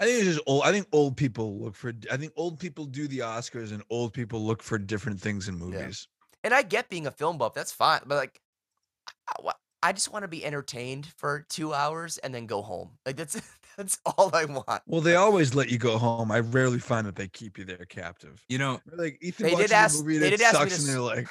I 0.00 0.04
think 0.04 0.18
it's 0.18 0.34
just 0.34 0.40
old. 0.46 0.62
I 0.64 0.70
think 0.70 0.86
old 0.92 1.16
people 1.16 1.58
look 1.58 1.74
for. 1.74 1.92
I 2.10 2.16
think 2.16 2.32
old 2.36 2.60
people 2.60 2.84
do 2.84 3.08
the 3.08 3.20
Oscars, 3.20 3.72
and 3.72 3.82
old 3.90 4.12
people 4.12 4.40
look 4.44 4.62
for 4.62 4.78
different 4.78 5.20
things 5.20 5.48
in 5.48 5.58
movies. 5.58 6.06
and 6.44 6.54
I 6.54 6.62
get 6.62 6.88
being 6.88 7.06
a 7.06 7.10
film 7.10 7.38
buff, 7.38 7.54
that's 7.54 7.72
fine. 7.72 8.00
But 8.06 8.14
like, 8.14 8.40
I, 9.28 9.52
I 9.82 9.92
just 9.92 10.12
want 10.12 10.22
to 10.22 10.28
be 10.28 10.44
entertained 10.44 11.06
for 11.16 11.44
two 11.48 11.74
hours 11.74 12.18
and 12.18 12.34
then 12.34 12.46
go 12.46 12.62
home. 12.62 12.90
Like 13.04 13.16
that's 13.16 13.40
that's 13.78 13.98
all 14.04 14.30
I 14.34 14.44
want. 14.44 14.82
Well, 14.86 15.00
they 15.00 15.14
always 15.14 15.54
let 15.54 15.70
you 15.70 15.78
go 15.78 15.96
home. 15.96 16.30
I 16.30 16.40
rarely 16.40 16.78
find 16.80 17.06
that 17.06 17.16
they 17.16 17.28
keep 17.28 17.56
you 17.56 17.64
there 17.64 17.86
captive. 17.88 18.44
you 18.50 18.58
know, 18.58 18.80
Like 18.92 19.16
Ethan 19.22 19.44
They 19.44 19.50
did 19.50 19.56
watches 19.58 19.72
ask- 19.72 20.00
a 20.00 20.02
movie 20.02 20.18
they 20.18 20.30
that 20.30 20.36
did 20.38 20.44
ask 20.44 20.60
me 20.62 20.68
to 20.68 20.74
and 20.76 20.84
they're 20.86 21.00
like, 21.00 21.28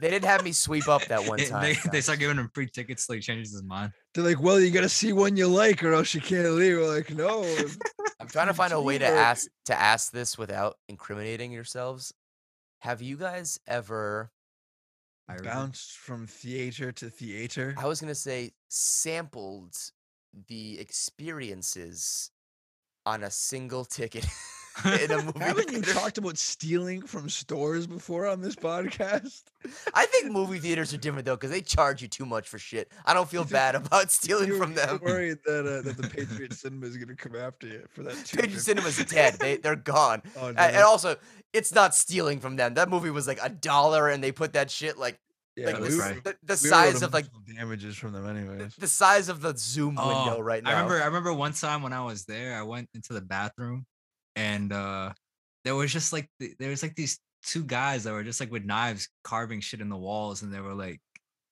They 0.00 0.10
did 0.10 0.24
have 0.24 0.44
me 0.44 0.52
sweep 0.52 0.88
up 0.88 1.06
that 1.06 1.26
one 1.26 1.38
time. 1.50 1.62
they 1.62 1.76
they 1.90 2.00
start 2.02 2.18
giving 2.18 2.36
him 2.36 2.50
free 2.52 2.66
tickets, 2.68 3.06
so 3.06 3.14
he 3.14 3.20
changes 3.20 3.52
his 3.52 3.62
mind. 3.62 3.92
they're 4.12 4.24
like, 4.24 4.40
well, 4.42 4.60
you 4.60 4.70
got 4.70 4.80
to 4.82 4.88
see 4.90 5.12
one 5.14 5.36
you 5.36 5.46
like, 5.46 5.82
or 5.82 5.94
else 5.94 6.12
you 6.14 6.20
can't 6.20 6.50
leave. 6.50 6.76
We're 6.76 6.92
like, 6.94 7.10
no. 7.14 7.42
I'm 8.20 8.28
trying 8.28 8.48
to 8.48 8.54
find 8.54 8.72
a 8.72 8.80
way 8.82 8.98
to 8.98 9.06
ask 9.06 9.46
to 9.66 9.80
ask 9.80 10.10
this 10.12 10.36
without 10.36 10.76
incriminating 10.88 11.52
yourselves. 11.52 12.12
Have 12.80 13.00
you 13.02 13.16
guys 13.16 13.58
ever? 13.66 14.30
I 15.28 15.36
Bounced 15.38 15.92
from 15.96 16.26
theater 16.26 16.92
to 16.92 17.08
theater. 17.08 17.74
I 17.78 17.86
was 17.86 18.00
gonna 18.00 18.14
say 18.14 18.52
sampled 18.68 19.74
the 20.48 20.78
experiences 20.80 22.30
on 23.06 23.22
a 23.22 23.30
single 23.30 23.84
ticket 23.84 24.24
in 25.02 25.10
a 25.10 25.22
movie. 25.22 25.38
Haven't 25.40 25.70
you 25.72 25.82
talked 25.82 26.16
about 26.18 26.38
stealing 26.38 27.02
from 27.02 27.28
stores 27.28 27.86
before 27.86 28.26
on 28.26 28.40
this 28.40 28.56
podcast? 28.56 29.42
I 29.92 30.06
think 30.06 30.32
movie 30.32 30.58
theaters 30.58 30.94
are 30.94 30.96
different 30.96 31.26
though 31.26 31.36
because 31.36 31.50
they 31.50 31.60
charge 31.60 32.00
you 32.02 32.08
too 32.08 32.24
much 32.26 32.48
for 32.48 32.58
shit. 32.58 32.90
I 33.04 33.12
don't 33.14 33.28
feel 33.28 33.44
bad 33.44 33.74
about 33.74 34.10
stealing 34.10 34.48
You're, 34.48 34.58
from 34.58 34.74
them. 34.74 35.00
worried 35.02 35.38
that 35.44 35.66
uh, 35.66 35.82
that 35.82 35.96
the 35.96 36.08
Patriot 36.08 36.54
Cinema 36.54 36.86
is 36.86 36.96
going 36.96 37.08
to 37.08 37.14
come 37.14 37.36
after 37.36 37.66
you 37.66 37.84
for 37.92 38.02
that. 38.04 38.14
Patriot 38.16 38.50
$2.50. 38.56 38.58
Cinema's 38.60 39.04
dead. 39.04 39.34
They 39.38 39.58
they're 39.58 39.76
gone. 39.76 40.22
Oh, 40.40 40.48
And, 40.48 40.56
no. 40.74 40.86
also, 40.88 41.16
it's 41.52 41.72
not 41.72 41.94
stealing 41.94 42.40
from 42.40 42.56
them. 42.56 42.74
That 42.74 42.88
movie 42.88 43.10
was 43.10 43.26
like 43.28 43.38
a 43.42 43.48
dollar, 43.50 44.08
and 44.08 44.24
they 44.24 44.32
put 44.32 44.54
that 44.54 44.70
shit 44.70 44.98
like 44.98 45.20
yeah, 45.56 45.66
like 45.66 45.80
that 45.80 45.90
the, 45.90 45.96
right. 45.98 46.24
the, 46.24 46.36
the 46.42 46.52
we 46.62 46.68
size 46.68 47.02
of 47.02 47.12
like 47.12 47.26
damages 47.56 47.96
from 47.96 48.12
them, 48.12 48.26
anyways. 48.26 48.74
the 48.76 48.86
size 48.88 49.28
of 49.28 49.40
the 49.40 49.54
Zoom 49.56 49.94
window 49.96 50.36
Oh, 50.36 50.40
right 50.40 50.62
now. 50.62 50.70
I 50.70 50.72
remember 50.74 51.02
I 51.02 51.06
remember 51.06 51.32
one 51.32 51.52
time 51.52 51.82
when 51.82 51.92
I 51.92 52.04
was 52.04 52.24
there, 52.24 52.56
I 52.58 52.62
went 52.62 52.88
into 52.94 53.12
the 53.12 53.20
bathroom 53.20 53.86
and 54.36 54.72
uh 54.72 55.12
there 55.64 55.74
was 55.74 55.92
just 55.92 56.12
like 56.12 56.28
th- 56.40 56.56
there 56.58 56.70
was 56.70 56.82
like 56.82 56.94
these 56.96 57.18
two 57.44 57.64
guys 57.64 58.04
that 58.04 58.12
were 58.12 58.24
just 58.24 58.40
like 58.40 58.50
with 58.50 58.64
knives 58.64 59.08
carving 59.22 59.60
shit 59.60 59.80
in 59.80 59.88
the 59.88 59.96
walls 59.96 60.42
and 60.42 60.52
they 60.52 60.60
were 60.60 60.74
like 60.74 61.00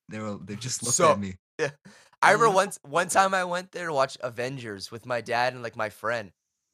they 0.08 0.18
were 0.18 0.36
they 0.44 0.56
just 0.56 0.82
looked 0.82 0.96
So- 0.96 1.12
at 1.12 1.18
me. 1.20 1.34
Yeah. 1.58 1.70
I 2.24 2.32
remember 2.32 2.54
once 2.54 2.78
one 2.82 3.08
time 3.08 3.34
I 3.34 3.44
went 3.44 3.72
there 3.72 3.88
to 3.88 3.92
watch 3.92 4.16
Avengers 4.20 4.90
with 4.92 5.06
my 5.06 5.20
dad 5.20 5.54
and 5.54 5.62
like 5.62 5.74
my 5.76 5.88
friend, 5.88 6.30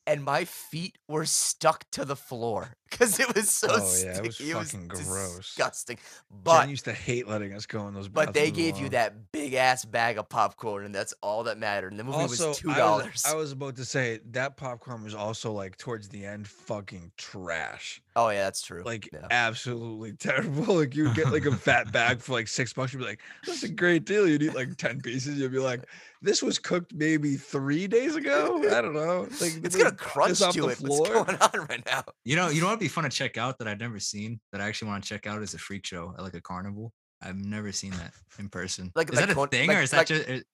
and 0.08 0.24
my 0.24 0.44
feet 0.44 0.98
were 1.06 1.24
stuck 1.26 1.88
to 1.92 2.04
the 2.04 2.16
floor 2.16 2.70
because 2.90 3.20
it 3.20 3.32
was 3.34 3.50
so 3.50 3.68
Oh, 3.70 3.76
yeah, 4.02 4.16
it 4.18 4.26
was 4.26 4.34
sticky. 4.36 4.52
fucking 4.52 4.88
gross. 4.88 5.36
disgusting. 5.54 5.96
Jen 5.96 6.40
But 6.42 6.68
used 6.68 6.86
to 6.86 6.92
hate 6.92 7.28
letting 7.28 7.52
us 7.54 7.66
go 7.66 7.86
in 7.86 7.94
those. 7.94 8.08
but 8.08 8.32
they 8.34 8.50
gave 8.50 8.78
you 8.78 8.88
that 8.90 9.30
big 9.32 9.54
ass 9.54 9.84
bag 9.84 10.18
of 10.18 10.28
popcorn, 10.28 10.84
and 10.86 10.94
that's 10.94 11.14
all 11.22 11.44
that 11.44 11.58
mattered. 11.58 11.92
And 11.92 12.00
the 12.00 12.04
movie 12.04 12.16
Also, 12.18 12.48
was 12.48 12.58
two 12.58 12.70
I 12.70 12.78
dollars. 12.78 13.24
I 13.28 13.34
was 13.34 13.52
about 13.52 13.76
to 13.76 13.84
say 13.84 14.20
that 14.30 14.56
popcorn 14.56 15.04
was 15.04 15.14
also 15.14 15.52
like 15.52 15.76
towards 15.76 16.08
the 16.08 16.24
end, 16.24 16.48
fucking 16.48 17.12
trash. 17.16 18.00
Oh 18.20 18.30
yeah, 18.30 18.44
that's 18.44 18.62
true. 18.62 18.82
Like 18.84 19.08
Yeah. 19.12 19.26
absolutely 19.30 20.12
terrible. 20.14 20.74
Like 20.74 20.96
you 20.96 21.04
would 21.04 21.14
get 21.14 21.30
like 21.30 21.46
a 21.46 21.54
fat 21.54 21.92
bag 21.92 22.20
for 22.20 22.32
like 22.32 22.48
six 22.48 22.72
bucks. 22.72 22.92
You'd 22.92 22.98
be 22.98 23.04
like, 23.04 23.20
"That's 23.46 23.62
a 23.62 23.68
great 23.68 24.04
deal." 24.06 24.26
You'd 24.26 24.42
eat 24.42 24.54
like 24.56 24.76
ten 24.76 25.00
pieces. 25.00 25.38
You'd 25.38 25.52
be 25.52 25.58
like, 25.60 25.84
"This 26.20 26.42
was 26.42 26.58
cooked 26.58 26.92
maybe 26.92 27.36
three 27.36 27.86
days 27.86 28.16
ago." 28.16 28.60
I 28.70 28.80
don't 28.80 28.94
know. 28.94 29.28
Like 29.40 29.52
it's 29.62 29.76
gonna 29.76 29.92
crunch 29.92 30.38
to 30.40 30.44
the 30.62 30.68
it. 30.68 30.80
What's 30.80 31.08
going 31.10 31.36
on 31.40 31.66
right 31.68 31.82
now? 31.86 32.02
You 32.24 32.34
know, 32.34 32.48
you 32.48 32.60
know 32.60 32.66
what'd 32.66 32.80
be 32.80 32.88
fun 32.88 33.04
to 33.04 33.10
check 33.10 33.38
out 33.38 33.58
that 33.58 33.68
I've 33.68 33.78
never 33.78 34.00
seen 34.00 34.40
that 34.50 34.60
I 34.60 34.66
actually 34.66 34.88
want 34.88 35.04
to 35.04 35.08
check 35.08 35.26
out 35.28 35.40
is 35.42 35.54
a 35.54 35.58
freak 35.58 35.86
show 35.86 36.12
at 36.18 36.24
like 36.24 36.34
a 36.34 36.40
carnival. 36.40 36.92
I've 37.22 37.36
never 37.36 37.70
seen 37.72 37.92
that 37.92 38.12
in 38.38 38.48
person. 38.48 38.90
Like- 38.94 39.10
is 39.12 39.16
like 39.16 39.26
that 39.26 39.32
a 39.32 39.34
Con- 39.36 39.48
thing 39.48 39.68
like- 39.68 39.78
or 39.78 39.80
is 39.82 39.92
like- 39.92 40.08
that 40.08 40.26
just 40.28 40.44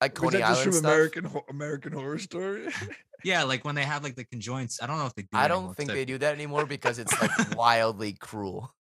Like 0.00 0.20
Was 0.20 0.30
Coney 0.32 0.42
that 0.42 0.48
just 0.48 0.60
Island 0.60 0.64
from 0.64 0.72
stuff. 0.80 0.92
American 0.92 1.30
American 1.48 1.92
Horror 1.92 2.18
Story? 2.18 2.68
yeah, 3.24 3.44
like 3.44 3.64
when 3.64 3.74
they 3.74 3.84
have 3.84 4.04
like 4.04 4.14
the 4.14 4.24
conjoints. 4.24 4.82
I 4.82 4.86
don't 4.86 4.98
know 4.98 5.06
if 5.06 5.14
they 5.14 5.22
do. 5.22 5.28
I 5.32 5.48
don't 5.48 5.58
anymore, 5.58 5.74
think 5.74 5.88
except- 5.90 5.96
they 5.96 6.04
do 6.04 6.18
that 6.18 6.34
anymore 6.34 6.66
because 6.66 6.98
it's 6.98 7.18
like 7.20 7.56
wildly 7.56 8.12
cruel. 8.12 8.72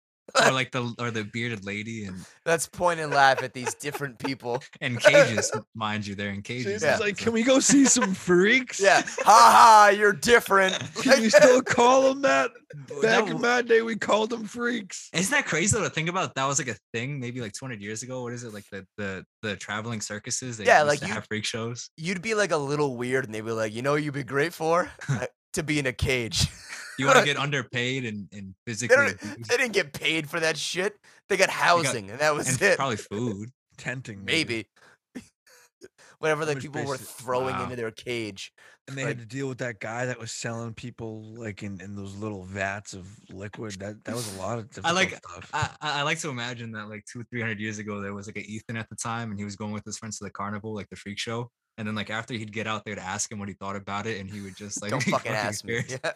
Or 0.43 0.51
like 0.59 0.71
the 0.71 0.93
or 0.99 1.11
the 1.11 1.23
bearded 1.23 1.65
lady 1.65 2.05
and 2.05 2.25
Let's 2.45 2.67
point 2.67 2.99
and 2.99 3.11
laugh 3.11 3.41
at 3.41 3.53
these 3.53 3.73
different 3.73 4.19
people. 4.19 4.61
and 4.81 4.99
cages, 4.99 5.51
mind 5.75 6.05
you, 6.05 6.13
they're 6.15 6.29
in 6.29 6.41
cages. 6.43 6.83
Yeah. 6.83 6.97
like, 6.97 7.17
"Can 7.17 7.33
we 7.33 7.41
go 7.43 7.59
see 7.59 7.85
some 7.85 8.13
freaks?" 8.13 8.79
Yeah, 8.79 9.01
ha 9.23 9.87
ha, 9.87 9.93
you're 9.95 10.13
different. 10.13 10.77
Can 11.01 11.23
you 11.23 11.29
still 11.31 11.61
call 11.61 12.03
them 12.03 12.21
that? 12.21 12.51
That 12.89 13.01
Back 13.01 13.19
w- 13.19 13.35
in 13.35 13.41
my 13.41 13.61
day, 13.63 13.81
we 13.81 13.95
called 13.95 14.29
them 14.29 14.45
freaks. 14.45 15.09
Isn't 15.13 15.31
that 15.31 15.45
crazy 15.45 15.75
though 15.77 15.83
to 15.83 15.89
think 15.89 16.07
about? 16.09 16.35
That 16.35 16.45
was 16.45 16.59
like 16.59 16.67
a 16.67 16.75
thing, 16.93 17.19
maybe 17.19 17.41
like 17.41 17.53
200 17.53 17.81
years 17.81 18.03
ago. 18.03 18.21
What 18.23 18.33
is 18.33 18.43
it 18.43 18.53
like 18.53 18.65
the 18.71 18.85
the 18.97 19.25
the 19.41 19.55
traveling 19.55 20.01
circuses? 20.01 20.57
They 20.57 20.65
Yeah, 20.65 20.79
used 20.83 20.87
like 20.89 20.99
to 20.99 21.07
you- 21.07 21.13
have 21.13 21.25
freak 21.27 21.45
shows. 21.45 21.89
You'd 21.97 22.21
be 22.21 22.35
like 22.35 22.51
a 22.51 22.57
little 22.57 22.95
weird, 22.97 23.25
and 23.25 23.33
they'd 23.33 23.41
be 23.41 23.51
like, 23.51 23.73
you 23.73 23.81
know, 23.81 23.93
what 23.93 24.03
you'd 24.03 24.13
be 24.13 24.23
great 24.23 24.53
for 24.53 24.89
Uh, 25.09 25.25
to 25.53 25.63
be 25.63 25.79
in 25.79 25.85
a 25.87 25.93
cage. 25.93 26.47
You 26.99 27.07
want 27.07 27.19
to 27.19 27.25
get 27.25 27.37
underpaid 27.45 28.05
and 28.05 28.27
and 28.31 28.55
They, 28.65 28.71
physically 28.71 28.95
don't, 28.95 29.47
they 29.47 29.57
didn't 29.57 29.73
get 29.73 29.93
paid 29.93 30.29
for 30.29 30.39
that 30.39 30.57
shit. 30.57 30.95
They 31.29 31.37
got 31.37 31.49
housing, 31.49 32.09
and 32.11 32.19
that 32.19 32.33
was 32.35 32.47
and 32.47 32.61
it. 32.61 32.77
probably 32.77 32.97
food. 32.97 33.49
Tenting, 33.77 34.23
Maybe. 34.23 34.67
Whatever 36.19 36.45
the 36.45 36.53
Much 36.55 36.63
people 36.63 36.85
were 36.85 36.97
throwing 36.97 37.53
Wow. 37.55 37.63
into 37.63 37.75
their 37.75 37.91
cage. 37.91 38.51
And 38.87 38.97
they 38.97 39.03
like- 39.03 39.17
had 39.17 39.19
to 39.19 39.25
deal 39.25 39.47
with 39.49 39.57
that 39.57 39.79
guy 39.79 40.05
that 40.05 40.17
was 40.19 40.31
selling 40.31 40.73
people 40.73 41.35
like 41.35 41.61
in, 41.61 41.81
in 41.81 41.95
those 41.95 42.15
little 42.15 42.43
vats 42.45 42.93
of 42.93 43.05
liquid. 43.29 43.73
That 43.79 44.03
that 44.05 44.15
was 44.15 44.33
a 44.35 44.39
lot 44.39 44.57
of 44.59 44.69
difficult 44.69 44.95
like- 44.95 45.09
stuff. 45.17 45.49
I, 45.53 45.69
I 45.81 45.99
I 45.99 46.01
like 46.03 46.19
to 46.19 46.29
imagine 46.29 46.71
that 46.71 46.87
like 46.89 47.03
two 47.11 47.23
three 47.29 47.41
hundred 47.41 47.59
years 47.59 47.79
ago 47.79 47.99
there 47.99 48.13
was 48.13 48.27
like 48.27 48.37
a 48.37 48.41
Ethan 48.45 48.77
at 48.77 48.87
the 48.89 48.95
time 48.95 49.31
and 49.31 49.39
he 49.39 49.43
was 49.45 49.55
going 49.57 49.73
with 49.73 49.83
his 49.83 49.97
friends 49.97 50.17
to 50.19 50.23
the 50.23 50.29
carnival 50.31 50.73
like 50.73 50.87
the 50.89 50.95
freak 50.95 51.19
show 51.19 51.51
and 51.77 51.87
then 51.87 51.95
like 51.95 52.09
after 52.09 52.33
he'd 52.33 52.53
get 52.53 52.65
out 52.67 52.85
they'd 52.85 52.97
ask 52.97 53.31
him 53.31 53.37
what 53.39 53.49
he 53.49 53.53
thought 53.55 53.75
about 53.75 54.07
it 54.07 54.19
and 54.21 54.29
he 54.31 54.39
would 54.41 54.55
just 54.55 54.81
like 54.81 54.91
Don't 54.91 55.03
fucking 55.03 55.31
ask 55.33 55.65
me. 55.65 55.81
Yeah. 55.89 56.11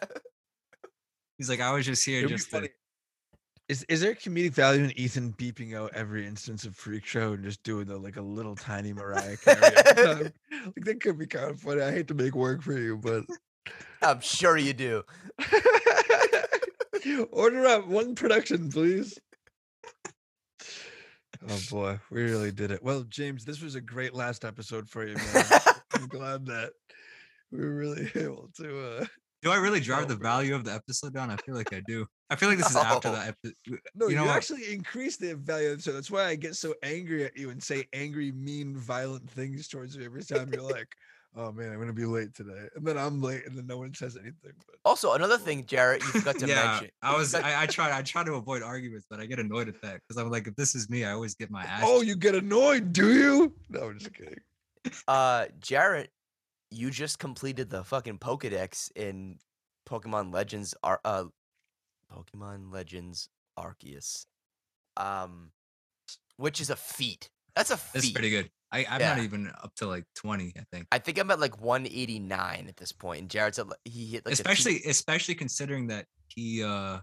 He's 1.40 1.48
like 1.48 1.60
I 1.62 1.72
was 1.72 1.86
just 1.86 2.04
here 2.04 2.18
It'd 2.18 2.28
just 2.28 2.50
funny. 2.50 2.68
to 2.68 2.74
Is 3.70 3.82
is 3.84 4.02
there 4.02 4.14
comedic 4.14 4.52
value 4.52 4.84
in 4.84 4.92
Ethan 5.00 5.32
beeping 5.38 5.74
out 5.74 5.90
every 5.94 6.26
instance 6.26 6.66
of 6.66 6.76
freak 6.76 7.06
show 7.06 7.32
and 7.32 7.42
just 7.42 7.62
doing 7.62 7.86
the 7.86 7.96
like 7.96 8.18
a 8.18 8.20
little 8.20 8.54
tiny 8.54 8.92
Mariah 8.92 9.38
Carey? 9.38 9.58
like 10.66 10.84
that 10.84 11.00
could 11.00 11.18
be 11.18 11.26
kind 11.26 11.52
of 11.52 11.58
funny. 11.58 11.80
I 11.80 11.92
hate 11.92 12.08
to 12.08 12.14
make 12.14 12.34
work 12.34 12.60
for 12.60 12.76
you, 12.76 12.98
but 12.98 13.24
I'm 14.02 14.20
sure 14.20 14.58
you 14.58 14.74
do. 14.74 15.02
order 17.32 17.66
up 17.68 17.86
one 17.86 18.14
production, 18.14 18.70
please. 18.70 19.18
Oh 21.48 21.60
boy, 21.70 21.98
we 22.10 22.22
really 22.22 22.52
did 22.52 22.70
it. 22.70 22.82
Well, 22.82 23.04
James, 23.04 23.46
this 23.46 23.62
was 23.62 23.76
a 23.76 23.80
great 23.80 24.12
last 24.12 24.44
episode 24.44 24.90
for 24.90 25.06
you, 25.06 25.14
man. 25.14 25.44
I'm 25.94 26.06
glad 26.06 26.44
that 26.44 26.72
we 27.50 27.60
were 27.60 27.74
really 27.74 28.10
able 28.14 28.50
to 28.58 28.98
uh 28.98 29.06
do 29.42 29.50
I 29.50 29.56
really 29.56 29.80
drive 29.80 30.08
the 30.08 30.14
Oh, 30.14 30.18
value 30.18 30.54
of 30.54 30.64
the 30.64 30.72
episode 30.72 31.14
down? 31.14 31.30
I 31.30 31.36
feel 31.36 31.54
like 31.54 31.72
I 31.72 31.80
do. 31.86 32.06
I 32.28 32.36
feel 32.36 32.48
like 32.48 32.58
this 32.58 32.70
is 32.70 32.76
after 32.76 33.08
No. 33.08 33.14
the 33.16 33.20
episode. 33.22 33.80
No, 33.94 34.06
you 34.06 34.10
you, 34.12 34.16
know 34.16 34.26
what? 34.26 34.36
actually 34.36 34.72
increase 34.72 35.16
the 35.16 35.34
value. 35.34 35.78
So 35.78 35.92
that's 35.92 36.10
why 36.10 36.26
I 36.26 36.34
get 36.36 36.54
so 36.56 36.74
angry 36.82 37.24
at 37.24 37.36
you 37.36 37.50
and 37.50 37.62
say 37.62 37.88
angry, 37.92 38.32
mean, 38.32 38.76
violent 38.76 39.28
things 39.30 39.66
towards 39.68 39.96
you 39.96 40.04
every 40.04 40.22
time 40.24 40.50
you're 40.52 40.62
like, 40.62 40.88
"Oh 41.34 41.50
man, 41.52 41.72
I'm 41.72 41.78
gonna 41.80 41.92
be 41.92 42.04
late 42.04 42.34
today," 42.34 42.68
and 42.76 42.86
then 42.86 42.98
I'm 42.98 43.20
late, 43.22 43.46
and 43.46 43.56
then 43.56 43.66
no 43.66 43.78
one 43.78 43.94
says 43.94 44.16
anything. 44.16 44.52
But 44.66 44.76
Also, 44.84 45.14
another 45.14 45.38
thing, 45.38 45.64
Jarrett, 45.66 46.02
you 46.02 46.08
forgot 46.08 46.38
to 46.40 46.46
yeah, 46.46 46.66
mention. 46.72 46.90
I 47.02 47.16
was 47.16 47.34
I, 47.34 47.62
I 47.62 47.66
try 47.66 47.96
I 47.96 48.02
try 48.02 48.22
to 48.24 48.34
avoid 48.34 48.62
arguments, 48.62 49.06
but 49.08 49.20
I 49.20 49.26
get 49.26 49.38
annoyed 49.38 49.68
at 49.68 49.80
that 49.82 50.00
because 50.06 50.20
I'm 50.22 50.30
like, 50.30 50.46
if 50.46 50.54
this 50.56 50.74
is 50.74 50.90
me, 50.90 51.04
I 51.04 51.12
always 51.12 51.34
get 51.34 51.50
my 51.50 51.62
ass. 51.64 51.82
oh, 51.84 52.02
you 52.02 52.14
get 52.14 52.34
annoyed, 52.34 52.92
do 52.92 53.12
you? 53.14 53.54
No, 53.70 53.84
I'm 53.88 53.98
just 53.98 54.12
kidding. 54.14 54.38
uh, 55.08 55.46
Jarrett, 55.60 56.10
you 56.70 56.90
just 56.90 57.18
completed 57.18 57.70
the 57.70 57.82
fucking 57.84 58.18
Pokedex 58.18 58.90
in 58.96 59.38
Pokemon 59.88 60.32
Legends. 60.32 60.74
Ar- 60.82 61.00
uh, 61.04 61.24
Pokemon 62.12 62.72
Legends 62.72 63.28
Arceus, 63.58 64.26
um, 64.96 65.50
which 66.36 66.60
is 66.60 66.70
a 66.70 66.76
feat. 66.76 67.30
That's 67.54 67.70
a 67.70 67.76
feat. 67.76 67.90
That's 67.94 68.10
pretty 68.12 68.30
good. 68.30 68.50
I, 68.72 68.86
I'm 68.88 69.00
Yeah. 69.00 69.14
not 69.16 69.24
even 69.24 69.48
up 69.62 69.74
to 69.76 69.86
like 69.86 70.04
20, 70.16 70.52
I 70.56 70.62
think. 70.72 70.86
I 70.92 70.98
think 70.98 71.18
I'm 71.18 71.30
at 71.30 71.40
like 71.40 71.60
189 71.60 72.66
at 72.68 72.76
this 72.76 72.92
point. 72.92 73.20
and 73.22 73.30
Jared's 73.30 73.58
at, 73.58 73.68
like- 73.68 73.78
he 73.84 74.06
hit 74.06 74.24
like 74.24 74.32
especially 74.34 74.80
especially 74.84 75.34
considering 75.34 75.88
that 75.88 76.06
he 76.28 76.62
uh 76.62 77.00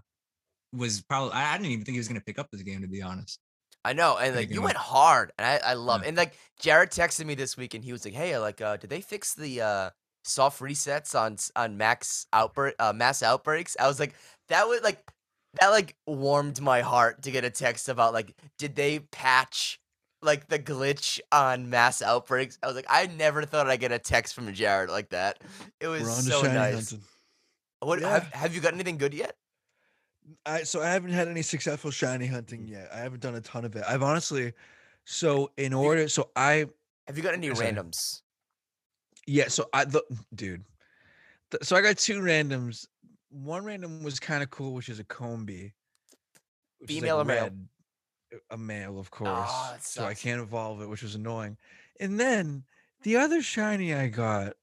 was 0.72 1.02
probably 1.02 1.32
I, 1.32 1.54
I 1.54 1.56
didn't 1.58 1.72
even 1.72 1.84
think 1.84 1.94
he 1.94 1.98
was 1.98 2.08
gonna 2.08 2.20
pick 2.22 2.38
up 2.38 2.48
this 2.50 2.62
game 2.62 2.80
to 2.82 2.88
be 2.88 3.02
honest. 3.02 3.38
I 3.84 3.92
know, 3.92 4.18
and 4.18 4.34
like 4.36 4.50
you 4.50 4.60
went 4.62 4.76
hard, 4.76 5.32
and 5.38 5.46
I, 5.46 5.70
I 5.70 5.74
love, 5.74 6.02
Yeah. 6.02 6.08
and 6.08 6.16
like 6.16 6.36
Jared 6.60 6.90
texted 6.90 7.24
me 7.24 7.34
this 7.34 7.56
week, 7.56 7.74
and 7.74 7.84
he 7.84 7.92
was 7.92 8.04
like, 8.04 8.14
"Hey, 8.14 8.36
like, 8.38 8.60
uh, 8.60 8.76
did 8.76 8.90
they 8.90 9.00
fix 9.00 9.34
the 9.34 9.60
uh 9.62 9.90
soft 10.24 10.60
resets 10.60 11.18
on 11.18 11.36
on 11.56 11.76
max 11.76 12.26
outbreak 12.32 12.74
uh, 12.78 12.92
mass 12.92 13.22
outbreaks?" 13.22 13.76
I 13.78 13.86
was 13.86 13.98
like, 14.00 14.14
that 14.48 14.66
would 14.68 14.82
like 14.82 15.02
that 15.60 15.68
like 15.68 15.94
warmed 16.06 16.60
my 16.60 16.80
heart 16.82 17.22
to 17.22 17.30
get 17.30 17.44
a 17.44 17.50
text 17.50 17.88
about 17.88 18.12
like, 18.12 18.34
did 18.58 18.74
they 18.74 18.98
patch 18.98 19.80
like 20.20 20.48
the 20.48 20.58
glitch 20.58 21.20
on 21.32 21.70
mass 21.70 22.02
outbreaks? 22.02 22.58
I 22.62 22.66
was 22.66 22.76
like, 22.76 22.86
I 22.88 23.06
never 23.06 23.44
thought 23.44 23.68
I'd 23.68 23.80
get 23.80 23.92
a 23.92 23.98
text 23.98 24.34
from 24.34 24.52
Jared 24.52 24.90
like 24.90 25.10
that. 25.10 25.38
It 25.80 25.88
was 25.88 26.02
We're 26.02 26.10
on 26.10 26.16
to 26.16 26.22
so 26.22 26.42
nice. 26.42 26.74
hunting. 26.90 27.02
What 27.80 28.00
Yeah. 28.00 28.10
have, 28.10 28.32
have 28.32 28.54
you 28.54 28.60
got 28.60 28.74
anything 28.74 28.98
good 28.98 29.14
yet? 29.14 29.36
I 30.44 30.62
so 30.62 30.82
I 30.82 30.88
haven't 30.88 31.12
had 31.12 31.28
any 31.28 31.42
successful 31.42 31.90
shiny 31.90 32.26
hunting 32.26 32.62
mm. 32.62 32.70
yet. 32.70 32.88
I 32.92 32.98
haven't 32.98 33.20
done 33.20 33.34
a 33.34 33.40
ton 33.40 33.64
of 33.64 33.76
it. 33.76 33.84
I've 33.88 34.02
honestly, 34.02 34.52
so 35.04 35.50
in 35.56 35.72
order, 35.72 36.08
so 36.08 36.30
I 36.36 36.66
Have 37.06 37.16
you 37.16 37.22
got 37.22 37.34
any 37.34 37.54
Sorry. 37.54 37.72
randoms? 37.72 38.22
yeah, 39.26 39.48
so 39.48 39.68
I 39.72 39.84
the 39.84 40.02
dude, 40.34 40.64
th- 41.50 41.62
so 41.62 41.76
I 41.76 41.82
got 41.82 41.98
two 41.98 42.20
randoms. 42.20 42.86
One 43.30 43.64
random 43.64 44.02
was 44.02 44.18
kind 44.18 44.42
of 44.42 44.50
cool, 44.50 44.72
which 44.72 44.88
is 44.88 45.00
a 45.00 45.04
Combee. 45.04 45.54
is, 45.62 45.72
like, 46.80 46.88
Female 46.88 47.20
or 47.20 47.24
male? 47.24 47.42
red. 47.44 47.68
Uh, 48.32 48.38
a 48.50 48.58
male, 48.58 48.98
of 48.98 49.10
course. 49.10 49.52
That 49.70 49.84
so 49.84 50.04
I 50.04 50.14
can't 50.14 50.40
evolve 50.40 50.80
it, 50.80 50.88
which 50.88 51.02
was 51.02 51.14
annoying. 51.14 51.58
And 52.00 52.18
then 52.18 52.64
the 53.02 53.16
other 53.16 53.42
shiny 53.42 53.94
I 53.94 54.08
got 54.08 54.54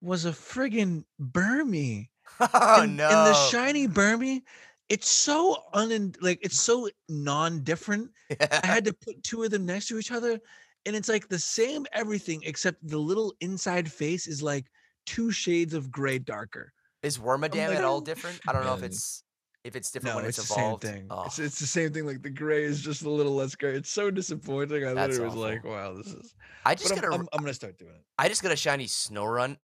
was 0.00 0.24
a 0.24 0.32
friggin' 0.32 1.04
Burmy. 1.20 2.08
Oh 2.54 2.82
and, 2.82 2.96
no! 2.96 3.06
And 3.06 3.26
the 3.26 3.34
shiny 3.50 3.86
Burmy, 3.86 4.42
it's 4.90 5.10
so 5.10 5.56
un 5.72 6.12
like 6.20 6.38
it's 6.42 6.60
so 6.60 6.90
non-different. 7.08 8.10
I 8.40 8.66
had 8.66 8.84
to 8.84 8.92
put 8.92 9.22
two 9.22 9.42
of 9.44 9.50
them 9.50 9.64
next 9.64 9.86
to 9.88 9.98
each 9.98 10.10
other, 10.12 10.38
and 10.84 10.96
it's 10.96 11.08
like 11.08 11.28
the 11.28 11.38
same 11.38 11.86
everything 11.92 12.42
except 12.44 12.86
the 12.86 12.98
little 12.98 13.32
inside 13.40 13.90
face 13.90 14.26
is 14.26 14.42
like 14.42 14.66
two 15.06 15.30
shades 15.30 15.72
of 15.72 15.90
gray 15.90 16.18
darker. 16.18 16.72
Is 17.02 17.18
Wormadam 17.18 17.68
like, 17.68 17.78
at 17.78 17.84
all 17.84 17.98
"Oh, 17.98 18.04
different? 18.04 18.40
I 18.46 18.52
don't 18.52 18.64
know 18.64 18.74
if 18.74 18.82
it's 18.82 19.24
if 19.64 19.76
it's 19.76 19.90
different 19.90 20.14
No, 20.14 20.20
when 20.22 20.28
it's, 20.28 20.38
it's, 20.38 20.48
the 20.48 20.54
evolved. 20.54 20.84
same 20.84 20.94
thing. 20.94 21.06
Oh, 21.10 21.24
It's, 21.26 21.38
it's 21.38 21.58
the 21.60 21.66
same 21.66 21.92
thing. 21.92 22.06
Like 22.06 22.22
the 22.22 22.30
gray 22.30 22.64
is 22.64 22.82
just 22.82 23.02
a 23.02 23.10
little 23.10 23.34
less 23.34 23.54
gray. 23.54 23.76
It's 23.76 23.90
so 23.90 24.10
disappointing. 24.10 24.84
I 24.86 24.92
That's 24.92 25.18
literally 25.18 25.24
was 25.26 25.36
like, 25.36 25.64
"Wow, 25.64 25.94
this 25.94 26.08
is." 26.08 26.34
I 26.66 26.74
just 26.74 26.88
But 26.88 26.98
I'm, 26.98 27.02
got 27.02 27.12
a 27.12 27.20
I'm, 27.20 27.28
I'm 27.32 27.40
gonna 27.40 27.54
start 27.54 27.78
doing 27.78 27.94
it. 27.94 28.04
I 28.18 28.28
just 28.28 28.42
got 28.42 28.52
a 28.52 28.56
shiny 28.56 28.86
Snorunt 28.86 29.58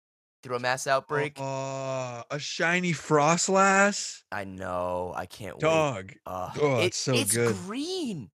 through 0.42 0.56
a 0.56 0.60
mass 0.60 0.86
outbreak. 0.86 1.34
Oh, 1.38 2.22
a 2.30 2.38
shiny 2.38 2.92
Froslass 2.92 4.22
I 4.32 4.44
know. 4.44 5.12
I 5.14 5.26
can't 5.26 5.54
wait. 5.56 5.60
dog. 5.60 6.12
Uh, 6.26 6.50
Oh, 6.60 6.78
it- 6.80 6.86
it's 6.86 6.96
so 6.98 7.14
it's 7.14 7.34
good. 7.34 7.54
green. 7.56 8.30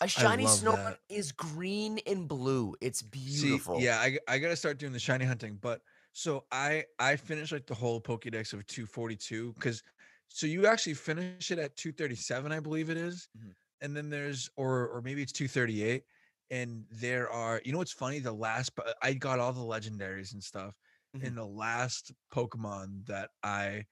A 0.00 0.06
shiny 0.08 0.44
love 0.44 0.60
Snorunt 0.60 0.84
that. 0.84 1.00
is 1.08 1.32
green 1.32 1.98
and 2.06 2.28
blue. 2.28 2.76
It's 2.80 3.02
beautiful. 3.02 3.78
See, 3.80 3.84
yeah, 3.86 4.00
I 4.28 4.38
gotta 4.38 4.54
start 4.56 4.78
doing 4.78 4.92
the 4.92 4.98
shiny 5.00 5.24
hunting. 5.24 5.56
But 5.56 5.82
so 6.12 6.46
I 6.52 6.84
I 7.00 7.16
finished 7.16 7.50
like 7.52 7.66
the 7.66 7.74
whole 7.74 8.00
Pokédex 8.00 8.52
of 8.52 8.64
242 8.66 9.54
because 9.54 9.82
so 10.28 10.46
you 10.46 10.66
actually 10.66 10.94
finish 10.94 11.50
it 11.50 11.58
at 11.58 11.74
237, 11.76 12.52
I 12.52 12.60
believe 12.60 12.90
it 12.90 12.96
is. 12.96 13.28
Mhm. 13.36 13.54
and 13.80 13.96
then 13.96 14.10
there's 14.10 14.50
or 14.56 14.88
or 14.88 15.00
maybe 15.02 15.22
it's 15.22 15.32
238, 15.32 16.04
and 16.50 16.84
there 16.90 17.28
are 17.30 17.60
you 17.64 17.72
know 17.72 17.78
what's 17.78 17.92
funny? 17.92 18.18
The 18.20 18.32
last 18.32 18.76
po- 18.76 18.92
I 19.02 19.14
got 19.14 19.38
all 19.40 19.52
the 19.52 19.60
legendaries 19.60 20.32
and 20.32 20.42
stuff, 20.42 20.74
Mhm. 21.20 21.26
and 21.26 21.36
the 21.36 21.44
last 21.46 22.12
Pokemon 22.32 23.06
that 23.06 23.30
I 23.42 23.86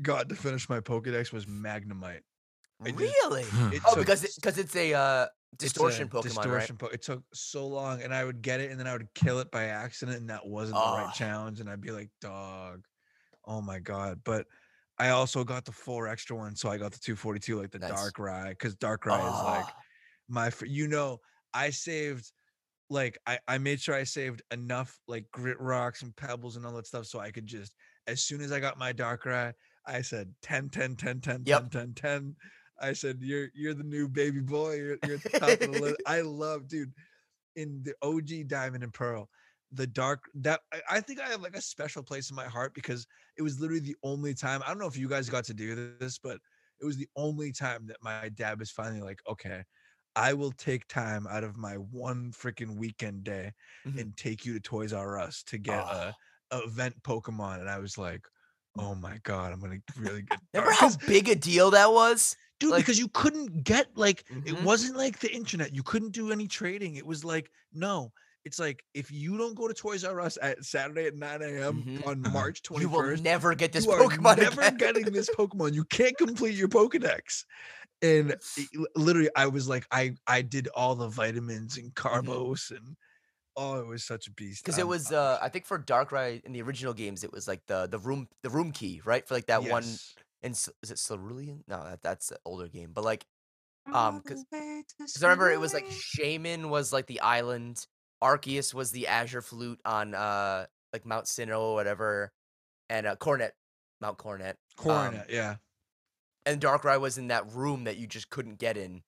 got 0.00 0.28
to 0.28 0.34
finish 0.34 0.68
my 0.68 0.80
Pokédex 0.80 1.32
was 1.32 1.46
Magnemite. 1.46 2.22
I 2.80 2.84
did- 2.86 2.96
Really? 2.96 3.42
It 3.76 3.82
Oh, 3.86 3.94
took 3.94 3.98
because 4.00 4.24
it, 4.24 4.32
because 4.36 4.58
it's 4.58 4.74
a 4.74 4.94
uh, 4.94 5.26
it's 5.52 5.64
a 5.64 5.66
distortion 5.66 6.08
Pokemon, 6.08 6.22
distortion 6.22 6.76
po- 6.76 6.86
it 6.86 7.02
took 7.02 7.22
so 7.32 7.66
long, 7.66 8.02
and 8.02 8.12
I 8.14 8.24
would 8.24 8.42
get 8.42 8.60
it, 8.60 8.70
and 8.70 8.80
then 8.80 8.86
I 8.86 8.92
would 8.94 9.12
kill 9.14 9.38
it 9.38 9.50
by 9.50 9.64
accident, 9.64 10.18
and 10.18 10.30
that 10.30 10.46
wasn't 10.46 10.76
the 10.76 10.80
Ah. 10.80 11.04
right 11.04 11.14
challenge, 11.14 11.60
and 11.60 11.68
I'd 11.70 11.80
be 11.80 11.90
like, 11.90 12.10
"Dog, 12.20 12.86
oh 13.44 13.60
my 13.60 13.78
god!" 13.78 14.22
But 14.24 14.46
I 14.98 15.10
also 15.10 15.44
got 15.44 15.64
the 15.64 15.72
four 15.72 16.08
extra 16.08 16.36
ones, 16.36 16.60
so 16.60 16.70
I 16.70 16.78
got 16.78 16.92
the 16.92 16.98
242, 16.98 17.60
like 17.60 17.70
the 17.70 17.78
Nice. 17.78 17.92
Darkrai, 17.92 18.50
because 18.50 18.74
Dark 18.76 19.04
right? 19.06 19.18
Rye 19.20 19.26
is 19.28 19.44
like 19.64 19.74
my, 20.28 20.52
you 20.66 20.88
know, 20.88 21.20
I 21.54 21.70
saved, 21.70 22.32
like, 22.92 23.18
I 23.26 23.38
I 23.48 23.58
made 23.58 23.80
sure 23.80 23.94
I 23.94 24.04
saved 24.04 24.42
enough 24.50 25.00
like 25.08 25.30
grit 25.32 25.58
rocks 25.60 26.02
and 26.02 26.14
pebbles 26.16 26.56
and 26.56 26.66
all 26.66 26.72
that 26.74 26.86
stuff, 26.86 27.06
so 27.06 27.20
I 27.20 27.30
could 27.32 27.46
just, 27.46 27.74
as 28.06 28.22
soon 28.24 28.40
as 28.40 28.52
I 28.52 28.60
got 28.60 28.78
my 28.78 28.92
Darkrai, 28.92 29.54
I 29.86 30.02
said 30.02 30.34
10, 30.42 30.68
10, 30.70 30.96
10, 30.96 31.20
10, 31.20 31.44
Yep. 31.44 31.64
10, 31.68 31.70
10, 31.70 31.94
10. 31.94 32.36
I 32.80 32.92
said, 32.94 33.18
"You're 33.22 33.48
you're 33.54 33.74
the 33.74 33.84
new 33.84 34.08
baby 34.08 34.40
boy. 34.40 34.76
You're, 34.76 34.98
you're 35.02 35.14
at 35.16 35.22
the 35.24 35.30
top 35.30 35.60
of 35.60 35.66
the 35.66 35.72
list." 35.72 35.98
I 36.06 36.20
love, 36.22 36.68
dude. 36.68 36.92
In 37.54 37.82
the 37.82 37.94
OG 38.02 38.44
Diamond 38.44 38.82
and 38.82 38.94
Pearl, 38.94 39.28
the 39.70 39.86
dark 39.86 40.24
that 40.34 40.60
I, 40.72 40.82
I 40.90 41.00
think 41.00 41.20
I 41.20 41.28
have 41.28 41.42
like 41.42 41.56
a 41.56 41.60
special 41.60 42.02
place 42.02 42.30
in 42.30 42.36
my 42.36 42.46
heart 42.46 42.72
because 42.74 43.06
it 43.36 43.42
was 43.42 43.60
literally 43.60 43.80
the 43.82 43.96
only 44.02 44.34
time. 44.34 44.62
I 44.64 44.68
don't 44.68 44.78
know 44.78 44.86
if 44.86 44.96
you 44.96 45.08
guys 45.08 45.28
got 45.28 45.44
to 45.46 45.54
do 45.54 45.96
this, 45.98 46.18
but 46.18 46.40
it 46.80 46.84
was 46.86 46.96
the 46.96 47.08
only 47.16 47.52
time 47.52 47.86
that 47.88 47.98
my 48.02 48.30
dad 48.30 48.58
was 48.58 48.70
finally 48.70 49.02
like, 49.02 49.20
"Okay, 49.28 49.64
I 50.16 50.32
will 50.34 50.52
take 50.52 50.86
time 50.88 51.26
out 51.26 51.44
of 51.44 51.56
my 51.56 51.74
one 51.74 52.32
freaking 52.32 52.76
weekend 52.76 53.24
day 53.24 53.52
Mhm. 53.86 54.00
and 54.00 54.16
take 54.16 54.44
you 54.44 54.52
to 54.54 54.60
Toys 54.60 54.92
R 54.92 55.18
Us 55.18 55.42
to 55.44 55.58
get 55.58 55.78
Ah. 55.80 56.14
a, 56.50 56.56
a 56.56 56.64
event 56.64 57.02
Pokemon." 57.02 57.60
And 57.60 57.68
I 57.70 57.78
was 57.78 57.96
like, 57.98 58.26
"Oh 58.78 58.94
my 58.94 59.18
god, 59.22 59.52
I'm 59.52 59.60
gonna 59.60 59.78
really 59.96 60.22
get." 60.22 60.38
Remember 60.52 60.72
how 60.72 60.90
big 61.06 61.28
a 61.28 61.34
deal 61.34 61.70
that 61.72 61.92
was? 61.92 62.36
dude 62.60 62.70
Like- 62.70 62.82
because 62.84 62.96
you 62.98 63.08
couldn't 63.08 63.64
get 63.64 63.88
like 63.96 64.20
it 64.30 64.54
Mhm. 64.54 64.62
wasn't 64.62 64.94
like 64.96 65.18
the 65.18 65.32
internet 65.34 65.74
you 65.74 65.82
couldn't 65.82 66.12
do 66.12 66.30
any 66.30 66.46
trading 66.46 66.94
it 66.94 67.04
was 67.04 67.24
like 67.24 67.50
no 67.72 68.12
it's 68.44 68.58
like 68.58 68.82
if 68.94 69.10
you 69.10 69.38
don't 69.38 69.54
go 69.54 69.68
to 69.68 69.74
toys 69.74 70.04
r 70.04 70.20
us 70.20 70.36
at 70.42 70.64
saturday 70.64 71.06
at 71.06 71.14
9 71.16 71.42
a.m 71.42 71.82
Mhm. 71.82 72.06
on 72.06 72.22
March 72.32 72.62
21st, 72.62 72.80
You 72.80 72.88
will 72.88 73.16
never 73.22 73.54
get 73.54 73.72
this 73.72 73.84
you 73.86 73.92
are 73.92 74.00
Pokemon 74.00 74.38
never 74.38 74.60
again. 74.62 74.76
getting 74.76 75.04
this 75.04 75.30
pokemon 75.38 75.74
you 75.74 75.84
can't 75.84 76.16
complete 76.18 76.54
your 76.54 76.68
pokedex 76.68 77.44
and 78.02 78.32
it- 78.56 78.88
literally 78.96 79.30
i 79.36 79.46
was 79.46 79.68
like 79.68 79.86
i 79.90 80.14
i 80.26 80.42
did 80.42 80.68
all 80.74 80.94
the 80.94 81.08
vitamins 81.08 81.76
and 81.78 81.94
carbos 81.94 82.70
and 82.70 82.96
oh 83.56 83.78
it 83.80 83.86
was 83.86 84.02
such 84.04 84.26
a 84.26 84.30
beast 84.32 84.64
Because 84.64 84.78
it 84.78 84.86
was, 84.86 85.12
I'm- 85.12 85.20
uh, 85.20 85.38
I 85.40 85.48
think 85.48 85.66
for 85.66 85.78
Darkrai 85.78 86.42
in 86.44 86.52
the 86.52 86.62
original 86.62 86.94
games, 86.94 87.22
it 87.22 87.30
was 87.32 87.46
like 87.46 87.60
the 87.66 87.86
the 87.86 87.98
room 87.98 88.26
the 88.42 88.48
room 88.50 88.72
key, 88.72 89.02
right? 89.04 89.26
For 89.28 89.34
like 89.34 89.46
that 89.46 89.62
one 89.62 89.82
yes. 89.84 90.14
in 90.42 90.52
S- 90.52 90.70
is 90.82 90.90
it 90.90 90.96
Cerulean? 91.06 91.62
No, 91.68 91.84
that, 91.84 92.00
that's 92.02 92.30
an 92.30 92.38
older 92.46 92.66
game. 92.68 92.92
But 92.94 93.04
like, 93.04 93.26
um, 93.92 94.22
because 94.24 94.46
I 94.52 95.26
remember 95.26 95.50
it 95.52 95.60
was 95.60 95.74
like 95.74 95.84
Shaman 95.90 96.70
was 96.70 96.94
like 96.94 97.06
the 97.08 97.20
island, 97.20 97.86
Arceus 98.22 98.72
was 98.72 98.90
the 98.92 99.08
Azure 99.08 99.42
Flute 99.42 99.80
on 99.84 100.14
uh 100.14 100.66
like 100.92 101.04
Mount 101.04 101.24
Sinnoh 101.26 101.60
or 101.60 101.74
whatever, 101.74 102.32
and 102.90 103.06
uh, 103.06 103.16
Cornet, 103.16 103.54
Mount 104.00 104.18
Cornet, 104.18 104.56
coronet 104.76 105.26
yeah 105.30 105.56
and 106.44 106.60
Darkrai 106.60 107.00
was 107.00 107.18
in 107.18 107.28
that 107.28 107.52
room 107.52 107.84
that 107.84 107.96
you 107.98 108.06
just 108.06 108.28
couldn't 108.30 108.58
get 108.58 108.76
in. 108.76 109.02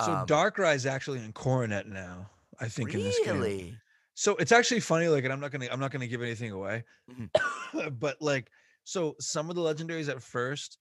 so 0.00 0.12
Um, 0.12 0.26
darkrai 0.26 0.74
is 0.74 0.84
actually 0.84 1.20
in 1.20 1.32
coronet 1.32 1.86
now 1.86 2.28
i 2.60 2.66
think 2.68 2.92
in 2.92 3.00
this 3.04 3.18
game 3.24 3.38
really? 3.40 3.76
So 4.14 4.34
it's 4.34 4.50
actually 4.50 4.80
funny, 4.80 5.06
like, 5.06 5.22
and 5.22 5.32
I'm 5.32 5.38
not 5.38 5.52
gonna 5.52 5.68
I'm 5.70 5.78
not 5.78 5.92
gonna 5.92 6.08
give 6.08 6.22
anything 6.22 6.50
away, 6.50 6.82
Mm-hmm. 7.08 7.88
but 8.00 8.16
like, 8.20 8.48
so 8.82 9.14
some 9.20 9.48
of 9.48 9.54
the 9.54 9.62
legendaries 9.62 10.08
at 10.08 10.20
first 10.20 10.76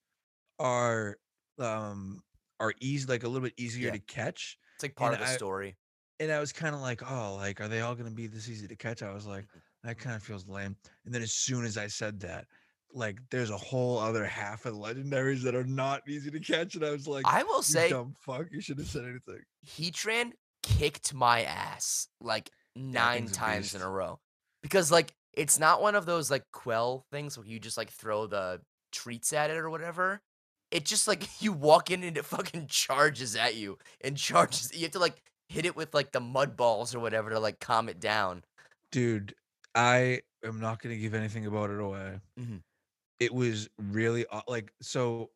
are 0.60 1.18
um 1.60 2.24
are 2.60 2.74
easy, 2.82 3.06
like 3.06 3.24
a 3.24 3.28
little 3.28 3.48
bit 3.48 3.54
easier 3.58 3.88
Yeah. 3.88 3.92
to 3.94 4.00
catch. 4.00 4.58
It's 4.76 4.84
like 4.84 4.96
part 4.96 5.14
and 5.14 5.22
of 5.22 5.28
the 5.28 5.34
I- 5.34 5.38
story. 5.38 5.78
And 6.20 6.32
I 6.32 6.40
was 6.40 6.52
kind 6.52 6.74
of 6.74 6.82
like, 6.82 7.10
oh, 7.10 7.36
like, 7.36 7.62
are 7.62 7.68
they 7.68 7.82
all 7.82 7.96
gonna 7.96 8.12
be 8.12 8.28
this 8.28 8.50
easy 8.50 8.68
to 8.68 8.76
catch? 8.76 9.04
I 9.04 9.14
was 9.14 9.26
like, 9.26 9.46
Mm-hmm. 9.46 9.88
that 9.88 10.00
kind 10.00 10.16
of 10.16 10.24
feels 10.24 10.48
lame. 10.48 10.76
And 11.06 11.14
then 11.14 11.22
as 11.22 11.32
soon 11.34 11.64
as 11.66 11.78
I 11.78 11.88
said 11.88 12.20
that, 12.22 12.46
like, 12.94 13.20
there's 13.30 13.52
a 13.52 13.58
whole 13.58 14.00
other 14.00 14.26
half 14.26 14.66
of 14.66 14.74
the 14.74 14.80
legendaries 14.80 15.44
that 15.44 15.54
are 15.56 15.64
not 15.64 16.02
easy 16.08 16.32
to 16.32 16.40
catch, 16.40 16.76
and 16.76 16.84
I 16.86 16.92
was 16.92 17.08
like, 17.08 17.26
I 17.28 17.44
will 17.44 17.58
you 17.58 17.64
say, 17.64 17.90
dumb 17.90 18.14
fuck, 18.18 18.48
you 18.52 18.62
shouldn't 18.62 18.88
have 18.88 18.92
said 18.92 19.04
anything. 19.04 19.44
Heatran 19.68 20.32
kicked 20.64 21.14
my 21.14 21.44
ass 21.44 22.08
like 22.20 22.50
nine 22.76 23.26
a 23.26 23.28
times 23.30 23.76
in 23.76 23.82
a 23.82 23.90
row 23.90 24.20
because 24.62 24.92
like 24.92 25.12
it's 25.34 25.60
not 25.60 25.82
one 25.82 25.96
of 25.96 26.06
those 26.06 26.30
like 26.32 26.44
quell 26.52 27.06
things 27.12 27.38
where 27.38 27.46
you 27.48 27.60
just 27.60 27.78
like 27.78 27.90
throw 27.92 28.26
the 28.28 28.60
treats 28.92 29.34
at 29.34 29.50
it 29.50 29.58
or 29.58 29.70
whatever. 29.70 30.20
It 30.72 30.84
just 30.86 31.08
like 31.08 31.28
you 31.42 31.54
walk 31.54 31.92
in 31.92 32.04
and 32.04 32.18
it 32.18 32.26
fucking 32.26 32.68
charges 32.68 33.36
at 33.36 33.56
you 33.56 33.78
and 34.02 34.18
charges. 34.18 34.72
You 34.74 34.84
have 34.84 34.92
to 34.92 35.00
like 35.00 35.22
hit 35.50 35.66
it 35.66 35.76
with 35.76 35.94
like 35.94 36.12
the 36.12 36.20
mud 36.20 36.56
balls 36.58 36.94
or 36.96 37.00
whatever 37.00 37.30
to 37.32 37.40
like 37.40 37.60
calm 37.60 37.90
it 37.90 38.00
down. 38.00 38.44
dude 38.92 39.36
i 39.76 40.22
am 40.44 40.60
not 40.60 40.82
going 40.82 40.96
to 40.96 41.00
give 41.02 41.14
anything 41.14 41.46
about 41.46 41.70
it 41.70 41.80
away 41.80 42.20
Mhm. 42.38 42.64
it 43.20 43.34
was 43.34 43.70
really 43.78 44.26
like 44.48 44.74
so 44.82 45.32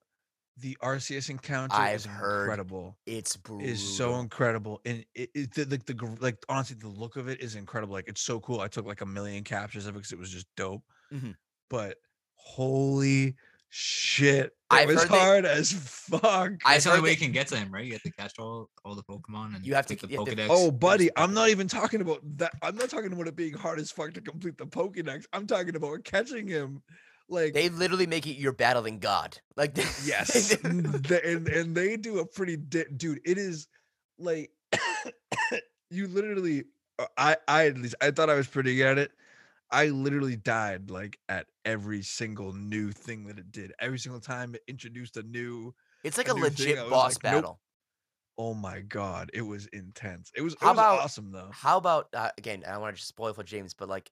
the 0.58 0.78
Arceus 0.84 1.30
encounter 1.30 1.84
I've 1.84 2.04
is 2.04 2.06
heard 2.06 2.48
incredible. 2.48 2.98
It's 3.06 3.36
brutal. 3.38 3.68
Is 3.70 3.84
so 3.84 4.16
incredible, 4.20 4.82
and 4.86 5.06
it, 5.16 5.32
it 5.36 5.54
the, 5.54 5.66
like 5.66 5.86
the 5.86 6.18
like 6.22 6.46
honestly 6.50 6.78
the 6.78 6.90
look 6.90 7.16
of 7.18 7.30
it 7.30 7.42
is 7.42 7.56
incredible. 7.56 7.94
Like 7.94 8.08
it's 8.10 8.22
so 8.22 8.40
cool. 8.42 8.62
I 8.62 8.68
took 8.70 8.86
like 8.88 9.02
a 9.02 9.06
million 9.08 9.44
captures 9.46 9.86
of 9.88 9.96
it 9.96 10.00
because 10.00 10.14
it 10.14 10.20
was 10.20 10.32
just 10.32 10.48
dope. 10.58 10.84
Mhm. 11.12 11.34
But 11.70 11.98
holy 12.36 13.36
shit, 13.74 14.46
it 14.46 14.54
I've 14.70 14.88
was 14.90 15.04
hard 15.06 15.46
as 15.46 15.72
fuck. 15.72 16.52
That's 16.66 16.84
the 16.84 16.92
only 16.92 17.02
way 17.02 17.10
that- 17.10 17.14
you 17.20 17.26
can 17.26 17.32
get 17.32 17.48
to 17.48 17.56
him, 17.58 17.72
right? 17.74 17.84
You 17.86 17.94
have 17.94 18.04
to 18.04 18.12
catch 18.12 18.38
all 18.38 18.70
all 18.86 18.96
the 18.96 19.04
Pokemon 19.04 19.56
and 19.56 19.66
You 19.66 19.74
have 19.76 19.88
to 19.88 19.96
the 19.96 20.08
Pokedex. 20.08 20.36
to- 20.36 20.48
Oh, 20.50 20.70
buddy, 20.72 21.10
I'm 21.16 21.34
not 21.34 21.50
even 21.50 21.68
talking 21.80 22.02
about 22.02 22.20
that. 22.38 22.52
I'm 22.62 22.76
not 22.76 22.90
talking 22.90 23.12
about 23.14 23.28
it 23.28 23.36
being 23.36 23.54
hard 23.54 23.80
as 23.80 23.92
fuck 23.92 24.14
to 24.14 24.22
complete 24.22 24.58
the 24.58 24.66
Pokédex. 24.66 25.26
I'm 25.34 25.48
talking 25.48 25.76
about 25.76 26.04
catching 26.04 26.48
him. 26.48 26.84
Like, 27.30 27.54
They 27.54 27.70
literally 27.70 28.08
make 28.08 28.28
it 28.28 28.34
you're 28.34 28.52
battling 28.52 29.00
God. 29.00 29.38
Like 29.56 29.76
yes, 30.06 30.50
the- 30.58 31.22
and 31.26 31.48
and 31.48 31.74
they 31.76 31.96
do 31.98 32.20
a 32.20 32.26
pretty 32.26 32.58
di- 32.58 32.86
dude. 32.98 33.22
It 33.26 33.38
is 33.38 33.68
like 34.20 34.52
you 35.90 36.08
literally. 36.08 36.66
uh, 37.00 37.06
I 37.18 37.38
I 37.48 37.68
at 37.68 37.78
least 37.78 37.96
I 38.02 38.12
thought 38.12 38.30
I 38.30 38.36
was 38.36 38.48
pretty 38.48 38.76
good 38.76 38.86
at 38.88 38.98
it. 38.98 39.12
I 39.72 39.88
literally 39.88 40.36
died 40.36 40.90
like 40.92 41.18
at 41.30 41.48
every 41.66 42.02
single 42.02 42.52
new 42.54 42.92
thing 42.92 43.26
that 43.28 43.40
it 43.40 43.52
did. 43.52 43.72
Every 43.80 44.00
single 44.00 44.20
time 44.22 44.54
it 44.56 44.62
introduced 44.68 45.16
a 45.18 45.24
new. 45.24 45.74
it's 46.04 46.18
like 46.18 46.28
a 46.28 46.32
a 46.32 46.36
new 46.36 46.50
thing, 46.50 46.76
legit 46.76 46.90
boss 46.90 47.16
like, 47.16 47.24
nope. 47.24 47.42
battle. 47.44 47.60
Oh 48.38 48.54
my 48.54 48.80
god, 48.82 49.30
it 49.34 49.42
was 49.44 49.68
intense. 49.68 50.32
It 50.36 50.42
was. 50.42 50.54
It 50.54 50.60
How 50.62 50.70
was 50.70 50.78
about- 50.80 51.00
awesome 51.00 51.32
though. 51.32 51.50
How 51.54 51.78
about 51.78 52.10
uh, 52.14 52.32
again? 52.38 52.64
I 52.68 52.72
don't 52.72 52.82
want 52.82 52.96
to 52.96 53.00
just 53.00 53.10
spoil 53.10 53.34
for 53.34 53.44
James, 53.44 53.74
but 53.74 53.88
like 53.90 54.12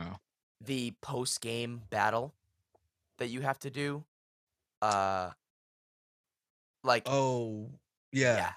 Oh. 0.00 0.16
the 0.60 0.92
post 1.02 1.40
game 1.40 1.82
battle 1.90 2.34
that 3.18 3.28
you 3.28 3.40
have 3.42 3.58
to 3.60 3.70
do. 3.70 4.04
Uh, 4.82 5.30
like 6.82 7.04
Oh 7.06 7.70
yeah. 8.12 8.36
yeah, 8.36 8.52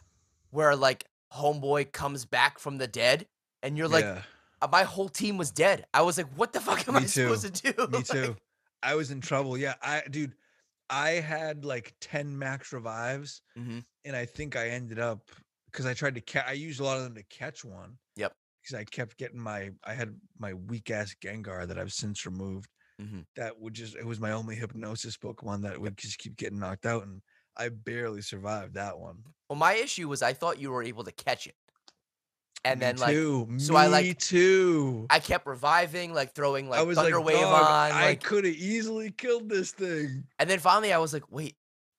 where 0.52 0.76
like 0.76 1.06
homeboy 1.34 1.92
comes 1.92 2.26
back 2.26 2.60
from 2.60 2.78
the 2.78 2.88
dead, 2.88 3.28
and 3.64 3.78
you're 3.78 3.88
like, 3.88 4.04
yeah. 4.04 4.22
Uh, 4.62 4.68
my 4.72 4.84
whole 4.84 5.10
team 5.10 5.38
was 5.38 5.52
dead. 5.52 5.86
I 5.94 6.02
was 6.02 6.18
like, 6.18 6.32
what 6.36 6.54
the 6.54 6.62
fuck 6.62 6.88
am 6.88 6.96
Me 6.96 7.02
I 7.02 7.06
supposed 7.06 7.54
to 7.56 7.74
do? 7.74 7.88
Me 7.88 8.04
Like, 8.04 8.06
too. 8.06 8.36
I 8.84 8.96
was 8.96 9.12
in 9.12 9.22
trouble. 9.22 9.58
Yeah, 9.58 9.76
I 9.82 10.04
dude, 10.10 10.36
I 10.90 11.12
had 11.12 11.66
like 11.66 11.96
10 12.02 12.38
max 12.38 12.72
revives 12.74 13.42
Mhm. 13.58 13.86
and 14.06 14.16
I 14.16 14.26
think 14.26 14.56
I 14.56 14.70
ended 14.70 15.00
up 15.00 15.30
because 15.66 15.86
I 15.86 15.94
tried 15.94 16.16
to 16.16 16.22
catch 16.22 16.48
I 16.48 16.54
used 16.54 16.80
a 16.80 16.84
lot 16.84 16.98
of 16.98 17.04
them 17.04 17.16
to 17.16 17.24
catch 17.24 17.66
one. 17.66 17.98
Yep. 18.16 18.34
Because 18.62 18.76
I 18.76 18.84
kept 18.86 19.18
getting 19.18 19.40
my 19.40 19.72
I 19.84 19.94
had 19.94 20.20
my 20.38 20.54
weak 20.54 20.90
ass 20.92 21.16
Gengar 21.24 21.68
that 21.68 21.78
I've 21.80 21.94
since 21.94 22.26
removed. 22.26 22.70
Mhm. 23.02 23.26
That 23.36 23.60
would 23.60 23.74
just 23.74 23.96
it 23.96 24.06
was 24.06 24.20
my 24.20 24.32
only 24.32 24.56
hypnosis 24.56 25.18
Pokemon 25.18 25.64
that 25.64 25.80
would 25.82 25.98
just 25.98 26.18
keep 26.20 26.36
getting 26.38 26.60
knocked 26.60 26.86
out 26.86 27.04
and 27.04 27.22
I 27.58 27.70
barely 27.70 28.22
survived 28.22 28.76
that 28.76 29.00
one. 29.00 29.24
Well, 29.50 29.58
my 29.58 29.74
issue 29.74 30.08
was 30.08 30.22
I 30.22 30.34
thought 30.34 30.60
you 30.60 30.72
were 30.72 30.84
able 30.84 31.04
to 31.04 31.12
catch 31.12 31.48
it, 31.48 31.56
and 32.72 32.80
Me 32.80 32.86
then 32.86 32.98
like 32.98 33.12
too. 33.12 33.48
so 33.58 33.74
Me 33.74 33.80
I, 33.80 33.88
like- 33.88 34.24
I, 34.32 35.06
I 35.10 35.20
kept 35.20 35.46
reviving, 35.48 36.14
like 36.14 36.34
throwing 36.34 36.70
like 36.70 36.80
I 36.80 36.84
was 36.84 36.98
Thunder 36.98 37.18
like, 37.18 37.26
Wave 37.28 37.44
on, 37.46 37.54
I 37.64 38.06
like, 38.08 38.24
could 38.24 38.46
have 38.46 38.54
easily 38.56 39.12
killed 39.12 39.50
this 39.50 39.72
thing. 39.72 40.24
and 40.40 40.50
then 40.50 40.60
finally 40.60 40.94
I 40.94 40.98
was 40.98 41.14
like, 41.14 41.32
wait, 41.32 41.56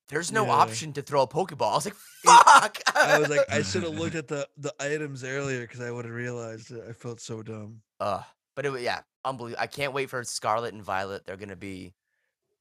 there's 0.09 0.31
no 0.31 0.45
Yeah. 0.45 0.51
option 0.53 0.93
to 0.93 1.01
throw 1.01 1.21
a 1.21 1.27
Pokeball. 1.27 1.71
I 1.71 1.75
was 1.75 1.85
like, 1.85 1.95
fuck. 1.95 2.77
I 2.95 3.19
was 3.19 3.29
like, 3.29 3.41
I 3.51 3.61
should 3.61 3.83
have 3.83 3.93
looked 3.97 4.15
at 4.23 4.27
the 4.27 4.47
the 4.57 4.73
items 4.79 5.23
earlier 5.23 5.61
because 5.61 5.81
I 5.81 5.91
would 5.91 6.05
have 6.05 6.13
realized 6.13 6.71
it. 6.71 6.83
I 6.89 6.93
felt 6.93 7.19
so 7.21 7.41
dumb. 7.43 7.81
uh, 7.99 8.21
but 8.55 8.65
it 8.65 8.71
was 8.71 8.81
yeah, 8.81 9.01
unbelievable. 9.23 9.61
I 9.61 9.67
can't 9.67 9.93
wait 9.93 10.09
for 10.09 10.23
Scarlet 10.23 10.73
and 10.73 10.83
Violet. 10.83 11.25
They're 11.25 11.37
gonna 11.37 11.55
be 11.55 11.93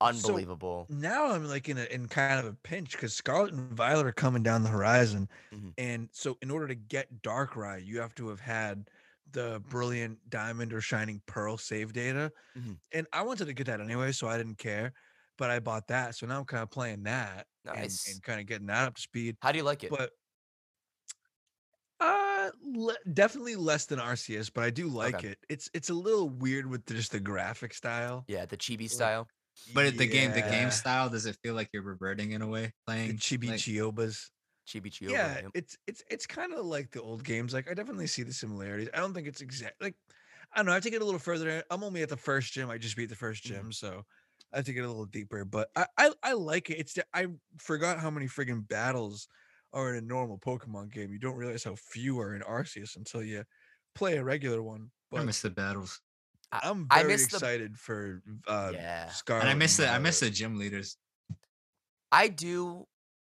unbelievable. 0.01 0.87
Now 0.91 1.33
I'm 1.33 1.45
like 1.45 1.69
in 1.69 1.77
a 1.79 1.85
in 1.85 2.09
kind 2.09 2.41
of 2.41 2.47
a 2.47 2.57
pinch 2.57 2.93
because 2.93 3.15
Scarlet 3.15 3.53
and 3.53 3.73
Violet 3.77 4.07
are 4.07 4.13
coming 4.13 4.43
down 4.43 4.63
the 4.63 4.71
horizon, 4.71 5.29
Mhm. 5.53 5.75
and 5.77 6.09
so 6.13 6.39
in 6.43 6.51
order 6.51 6.67
to 6.69 6.75
get 6.75 7.23
Darkrai, 7.23 7.85
you 7.85 8.01
have 8.01 8.15
to 8.17 8.29
have 8.29 8.41
had 8.41 8.89
the 9.31 9.61
brilliant 9.69 10.31
Diamond 10.31 10.73
or 10.73 10.81
Shining 10.81 11.23
Pearl 11.27 11.59
save 11.59 11.93
data, 11.93 12.33
Mhm. 12.57 12.81
and 12.93 13.07
I 13.13 13.23
wanted 13.23 13.47
to 13.47 13.55
get 13.55 13.67
that 13.69 13.81
anyway, 13.81 14.13
so 14.13 14.29
I 14.29 14.39
didn't 14.39 14.59
care. 14.59 14.93
But 15.39 15.51
I 15.51 15.61
bought 15.61 15.89
that, 15.89 16.17
so 16.17 16.27
now 16.27 16.41
I'm 16.41 16.47
kind 16.47 16.63
of 16.65 16.71
playing 16.71 17.05
that 17.05 17.47
and, 17.75 17.83
Nice. 17.83 18.07
and 18.07 18.23
kind 18.23 18.41
of 18.41 18.47
getting 18.47 18.67
that 18.69 18.89
up 18.89 18.97
to 18.97 19.03
speed. 19.03 19.39
How 19.43 19.53
do 19.53 19.59
you 19.59 19.65
like 19.65 19.85
it? 19.85 19.91
But 19.91 20.13
uh, 22.01 22.51
le- 22.63 22.97
definitely 23.13 23.57
less 23.57 23.87
than 23.87 23.99
Arceus, 23.99 24.53
but 24.53 24.65
I 24.65 24.71
do 24.71 24.89
like 24.89 25.15
Okay. 25.15 25.25
it. 25.25 25.39
It's 25.49 25.69
it's 25.75 25.91
a 25.91 25.95
little 25.95 26.29
weird 26.31 26.67
with 26.67 26.87
just 26.87 27.13
the 27.13 27.21
graphic 27.21 27.75
style. 27.75 28.25
yeah, 28.29 28.47
the 28.47 28.57
chibi 28.57 28.89
style. 28.91 29.29
But 29.75 29.87
it- 29.87 29.99
the 29.99 30.07
game, 30.07 30.33
the 30.33 30.43
game 30.43 30.71
style, 30.71 31.11
does 31.11 31.27
it 31.27 31.37
feel 31.43 31.55
like 31.55 31.71
you're 31.73 31.83
reverting 31.83 32.33
in 32.33 32.43
a 32.43 32.47
way 32.47 32.67
the 32.67 32.73
playing? 32.87 33.17
chibi 33.19 33.49
like- 33.49 33.61
chiobas. 33.61 34.31
Chibi 34.67 34.91
Chiyoba. 34.93 35.11
Yeah, 35.11 35.35
yep. 35.41 35.51
it's 35.55 35.79
it's 35.87 36.03
it's 36.11 36.27
kind 36.27 36.53
of 36.53 36.67
like 36.67 36.91
the 36.91 37.01
old 37.01 37.25
games. 37.25 37.55
Like 37.55 37.71
I 37.71 37.75
definitely 37.75 38.07
see 38.07 38.23
the 38.23 38.35
similarities. 38.35 38.91
I 38.93 38.99
don't 38.99 39.15
think 39.15 39.27
it's 39.27 39.41
exact. 39.41 39.81
Like 39.81 39.95
I 40.53 40.59
don't 40.59 40.67
know. 40.67 40.73
I 40.73 40.75
have 40.75 40.83
to 40.83 40.91
get 40.91 41.01
a 41.01 41.05
little 41.07 41.19
further. 41.19 41.65
I'm 41.71 41.83
only 41.83 42.03
at 42.03 42.11
the 42.11 42.19
first 42.19 42.53
gym. 42.53 42.69
I 42.69 42.77
just 42.77 42.95
beat 42.95 43.09
the 43.09 43.17
1st 43.17 43.45
Mhm. 43.45 43.49
gym, 43.49 43.73
so 43.73 44.05
I 44.53 44.57
have 44.59 44.67
to 44.67 44.75
get 44.75 44.85
a 44.85 44.89
little 44.89 45.07
deeper. 45.07 45.47
But 45.47 45.71
I 45.75 45.87
I, 45.97 46.13
I 46.23 46.33
like 46.35 46.69
it. 46.69 46.75
It's 46.77 46.93
the- 46.93 47.07
I 47.15 47.29
forgot 47.59 47.99
how 47.99 48.11
many 48.11 48.27
friggin' 48.27 48.69
battles 48.69 49.27
are 49.73 49.95
in 49.95 50.05
a 50.05 50.07
normal 50.07 50.39
Pokemon 50.39 50.93
game. 50.93 51.13
You 51.13 51.19
don't 51.19 51.37
realize 51.37 51.65
how 51.65 51.75
few 51.75 52.21
are 52.21 52.35
in 52.35 52.43
Arceus 52.43 52.97
until 52.97 53.23
you 53.23 53.45
play 53.95 54.19
a 54.19 54.25
regular 54.25 54.63
one. 54.63 54.91
I 55.15 55.25
miss 55.25 55.41
the 55.41 55.49
battles, 55.49 56.03
I'm 56.53 56.87
I 56.91 57.01
very 57.03 57.13
miss 57.13 57.27
the- 57.29 57.37
excited 57.37 57.79
for 57.79 58.23
uh 58.47 58.71
Yeah. 58.75 59.09
Scarlet. 59.11 59.43
and 59.43 59.51
I 59.51 59.55
miss 59.55 59.77
the 59.77 59.89
I 59.89 59.99
miss 59.99 60.21
the 60.21 60.31
gym 60.31 60.59
leaders. 60.59 60.97
I 62.11 62.29
do 62.29 62.87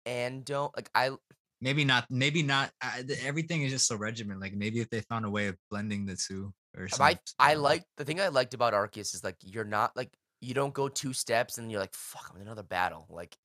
and 0.05 0.45
don't 0.45 0.75
like 0.75 0.89
I 0.95 1.11
Maybe 1.59 1.83
not. 1.85 2.05
Maybe 2.11 2.43
not. 2.43 2.69
I, 2.83 3.01
the- 3.01 3.17
everything 3.25 3.63
is 3.63 3.71
just 3.71 3.87
so 3.87 3.95
regiment. 3.95 4.39
Like 4.39 4.53
maybe 4.53 4.79
if 4.79 4.89
they 4.91 5.01
found 5.01 5.25
a 5.25 5.29
way 5.29 5.47
of 5.47 5.55
blending 5.71 6.05
the 6.05 6.15
two 6.15 6.53
or 6.77 6.83
I 6.83 6.87
something. 6.87 7.17
I 7.39 7.53
like 7.55 7.83
the 7.97 8.05
thing 8.05 8.21
I 8.21 8.27
liked 8.27 8.53
about 8.53 8.73
Arceus 8.73 9.15
is 9.15 9.23
like 9.23 9.37
you're 9.41 9.63
not 9.65 9.97
like 9.97 10.13
you 10.39 10.53
don't 10.53 10.73
go 10.73 10.87
two 10.87 11.13
steps 11.13 11.57
and 11.57 11.71
you're 11.71 11.79
like 11.81 11.95
fuck 11.95 12.29
I'm 12.29 12.35
in 12.35 12.43
another 12.43 12.61
battle 12.61 13.07
like 13.09 13.35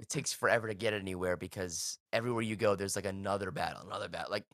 it 0.00 0.08
takes 0.08 0.32
forever 0.32 0.66
to 0.66 0.74
get 0.74 0.92
anywhere 0.92 1.36
because 1.36 1.98
everywhere 2.12 2.42
you 2.42 2.56
go 2.56 2.74
there's 2.74 2.96
like 2.96 3.06
another 3.06 3.52
battle 3.52 3.82
another 3.86 4.08
battle 4.08 4.32
like 4.32 4.44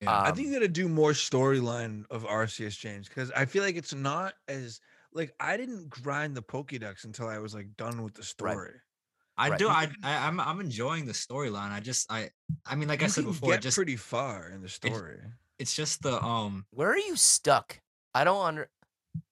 Yeah. 0.00 0.10
I 0.12 0.28
um, 0.30 0.36
think 0.36 0.48
you 0.48 0.54
gotta 0.54 0.68
do 0.68 0.88
more 0.88 1.12
storyline 1.12 2.04
of 2.10 2.24
Arceus 2.24 2.78
James 2.78 3.08
because 3.08 3.30
I 3.32 3.44
feel 3.44 3.62
like 3.62 3.76
it's 3.76 3.94
not 3.94 4.34
as 4.48 4.80
like 5.12 5.34
I 5.38 5.56
didn't 5.56 5.90
grind 5.90 6.34
the 6.34 6.42
Pokédex 6.42 7.04
until 7.04 7.28
I 7.28 7.38
was 7.38 7.54
like 7.54 7.76
done 7.76 8.02
with 8.02 8.14
the 8.14 8.22
story. 8.22 8.72
I 9.36 9.50
right. 9.50 9.58
do. 9.58 9.68
I, 9.68 9.88
I 10.02 10.26
I'm 10.26 10.40
I'm 10.40 10.60
enjoying 10.60 11.06
the 11.06 11.12
storyline. 11.12 11.70
I 11.70 11.80
just 11.80 12.10
I 12.10 12.30
I 12.66 12.76
mean 12.76 12.88
like 12.88 13.02
I 13.02 13.08
said 13.08 13.24
before, 13.24 13.50
get 13.50 13.62
just 13.62 13.76
pretty 13.76 13.96
far 13.96 14.50
in 14.54 14.62
the 14.62 14.68
story. 14.68 15.18
it's 15.58 15.74
just 15.74 16.02
the 16.02 16.22
um. 16.22 16.64
where 16.70 16.90
are 16.90 16.98
you 16.98 17.16
stuck 17.16 17.78
I 18.14 18.24
don't 18.24 18.44
under 18.44 18.68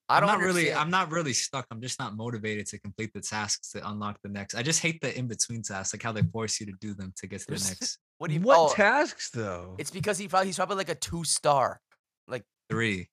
I 0.08 0.16
I'm 0.16 0.20
don't 0.22 0.38
not 0.38 0.40
really. 0.40 0.72
I'm 0.72 0.90
not 0.90 1.10
really 1.10 1.34
stuck. 1.34 1.66
I'm 1.70 1.82
just 1.82 1.98
not 1.98 2.16
motivated 2.16 2.66
to 2.68 2.78
complete 2.78 3.12
the 3.12 3.20
tasks 3.20 3.72
to 3.72 3.90
unlock 3.90 4.18
the 4.22 4.30
next. 4.30 4.54
I 4.54 4.62
just 4.62 4.80
hate 4.80 5.02
the 5.02 5.16
in 5.18 5.28
between 5.28 5.62
tasks, 5.62 5.92
like 5.92 6.02
how 6.02 6.12
they 6.12 6.22
force 6.22 6.60
you 6.60 6.66
to 6.66 6.72
do 6.80 6.94
them 6.94 7.12
to 7.16 7.26
get 7.26 7.40
to 7.40 7.46
the 7.46 7.52
next 7.52 7.98
what 8.18 8.28
do 8.28 8.34
you 8.34 8.40
what 8.40 8.58
oh, 8.58 8.74
tasks 8.74 9.30
though? 9.30 9.74
it's 9.78 9.90
because 9.90 10.18
he 10.18 10.28
probably 10.28 10.46
he's 10.46 10.56
probably 10.56 10.76
like 10.76 10.88
a 10.88 10.94
two 10.94 11.24
star 11.24 11.80
like 12.26 12.44
three, 12.68 13.08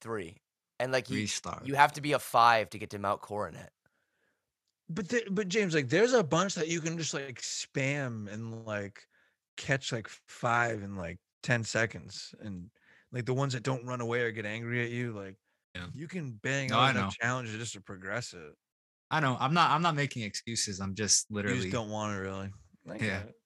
three 0.00 0.36
and 0.78 0.92
like 0.92 1.06
three 1.06 1.20
he, 1.20 1.26
star. 1.26 1.60
you 1.64 1.74
have 1.74 1.92
to 1.92 2.00
be 2.00 2.12
a 2.12 2.18
five 2.18 2.70
to 2.70 2.78
get 2.78 2.90
to 2.90 2.98
Mount 2.98 3.20
Coronet 3.20 3.70
but 4.88 5.08
the, 5.08 5.22
but 5.30 5.48
James, 5.48 5.74
like, 5.74 5.88
there's 5.88 6.12
a 6.12 6.24
bunch 6.24 6.54
that 6.56 6.68
you 6.68 6.80
can 6.80 6.98
just 6.98 7.14
like 7.14 7.40
spam 7.40 8.30
and 8.32 8.64
like 8.64 9.06
catch 9.56 9.92
like 9.92 10.08
five 10.28 10.82
in 10.82 10.96
like 10.96 11.18
ten 11.42 11.62
seconds, 11.64 12.34
and 12.40 12.70
like 13.12 13.24
the 13.26 13.34
ones 13.34 13.52
that 13.52 13.62
don't 13.62 13.86
run 13.86 14.00
away 14.00 14.22
or 14.22 14.32
get 14.32 14.46
angry 14.46 14.84
at 14.84 14.90
you, 14.90 15.12
like 15.12 15.36
Yeah. 15.74 15.86
you 15.94 16.08
can 16.08 16.32
bang 16.32 16.70
No, 16.70 16.78
out 16.78 16.80
I 16.80 16.90
enough 16.90 17.04
know. 17.04 17.10
challenges 17.20 17.56
just 17.56 17.74
to 17.74 17.80
progress 17.80 18.32
it. 18.32 18.52
I 19.10 19.20
know. 19.20 19.36
I'm 19.38 19.54
not. 19.54 19.70
I'm 19.70 19.82
not 19.82 19.94
making 19.94 20.22
excuses. 20.22 20.80
I'm 20.80 20.94
just 20.94 21.26
You 21.30 21.36
literally. 21.36 21.60
just 21.60 21.72
don't 21.72 21.90
want 21.90 22.14
to 22.16 22.20
really. 22.20 22.50
I 22.88 22.94
Yeah. 22.94 22.98
get 22.98 23.28
it. 23.28 23.39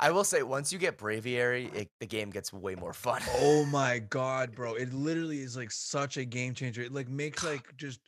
I 0.00 0.10
will 0.10 0.24
say 0.24 0.42
once 0.42 0.72
you 0.72 0.78
get 0.78 0.98
Braviary 0.98 1.72
it, 1.74 1.88
the 2.00 2.06
game 2.06 2.30
gets 2.30 2.52
way 2.52 2.74
more 2.74 2.92
fun 2.94 3.20
Oh 3.36 3.64
my 3.70 3.98
god, 3.98 4.54
bro! 4.54 4.74
It 4.74 4.92
literally 4.92 5.40
is 5.40 5.56
like 5.56 5.70
such 5.70 6.16
a 6.16 6.24
game 6.24 6.54
changer. 6.54 6.82
It 6.82 6.92
like 6.92 7.08
makes 7.08 7.44
like 7.52 7.76
just 7.76 8.00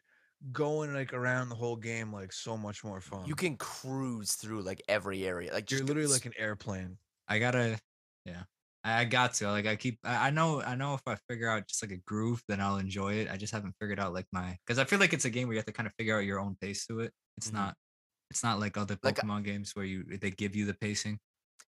going 0.51 0.93
like 0.93 1.13
around 1.13 1.49
the 1.51 1.55
whole 1.55 1.77
game 1.77 2.13
like 2.13 2.33
so 2.33 2.57
much 2.57 2.83
more 2.83 3.01
fun. 3.01 3.25
you 3.27 3.35
can 3.37 3.57
cruise 3.57 4.33
through 4.33 4.61
like 4.63 4.83
every 4.89 5.25
area 5.25 5.53
like 5.53 5.71
You're 5.71 5.85
literally 5.85 6.09
like 6.09 6.27
an 6.27 6.33
airplane. 6.37 6.99
I 7.29 7.39
gotta. 7.39 7.79
Yeah. 8.25 8.43
I, 8.85 9.05
got 9.05 9.35
to. 9.35 9.49
Like 9.51 9.67
I 9.67 9.77
keep. 9.77 10.01
I, 10.03 10.31
know. 10.31 10.61
I 10.61 10.75
know 10.75 10.95
if 10.95 11.03
I 11.07 11.17
figure 11.29 11.49
out 11.49 11.69
just 11.69 11.83
like 11.85 11.93
a 11.93 11.99
groove, 11.99 12.43
then 12.49 12.61
I'll 12.61 12.79
enjoy 12.79 13.15
it. 13.15 13.31
I 13.31 13.37
just 13.37 13.53
haven't 13.53 13.77
figured 13.81 14.01
out 14.01 14.13
like 14.13 14.27
my 14.33 14.57
because 14.67 14.79
I 14.81 14.85
feel 14.85 14.99
like 14.99 15.13
it's 15.13 15.25
a 15.25 15.31
game 15.31 15.47
where 15.47 15.55
you 15.55 15.59
have 15.59 15.67
to 15.67 15.73
kind 15.73 15.87
of 15.87 15.93
figure 15.95 16.17
out 16.17 16.25
your 16.25 16.41
own 16.41 16.57
pace 16.61 16.85
to 16.87 16.99
it. 17.01 17.13
It's 17.37 17.51
Mhm. 17.51 17.55
not. 17.55 17.77
It's 18.31 18.43
not 18.43 18.59
like 18.59 18.77
other 18.77 18.99
Like, 19.03 19.17
Pokemon 19.17 19.45
games 19.45 19.77
where 19.77 19.85
you 19.85 20.05
they 20.05 20.31
give 20.31 20.57
you 20.57 20.65
the 20.65 20.75
pacing. 20.75 21.21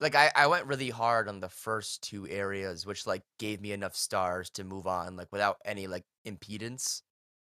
Like 0.01 0.15
I, 0.15 0.31
I 0.35 0.47
went 0.47 0.66
really 0.66 0.90
hard 0.90 1.28
on 1.28 1.40
the 1.40 1.48
first 1.48 2.02
two 2.02 2.27
areas 2.28 2.86
which 2.86 3.06
like 3.06 3.23
gave 3.39 3.61
me 3.61 3.73
enough 3.73 3.97
stars 3.97 4.51
to 4.51 4.65
move 4.65 4.86
on 4.86 5.16
like 5.16 5.28
without 5.32 5.56
any 5.65 5.86
like 5.86 6.05
impedance 6.27 7.02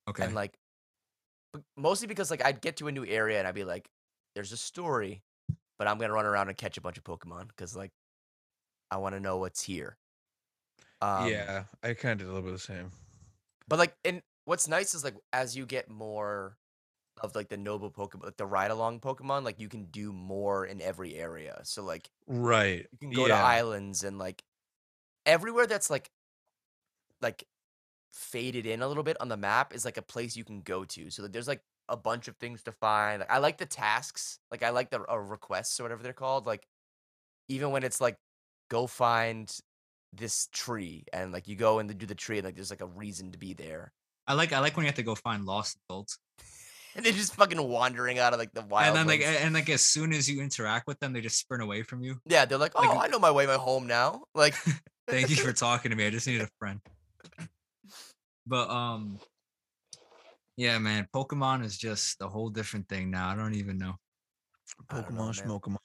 Okay. 0.08 0.24
and 0.24 0.34
like 0.34 0.54
mostly 1.76 2.08
because 2.08 2.30
like 2.30 2.44
i'd 2.44 2.60
get 2.60 2.76
to 2.78 2.88
a 2.88 2.92
new 2.92 3.04
area 3.04 3.38
and 3.38 3.46
i'd 3.46 3.54
be 3.54 3.64
like 3.64 3.88
there's 4.34 4.52
a 4.52 4.56
story 4.56 5.22
but 5.78 5.88
I'm 5.88 5.98
gonna 5.98 6.12
run 6.12 6.26
around 6.26 6.48
and 6.48 6.56
catch 6.56 6.76
a 6.78 6.80
bunch 6.80 6.96
of 6.96 7.02
Pokemon 7.02 7.48
because 7.48 7.74
like 7.74 7.90
I 8.90 8.98
want 8.98 9.16
to 9.16 9.20
know 9.20 9.38
what's 9.38 9.62
here. 9.62 9.96
Um, 11.00 11.28
yeah, 11.28 11.64
I 11.82 11.94
kind 11.94 12.12
of 12.12 12.18
did 12.18 12.24
a 12.24 12.26
little 12.28 12.42
bit 12.42 12.52
of 12.52 12.60
the 12.60 12.64
same. 12.64 12.92
But 13.66 13.80
like, 13.80 13.96
and 14.04 14.22
what's 14.44 14.68
nice 14.68 14.94
is 14.94 15.02
like 15.02 15.16
as 15.32 15.56
you 15.56 15.66
get 15.66 15.90
more 15.90 16.56
of 17.22 17.34
like 17.34 17.48
the 17.48 17.56
noble 17.56 17.90
Pokemon, 17.90 18.24
like 18.24 18.36
the 18.36 18.46
ride 18.46 18.70
along 18.70 19.00
Pokemon, 19.00 19.44
like 19.44 19.60
you 19.60 19.68
can 19.68 19.86
do 19.86 20.12
more 20.12 20.66
in 20.66 20.80
every 20.80 21.14
area. 21.14 21.60
So 21.64 21.82
like 21.82 22.10
Right. 22.26 22.86
you 22.90 22.98
can 22.98 23.10
go 23.12 23.26
yeah. 23.26 23.36
to 23.36 23.42
islands 23.42 24.04
and 24.04 24.18
like 24.18 24.44
everywhere 25.26 25.66
that's 25.66 25.90
like 25.90 26.10
like 27.20 27.46
faded 28.12 28.66
in 28.66 28.82
a 28.82 28.88
little 28.88 29.02
bit 29.02 29.16
on 29.20 29.28
the 29.28 29.36
map 29.36 29.74
is 29.74 29.84
like 29.84 29.96
a 29.96 30.02
place 30.02 30.36
you 30.36 30.44
can 30.44 30.60
go 30.60 30.84
to. 30.84 31.10
So 31.10 31.22
like, 31.22 31.32
there's 31.32 31.48
like 31.48 31.62
a 31.88 31.96
bunch 31.96 32.28
of 32.28 32.36
things 32.36 32.62
to 32.64 32.72
find. 32.72 33.20
Like, 33.20 33.30
I 33.30 33.38
like 33.38 33.58
the 33.58 33.66
tasks. 33.66 34.38
Like 34.50 34.62
I 34.62 34.70
like 34.70 34.90
the 34.90 35.04
uh, 35.10 35.16
requests 35.16 35.78
or 35.80 35.84
whatever 35.84 36.02
they're 36.02 36.12
called. 36.12 36.46
Like 36.46 36.66
even 37.48 37.70
when 37.70 37.84
it's 37.84 38.00
like 38.00 38.16
go 38.70 38.86
find 38.86 39.54
this 40.12 40.48
tree 40.52 41.04
and 41.12 41.32
like 41.32 41.48
you 41.48 41.56
go 41.56 41.78
and 41.78 41.96
do 41.98 42.06
the 42.06 42.14
tree 42.14 42.38
and 42.38 42.44
like 42.44 42.54
there's 42.54 42.70
like 42.70 42.80
a 42.82 42.86
reason 42.86 43.32
to 43.32 43.38
be 43.38 43.54
there. 43.54 43.92
I 44.26 44.34
like 44.34 44.52
I 44.52 44.60
like 44.60 44.76
when 44.76 44.84
you 44.84 44.88
have 44.88 44.96
to 44.96 45.02
go 45.02 45.14
find 45.14 45.46
lost 45.46 45.78
adults. 45.88 46.18
And 46.94 47.04
they're 47.04 47.12
just 47.12 47.34
fucking 47.34 47.62
wandering 47.62 48.18
out 48.18 48.32
of 48.32 48.38
like 48.38 48.52
the 48.52 48.62
wild. 48.62 48.88
and 48.88 48.96
then 48.96 49.06
like 49.06 49.20
ones. 49.26 49.36
a- 49.36 49.44
and 49.44 49.54
like 49.54 49.68
as 49.70 49.82
soon 49.82 50.12
as 50.12 50.28
you 50.28 50.40
interact 50.42 50.86
with 50.86 50.98
them, 51.00 51.12
they 51.12 51.20
just 51.20 51.38
sprint 51.38 51.62
away 51.62 51.82
from 51.82 52.02
you. 52.02 52.16
yeah, 52.26 52.44
they're 52.44 52.58
like, 52.58 52.72
oh, 52.76 52.82
like- 52.82 53.04
I 53.04 53.06
know 53.08 53.18
my 53.18 53.30
way 53.30 53.46
my 53.46 53.54
home 53.54 53.86
now. 53.86 54.24
Like, 54.34 54.54
Thank 55.08 55.30
you 55.30 55.36
for 55.36 55.52
talking 55.66 55.90
to 55.90 55.96
me. 55.96 56.06
I 56.06 56.10
just 56.10 56.26
needed 56.26 56.42
a 56.42 56.48
friend. 56.58 56.80
But 58.46 58.68
um 58.70 59.18
yeah, 60.56 60.78
man, 60.78 61.08
Pokemon 61.14 61.64
is 61.64 61.78
just 61.78 62.20
a 62.20 62.28
whole 62.28 62.50
different 62.50 62.88
thing 62.88 63.10
now. 63.10 63.28
I 63.30 63.34
don't 63.34 63.54
even 63.54 63.78
know. 63.78 63.94
I 64.90 65.00
Pokemon, 65.00 65.40
man. 65.40 65.50
on. 65.50 65.76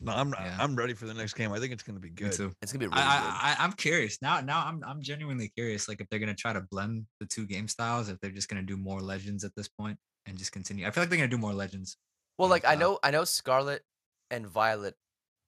No, 0.00 0.12
I'm 0.12 0.28
Yeah. 0.30 0.56
I'm 0.60 0.76
ready 0.76 0.94
for 0.94 1.06
the 1.06 1.14
next 1.14 1.34
game. 1.34 1.52
I 1.52 1.58
think 1.58 1.72
it's 1.72 1.82
gonna 1.82 1.98
be 2.00 2.08
Me 2.10 2.14
good. 2.14 2.32
too. 2.32 2.52
it's 2.62 2.72
gonna 2.72 2.80
be 2.80 2.86
really 2.86 3.00
I, 3.02 3.18
good. 3.18 3.26
I, 3.26 3.56
I 3.60 3.64
I'm 3.64 3.72
curious 3.72 4.18
now. 4.22 4.40
Now 4.40 4.64
I'm 4.66 4.82
I'm 4.84 5.02
genuinely 5.02 5.48
curious. 5.48 5.88
Like 5.88 6.00
if 6.00 6.08
they're 6.08 6.18
gonna 6.20 6.34
try 6.34 6.52
to 6.52 6.60
blend 6.70 7.06
the 7.20 7.26
two 7.26 7.46
game 7.46 7.66
styles, 7.68 8.08
if 8.08 8.18
they're 8.20 8.30
just 8.30 8.48
gonna 8.48 8.62
do 8.62 8.76
more 8.76 9.00
legends 9.00 9.42
at 9.44 9.52
this 9.56 9.68
point 9.68 9.98
and 10.26 10.38
just 10.38 10.52
continue. 10.52 10.86
I 10.86 10.90
feel 10.90 11.02
like 11.02 11.10
they're 11.10 11.18
gonna 11.18 11.28
do 11.28 11.38
more 11.38 11.54
legends. 11.54 11.98
Well, 12.38 12.48
like 12.48 12.64
I 12.64 12.74
know, 12.74 12.98
I 13.02 13.10
know 13.10 13.24
Scarlet 13.24 13.84
and 14.30 14.46
Violet 14.46 14.98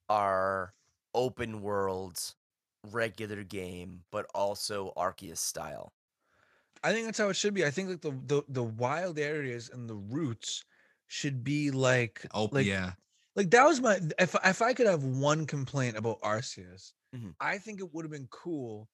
are 0.09 0.75
open 1.15 1.63
world, 1.63 2.35
regular 2.85 3.45
game, 3.45 4.05
but 4.11 4.27
also 4.35 4.93
Arceus 4.97 5.39
style. 5.39 5.95
I 6.83 6.93
think 6.93 7.07
that's 7.07 7.19
how 7.19 7.29
it 7.29 7.35
should 7.35 7.55
be. 7.55 7.65
I 7.65 7.71
think 7.71 7.89
like 7.89 8.01
the 8.03 8.13
the, 8.13 8.43
the 8.49 8.63
wild 8.63 9.19
areas 9.19 9.69
and 9.69 9.89
the 9.89 9.97
roots 9.97 10.65
should 11.07 11.43
be 11.43 11.71
like 11.71 12.25
Oh 12.33 12.51
like 12.51 12.69
yeah, 12.69 12.95
like 13.37 13.51
that 13.51 13.65
was 13.65 13.81
my 13.81 14.01
if 14.19 14.35
if 14.45 14.63
I 14.63 14.75
could 14.75 14.87
have 14.87 15.05
one 15.05 15.47
complaint 15.47 15.97
about 15.97 16.21
Arceus, 16.23 16.93
Mhm. 17.13 17.35
I 17.41 17.59
think 17.59 17.81
it 17.81 17.93
would 17.93 18.05
have 18.05 18.13
been 18.13 18.29
cool 18.29 18.89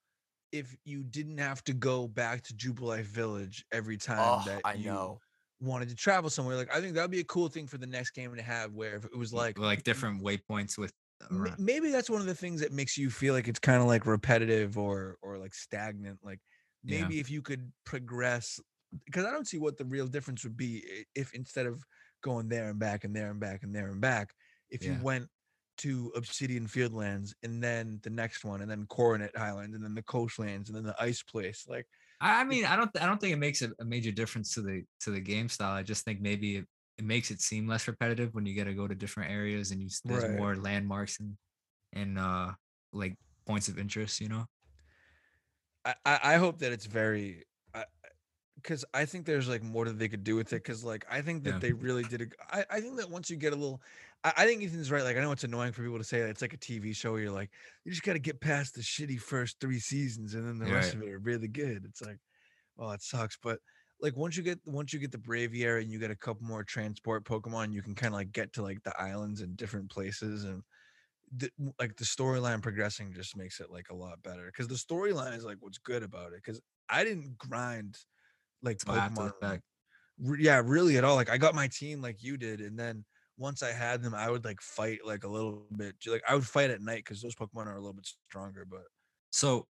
if 0.53 0.77
you 0.85 1.05
didn't 1.05 1.39
have 1.39 1.65
to 1.65 1.75
go 1.75 2.09
back 2.09 2.43
to 2.45 2.55
Jubilife 2.55 3.05
Village 3.05 3.67
every 3.73 3.99
time 3.99 4.43
Oh, 4.43 4.45
that 4.45 4.65
I 4.65 4.77
you 4.77 4.79
know. 4.79 5.21
Wanted 5.65 5.89
to 5.89 5.95
travel 5.97 6.31
somewhere. 6.31 6.57
Like 6.57 6.75
I 6.75 6.81
think 6.81 6.95
that 6.95 7.03
would 7.03 7.11
be 7.11 7.21
a 7.21 7.25
cool 7.25 7.49
thing 7.49 7.67
for 7.67 7.79
the 7.79 7.87
next 7.87 8.11
game 8.13 8.35
to 8.37 8.43
have 8.43 8.73
where 8.75 8.97
if 8.97 9.05
it 9.05 9.17
was 9.17 9.33
like 9.33 9.59
like 9.59 9.83
different 9.83 10.23
waypoints 10.23 10.77
with. 10.79 10.93
around- 11.31 11.59
maybe 11.59 11.91
that's 11.91 12.11
one 12.11 12.21
of 12.21 12.27
the 12.27 12.35
things 12.35 12.61
that 12.61 12.73
makes 12.73 12.97
you 12.99 13.11
feel 13.11 13.35
like 13.35 13.49
it's 13.49 13.59
kind 13.61 13.81
of 13.81 13.87
like 13.89 14.07
repetitive 14.07 14.77
or 14.79 15.17
or 15.23 15.39
like 15.39 15.55
stagnant 15.55 16.19
like 16.23 16.41
Yeah. 16.83 17.01
maybe 17.01 17.19
if 17.21 17.31
you 17.31 17.41
could 17.41 17.73
progress 17.85 18.61
because 19.07 19.25
i 19.25 19.31
don't 19.31 19.47
see 19.49 19.59
what 19.59 19.77
the 19.79 19.85
real 19.87 20.07
difference 20.07 20.45
would 20.45 20.57
be 20.57 20.85
if 21.15 21.33
instead 21.33 21.67
of 21.67 21.83
going 22.23 22.49
there 22.49 22.69
and 22.69 22.79
back 22.79 23.05
and 23.05 23.15
there 23.17 23.31
and 23.31 23.41
back 23.41 23.63
and 23.63 23.75
there 23.75 23.89
and 23.91 24.01
back 24.01 24.35
if 24.71 24.83
Yeah. 24.85 24.93
you 24.99 25.03
went 25.03 25.29
to 25.79 26.13
obsidian 26.15 26.67
fieldlands 26.67 27.33
and 27.43 27.63
then 27.63 28.01
the 28.03 28.11
next 28.11 28.45
one 28.45 28.61
and 28.61 28.71
then 28.71 28.87
coronet 28.87 29.35
highlands 29.37 29.75
and 29.75 29.83
then 29.85 29.95
the 29.95 30.03
coastlands 30.03 30.69
and 30.69 30.77
then 30.77 30.85
the 30.85 30.95
ice 31.03 31.23
place 31.23 31.65
like 31.69 31.87
I, 32.25 32.45
mean, 32.45 32.65
I 32.65 32.77
don't, 32.77 32.91
I 33.01 33.07
don't 33.07 33.21
think 33.21 33.33
it 33.33 33.39
makes 33.39 33.63
a, 33.63 33.71
a 33.81 33.85
major 33.85 34.11
difference 34.11 34.55
to 34.55 34.63
the 34.63 34.83
to 35.01 35.11
the 35.11 35.21
game 35.21 35.49
style. 35.49 35.73
I 35.73 35.83
just 35.83 36.05
think 36.05 36.21
maybe 36.21 36.57
it, 36.57 36.67
it 36.99 37.05
makes 37.05 37.31
it 37.31 37.41
seem 37.41 37.67
less 37.67 37.87
repetitive 37.89 38.35
when 38.35 38.47
you 38.47 38.57
got 38.57 38.65
to 38.65 38.75
go 38.75 38.87
to 38.87 38.95
different 38.95 39.31
areas 39.31 39.71
and 39.71 39.83
you 39.83 39.89
there's 40.05 40.23
Right. 40.23 40.31
more 40.31 40.57
landmarks 40.57 41.21
and 41.21 41.37
and 41.93 42.19
uh 42.19 42.53
like 42.93 43.17
points 43.47 43.69
of 43.69 43.79
interest. 43.79 44.21
You 44.21 44.29
know. 44.29 44.47
I, 45.85 45.95
I 46.07 46.35
hope 46.37 46.59
that 46.61 46.73
it's 46.73 46.87
very, 46.87 47.45
because 48.57 48.85
I 48.95 49.05
think 49.05 49.27
there's 49.27 49.49
like 49.49 49.63
more 49.63 49.85
that 49.85 49.99
they 49.99 50.09
could 50.09 50.25
do 50.25 50.37
with 50.37 50.53
it. 50.53 50.63
Because 50.63 50.83
like 50.83 51.05
I 51.11 51.21
think 51.21 51.45
that 51.45 51.53
Yeah. 51.53 51.59
they 51.61 51.73
really 51.73 52.05
did. 52.05 52.23
A, 52.23 52.27
I 52.57 52.65
I 52.71 52.81
think 52.81 52.97
that 52.97 53.11
once 53.11 53.29
you 53.29 53.37
get 53.37 53.53
a 53.53 53.57
little, 53.57 53.83
I, 54.25 54.47
think 54.47 54.63
Ethan's 54.63 54.91
right. 54.91 55.03
Like 55.03 55.17
I 55.17 55.21
know 55.21 55.33
it's 55.33 55.45
annoying 55.45 55.73
for 55.73 55.83
people 55.83 55.99
to 55.99 56.05
say 56.05 56.21
that 56.21 56.31
it's 56.31 56.43
like 56.43 56.55
a 56.55 56.59
TV 56.59 56.97
show. 56.97 57.13
Where 57.13 57.21
you're 57.21 57.31
like, 57.31 57.51
you 57.85 57.91
just 57.91 58.03
got 58.03 58.15
to 58.15 58.19
get 58.19 58.41
past 58.41 58.75
the 58.75 58.81
shitty 58.81 59.21
first 59.21 59.61
three 59.61 59.79
seasons, 59.79 60.35
and 60.35 60.47
then 60.47 60.59
the 60.59 60.67
Yeah, 60.67 60.77
rest 60.77 60.95
right. 60.95 61.03
of 61.03 61.09
it 61.09 61.13
are 61.13 61.19
really 61.19 61.49
good. 61.49 61.85
It's 61.85 62.01
like, 62.01 62.19
oh, 62.79 62.91
it 62.93 63.03
sucks. 63.03 63.37
But 63.43 63.59
like 64.01 64.17
once 64.17 64.37
you 64.37 64.43
get 64.43 64.59
once 64.65 64.93
you 64.93 64.99
get 64.99 65.13
the 65.13 65.19
Braviary 65.19 65.83
and 65.83 65.93
you 65.93 65.99
get 65.99 66.11
a 66.11 66.17
couple 66.17 66.47
more 66.47 66.65
transport 66.65 67.25
Pokemon, 67.25 67.73
you 67.73 67.83
can 67.83 67.95
kind 67.95 68.15
of 68.15 68.19
like 68.19 68.33
get 68.33 68.53
to 68.55 68.63
like 68.63 68.83
the 68.83 68.99
islands 69.01 69.41
and 69.41 69.57
different 69.57 69.91
places 69.91 70.45
and. 70.45 70.63
The, 71.37 71.51
like 71.81 71.97
the 71.97 72.05
storyline 72.05 72.63
progressing 72.63 73.13
just 73.13 73.37
makes 73.37 73.59
it 73.59 73.69
like 73.69 73.89
a 73.91 73.95
lot 73.95 74.23
better 74.23 74.47
because 74.47 74.69
the 74.69 74.75
storyline 74.75 75.37
is 75.37 75.43
like 75.43 75.57
what's 75.59 75.79
good 75.79 76.05
about 76.05 76.29
it 76.33 76.43
because 76.45 76.61
I 76.89 77.03
didn't 77.03 77.37
grind 77.39 77.99
like 78.63 78.79
Till 78.79 78.95
after 78.95 79.25
the 79.25 79.31
Pokemon 79.31 79.51
like, 79.51 79.61
re- 80.19 80.39
yeah 80.43 80.63
really 80.65 80.97
at 80.97 81.03
all 81.03 81.17
like 81.17 81.31
I 81.31 81.39
got 81.39 81.55
my 81.55 81.69
team 81.69 82.01
like 82.01 82.23
you 82.23 82.37
did 82.37 82.61
and 82.61 82.79
then 82.79 83.05
once 83.37 83.63
I 83.63 83.73
had 83.73 84.03
them 84.03 84.15
I 84.15 84.31
would 84.31 84.45
like 84.45 84.61
fight 84.61 85.01
like 85.05 85.25
a 85.25 85.29
little 85.29 85.67
bit 85.77 85.97
like 86.07 86.23
I 86.29 86.35
would 86.35 86.47
fight 86.47 86.71
at 86.71 86.81
night 86.81 87.05
because 87.05 87.23
those 87.23 87.35
Pokemon 87.35 87.67
are 87.67 87.77
a 87.77 87.81
little 87.81 87.95
bit 87.95 88.09
stronger 88.29 88.65
but 88.65 88.85
So, 89.33 89.69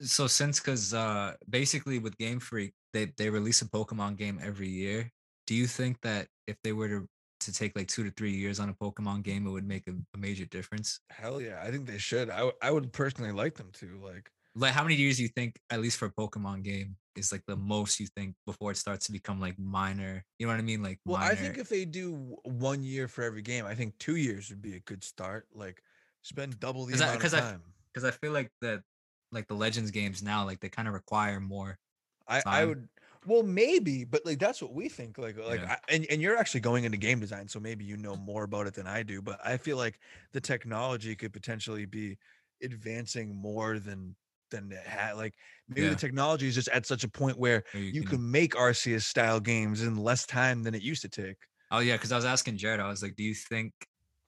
so 0.00 0.26
since 0.26 0.60
because 0.60 0.92
uh 0.92 1.34
basically 1.48 1.98
with 1.98 2.16
Game 2.18 2.40
Freak 2.40 2.74
they 2.92 3.06
they 3.16 3.30
release 3.30 3.62
a 3.62 3.66
Pokemon 3.68 4.16
game 4.16 4.38
every 4.42 4.68
year. 4.68 5.10
Do 5.46 5.54
you 5.54 5.66
think 5.66 6.00
that 6.02 6.28
if 6.46 6.56
they 6.62 6.72
were 6.72 6.88
to 6.88 7.08
to 7.40 7.52
take 7.52 7.76
like 7.76 7.88
two 7.88 8.04
to 8.04 8.10
three 8.12 8.32
years 8.32 8.58
on 8.60 8.70
a 8.70 8.74
Pokemon 8.74 9.22
game, 9.22 9.46
it 9.46 9.50
would 9.50 9.66
make 9.66 9.86
a, 9.88 9.94
a 10.14 10.18
major 10.18 10.46
difference? 10.46 11.00
hell 11.10 11.40
yeah 11.40 11.60
I 11.62 11.70
think 11.70 11.86
they 11.86 11.98
should 11.98 12.30
I, 12.30 12.38
w- 12.38 12.56
I 12.62 12.70
would 12.70 12.92
personally 12.92 13.32
like 13.32 13.54
them 13.54 13.70
to 13.74 13.98
like 14.00 14.30
Like, 14.54 14.72
how 14.72 14.84
many 14.84 14.94
years 14.94 15.16
do 15.16 15.22
you 15.24 15.28
think, 15.28 15.60
at 15.70 15.80
least 15.80 15.98
for 15.98 16.06
a 16.06 16.12
Pokemon 16.12 16.62
game, 16.62 16.96
is 17.16 17.32
like 17.32 17.44
the 17.46 17.56
most 17.56 17.98
you 18.00 18.06
think 18.06 18.36
before 18.46 18.70
it 18.72 18.76
starts 18.76 19.06
to 19.06 19.12
become 19.12 19.40
like 19.40 19.58
minor? 19.58 20.24
You 20.38 20.46
know 20.46 20.52
what 20.52 20.58
I 20.60 20.62
mean? 20.62 20.82
Like, 20.82 21.00
well 21.04 21.18
minor. 21.18 21.20
I 21.20 21.34
think 21.34 21.58
if 21.58 21.68
they 21.68 21.84
do 21.84 22.36
one 22.44 22.82
year 22.82 23.08
for 23.08 23.22
every 23.22 23.42
game 23.42 23.66
I 23.66 23.74
think 23.74 23.98
two 23.98 24.16
years 24.16 24.50
would 24.50 24.62
be 24.62 24.74
a 24.76 24.80
good 24.80 25.04
start 25.04 25.48
like 25.52 25.82
spend 26.22 26.58
double 26.60 26.86
the 26.86 26.96
'Cause 26.96 27.00
I- 27.00 27.16
amount 27.16 27.18
'cause 27.18 27.34
of 27.34 27.42
time 27.42 27.74
because 27.92 28.04
I 28.04 28.10
feel 28.10 28.32
like 28.32 28.52
that, 28.60 28.84
like 29.32 29.48
the 29.48 29.54
Legends 29.54 29.90
games 29.90 30.22
now, 30.22 30.44
like 30.44 30.60
they 30.60 30.68
kind 30.68 30.88
of 30.88 30.94
require 30.94 31.40
more. 31.40 31.78
I, 32.26 32.42
I 32.50 32.64
would 32.64 32.88
well 33.26 33.42
maybe 33.42 34.04
but 34.04 34.24
like 34.24 34.38
that's 34.38 34.62
what 34.62 34.72
we 34.72 34.88
think 34.88 35.18
like 35.18 35.36
like 35.36 35.62
Yeah. 35.62 35.68
I, 35.68 35.78
and, 35.90 36.06
and 36.10 36.22
you're 36.22 36.36
actually 36.36 36.60
going 36.60 36.84
into 36.84 36.96
game 36.96 37.20
design 37.20 37.48
so 37.48 37.60
maybe 37.60 37.84
you 37.84 37.96
know 37.96 38.16
more 38.16 38.44
about 38.44 38.66
it 38.66 38.74
than 38.74 38.86
I 38.86 39.02
do 39.02 39.20
but 39.20 39.38
I 39.44 39.58
feel 39.58 39.76
like 39.76 40.00
the 40.32 40.40
technology 40.40 41.14
could 41.16 41.32
potentially 41.34 41.84
be 41.84 42.18
advancing 42.62 43.34
more 43.36 43.78
than 43.78 44.16
than 44.54 44.70
it 44.72 44.86
had 44.86 45.12
like 45.16 45.34
maybe 45.68 45.82
Yeah. 45.82 45.90
the 45.90 45.96
technology 46.06 46.46
is 46.48 46.54
just 46.54 46.68
at 46.68 46.86
such 46.86 47.04
a 47.04 47.08
point 47.08 47.38
where 47.38 47.62
where 47.72 47.82
you 47.82 48.02
can 48.02 48.22
make 48.30 48.54
Arceus 48.54 49.02
style 49.02 49.40
games 49.40 49.82
in 49.82 49.96
less 49.96 50.26
time 50.26 50.62
than 50.62 50.74
it 50.74 50.82
used 50.82 51.02
to 51.02 51.08
take 51.08 51.36
Oh 51.70 51.80
yeah, 51.80 51.96
because 51.96 52.12
I 52.12 52.16
was 52.16 52.24
asking 52.24 52.56
Jared, 52.58 52.78
I 52.78 52.88
was 52.88 53.02
like, 53.02 53.16
do 53.16 53.24
you 53.24 53.34
think 53.34 53.72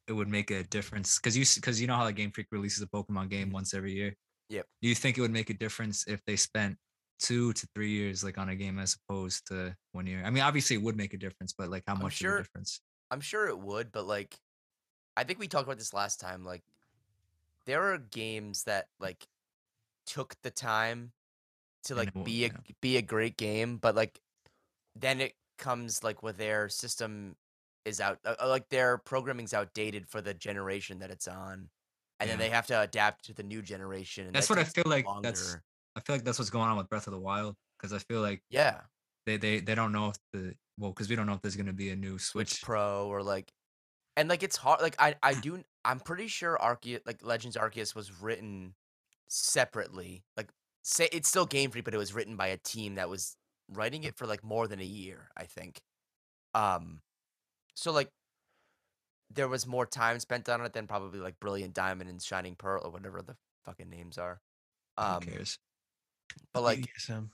it 0.08 0.12
would 0.12 0.26
make 0.26 0.50
a 0.50 0.64
difference? 0.64 1.18
Because 1.18 1.36
you 1.36 1.44
because 1.54 1.80
you 1.80 1.86
know 1.86 1.94
how 1.94 2.02
like 2.02 2.16
Game 2.16 2.32
Freak 2.32 2.48
releases 2.50 2.82
a 2.82 2.86
Pokemon 2.88 3.28
game 3.28 3.46
mm-hmm. 3.46 3.54
once 3.54 3.72
every 3.72 3.92
year. 3.92 4.16
Yep. 4.48 4.66
Do 4.82 4.88
you 4.88 4.94
think 4.96 5.16
it 5.16 5.20
would 5.20 5.30
make 5.30 5.50
a 5.50 5.54
difference 5.54 6.08
if 6.08 6.20
they 6.26 6.34
spent 6.34 6.76
two 7.20 7.52
to 7.52 7.68
three 7.74 7.90
years 7.90 8.24
like 8.24 8.36
on 8.36 8.48
a 8.48 8.56
game 8.56 8.78
as 8.80 8.96
opposed 8.98 9.46
to 9.48 9.76
one 9.92 10.06
year? 10.06 10.22
I 10.24 10.30
mean, 10.30 10.42
obviously 10.42 10.74
it 10.76 10.82
would 10.82 10.96
make 10.96 11.14
a 11.14 11.18
difference, 11.18 11.52
but 11.52 11.70
like 11.70 11.84
how 11.86 11.94
I'm 11.94 12.02
much 12.02 12.14
sure- 12.14 12.34
of 12.34 12.40
a 12.40 12.42
difference? 12.42 12.80
I'm 13.12 13.20
sure 13.20 13.46
it 13.46 13.58
would, 13.58 13.92
but 13.92 14.06
like, 14.06 14.36
I 15.16 15.22
think 15.22 15.38
we 15.38 15.46
talked 15.46 15.64
about 15.68 15.78
this 15.78 15.94
last 15.94 16.18
time. 16.18 16.44
Like, 16.44 16.64
there 17.64 17.92
are 17.92 17.98
games 17.98 18.64
that 18.64 18.88
like 18.98 19.24
took 20.06 20.34
the 20.42 20.50
time 20.50 21.12
to 21.84 21.94
like 21.94 22.12
be 22.24 22.44
a 22.44 22.48
yeah. 22.48 22.74
be 22.80 22.96
a 22.96 23.02
great 23.02 23.36
game, 23.36 23.76
but 23.76 23.94
like 23.94 24.20
then 24.94 25.20
it 25.20 25.34
comes 25.58 26.02
like 26.02 26.22
with 26.22 26.36
their 26.36 26.68
system 26.68 27.36
is 27.84 28.00
out, 28.00 28.18
uh, 28.24 28.34
uh, 28.40 28.48
like 28.48 28.68
their 28.68 28.98
programming's 28.98 29.54
outdated 29.54 30.08
for 30.08 30.20
the 30.20 30.34
generation 30.34 30.98
that 30.98 31.10
it's 31.10 31.28
on, 31.28 31.68
and 32.20 32.28
then 32.28 32.38
they 32.38 32.50
have 32.50 32.66
to 32.66 32.80
adapt 32.80 33.24
to 33.26 33.34
the 33.34 33.42
new 33.42 33.62
generation. 33.62 34.26
And 34.26 34.34
That's 34.34 34.48
that 34.48 34.56
what 34.56 34.60
I 34.60 34.64
feel 34.64 34.84
like. 34.86 35.06
That's 35.22 35.44
longer. 35.44 35.62
I 35.96 36.00
feel 36.00 36.16
like 36.16 36.24
that's 36.24 36.38
what's 36.38 36.50
going 36.50 36.68
on 36.68 36.76
with 36.76 36.88
Breath 36.88 37.06
of 37.06 37.12
the 37.12 37.20
Wild 37.20 37.56
because 37.78 37.92
I 37.92 37.98
feel 37.98 38.20
like 38.20 38.42
yeah, 38.50 38.80
they 39.24 39.36
they 39.36 39.60
they 39.60 39.74
don't 39.74 39.92
know 39.92 40.08
if 40.08 40.16
the 40.32 40.54
well 40.78 40.90
because 40.90 41.08
we 41.08 41.16
don't 41.16 41.26
know 41.26 41.34
if 41.34 41.42
there's 41.42 41.56
gonna 41.56 41.72
be 41.72 41.90
a 41.90 41.96
new 41.96 42.18
Switch 42.18 42.50
Switch. 42.50 42.62
Pro 42.62 43.06
or 43.08 43.22
like, 43.22 43.50
and 44.16 44.28
like 44.28 44.42
it's 44.42 44.56
hard. 44.56 44.80
Like 44.82 44.96
I 44.98 45.14
I 45.22 45.34
do 45.34 45.62
I'm 45.84 46.00
pretty 46.00 46.26
sure 46.26 46.58
Arceus 46.60 47.00
like 47.06 47.24
Legends 47.24 47.56
Arceus 47.56 47.94
was 47.94 48.20
written 48.20 48.74
separately. 49.28 50.24
Like 50.36 50.50
say 50.82 51.08
it's 51.12 51.28
still 51.28 51.46
Game 51.46 51.70
Freak, 51.70 51.84
but 51.84 51.94
it 51.94 51.98
was 51.98 52.14
written 52.14 52.36
by 52.36 52.48
a 52.48 52.56
team 52.56 52.94
that 52.96 53.08
was 53.08 53.36
writing 53.72 54.04
it 54.04 54.16
for 54.16 54.26
like 54.26 54.44
more 54.44 54.66
than 54.68 54.80
a 54.80 54.84
year. 54.84 55.28
I 55.36 55.44
think. 55.44 55.80
Um, 56.54 57.00
so 57.74 57.92
like, 57.92 58.08
there 59.34 59.48
was 59.48 59.66
more 59.66 59.84
time 59.84 60.18
spent 60.20 60.48
on 60.48 60.60
it 60.64 60.72
than 60.72 60.86
probably 60.86 61.18
like 61.20 61.38
Brilliant 61.40 61.74
Diamond 61.74 62.08
and 62.08 62.22
Shining 62.22 62.54
Pearl 62.54 62.82
or 62.84 62.90
whatever 62.90 63.20
the 63.22 63.36
fucking 63.64 63.90
names 63.90 64.16
are. 64.18 64.40
Who 64.98 65.04
Um, 65.04 65.20
cares? 65.22 65.58
but 66.54 66.62
like 66.62 66.80
BDSM. 66.80 67.28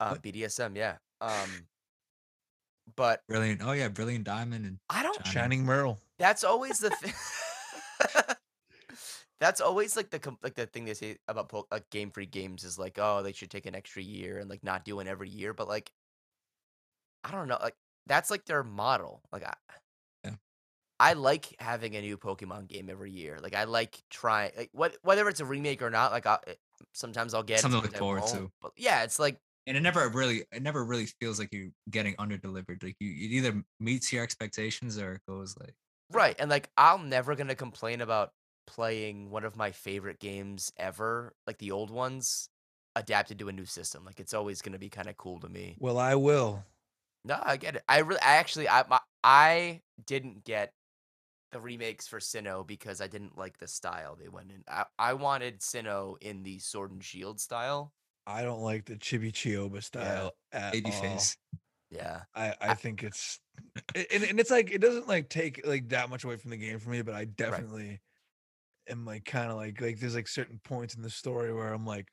uh, 0.00 0.08
what? 0.10 0.22
BDSM, 0.22 0.76
yeah. 0.76 0.96
Um, 1.20 1.66
but 2.96 3.22
Brilliant. 3.28 3.60
Oh 3.64 3.72
yeah, 3.72 3.88
Brilliant 3.88 4.24
Diamond 4.24 4.66
and 4.66 4.78
I 4.90 5.02
don't. 5.02 5.16
Shining. 5.26 5.32
Shining 5.32 5.64
Merle. 5.64 5.98
That's 6.18 6.44
always 6.44 6.78
the 6.80 6.90
thing. 6.90 7.14
That's 9.40 9.60
always 9.60 9.96
like 9.96 10.10
the 10.10 10.18
com- 10.18 10.38
like 10.42 10.54
the 10.54 10.66
thing 10.66 10.84
they 10.84 10.94
say 10.94 11.18
about 11.28 11.48
po- 11.48 11.68
like 11.70 11.88
Game 11.90 12.10
Freak 12.10 12.30
games 12.30 12.64
is 12.64 12.78
like, 12.78 12.98
oh, 13.00 13.22
they 13.22 13.32
should 13.32 13.50
take 13.50 13.66
an 13.66 13.74
extra 13.74 14.02
year 14.02 14.38
and 14.38 14.50
like 14.50 14.64
not 14.64 14.84
do 14.84 14.98
it 15.00 15.06
every 15.06 15.28
year. 15.28 15.54
But 15.54 15.68
like, 15.68 15.92
I 17.24 17.30
don't 17.30 17.48
know, 17.48 17.58
like 17.62 17.76
that's 18.06 18.30
like 18.30 18.44
their 18.46 18.64
model. 18.64 19.22
Like, 19.32 19.44
I, 19.44 19.54
Yeah. 20.24 20.34
I 20.98 21.12
like 21.12 21.54
having 21.60 21.94
a 21.96 22.00
new 22.00 22.16
Pokemon 22.18 22.66
game 22.68 22.90
every 22.90 23.12
year. 23.12 23.38
Like, 23.40 23.54
I 23.54 23.64
like 23.64 24.02
trying 24.10 24.52
like 24.56 24.70
what 24.72 24.96
whether 25.02 25.28
it's 25.28 25.40
a 25.40 25.44
remake 25.44 25.82
or 25.82 25.90
not. 25.90 26.10
Like, 26.12 26.26
I, 26.26 26.38
sometimes 26.92 27.34
I'll 27.34 27.42
get 27.42 27.60
Something 27.60 27.80
to 27.80 27.86
look 27.86 27.96
forward 27.96 28.26
to. 28.28 28.50
But 28.60 28.72
yeah, 28.76 29.04
it's 29.04 29.18
like 29.18 29.38
and 29.66 29.76
it 29.76 29.80
never 29.80 30.08
really 30.08 30.44
it 30.50 30.62
never 30.62 30.84
really 30.84 31.06
feels 31.20 31.38
like 31.38 31.50
you're 31.52 31.68
getting 31.90 32.14
under 32.18 32.36
delivered. 32.38 32.82
Like 32.82 32.96
you 33.00 33.10
it 33.10 33.32
either 33.34 33.62
meets 33.78 34.12
your 34.12 34.22
expectations 34.22 34.98
or 34.98 35.12
it 35.14 35.20
goes 35.28 35.56
like 35.58 35.74
Right. 36.10 36.34
And 36.38 36.50
like 36.50 36.70
I'm 36.76 37.08
never 37.08 37.34
gonna 37.34 37.54
complain 37.54 38.00
about 38.00 38.32
playing 38.68 39.30
one 39.30 39.44
of 39.44 39.56
my 39.56 39.72
favorite 39.72 40.20
games 40.20 40.70
ever, 40.76 41.34
like 41.46 41.56
the 41.56 41.70
old 41.70 41.90
ones, 41.90 42.50
adapted 42.94 43.38
to 43.38 43.48
a 43.48 43.52
new 43.52 43.64
system. 43.64 44.04
Like 44.04 44.20
it's 44.20 44.34
always 44.34 44.60
gonna 44.60 44.78
be 44.78 44.90
kind 44.90 45.08
of 45.08 45.16
cool 45.16 45.40
to 45.40 45.48
me. 45.48 45.76
Well, 45.80 45.98
I 45.98 46.14
will. 46.16 46.64
No, 47.24 47.40
I 47.42 47.56
get 47.56 47.76
it. 47.76 47.82
I 47.88 48.00
really 48.00 48.20
I 48.20 48.36
actually 48.36 48.68
I 48.68 48.84
my, 48.88 49.00
I 49.24 49.80
didn't 50.06 50.44
get 50.44 50.72
the 51.50 51.60
remakes 51.60 52.06
for 52.06 52.18
Sinnoh 52.18 52.66
because 52.66 53.00
I 53.00 53.06
didn't 53.06 53.38
like 53.38 53.58
the 53.58 53.66
style 53.66 54.16
they 54.20 54.28
went 54.28 54.50
in. 54.50 54.62
I, 54.68 54.84
I 54.98 55.14
wanted 55.14 55.60
Sinnoh 55.60 56.16
in 56.20 56.42
the 56.42 56.58
Sword 56.58 56.90
and 56.90 57.02
Shield 57.02 57.40
style. 57.40 57.92
I 58.26 58.42
don't 58.42 58.60
like 58.60 58.84
the 58.84 58.96
Chibi 58.96 59.32
Chioba 59.32 59.82
style 59.82 60.32
at 60.52 60.72
baby 60.72 60.90
all. 60.90 61.00
face. 61.00 61.36
Yeah. 61.90 62.22
I, 62.34 62.54
I 62.60 62.74
think 62.74 63.02
it's 63.02 63.40
and, 63.94 64.24
and 64.24 64.40
it's 64.40 64.50
like 64.50 64.70
it 64.70 64.80
doesn't 64.80 65.08
like 65.08 65.30
take 65.30 65.66
like 65.66 65.88
that 65.88 66.10
much 66.10 66.24
away 66.24 66.36
from 66.36 66.50
the 66.50 66.58
game 66.58 66.78
for 66.78 66.90
me, 66.90 67.00
but 67.00 67.14
I 67.14 67.24
definitely 67.24 68.00
am 68.88 69.04
like 69.04 69.24
kind 69.24 69.50
of 69.50 69.56
like 69.56 69.80
like 69.80 69.98
there's 69.98 70.14
like 70.14 70.28
certain 70.28 70.60
points 70.64 70.94
in 70.94 71.02
the 71.02 71.10
story 71.10 71.52
where 71.52 71.72
I'm 71.72 71.86
like 71.86 72.08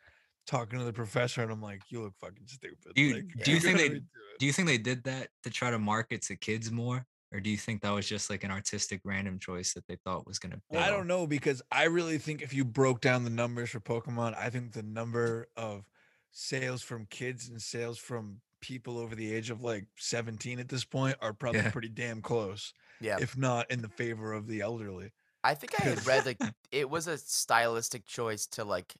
talking 0.48 0.78
to 0.80 0.86
the 0.86 0.94
professor 0.94 1.42
and 1.42 1.52
I'm 1.52 1.62
like, 1.62 1.82
you 1.90 2.02
look 2.04 2.14
fucking 2.20 2.46
stupid. 2.48 2.78
Do 2.96 3.02
you- 3.02 3.14
like, 3.16 3.44
do 3.44 3.52
you 3.52 3.60
think 3.60 3.78
they-. 3.78 4.02
Do 4.38 4.46
you 4.46 4.52
think 4.52 4.68
they 4.68 4.78
did 4.78 5.04
that 5.06 5.30
to 5.44 5.50
try 5.50 5.72
to 5.72 5.80
market 5.80 6.22
to 6.24 6.36
kids 6.36 6.72
more? 6.72 7.06
Or 7.32 7.40
do 7.40 7.50
you 7.50 7.58
think 7.58 7.82
that 7.82 7.90
was 7.92 8.08
just 8.08 8.30
like 8.30 8.44
an 8.44 8.52
artistic 8.52 9.02
random 9.04 9.40
choice 9.40 9.74
that 9.74 9.86
they 9.88 9.98
thought 10.06 10.28
was 10.28 10.40
gonna 10.40 10.58
I 10.72 10.90
don't 10.90 11.08
know 11.08 11.26
because 11.28 11.62
I 11.72 11.86
really 11.86 12.18
think 12.18 12.42
if 12.42 12.54
you 12.54 12.64
broke 12.64 13.02
down 13.02 13.24
the 13.24 13.30
numbers 13.30 13.72
for 13.72 13.80
Pokemon, 13.80 14.38
I 14.38 14.50
think 14.50 14.72
the 14.74 14.84
number 14.84 15.48
of 15.58 15.84
sales 16.32 16.82
from 16.82 17.08
kids 17.10 17.50
and 17.50 17.62
sales 17.62 17.98
from 17.98 18.40
people 18.62 18.98
over 18.98 19.16
the 19.16 19.34
age 19.34 19.50
of 19.50 19.62
like 19.64 19.86
17 19.98 20.60
at 20.60 20.70
this 20.70 20.86
point 20.86 21.16
are 21.22 21.34
probably 21.34 21.62
Yeah. 21.62 21.72
pretty 21.72 21.90
damn 21.90 22.22
close, 22.22 22.74
Yeah. 23.02 23.18
if 23.20 23.38
not 23.38 23.70
in 23.72 23.82
the 23.82 23.90
favor 23.90 24.32
of 24.34 24.48
the 24.48 24.62
elderly. 24.62 25.12
I 25.46 25.54
think 25.54 25.80
I 25.80 25.84
had 25.84 26.06
read 26.08 26.26
like 26.26 26.40
it 26.72 26.90
was 26.90 27.08
a 27.08 27.18
stylistic 27.18 28.06
choice 28.06 28.48
to 28.48 28.64
like 28.64 28.96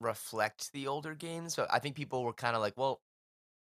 reflect 0.00 0.72
the 0.72 0.86
older 0.86 1.14
games, 1.14 1.56
but 1.56 1.68
I 1.72 1.80
think 1.80 1.96
people 1.96 2.22
were 2.22 2.32
kind 2.32 2.54
of 2.54 2.62
like, 2.62 2.74
well, 2.76 3.00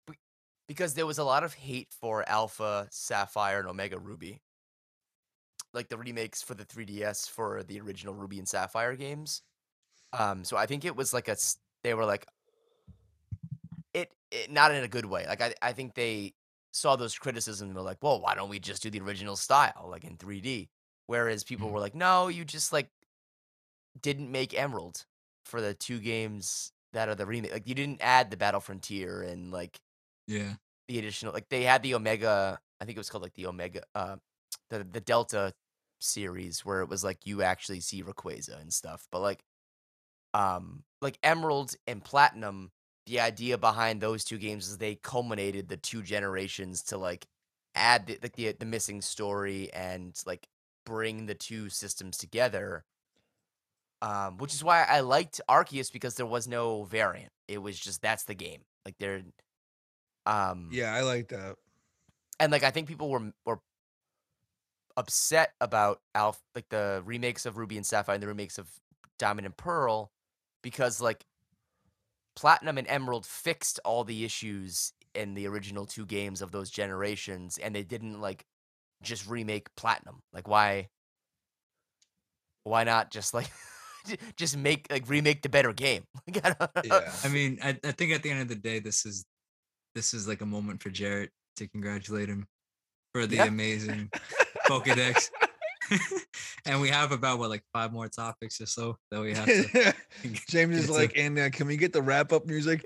be- 0.06 0.20
because 0.68 0.94
there 0.94 1.06
was 1.06 1.18
a 1.20 1.24
lot 1.24 1.44
of 1.44 1.54
hate 1.54 1.94
for 2.00 2.28
Alpha, 2.30 2.88
Sapphire, 2.91 3.60
and 3.60 3.68
Omega 3.70 3.98
Ruby, 3.98 4.41
like 5.74 5.88
the 5.88 5.98
remakes 5.98 6.41
for 6.41 6.56
the 6.56 6.66
3DS 6.66 7.28
for 7.28 7.64
the 7.64 7.80
original 7.80 8.14
Ruby 8.14 8.40
and 8.40 8.48
Sapphire 8.48 8.95
games. 8.95 9.41
Um, 10.12 10.44
so 10.44 10.58
I 10.58 10.66
think 10.66 10.84
it 10.84 10.95
was 10.95 11.14
like 11.14 11.30
a 11.30 11.32
s- 11.32 11.58
they 11.84 11.94
were 11.94 12.06
like 12.06 12.28
it, 13.94 14.12
it 14.32 14.52
not 14.52 14.74
in 14.74 14.84
a 14.84 14.88
good 14.90 15.06
way. 15.06 15.26
Like 15.28 15.41
I 15.41 15.54
I 15.62 15.72
think 15.74 15.94
they 15.94 16.34
saw 16.72 16.95
those 16.95 17.18
criticisms 17.18 17.70
and 17.70 17.76
were 17.76 17.82
like, 17.82 18.00
well, 18.02 18.20
why 18.20 18.36
don't 18.36 18.50
we 18.50 18.60
just 18.60 18.84
do 18.84 18.90
the 18.90 19.00
original 19.00 19.36
style 19.36 19.88
like 19.90 20.04
in 20.04 20.18
3D? 20.18 20.70
Whereas 21.08 21.44
people 21.44 21.70
Mhm. 21.70 21.72
were 21.72 21.80
like, 21.80 21.96
no, 21.96 22.28
you 22.30 22.46
just 22.46 22.74
like 22.74 22.90
didn't 24.00 24.32
make 24.32 24.54
Emerald 24.58 25.06
for 25.46 25.62
the 25.62 25.74
two 25.74 26.00
games 26.00 26.72
that 26.94 27.10
are 27.10 27.16
the 27.16 27.26
remake. 27.26 27.52
Like 27.52 27.68
you 27.68 27.76
didn't 27.76 28.02
add 28.02 28.32
the 28.32 28.38
Battle 28.38 28.60
Frontier 28.62 29.22
and 29.22 29.52
like 29.52 29.80
Yeah. 30.28 30.56
the 30.88 31.00
additional 31.00 31.34
like 31.34 31.50
they 31.50 31.64
had 31.64 31.84
the 31.84 31.96
Omega, 31.96 32.60
I 32.80 32.86
think 32.86 32.98
it 32.98 33.00
was 33.00 33.10
called 33.10 33.24
like 33.24 33.34
the 33.36 33.48
Omega 33.48 33.84
uh 33.96 34.18
the 34.70 34.84
the 34.84 35.02
Delta 35.02 35.54
series 36.02 36.66
where 36.66 36.82
it 36.82 36.90
was 36.90 37.04
like 37.04 37.26
you 37.26 37.42
actually 37.42 37.80
see 37.80 38.04
Rayquaza 38.04 38.60
and 38.60 38.74
stuff. 38.74 39.08
But 39.12 39.22
like 39.22 39.44
um 40.34 40.84
like 41.02 41.20
Emerald 41.24 41.76
and 41.88 42.04
Platinum, 42.04 42.72
the 43.08 43.22
idea 43.22 43.58
behind 43.58 44.02
those 44.02 44.24
two 44.26 44.38
games 44.40 44.70
is 44.70 44.78
they 44.80 44.96
culminated 44.96 45.70
the 45.70 45.78
two 45.78 46.04
generations 46.04 46.84
to 46.86 46.98
like 46.98 47.28
add 47.76 48.08
the, 48.08 48.20
like 48.24 48.36
the 48.36 48.54
the 48.54 48.66
missing 48.66 49.02
story 49.02 49.72
and 49.74 50.22
like 50.26 50.48
bring 50.85 51.26
the 51.26 51.35
two 51.35 51.69
systems 51.69 52.18
together. 52.18 52.84
Um, 54.01 54.38
which 54.38 54.53
is 54.53 54.64
why 54.64 54.84
I 54.84 54.99
liked 54.99 55.39
Arceus 55.49 55.91
because 55.91 56.15
there 56.15 56.26
was 56.26 56.45
no 56.47 56.84
variant. 56.84 57.31
It 57.47 57.60
was 57.60 57.80
just 57.80 58.01
that's 58.01 58.26
the 58.26 58.34
game. 58.34 58.61
Like 58.85 58.97
there, 58.99 59.22
um, 60.26 60.69
Yeah, 60.73 60.93
I 60.93 61.01
like 61.01 61.30
that. 61.30 61.55
and 62.38 62.51
like 62.51 62.64
I 62.64 62.72
think 62.72 62.89
people 62.89 63.10
were 63.10 63.31
were 63.45 63.60
upset 64.97 65.53
about 65.61 66.01
Alf 66.14 66.41
like 66.53 66.68
the 66.69 67.01
remakes 67.05 67.45
of 67.45 67.57
Ruby 67.57 67.77
and 67.77 67.85
Sapphire 67.85 68.14
and 68.15 68.22
the 68.22 68.27
remakes 68.27 68.57
of 68.57 68.69
Diamond 69.18 69.45
and 69.45 69.55
Pearl 69.57 70.11
because 70.61 70.99
like 71.01 71.26
Platinum 72.35 72.77
and 72.77 72.88
Emerald 72.88 73.26
fixed 73.26 73.80
all 73.85 74.03
the 74.03 74.26
issues 74.26 74.93
in 75.15 75.34
the 75.34 75.47
original 75.47 75.85
two 75.85 76.05
games 76.05 76.41
of 76.41 76.51
those 76.51 76.69
generations 76.69 77.57
and 77.57 77.73
they 77.73 77.84
didn't 77.84 78.19
like 78.19 78.45
just 79.04 79.28
remake 79.28 79.68
Platinum. 79.76 80.22
Like 80.32 80.48
why 80.48 80.88
why 82.64 82.84
not 82.84 83.12
just 83.12 83.34
like 83.34 83.50
just 84.38 84.58
make 84.58 84.88
like 84.92 85.08
remake 85.10 85.42
the 85.42 85.50
better 85.50 85.74
game? 85.74 86.04
I. 86.44 86.56
Yeah. 86.84 87.12
I 87.24 87.28
mean, 87.28 87.60
I, 87.64 87.78
I 87.84 87.92
think 87.92 88.12
at 88.14 88.24
the 88.24 88.30
end 88.32 88.42
of 88.42 88.48
the 88.48 88.56
day, 88.56 88.80
this 88.80 89.06
is 89.06 89.26
this 89.96 90.14
is 90.14 90.28
like 90.28 90.42
a 90.42 90.46
moment 90.46 90.82
for 90.82 90.90
Jarrett 90.90 91.30
to 91.58 91.68
congratulate 91.68 92.30
him 92.30 92.48
for 93.14 93.28
the 93.28 93.36
Yeah. 93.38 93.46
amazing 93.46 94.10
Pokedex. 94.68 95.30
and 96.66 96.82
we 96.82 96.90
have 96.90 97.12
about 97.12 97.38
what 97.38 97.50
like 97.50 97.64
five 97.74 97.92
more 97.92 98.08
topics 98.08 98.60
or 98.62 98.66
so 98.66 98.98
that 99.12 99.22
we 99.22 99.34
have 99.34 99.46
to 99.46 99.94
James 100.50 100.78
is 100.78 100.90
like, 100.90 101.14
and 101.18 101.38
uh, 101.38 101.50
can 101.50 101.68
we 101.68 101.76
get 101.78 101.92
the 101.94 102.02
wrap 102.02 102.32
up 102.32 102.46
music? 102.48 102.86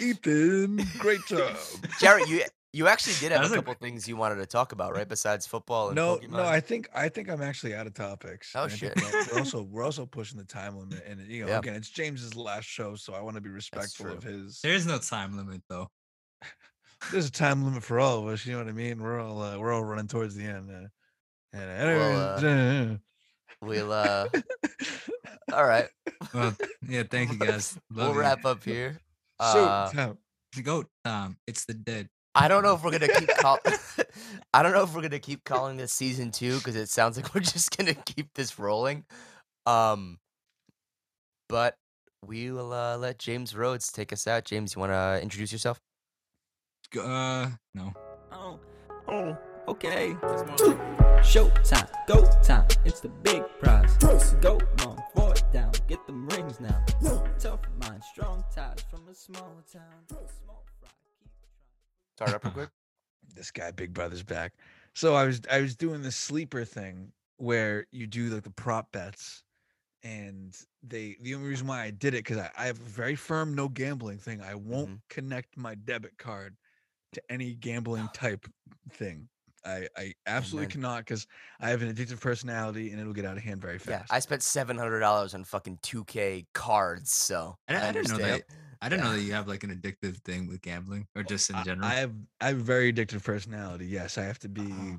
Ethan, 0.00 0.80
great 0.98 1.20
job. 1.26 1.56
Jared, 2.00 2.28
you 2.28 2.42
you 2.72 2.88
actually 2.88 3.14
did 3.20 3.32
have 3.32 3.40
a 3.40 3.44
was 3.44 3.52
a 3.52 3.56
couple 3.56 3.74
things 3.74 4.08
you 4.08 4.16
wanted 4.16 4.36
to 4.36 4.46
talk 4.46 4.72
about, 4.72 4.92
right? 4.94 5.08
Besides 5.08 5.46
football 5.46 5.88
and 5.88 5.96
No, 5.96 6.16
Pokemon. 6.16 6.30
no, 6.30 6.44
I 6.44 6.60
think 6.60 6.88
I 6.94 7.08
think 7.08 7.28
I'm 7.28 7.42
actually 7.42 7.74
out 7.74 7.86
of 7.86 7.94
topics. 7.94 8.52
Oh, 8.54 8.62
and 8.64 8.72
shit. 8.72 8.94
We're 8.96 9.24
we're 9.32 9.38
also 9.40 9.62
we're 9.62 9.84
also 9.84 10.06
pushing 10.06 10.38
the 10.38 10.44
time 10.44 10.78
limit, 10.78 11.04
and 11.06 11.20
you 11.20 11.42
know, 11.44 11.50
Yeah. 11.50 11.58
again, 11.58 11.74
it's 11.74 11.90
James's 11.90 12.34
last 12.34 12.64
show, 12.64 12.94
so 12.94 13.12
I 13.14 13.20
want 13.20 13.36
to 13.36 13.40
be 13.42 13.50
respectful 13.50 14.10
of 14.10 14.22
his. 14.22 14.60
There 14.62 14.72
is 14.74 14.86
no 14.86 14.98
time 14.98 15.36
limit 15.36 15.62
though. 15.68 15.88
There's 17.10 17.26
a 17.26 17.32
time 17.32 17.64
limit 17.64 17.82
for 17.82 17.98
all 18.00 18.20
of 18.20 18.26
us. 18.28 18.46
You 18.46 18.52
know 18.52 18.58
what 18.58 18.68
I 18.68 18.72
mean? 18.72 19.02
We're 19.02 19.20
all 19.20 19.42
uh, 19.42 19.58
we're 19.58 19.72
all 19.72 19.84
running 19.84 20.08
towards 20.08 20.34
the 20.34 20.44
end. 20.44 20.70
Uh, 20.70 20.88
and 21.56 21.98
Well, 22.40 22.88
we'll 23.60 23.92
uh 23.92 24.28
all 25.52 25.64
right. 25.64 25.88
Well, 26.32 26.56
yeah, 26.88 27.02
thank 27.02 27.32
you 27.32 27.38
guys. 27.38 27.76
We'll 27.92 28.12
you. 28.12 28.18
wrap 28.20 28.44
up 28.44 28.64
here. 28.64 28.98
so 29.40 29.64
Uh, 29.66 29.90
Tom, 29.92 30.18
Go, 30.62 30.84
Tom. 31.04 31.36
It's 31.46 31.64
the 31.64 31.74
dead. 31.74 32.08
I 32.34 32.48
don't 32.48 32.62
know 32.62 32.74
if 32.74 32.82
we're 32.82 32.92
gonna 32.92 33.08
keep 33.08 33.28
call 33.36 33.58
I 34.54 34.62
don't 34.62 34.72
know 34.72 34.82
if 34.82 34.94
we're 34.94 35.02
gonna 35.02 35.18
keep 35.18 35.44
calling 35.44 35.76
this 35.76 35.92
season 35.92 36.30
two 36.30 36.56
because 36.58 36.76
it 36.76 36.88
sounds 36.88 37.16
like 37.16 37.34
we're 37.34 37.40
just 37.40 37.76
gonna 37.76 37.94
keep 37.94 38.32
this 38.34 38.58
rolling. 38.58 39.04
Um 39.66 40.18
but 41.48 41.76
we 42.26 42.50
will 42.50 42.72
uh, 42.72 42.96
let 42.96 43.18
James 43.18 43.54
Rhodes 43.54 43.90
take 43.90 44.12
us 44.12 44.26
out. 44.26 44.44
James, 44.44 44.74
you 44.74 44.80
wanna 44.80 45.18
introduce 45.22 45.52
yourself? 45.52 45.80
Uh, 46.98 47.48
no. 47.74 47.92
Oh, 48.32 48.58
oh, 49.08 49.36
okay. 49.68 50.14
Showtime, 51.22 51.88
go 52.06 52.24
time, 52.42 52.66
it's 52.84 53.00
the 53.00 53.08
big 53.08 53.42
prize. 53.60 53.96
Go 54.40 54.58
long, 54.84 55.02
four 55.14 55.34
down, 55.52 55.72
get 55.88 56.06
them 56.06 56.28
rings 56.28 56.60
now. 56.60 56.84
Tough 57.38 57.60
mind, 57.80 58.02
strong 58.12 58.44
ties 58.54 58.84
from 58.90 59.08
a 59.08 59.14
small 59.14 59.62
town. 59.72 59.82
Small 60.08 60.24
fry, 60.24 60.44
keep 60.44 60.58
trying. 60.60 60.71
Start 62.22 62.34
up 62.34 62.44
real 62.44 62.52
quick. 62.52 62.70
this 63.34 63.50
guy, 63.50 63.70
Big 63.70 63.92
Brother's 63.92 64.22
back. 64.22 64.54
So 64.94 65.14
I 65.14 65.24
was 65.24 65.40
I 65.50 65.60
was 65.60 65.76
doing 65.76 66.02
the 66.02 66.12
sleeper 66.12 66.64
thing 66.64 67.12
where 67.38 67.86
you 67.90 68.06
do 68.06 68.28
like 68.28 68.42
the 68.44 68.50
prop 68.50 68.92
bets, 68.92 69.42
and 70.02 70.56
they 70.82 71.16
the 71.20 71.34
only 71.34 71.48
reason 71.48 71.66
why 71.66 71.82
I 71.82 71.90
did 71.90 72.14
it 72.14 72.18
because 72.24 72.38
I, 72.38 72.50
I 72.56 72.66
have 72.66 72.80
a 72.80 72.84
very 72.84 73.16
firm 73.16 73.54
no 73.54 73.68
gambling 73.68 74.18
thing. 74.18 74.40
I 74.42 74.54
won't 74.54 74.92
Mhm. 74.92 75.02
connect 75.08 75.56
my 75.56 75.74
debit 75.74 76.18
card 76.18 76.56
to 77.12 77.22
any 77.30 77.54
gambling 77.54 78.08
type 78.12 78.46
thing. 78.90 79.28
I 79.64 79.88
I 79.96 80.14
absolutely 80.26 80.66
then- 80.66 80.72
cannot 80.72 80.98
because 81.00 81.26
I 81.60 81.70
have 81.70 81.82
an 81.82 81.94
addictive 81.94 82.20
personality 82.20 82.90
and 82.90 83.00
it'll 83.00 83.12
get 83.12 83.24
out 83.24 83.36
of 83.36 83.42
hand 83.42 83.60
very 83.60 83.78
fast. 83.78 84.10
Yeah. 84.10 84.16
I 84.16 84.18
spent 84.20 84.42
seven 84.42 84.76
hundred 84.78 85.00
dollars 85.00 85.34
on 85.34 85.44
fucking 85.44 85.78
two 85.82 86.04
K 86.04 86.46
cards, 86.54 87.12
so 87.12 87.56
I, 87.68 87.88
I 87.88 87.92
didn't 87.92 88.10
know 88.10 88.18
that. 88.18 88.42
I 88.80 88.88
didn't 88.88 89.04
know 89.04 89.12
that 89.12 89.20
you 89.22 89.32
have 89.32 89.46
like 89.46 89.62
an 89.62 89.70
addictive 89.70 90.16
thing 90.24 90.48
with 90.48 90.60
gambling 90.62 91.06
or 91.14 91.22
just 91.22 91.48
in 91.50 91.56
I- 91.56 91.62
general. 91.62 91.86
I 91.86 91.94
have 91.94 92.12
I 92.40 92.48
have 92.48 92.58
a 92.58 92.62
very 92.62 92.92
addictive 92.92 93.22
personality. 93.22 93.86
Yes, 93.86 94.18
I 94.18 94.22
have 94.24 94.38
to 94.40 94.48
be. 94.48 94.62
Uh-huh. 94.62 94.96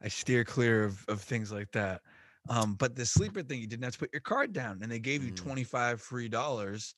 I 0.00 0.06
steer 0.06 0.44
clear 0.44 0.84
of, 0.84 1.04
of 1.08 1.20
things 1.20 1.50
like 1.50 1.72
that. 1.72 2.02
Um, 2.48 2.74
but 2.74 2.94
the 2.94 3.04
sleeper 3.04 3.42
thing, 3.42 3.60
you 3.60 3.66
didn't 3.66 3.82
have 3.82 3.94
to 3.94 3.98
put 3.98 4.12
your 4.12 4.20
card 4.20 4.52
down, 4.52 4.78
and 4.80 4.90
they 4.92 5.00
gave 5.00 5.24
you 5.24 5.32
Mm. 5.32 5.36
twenty 5.36 5.64
five 5.64 6.00
free 6.00 6.28
dollars 6.28 6.94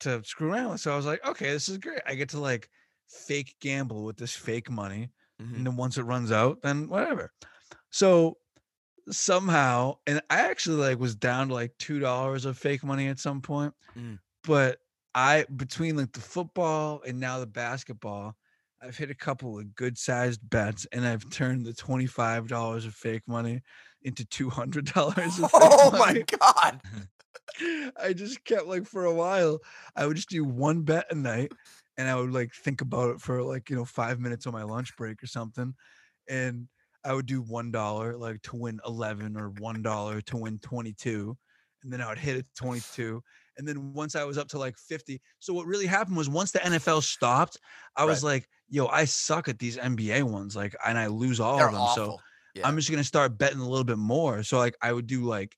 to 0.00 0.20
screw 0.24 0.52
around 0.52 0.70
with. 0.72 0.80
So 0.80 0.92
I 0.92 0.96
was 0.96 1.06
like, 1.06 1.24
okay, 1.24 1.52
this 1.52 1.68
is 1.68 1.78
great. 1.78 2.00
I 2.06 2.16
get 2.16 2.28
to 2.30 2.40
like 2.40 2.68
fake 3.06 3.54
gamble 3.60 4.02
with 4.04 4.16
this 4.16 4.34
fake 4.34 4.68
money, 4.68 5.10
Mhm. 5.40 5.56
and 5.56 5.66
then 5.66 5.76
once 5.76 5.96
it 5.98 6.02
runs 6.02 6.30
out, 6.32 6.60
then 6.62 6.88
whatever. 6.88 7.32
So 7.90 8.36
somehow, 9.10 9.96
and 10.06 10.20
I 10.30 10.40
actually 10.40 10.76
like 10.76 10.98
was 10.98 11.14
down 11.14 11.48
to 11.48 11.54
like 11.54 11.72
two 11.78 11.98
dollars 11.98 12.44
of 12.44 12.58
fake 12.58 12.84
money 12.84 13.08
at 13.08 13.18
some 13.18 13.40
point, 13.40 13.74
Mm. 13.96 14.18
but 14.44 14.78
I 15.14 15.44
between 15.56 15.96
like 15.96 16.12
the 16.12 16.20
football 16.20 17.02
and 17.06 17.18
now 17.18 17.40
the 17.40 17.46
basketball, 17.46 18.36
I've 18.82 18.96
hit 18.96 19.10
a 19.10 19.14
couple 19.14 19.58
of 19.58 19.74
good 19.74 19.98
sized 19.98 20.48
bets, 20.48 20.86
and 20.92 21.04
I've 21.06 21.28
turned 21.30 21.66
the 21.66 21.74
twenty 21.74 22.06
five 22.06 22.48
dollars 22.48 22.84
of 22.86 22.94
fake 22.94 23.22
money 23.26 23.62
into 24.02 24.24
two 24.24 24.50
hundred 24.50 24.86
dollars 24.86 25.38
of 25.38 25.50
fake 25.50 25.60
Oh 25.62 25.90
my 25.92 26.24
god! 26.38 26.80
I 28.00 28.12
just 28.12 28.44
kept 28.44 28.66
like 28.66 28.86
for 28.86 29.04
a 29.04 29.14
while, 29.14 29.58
I 29.96 30.06
would 30.06 30.16
just 30.16 30.28
do 30.30 30.44
one 30.44 30.82
bet 30.82 31.06
a 31.10 31.14
night 31.14 31.52
and 32.00 32.08
I 32.08 32.16
would 32.16 32.32
like 32.32 32.52
think 32.54 32.80
about 32.80 33.10
it 33.10 33.20
for 33.20 33.42
like, 33.42 33.68
you 33.68 33.76
know, 33.76 33.84
five 33.84 34.18
minutes 34.18 34.46
on 34.46 34.54
my 34.54 34.62
lunch 34.62 34.96
break 34.96 35.22
or 35.22 35.26
something. 35.26 35.74
And 36.28 36.66
I 37.04 37.12
would 37.12 37.26
do 37.26 37.42
one 37.42 37.70
dollar 37.70 38.16
like 38.16 38.40
to 38.42 38.56
win 38.56 38.80
11 38.86 39.36
or 39.36 39.50
one 39.50 39.82
dollar 39.82 40.22
to 40.22 40.36
win 40.38 40.58
22. 40.60 41.36
And 41.82 41.92
then 41.92 42.00
I 42.00 42.08
would 42.08 42.18
hit 42.18 42.36
it 42.36 42.46
22. 42.56 43.22
And 43.58 43.68
then 43.68 43.92
once 43.92 44.16
I 44.16 44.24
was 44.24 44.38
up 44.38 44.48
to 44.48 44.58
like 44.58 44.76
50. 44.78 45.20
So 45.40 45.52
what 45.52 45.66
really 45.66 45.86
happened 45.86 46.16
was 46.16 46.30
once 46.30 46.52
the 46.52 46.60
NFL 46.60 47.02
stopped, 47.02 47.58
I 47.96 48.06
was 48.06 48.24
like, 48.24 48.48
yo, 48.70 48.86
I 48.86 49.04
suck 49.04 49.48
at 49.48 49.58
these 49.58 49.76
NBA 49.76 50.22
ones. 50.22 50.56
Like, 50.56 50.74
and 50.86 50.98
I 50.98 51.08
lose 51.08 51.38
all 51.40 51.58
They're 51.58 51.68
of 51.68 51.74
them. 51.74 51.88
So. 51.94 52.18
Yeah. 52.54 52.66
I'm 52.66 52.74
just 52.76 52.90
gonna 52.90 53.04
start 53.04 53.38
betting 53.38 53.60
a 53.60 53.68
little 53.68 53.84
bit 53.84 53.96
more. 53.96 54.42
So 54.42 54.58
like 54.58 54.74
I 54.82 54.92
would 54.92 55.06
do 55.06 55.22
like 55.22 55.56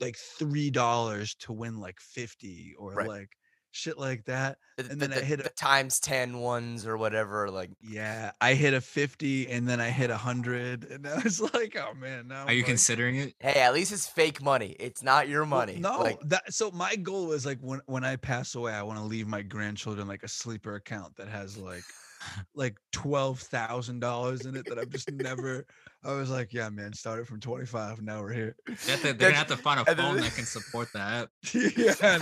like 0.00 0.16
three 0.16 0.70
dollars 0.70 1.34
to 1.36 1.52
win 1.54 1.80
like 1.80 1.98
50 1.98 2.74
or 2.78 2.92
Right. 2.92 3.08
like 3.08 3.30
shit 3.72 3.98
like 3.98 4.24
that. 4.26 4.58
and 4.78 4.88
the- 4.88 4.94
then 5.08 5.12
I 5.12 5.20
hit 5.20 5.40
a- 5.40 5.44
the 5.44 5.48
times 5.50 6.00
10 6.00 6.38
ones 6.38 6.86
or 6.86 6.96
whatever. 6.96 7.50
Like, 7.50 7.70
Yeah, 7.80 8.32
I 8.40 8.54
hit 8.54 8.74
a 8.74 8.80
50 8.80 9.48
and 9.50 9.68
then 9.68 9.80
I 9.80 9.90
hit 9.90 10.10
a 10.10 10.16
hundred 10.16 10.84
and 10.90 11.06
I 11.06 11.18
was 11.22 11.40
like, 11.54 11.76
oh 11.76 11.94
man, 11.94 12.28
now 12.28 12.46
Are 12.46 12.52
you 12.52 12.58
I'm 12.58 12.62
like- 12.62 12.66
considering 12.66 13.16
it? 13.16 13.34
hey, 13.40 13.60
at 13.60 13.74
least 13.74 13.92
it's 13.92 14.06
fake 14.06 14.42
money. 14.42 14.74
It's 14.80 15.02
not 15.02 15.28
your 15.28 15.42
Well, 15.42 15.50
money. 15.60 15.76
no, 15.78 15.98
like, 16.00 16.18
that 16.26 16.52
so 16.52 16.70
my 16.70 16.96
goal 16.96 17.26
was 17.26 17.44
like 17.46 17.58
when 17.60 17.80
when 17.86 18.04
I 18.04 18.16
pass 18.16 18.54
away, 18.54 18.72
I 18.72 18.82
want 18.82 18.98
to 18.98 19.04
leave 19.04 19.26
my 19.26 19.42
grandchildren 19.42 20.08
like 20.08 20.22
a 20.22 20.28
sleeper 20.28 20.74
account 20.76 21.16
that 21.16 21.28
has 21.28 21.56
like 21.58 21.84
like 22.54 22.76
twelve 22.92 23.40
thousand 23.40 24.00
dollars 24.00 24.46
in 24.46 24.56
it 24.56 24.66
that 24.68 24.78
I've 24.78 24.90
just 24.90 25.10
never. 25.12 25.64
I 26.02 26.12
was 26.14 26.30
like, 26.30 26.52
yeah, 26.54 26.68
man, 26.70 26.92
started 26.94 27.26
from 27.28 27.40
twenty 27.40 27.66
five. 27.66 28.00
Now 28.02 28.22
we're 28.22 28.32
here. 28.32 28.56
To, 28.86 28.96
they're 29.02 29.12
gonna 29.14 29.34
have 29.34 29.46
to 29.48 29.56
find 29.56 29.80
a 29.80 29.84
phone 29.94 30.16
that 30.16 30.34
can 30.34 30.44
support 30.46 30.88
that. 30.94 31.28
yeah, 31.52 32.16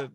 no. 0.00 0.08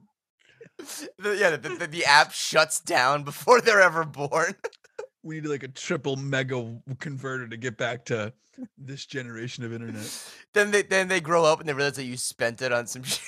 the, 1.18 1.38
yeah, 1.38 1.56
the, 1.56 1.69
the, 1.69 1.88
the 1.88 2.06
app 2.06 2.31
shuts 2.31 2.80
down 2.80 3.23
before 3.23 3.61
they're 3.61 3.81
ever 3.81 4.03
born. 4.03 4.56
we 5.23 5.41
need 5.41 5.48
like 5.48 5.64
a 5.64 5.68
triple 5.68 6.15
mega 6.15 6.80
converter 6.99 7.48
to 7.48 7.57
get 7.57 7.77
back 7.77 8.06
to 8.06 8.34
this 8.77 9.06
generation 9.06 9.64
of 9.64 9.73
internet. 9.73 10.31
then 10.53 10.72
they 10.72 10.81
then 10.81 11.07
they 11.07 11.19
grow 11.19 11.45
up 11.45 11.60
and 11.60 11.69
they 11.69 11.73
realize 11.73 11.95
that 11.95 12.06
you 12.06 12.18
spent 12.18 12.61
it 12.61 12.72
on 12.72 12.88
some 12.88 13.03
shit. 13.03 13.22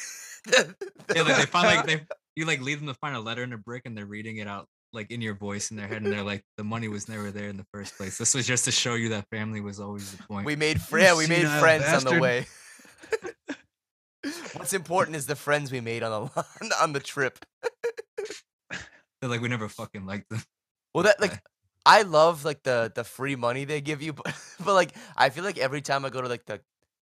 Yeah, 1.15 1.21
like 1.21 1.37
they 1.37 1.45
find 1.45 1.67
like 1.67 1.85
they 1.85 2.01
you 2.35 2.45
like 2.45 2.61
leave 2.61 2.79
them 2.79 2.87
to 2.87 2.93
find 2.95 3.15
a 3.15 3.19
letter 3.19 3.43
in 3.43 3.53
a 3.53 3.57
brick 3.57 3.83
and 3.85 3.97
they're 3.97 4.05
reading 4.05 4.37
it 4.37 4.47
out 4.47 4.67
like 4.93 5.11
in 5.11 5.21
your 5.21 5.35
voice 5.35 5.71
in 5.71 5.77
their 5.77 5.87
head 5.87 6.01
and 6.01 6.11
they're 6.11 6.23
like 6.23 6.43
the 6.57 6.63
money 6.63 6.87
was 6.87 7.07
never 7.07 7.31
there 7.31 7.49
in 7.49 7.57
the 7.57 7.65
first 7.71 7.95
place. 7.97 8.17
This 8.17 8.33
was 8.33 8.47
just 8.47 8.65
to 8.65 8.71
show 8.71 8.95
you 8.95 9.09
that 9.09 9.27
family 9.29 9.61
was 9.61 9.79
always 9.79 10.11
the 10.11 10.23
point. 10.23 10.45
we 10.45 10.55
made 10.55 10.81
fr- 10.81 10.99
yeah, 10.99 11.15
we 11.15 11.27
made 11.27 11.43
senile 11.43 11.59
friends 11.59 12.05
on 12.05 12.13
the 12.13 12.19
way. 12.19 12.47
What's 14.53 14.73
important 14.73 15.15
is 15.15 15.25
the 15.25 15.35
friends 15.35 15.71
we 15.71 15.81
made 15.81 16.03
on 16.03 16.29
the 16.35 16.73
on 16.81 16.93
the 16.93 16.99
trip. 16.99 17.39
They're 19.21 19.29
like 19.29 19.41
we 19.41 19.47
never 19.47 19.69
fucking 19.69 20.05
liked 20.05 20.29
them. 20.29 20.43
Well, 20.93 21.03
that 21.05 21.19
like 21.19 21.41
I 21.85 22.01
love 22.01 22.45
like 22.45 22.63
the 22.63 22.91
the 22.93 23.03
free 23.03 23.35
money 23.35 23.65
they 23.65 23.81
give 23.81 24.01
you, 24.01 24.13
but, 24.13 24.33
but 24.63 24.73
like 24.73 24.93
I 25.15 25.29
feel 25.29 25.43
like 25.43 25.57
every 25.57 25.81
time 25.81 26.05
I 26.05 26.09
go 26.09 26.21
to 26.21 26.27
like 26.27 26.45
the 26.45 26.61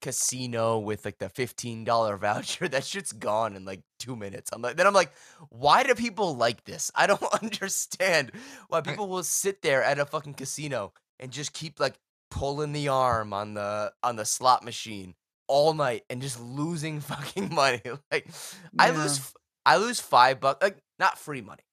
casino 0.02 0.80
with 0.80 1.04
like 1.04 1.18
the 1.18 1.30
fifteen 1.30 1.84
dollar 1.84 2.16
voucher, 2.18 2.68
that 2.68 2.86
shit's 2.86 3.12
gone 3.12 3.56
in 3.56 3.66
like 3.66 3.82
two 3.98 4.16
minutes. 4.16 4.52
I'm 4.54 4.62
like, 4.62 4.78
then 4.78 4.88
I'm 4.88 4.94
like, 4.94 5.12
why 5.50 5.84
do 5.84 5.96
people 5.96 6.36
like 6.36 6.64
this? 6.66 6.92
I 6.96 7.08
don't 7.08 7.24
understand 7.42 8.32
why 8.68 8.82
people 8.82 9.08
will 9.08 9.24
sit 9.24 9.62
there 9.62 9.84
at 9.84 10.00
a 10.00 10.06
fucking 10.06 10.36
casino 10.36 10.94
and 11.20 11.32
just 11.32 11.54
keep 11.54 11.80
like 11.80 11.96
pulling 12.30 12.74
the 12.74 12.88
arm 12.88 13.34
on 13.34 13.56
the 13.56 13.92
on 14.04 14.16
the 14.16 14.26
slot 14.26 14.64
machine 14.64 15.16
all 15.50 15.74
night 15.74 16.06
and 16.10 16.22
just 16.22 16.40
losing 16.40 17.02
fucking 17.02 17.54
money. 17.54 17.82
Like 18.10 18.30
I 18.78 18.92
lose 18.92 19.34
I 19.66 19.76
lose 19.78 20.00
five 20.00 20.40
bucks 20.40 20.64
like 20.64 20.78
not 20.98 21.18
free 21.20 21.42
money. 21.42 21.64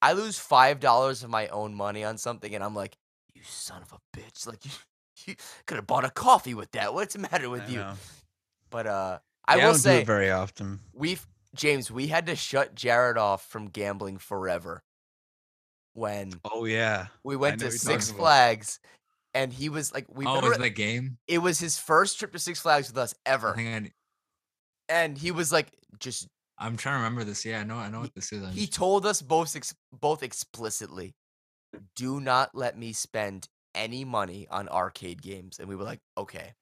I 0.00 0.12
lose 0.12 0.38
five 0.38 0.80
dollars 0.80 1.22
of 1.22 1.28
my 1.28 1.48
own 1.48 1.74
money 1.74 2.04
on 2.04 2.16
something, 2.16 2.54
and 2.54 2.64
I'm 2.64 2.74
like, 2.74 2.96
"You 3.34 3.42
son 3.44 3.82
of 3.82 3.92
a 3.92 4.16
bitch! 4.18 4.46
Like 4.46 4.64
you, 4.64 4.70
you 5.26 5.34
could 5.66 5.76
have 5.76 5.86
bought 5.86 6.04
a 6.04 6.10
coffee 6.10 6.54
with 6.54 6.70
that. 6.70 6.94
What's 6.94 7.14
the 7.14 7.18
matter 7.20 7.50
with 7.50 7.68
I 7.68 7.72
you?" 7.72 7.78
know. 7.80 7.94
But 8.70 8.86
uh, 8.86 9.18
I 9.46 9.56
Yeah, 9.56 9.66
will 9.66 9.72
don't 9.72 9.74
do 9.74 9.80
say, 9.80 10.00
it 10.00 10.06
very 10.06 10.30
often. 10.30 10.80
we've 10.94 11.26
James, 11.54 11.90
we 11.90 12.06
had 12.06 12.26
to 12.26 12.36
shut 12.36 12.74
Jared 12.74 13.18
off 13.18 13.44
from 13.50 13.66
gambling 13.68 14.18
forever 14.18 14.82
when 15.94 16.40
Oh 16.44 16.64
yeah, 16.64 17.06
we 17.24 17.36
went 17.36 17.58
to 17.60 17.70
Six. 17.72 18.10
Flags, 18.10 18.78
and 19.34 19.52
he 19.52 19.68
was 19.68 19.92
like, 19.92 20.06
"We." 20.08 20.26
oh, 20.26 20.40
was 20.40 20.58
that 20.58 20.70
game? 20.70 21.18
it 21.26 21.38
was 21.38 21.58
his 21.58 21.78
first 21.78 22.18
trip 22.18 22.32
to 22.32 22.38
Six 22.38 22.60
Flags 22.60 22.88
with 22.88 22.98
us 22.98 23.14
ever, 23.26 23.54
I, 23.56 23.90
and 24.88 25.16
he 25.18 25.30
was 25.30 25.52
like, 25.52 25.68
"Just 25.98 26.26
I'm 26.58 26.76
trying 26.76 26.94
to 26.94 26.98
remember 26.98 27.24
this. 27.24 27.44
Yeah, 27.44 27.60
I 27.60 27.64
know. 27.64 27.76
I 27.76 27.88
know 27.88 28.00
what 28.00 28.14
this 28.14 28.32
is. 28.32 28.42
I'm 28.42 28.52
He 28.52 28.66
just- 28.66 28.74
told 28.74 29.06
us 29.06 29.22
both 29.22 29.54
ex- 29.56 29.74
both 29.92 30.22
explicitly, 30.22 31.14
"Do 31.96 32.20
not 32.20 32.50
let 32.54 32.76
me 32.78 32.92
spend 32.92 33.46
any 33.74 34.04
money 34.04 34.46
on 34.50 34.68
arcade 34.68 35.22
games." 35.22 35.58
And 35.58 35.68
we 35.68 35.76
were 35.76 35.84
like, 35.84 36.00
"Okay." 36.16 36.52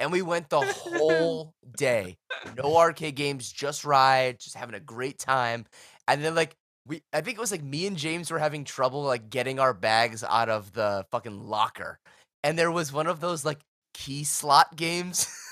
And 0.00 0.12
we 0.12 0.22
went 0.22 0.48
the 0.48 0.60
whole 0.62 1.54
day, 1.76 2.16
no 2.56 2.76
arcade 2.76 3.16
games, 3.16 3.50
just 3.50 3.84
ride, 3.84 4.38
just 4.38 4.56
having 4.56 4.76
a 4.76 4.80
great 4.80 5.18
time. 5.18 5.66
And 6.06 6.24
then 6.24 6.34
like 6.36 6.54
we, 6.88 7.02
I 7.12 7.20
think 7.20 7.36
it 7.36 7.40
was 7.40 7.52
like 7.52 7.62
me 7.62 7.86
and 7.86 7.96
James 7.96 8.30
were 8.30 8.38
having 8.38 8.64
trouble 8.64 9.02
like 9.02 9.30
getting 9.30 9.60
our 9.60 9.74
bags 9.74 10.24
out 10.24 10.48
of 10.48 10.72
the 10.72 11.04
fucking 11.10 11.46
locker, 11.46 12.00
and 12.42 12.58
there 12.58 12.72
was 12.72 12.92
one 12.92 13.06
of 13.06 13.20
those 13.20 13.44
like 13.44 13.60
key 13.94 14.24
slot 14.24 14.76
games. 14.76 15.26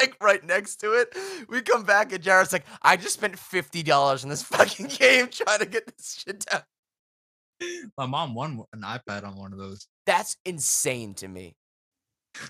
Like 0.00 0.16
right 0.20 0.42
next 0.44 0.80
to 0.80 0.94
it, 0.94 1.16
we 1.48 1.62
come 1.62 1.84
back 1.84 2.12
and 2.12 2.20
Jared's 2.20 2.52
like, 2.52 2.64
"I 2.82 2.96
just 2.96 3.14
spent 3.14 3.38
fifty 3.38 3.84
dollars 3.84 4.24
on 4.24 4.28
this 4.28 4.42
fucking 4.54 4.88
game 4.88 5.28
trying 5.28 5.60
to 5.60 5.66
get 5.66 5.86
this 5.86 6.18
shit 6.18 6.44
down." 6.46 6.62
My 7.96 8.04
mom 8.04 8.34
won 8.34 8.60
an 8.72 8.80
iPad 8.80 9.24
on 9.24 9.36
one 9.36 9.52
of 9.52 9.58
those. 9.60 9.86
That's 10.04 10.36
insane 10.44 11.14
to 11.14 11.28
me. 11.28 11.54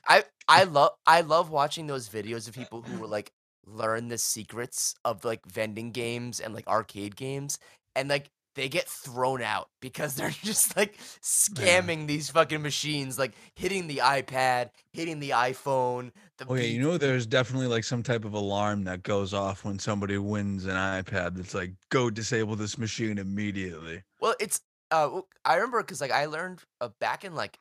I 0.08 0.24
I 0.48 0.64
love 0.64 0.92
I 1.06 1.20
love 1.20 1.50
watching 1.50 1.86
those 1.86 2.08
videos 2.08 2.48
of 2.48 2.54
people 2.54 2.80
who 2.80 2.98
were 2.98 3.06
like 3.06 3.30
learn 3.66 4.08
the 4.08 4.16
secrets 4.16 4.94
of 5.04 5.22
like 5.26 5.44
vending 5.44 5.90
games 5.90 6.40
and 6.40 6.54
like 6.54 6.66
arcade 6.66 7.14
games 7.14 7.58
and 7.94 8.08
like 8.08 8.30
they 8.54 8.68
get 8.68 8.88
thrown 8.88 9.42
out 9.42 9.68
because 9.80 10.14
they're 10.14 10.30
just 10.42 10.76
like 10.76 10.96
scamming 11.22 12.06
these 12.06 12.30
fucking 12.30 12.62
machines 12.62 13.18
like 13.18 13.32
hitting 13.54 13.86
the 13.86 13.98
iPad, 13.98 14.70
hitting 14.92 15.20
the 15.20 15.30
iPhone, 15.30 16.12
the 16.38 16.46
Oh 16.48 16.54
yeah, 16.54 16.64
you 16.64 16.80
know 16.80 16.98
there's 16.98 17.26
definitely 17.26 17.66
like 17.66 17.84
some 17.84 18.02
type 18.02 18.24
of 18.24 18.32
alarm 18.32 18.84
that 18.84 19.02
goes 19.02 19.34
off 19.34 19.64
when 19.64 19.78
somebody 19.78 20.18
wins 20.18 20.64
an 20.64 20.72
iPad 20.72 21.36
that's 21.36 21.54
like 21.54 21.72
go 21.90 22.10
disable 22.10 22.56
this 22.56 22.78
machine 22.78 23.18
immediately. 23.18 24.02
Well, 24.20 24.34
it's 24.40 24.60
uh 24.90 25.20
I 25.44 25.54
remember 25.54 25.82
because 25.82 26.00
like 26.00 26.12
I 26.12 26.26
learned 26.26 26.60
uh, 26.80 26.90
back 27.00 27.24
in 27.24 27.34
like 27.34 27.58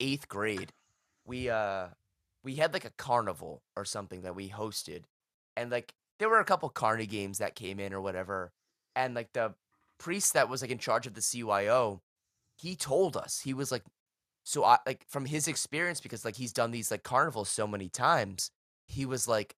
eighth 0.00 0.28
grade, 0.28 0.72
we 1.26 1.50
uh 1.50 1.88
we 2.42 2.56
had 2.56 2.72
like 2.72 2.84
a 2.84 2.92
carnival 2.98 3.62
or 3.76 3.84
something 3.84 4.22
that 4.22 4.34
we 4.34 4.48
hosted, 4.50 5.04
and 5.56 5.70
like 5.70 5.94
there 6.18 6.28
were 6.28 6.40
a 6.40 6.44
couple 6.44 6.68
carny 6.68 7.06
games 7.06 7.38
that 7.38 7.54
came 7.54 7.80
in 7.80 7.92
or 7.92 8.00
whatever, 8.00 8.52
and 8.96 9.14
like 9.14 9.32
the 9.32 9.54
priest 9.98 10.34
that 10.34 10.48
was 10.48 10.62
like 10.62 10.70
in 10.70 10.78
charge 10.78 11.06
of 11.06 11.14
the 11.14 11.20
CYO, 11.20 12.00
he 12.56 12.76
told 12.76 13.16
us 13.16 13.40
he 13.40 13.54
was 13.54 13.72
like, 13.72 13.84
so 14.44 14.64
I 14.64 14.78
like 14.86 15.04
from 15.08 15.26
his 15.26 15.48
experience 15.48 16.00
because 16.00 16.24
like 16.24 16.36
he's 16.36 16.52
done 16.52 16.70
these 16.70 16.90
like 16.90 17.02
carnivals 17.02 17.48
so 17.48 17.66
many 17.66 17.88
times, 17.88 18.50
he 18.86 19.06
was 19.06 19.26
like, 19.26 19.56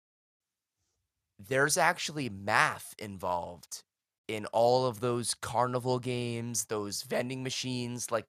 there's 1.39 1.77
actually 1.77 2.29
math 2.29 2.95
involved 2.99 3.83
in 4.29 4.47
all 4.47 4.87
of 4.87 5.01
those 5.01 5.35
carnival 5.35 5.99
games, 5.99 6.67
those 6.67 7.03
vending 7.03 7.43
machines, 7.43 8.11
like 8.11 8.29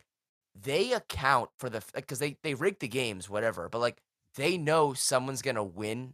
they 0.60 0.94
account 0.94 1.50
for 1.58 1.70
the 1.70 1.84
because 1.94 2.20
they 2.20 2.38
they 2.44 2.54
rig 2.54 2.80
the 2.80 2.88
games, 2.88 3.30
whatever. 3.30 3.70
But 3.70 3.80
like 3.80 4.02
they 4.36 4.58
know 4.58 4.94
someone's 4.94 5.42
gonna 5.42 5.64
win 5.64 6.14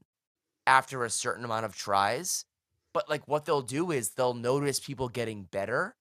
after 0.67 1.03
a 1.03 1.09
certain 1.09 1.45
amount 1.45 1.65
of 1.65 1.75
tries. 1.75 2.45
But 2.93 3.09
like 3.09 3.27
what 3.27 3.45
they'll 3.45 3.61
do 3.61 3.91
is 3.91 4.11
they'll 4.11 4.33
notice 4.33 4.79
people 4.79 5.09
getting 5.09 5.43
better, 5.43 5.95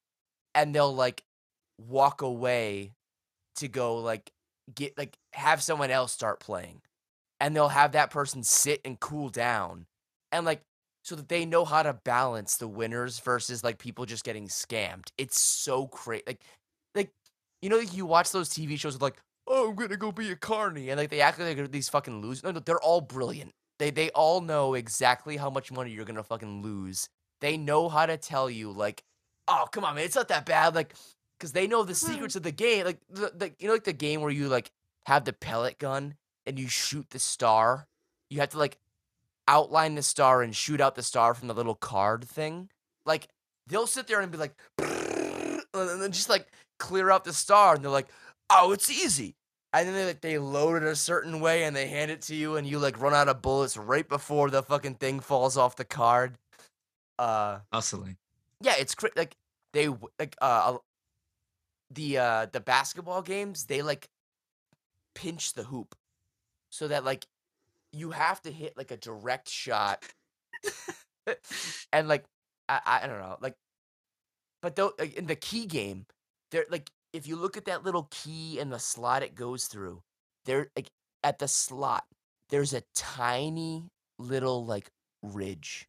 and 0.55 0.75
they'll 0.75 0.95
like 0.95 1.25
walk 1.79 2.23
away 2.23 2.93
to 3.57 3.69
go 3.69 3.99
like 3.99 4.31
get 4.75 4.97
like 4.97 5.17
have 5.33 5.63
someone 5.63 5.91
else 5.91 6.13
start 6.13 6.41
playing 6.41 6.81
and 7.41 7.55
they'll 7.57 7.69
have 7.69 7.93
that 7.93 8.11
person 8.11 8.43
sit 8.43 8.81
and 8.85 9.01
cool 9.01 9.29
down 9.29 9.87
and 10.31 10.47
like 10.47 10.63
so 11.05 11.17
that 11.17 11.29
they 11.29 11.45
know 11.45 11.65
how 11.65 11.83
to 11.83 11.93
balance 12.05 12.57
the 12.57 12.69
winners 12.69 13.19
versus 13.19 13.65
like 13.65 13.79
people 13.79 14.07
just 14.07 14.25
getting 14.25 14.47
scammed. 14.47 15.09
It's 15.19 15.41
so 15.41 15.89
crazy 15.89 16.23
like 16.27 16.41
like 16.95 17.11
you 17.61 17.69
know 17.69 17.79
like 17.79 17.95
you 17.95 18.07
watch 18.07 18.31
those 18.31 18.49
tv 18.49 18.79
shows 18.79 18.95
with 18.95 19.03
like 19.03 19.17
oh 19.49 19.71
i'm 19.71 19.75
gonna 19.75 19.97
go 19.97 20.13
be 20.13 20.31
a 20.31 20.37
carney 20.37 20.91
and 20.91 20.99
like 20.99 21.11
they 21.11 21.21
act 21.21 21.41
like 21.41 21.57
they're 21.57 21.67
these 21.67 21.89
fucking 21.89 22.23
losers. 22.23 22.45
No, 22.45 22.53
no 22.53 22.61
they're 22.61 22.81
all 22.81 23.01
brilliant 23.01 23.53
they 23.79 23.91
they 23.91 24.11
all 24.11 24.41
know 24.41 24.75
exactly 24.75 25.37
how 25.37 25.51
much 25.51 25.73
money 25.73 25.91
you're 25.91 26.05
gonna 26.05 26.23
fucking 26.23 26.63
lose 26.63 27.09
they 27.41 27.57
know 27.57 27.89
how 27.89 28.07
to 28.07 28.17
tell 28.17 28.49
you 28.49 28.71
like 28.71 29.03
oh 29.49 29.67
come 29.73 29.85
on 29.85 29.95
man 29.95 30.05
it's 30.05 30.17
not 30.17 30.29
that 30.29 30.47
bad 30.47 30.75
like 30.75 30.95
because 31.43 31.53
they 31.53 31.67
know 31.67 31.83
the 31.83 31.93
mm-hmm. 31.93 32.13
secrets 32.13 32.37
of 32.37 32.45
the 32.45 32.53
game. 32.53 32.85
Like 32.85 33.01
the, 33.11 33.33
the 33.35 33.53
you 33.59 33.67
know 33.67 33.73
like 33.73 33.83
the 33.83 33.93
game 33.93 34.21
where 34.21 34.31
you 34.31 34.49
like 34.49 34.71
have 35.07 35.25
the 35.25 35.33
pellet 35.33 35.77
gun 35.77 36.15
and 36.47 36.57
you 36.57 36.69
shoot 36.69 37.11
the 37.11 37.19
star. 37.19 37.89
You 38.31 38.39
have 38.39 38.51
to 38.51 38.59
like 38.59 38.79
outline 39.49 39.97
the 39.97 40.03
star 40.03 40.43
and 40.43 40.55
shoot 40.55 40.81
out 40.81 40.95
the 40.95 41.03
star 41.03 41.35
from 41.35 41.49
the 41.49 41.55
little 41.55 41.75
card 41.75 42.25
thing. 42.25 42.71
Like 43.05 43.27
they'll 43.67 43.89
sit 43.89 44.07
there 44.07 44.21
and 44.21 44.31
be 44.31 44.39
like, 44.39 44.55
and 44.79 45.65
then 45.75 46.13
just 46.13 46.29
like 46.29 46.47
clear 46.79 47.11
out 47.11 47.25
the 47.25 47.33
star, 47.33 47.75
and 47.75 47.83
they're 47.83 47.91
like, 47.91 48.09
oh, 48.49 48.71
it's 48.71 48.89
easy. 48.89 49.35
And 49.75 49.89
then 49.89 49.95
they 49.95 50.05
like 50.05 50.21
they 50.21 50.39
load 50.39 50.83
it 50.83 50.89
a 50.89 50.95
certain 50.95 51.41
way 51.41 51.65
and 51.65 51.75
they 51.75 51.87
hand 51.89 52.11
it 52.11 52.23
to 52.23 52.35
you, 52.35 52.57
and 52.57 52.67
you 52.67 52.79
like 52.79 53.01
run 53.01 53.15
out 53.15 53.29
of 53.29 53.41
bullets 53.41 53.77
right 53.77 54.07
before 54.07 54.51
the 54.51 54.63
fucking 54.63 54.97
thing 54.97 55.21
falls 55.21 55.57
off 55.57 55.77
the 55.77 55.85
card. 55.85 56.37
Uh, 57.19 57.61
Hustling. 57.73 58.17
yeah, 58.61 58.75
it's 58.79 58.95
cra- 58.95 59.11
like 59.17 59.37
they 59.73 59.89
like 60.19 60.37
uh 60.41 60.77
the 61.91 62.19
uh 62.19 62.47
the 62.53 62.61
basketball 62.61 63.23
games 63.23 63.67
they 63.67 63.83
like 63.83 64.09
pinch 65.15 65.53
the 65.53 65.65
hoop 65.65 65.95
so 66.71 66.89
that 66.89 67.05
like 67.05 67.27
you 67.93 68.11
have 68.13 68.41
to 68.43 68.51
hit 68.51 68.77
like 68.77 68.91
a 68.91 68.97
direct 68.97 69.49
shot 69.49 70.03
and 71.93 72.09
like 72.09 72.25
I, 72.69 72.81
I 73.03 73.07
don't 73.07 73.19
know 73.19 73.37
like 73.41 73.55
but 74.63 74.77
though 74.77 74.93
like, 74.99 75.15
in 75.15 75.27
the 75.27 75.37
key 75.37 75.67
game 75.67 76.07
they're 76.51 76.67
like 76.71 76.91
if 77.13 77.27
you 77.27 77.37
look 77.37 77.57
at 77.57 77.65
that 77.67 77.85
little 77.85 78.09
key 78.11 78.59
and 78.59 78.73
the 78.73 78.79
slot 78.79 79.23
it 79.23 79.35
goes 79.35 79.67
through 79.67 80.03
there 80.45 80.69
like 80.77 80.91
at 81.23 81.39
the 81.39 81.49
slot 81.49 82.05
there's 82.51 82.73
a 82.75 82.83
tiny 82.95 83.89
little 84.19 84.65
like 84.67 84.91
ridge 85.23 85.89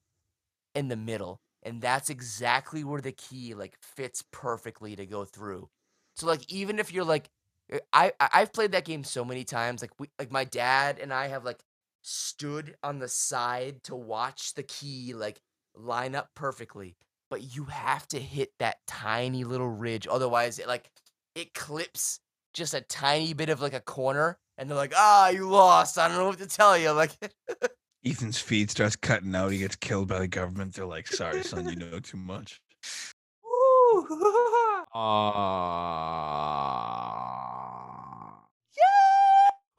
in 0.76 0.88
the 0.88 0.96
middle 0.96 1.40
and 1.64 1.82
that's 1.82 2.10
exactly 2.10 2.84
where 2.84 3.02
the 3.02 3.12
key 3.12 3.54
like 3.54 3.76
fits 3.82 4.24
perfectly 4.32 4.96
to 4.96 5.06
go 5.06 5.24
through. 5.24 5.70
So 6.16 6.28
like 6.28 6.52
even 6.52 6.80
if 6.80 6.92
you're 6.92 7.06
like 7.06 7.30
eh, 7.72 7.80
I 7.94 8.12
I- 8.20 8.30
I've 8.34 8.54
played 8.54 8.72
that 8.74 8.86
game 8.86 9.04
so 9.04 9.24
many 9.26 9.44
times 9.44 9.82
like 9.82 9.92
we 10.00 10.10
like 10.20 10.32
my 10.32 10.44
dad 10.44 11.00
and 11.00 11.14
I 11.14 11.28
have 11.28 11.46
like 11.46 11.64
stood 12.02 12.76
on 12.84 13.00
the 13.00 13.08
side 13.08 13.84
to 13.86 13.96
watch 13.96 14.54
the 14.56 14.64
key 14.64 15.14
like 15.14 15.40
line 15.76 16.16
up 16.16 16.30
perfectly 16.36 16.96
but 17.30 17.56
you 17.56 17.66
have 17.66 18.08
to 18.10 18.20
hit 18.20 18.52
that 18.60 18.78
tiny 18.88 19.44
little 19.44 19.70
ridge 19.70 20.06
otherwise 20.08 20.60
it 20.60 20.68
like 20.68 20.92
it 21.36 21.54
clips 21.54 22.20
just 22.54 22.74
a 22.74 22.82
tiny 22.82 23.34
bit 23.34 23.50
of 23.50 23.62
like 23.62 23.74
a 23.74 23.80
corner 23.80 24.38
and 24.58 24.70
they're 24.70 24.78
like 24.78 24.94
ah 24.96 25.30
you 25.30 25.50
lost 25.50 25.98
I 25.98 26.08
don't 26.08 26.18
know 26.18 26.28
what 26.28 26.38
to 26.40 26.48
tell 26.48 26.78
you 26.78 26.92
like 26.92 27.12
Ethan's 28.06 28.38
feed 28.38 28.70
starts 28.70 28.98
cutting 28.98 29.34
out. 29.34 29.54
He 29.54 29.60
gets 29.60 29.78
killed 29.78 30.10
by 30.10 30.20
the 30.20 30.28
government. 30.28 30.74
They're 30.74 30.86
like, 30.86 31.08
"Sorry, 31.08 31.42
son, 31.42 31.70
you 31.70 31.78
know 31.78 32.00
too 32.00 32.18
much." 32.18 32.60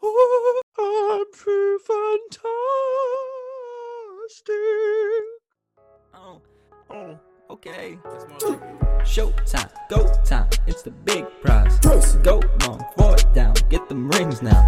I'm 0.77 1.25
too 1.33 1.79
fantastic. 1.87 2.41
Oh, 6.15 6.41
oh, 6.91 7.19
okay. 7.67 7.99
Showtime, 9.05 9.71
go 9.91 10.11
time, 10.25 10.49
it's 10.67 10.83
the 10.83 10.91
big 10.91 11.27
prize. 11.43 11.79
Go 12.23 12.41
long, 12.63 12.85
four 12.97 13.17
down, 13.35 13.55
get 13.69 13.89
them 13.89 14.09
rings 14.11 14.43
now. 14.43 14.67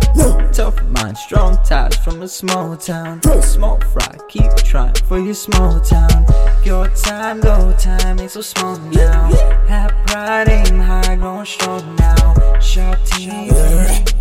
Tough 0.53 0.83
mind, 0.85 1.17
strong 1.17 1.57
ties 1.65 1.97
from 1.97 2.23
a 2.23 2.29
small 2.29 2.77
town. 2.77 3.23
Small 3.43 3.81
fry, 3.93 4.17
keep 4.29 4.55
trying 4.57 4.95
for 4.95 5.19
your 5.19 5.35
small 5.35 5.81
town. 5.81 6.27
Your 6.65 6.89
time, 6.89 7.41
go 7.41 7.75
time, 7.79 8.21
ain't 8.21 8.31
so 8.31 8.43
small 8.43 8.77
now. 8.79 9.31
Have 9.69 9.93
pride, 10.07 10.49
aim 10.49 10.79
high, 10.81 11.17
growing 11.17 11.47
strong 11.47 11.97
now. 11.97 12.59
Sharp 12.61 13.03
team, 13.05 13.53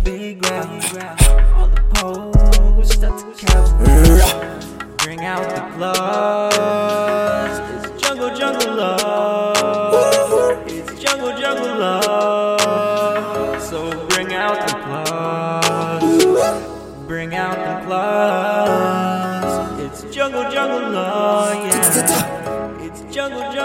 big 0.02 0.44
round. 0.46 0.82
All 1.54 1.68
the 1.68 1.82
poles 1.94 2.92
start 2.92 3.18
to 3.18 3.46
count. 3.46 4.98
Bring 4.98 5.20
out 5.20 5.48
the 5.54 5.76
gloves. 5.76 6.95
Jungle, 8.46 8.60
jungle 8.60 8.76
love. 8.76 10.68
It's 10.68 11.02
jungle, 11.02 11.36
jungle 11.36 11.78
love. 11.80 13.60
So 13.60 14.06
bring 14.06 14.32
out 14.32 14.68
the 14.68 14.74
gloves. 14.84 16.24
Bring 17.08 17.34
out 17.34 17.56
the 17.56 17.86
gloves. 17.86 19.82
It's 19.82 20.14
jungle, 20.14 20.48
jungle 20.48 20.92
love. 20.92 21.54
Yeah. 21.54 22.82
It's 22.82 23.00
jungle, 23.12 23.40
jungle. 23.40 23.55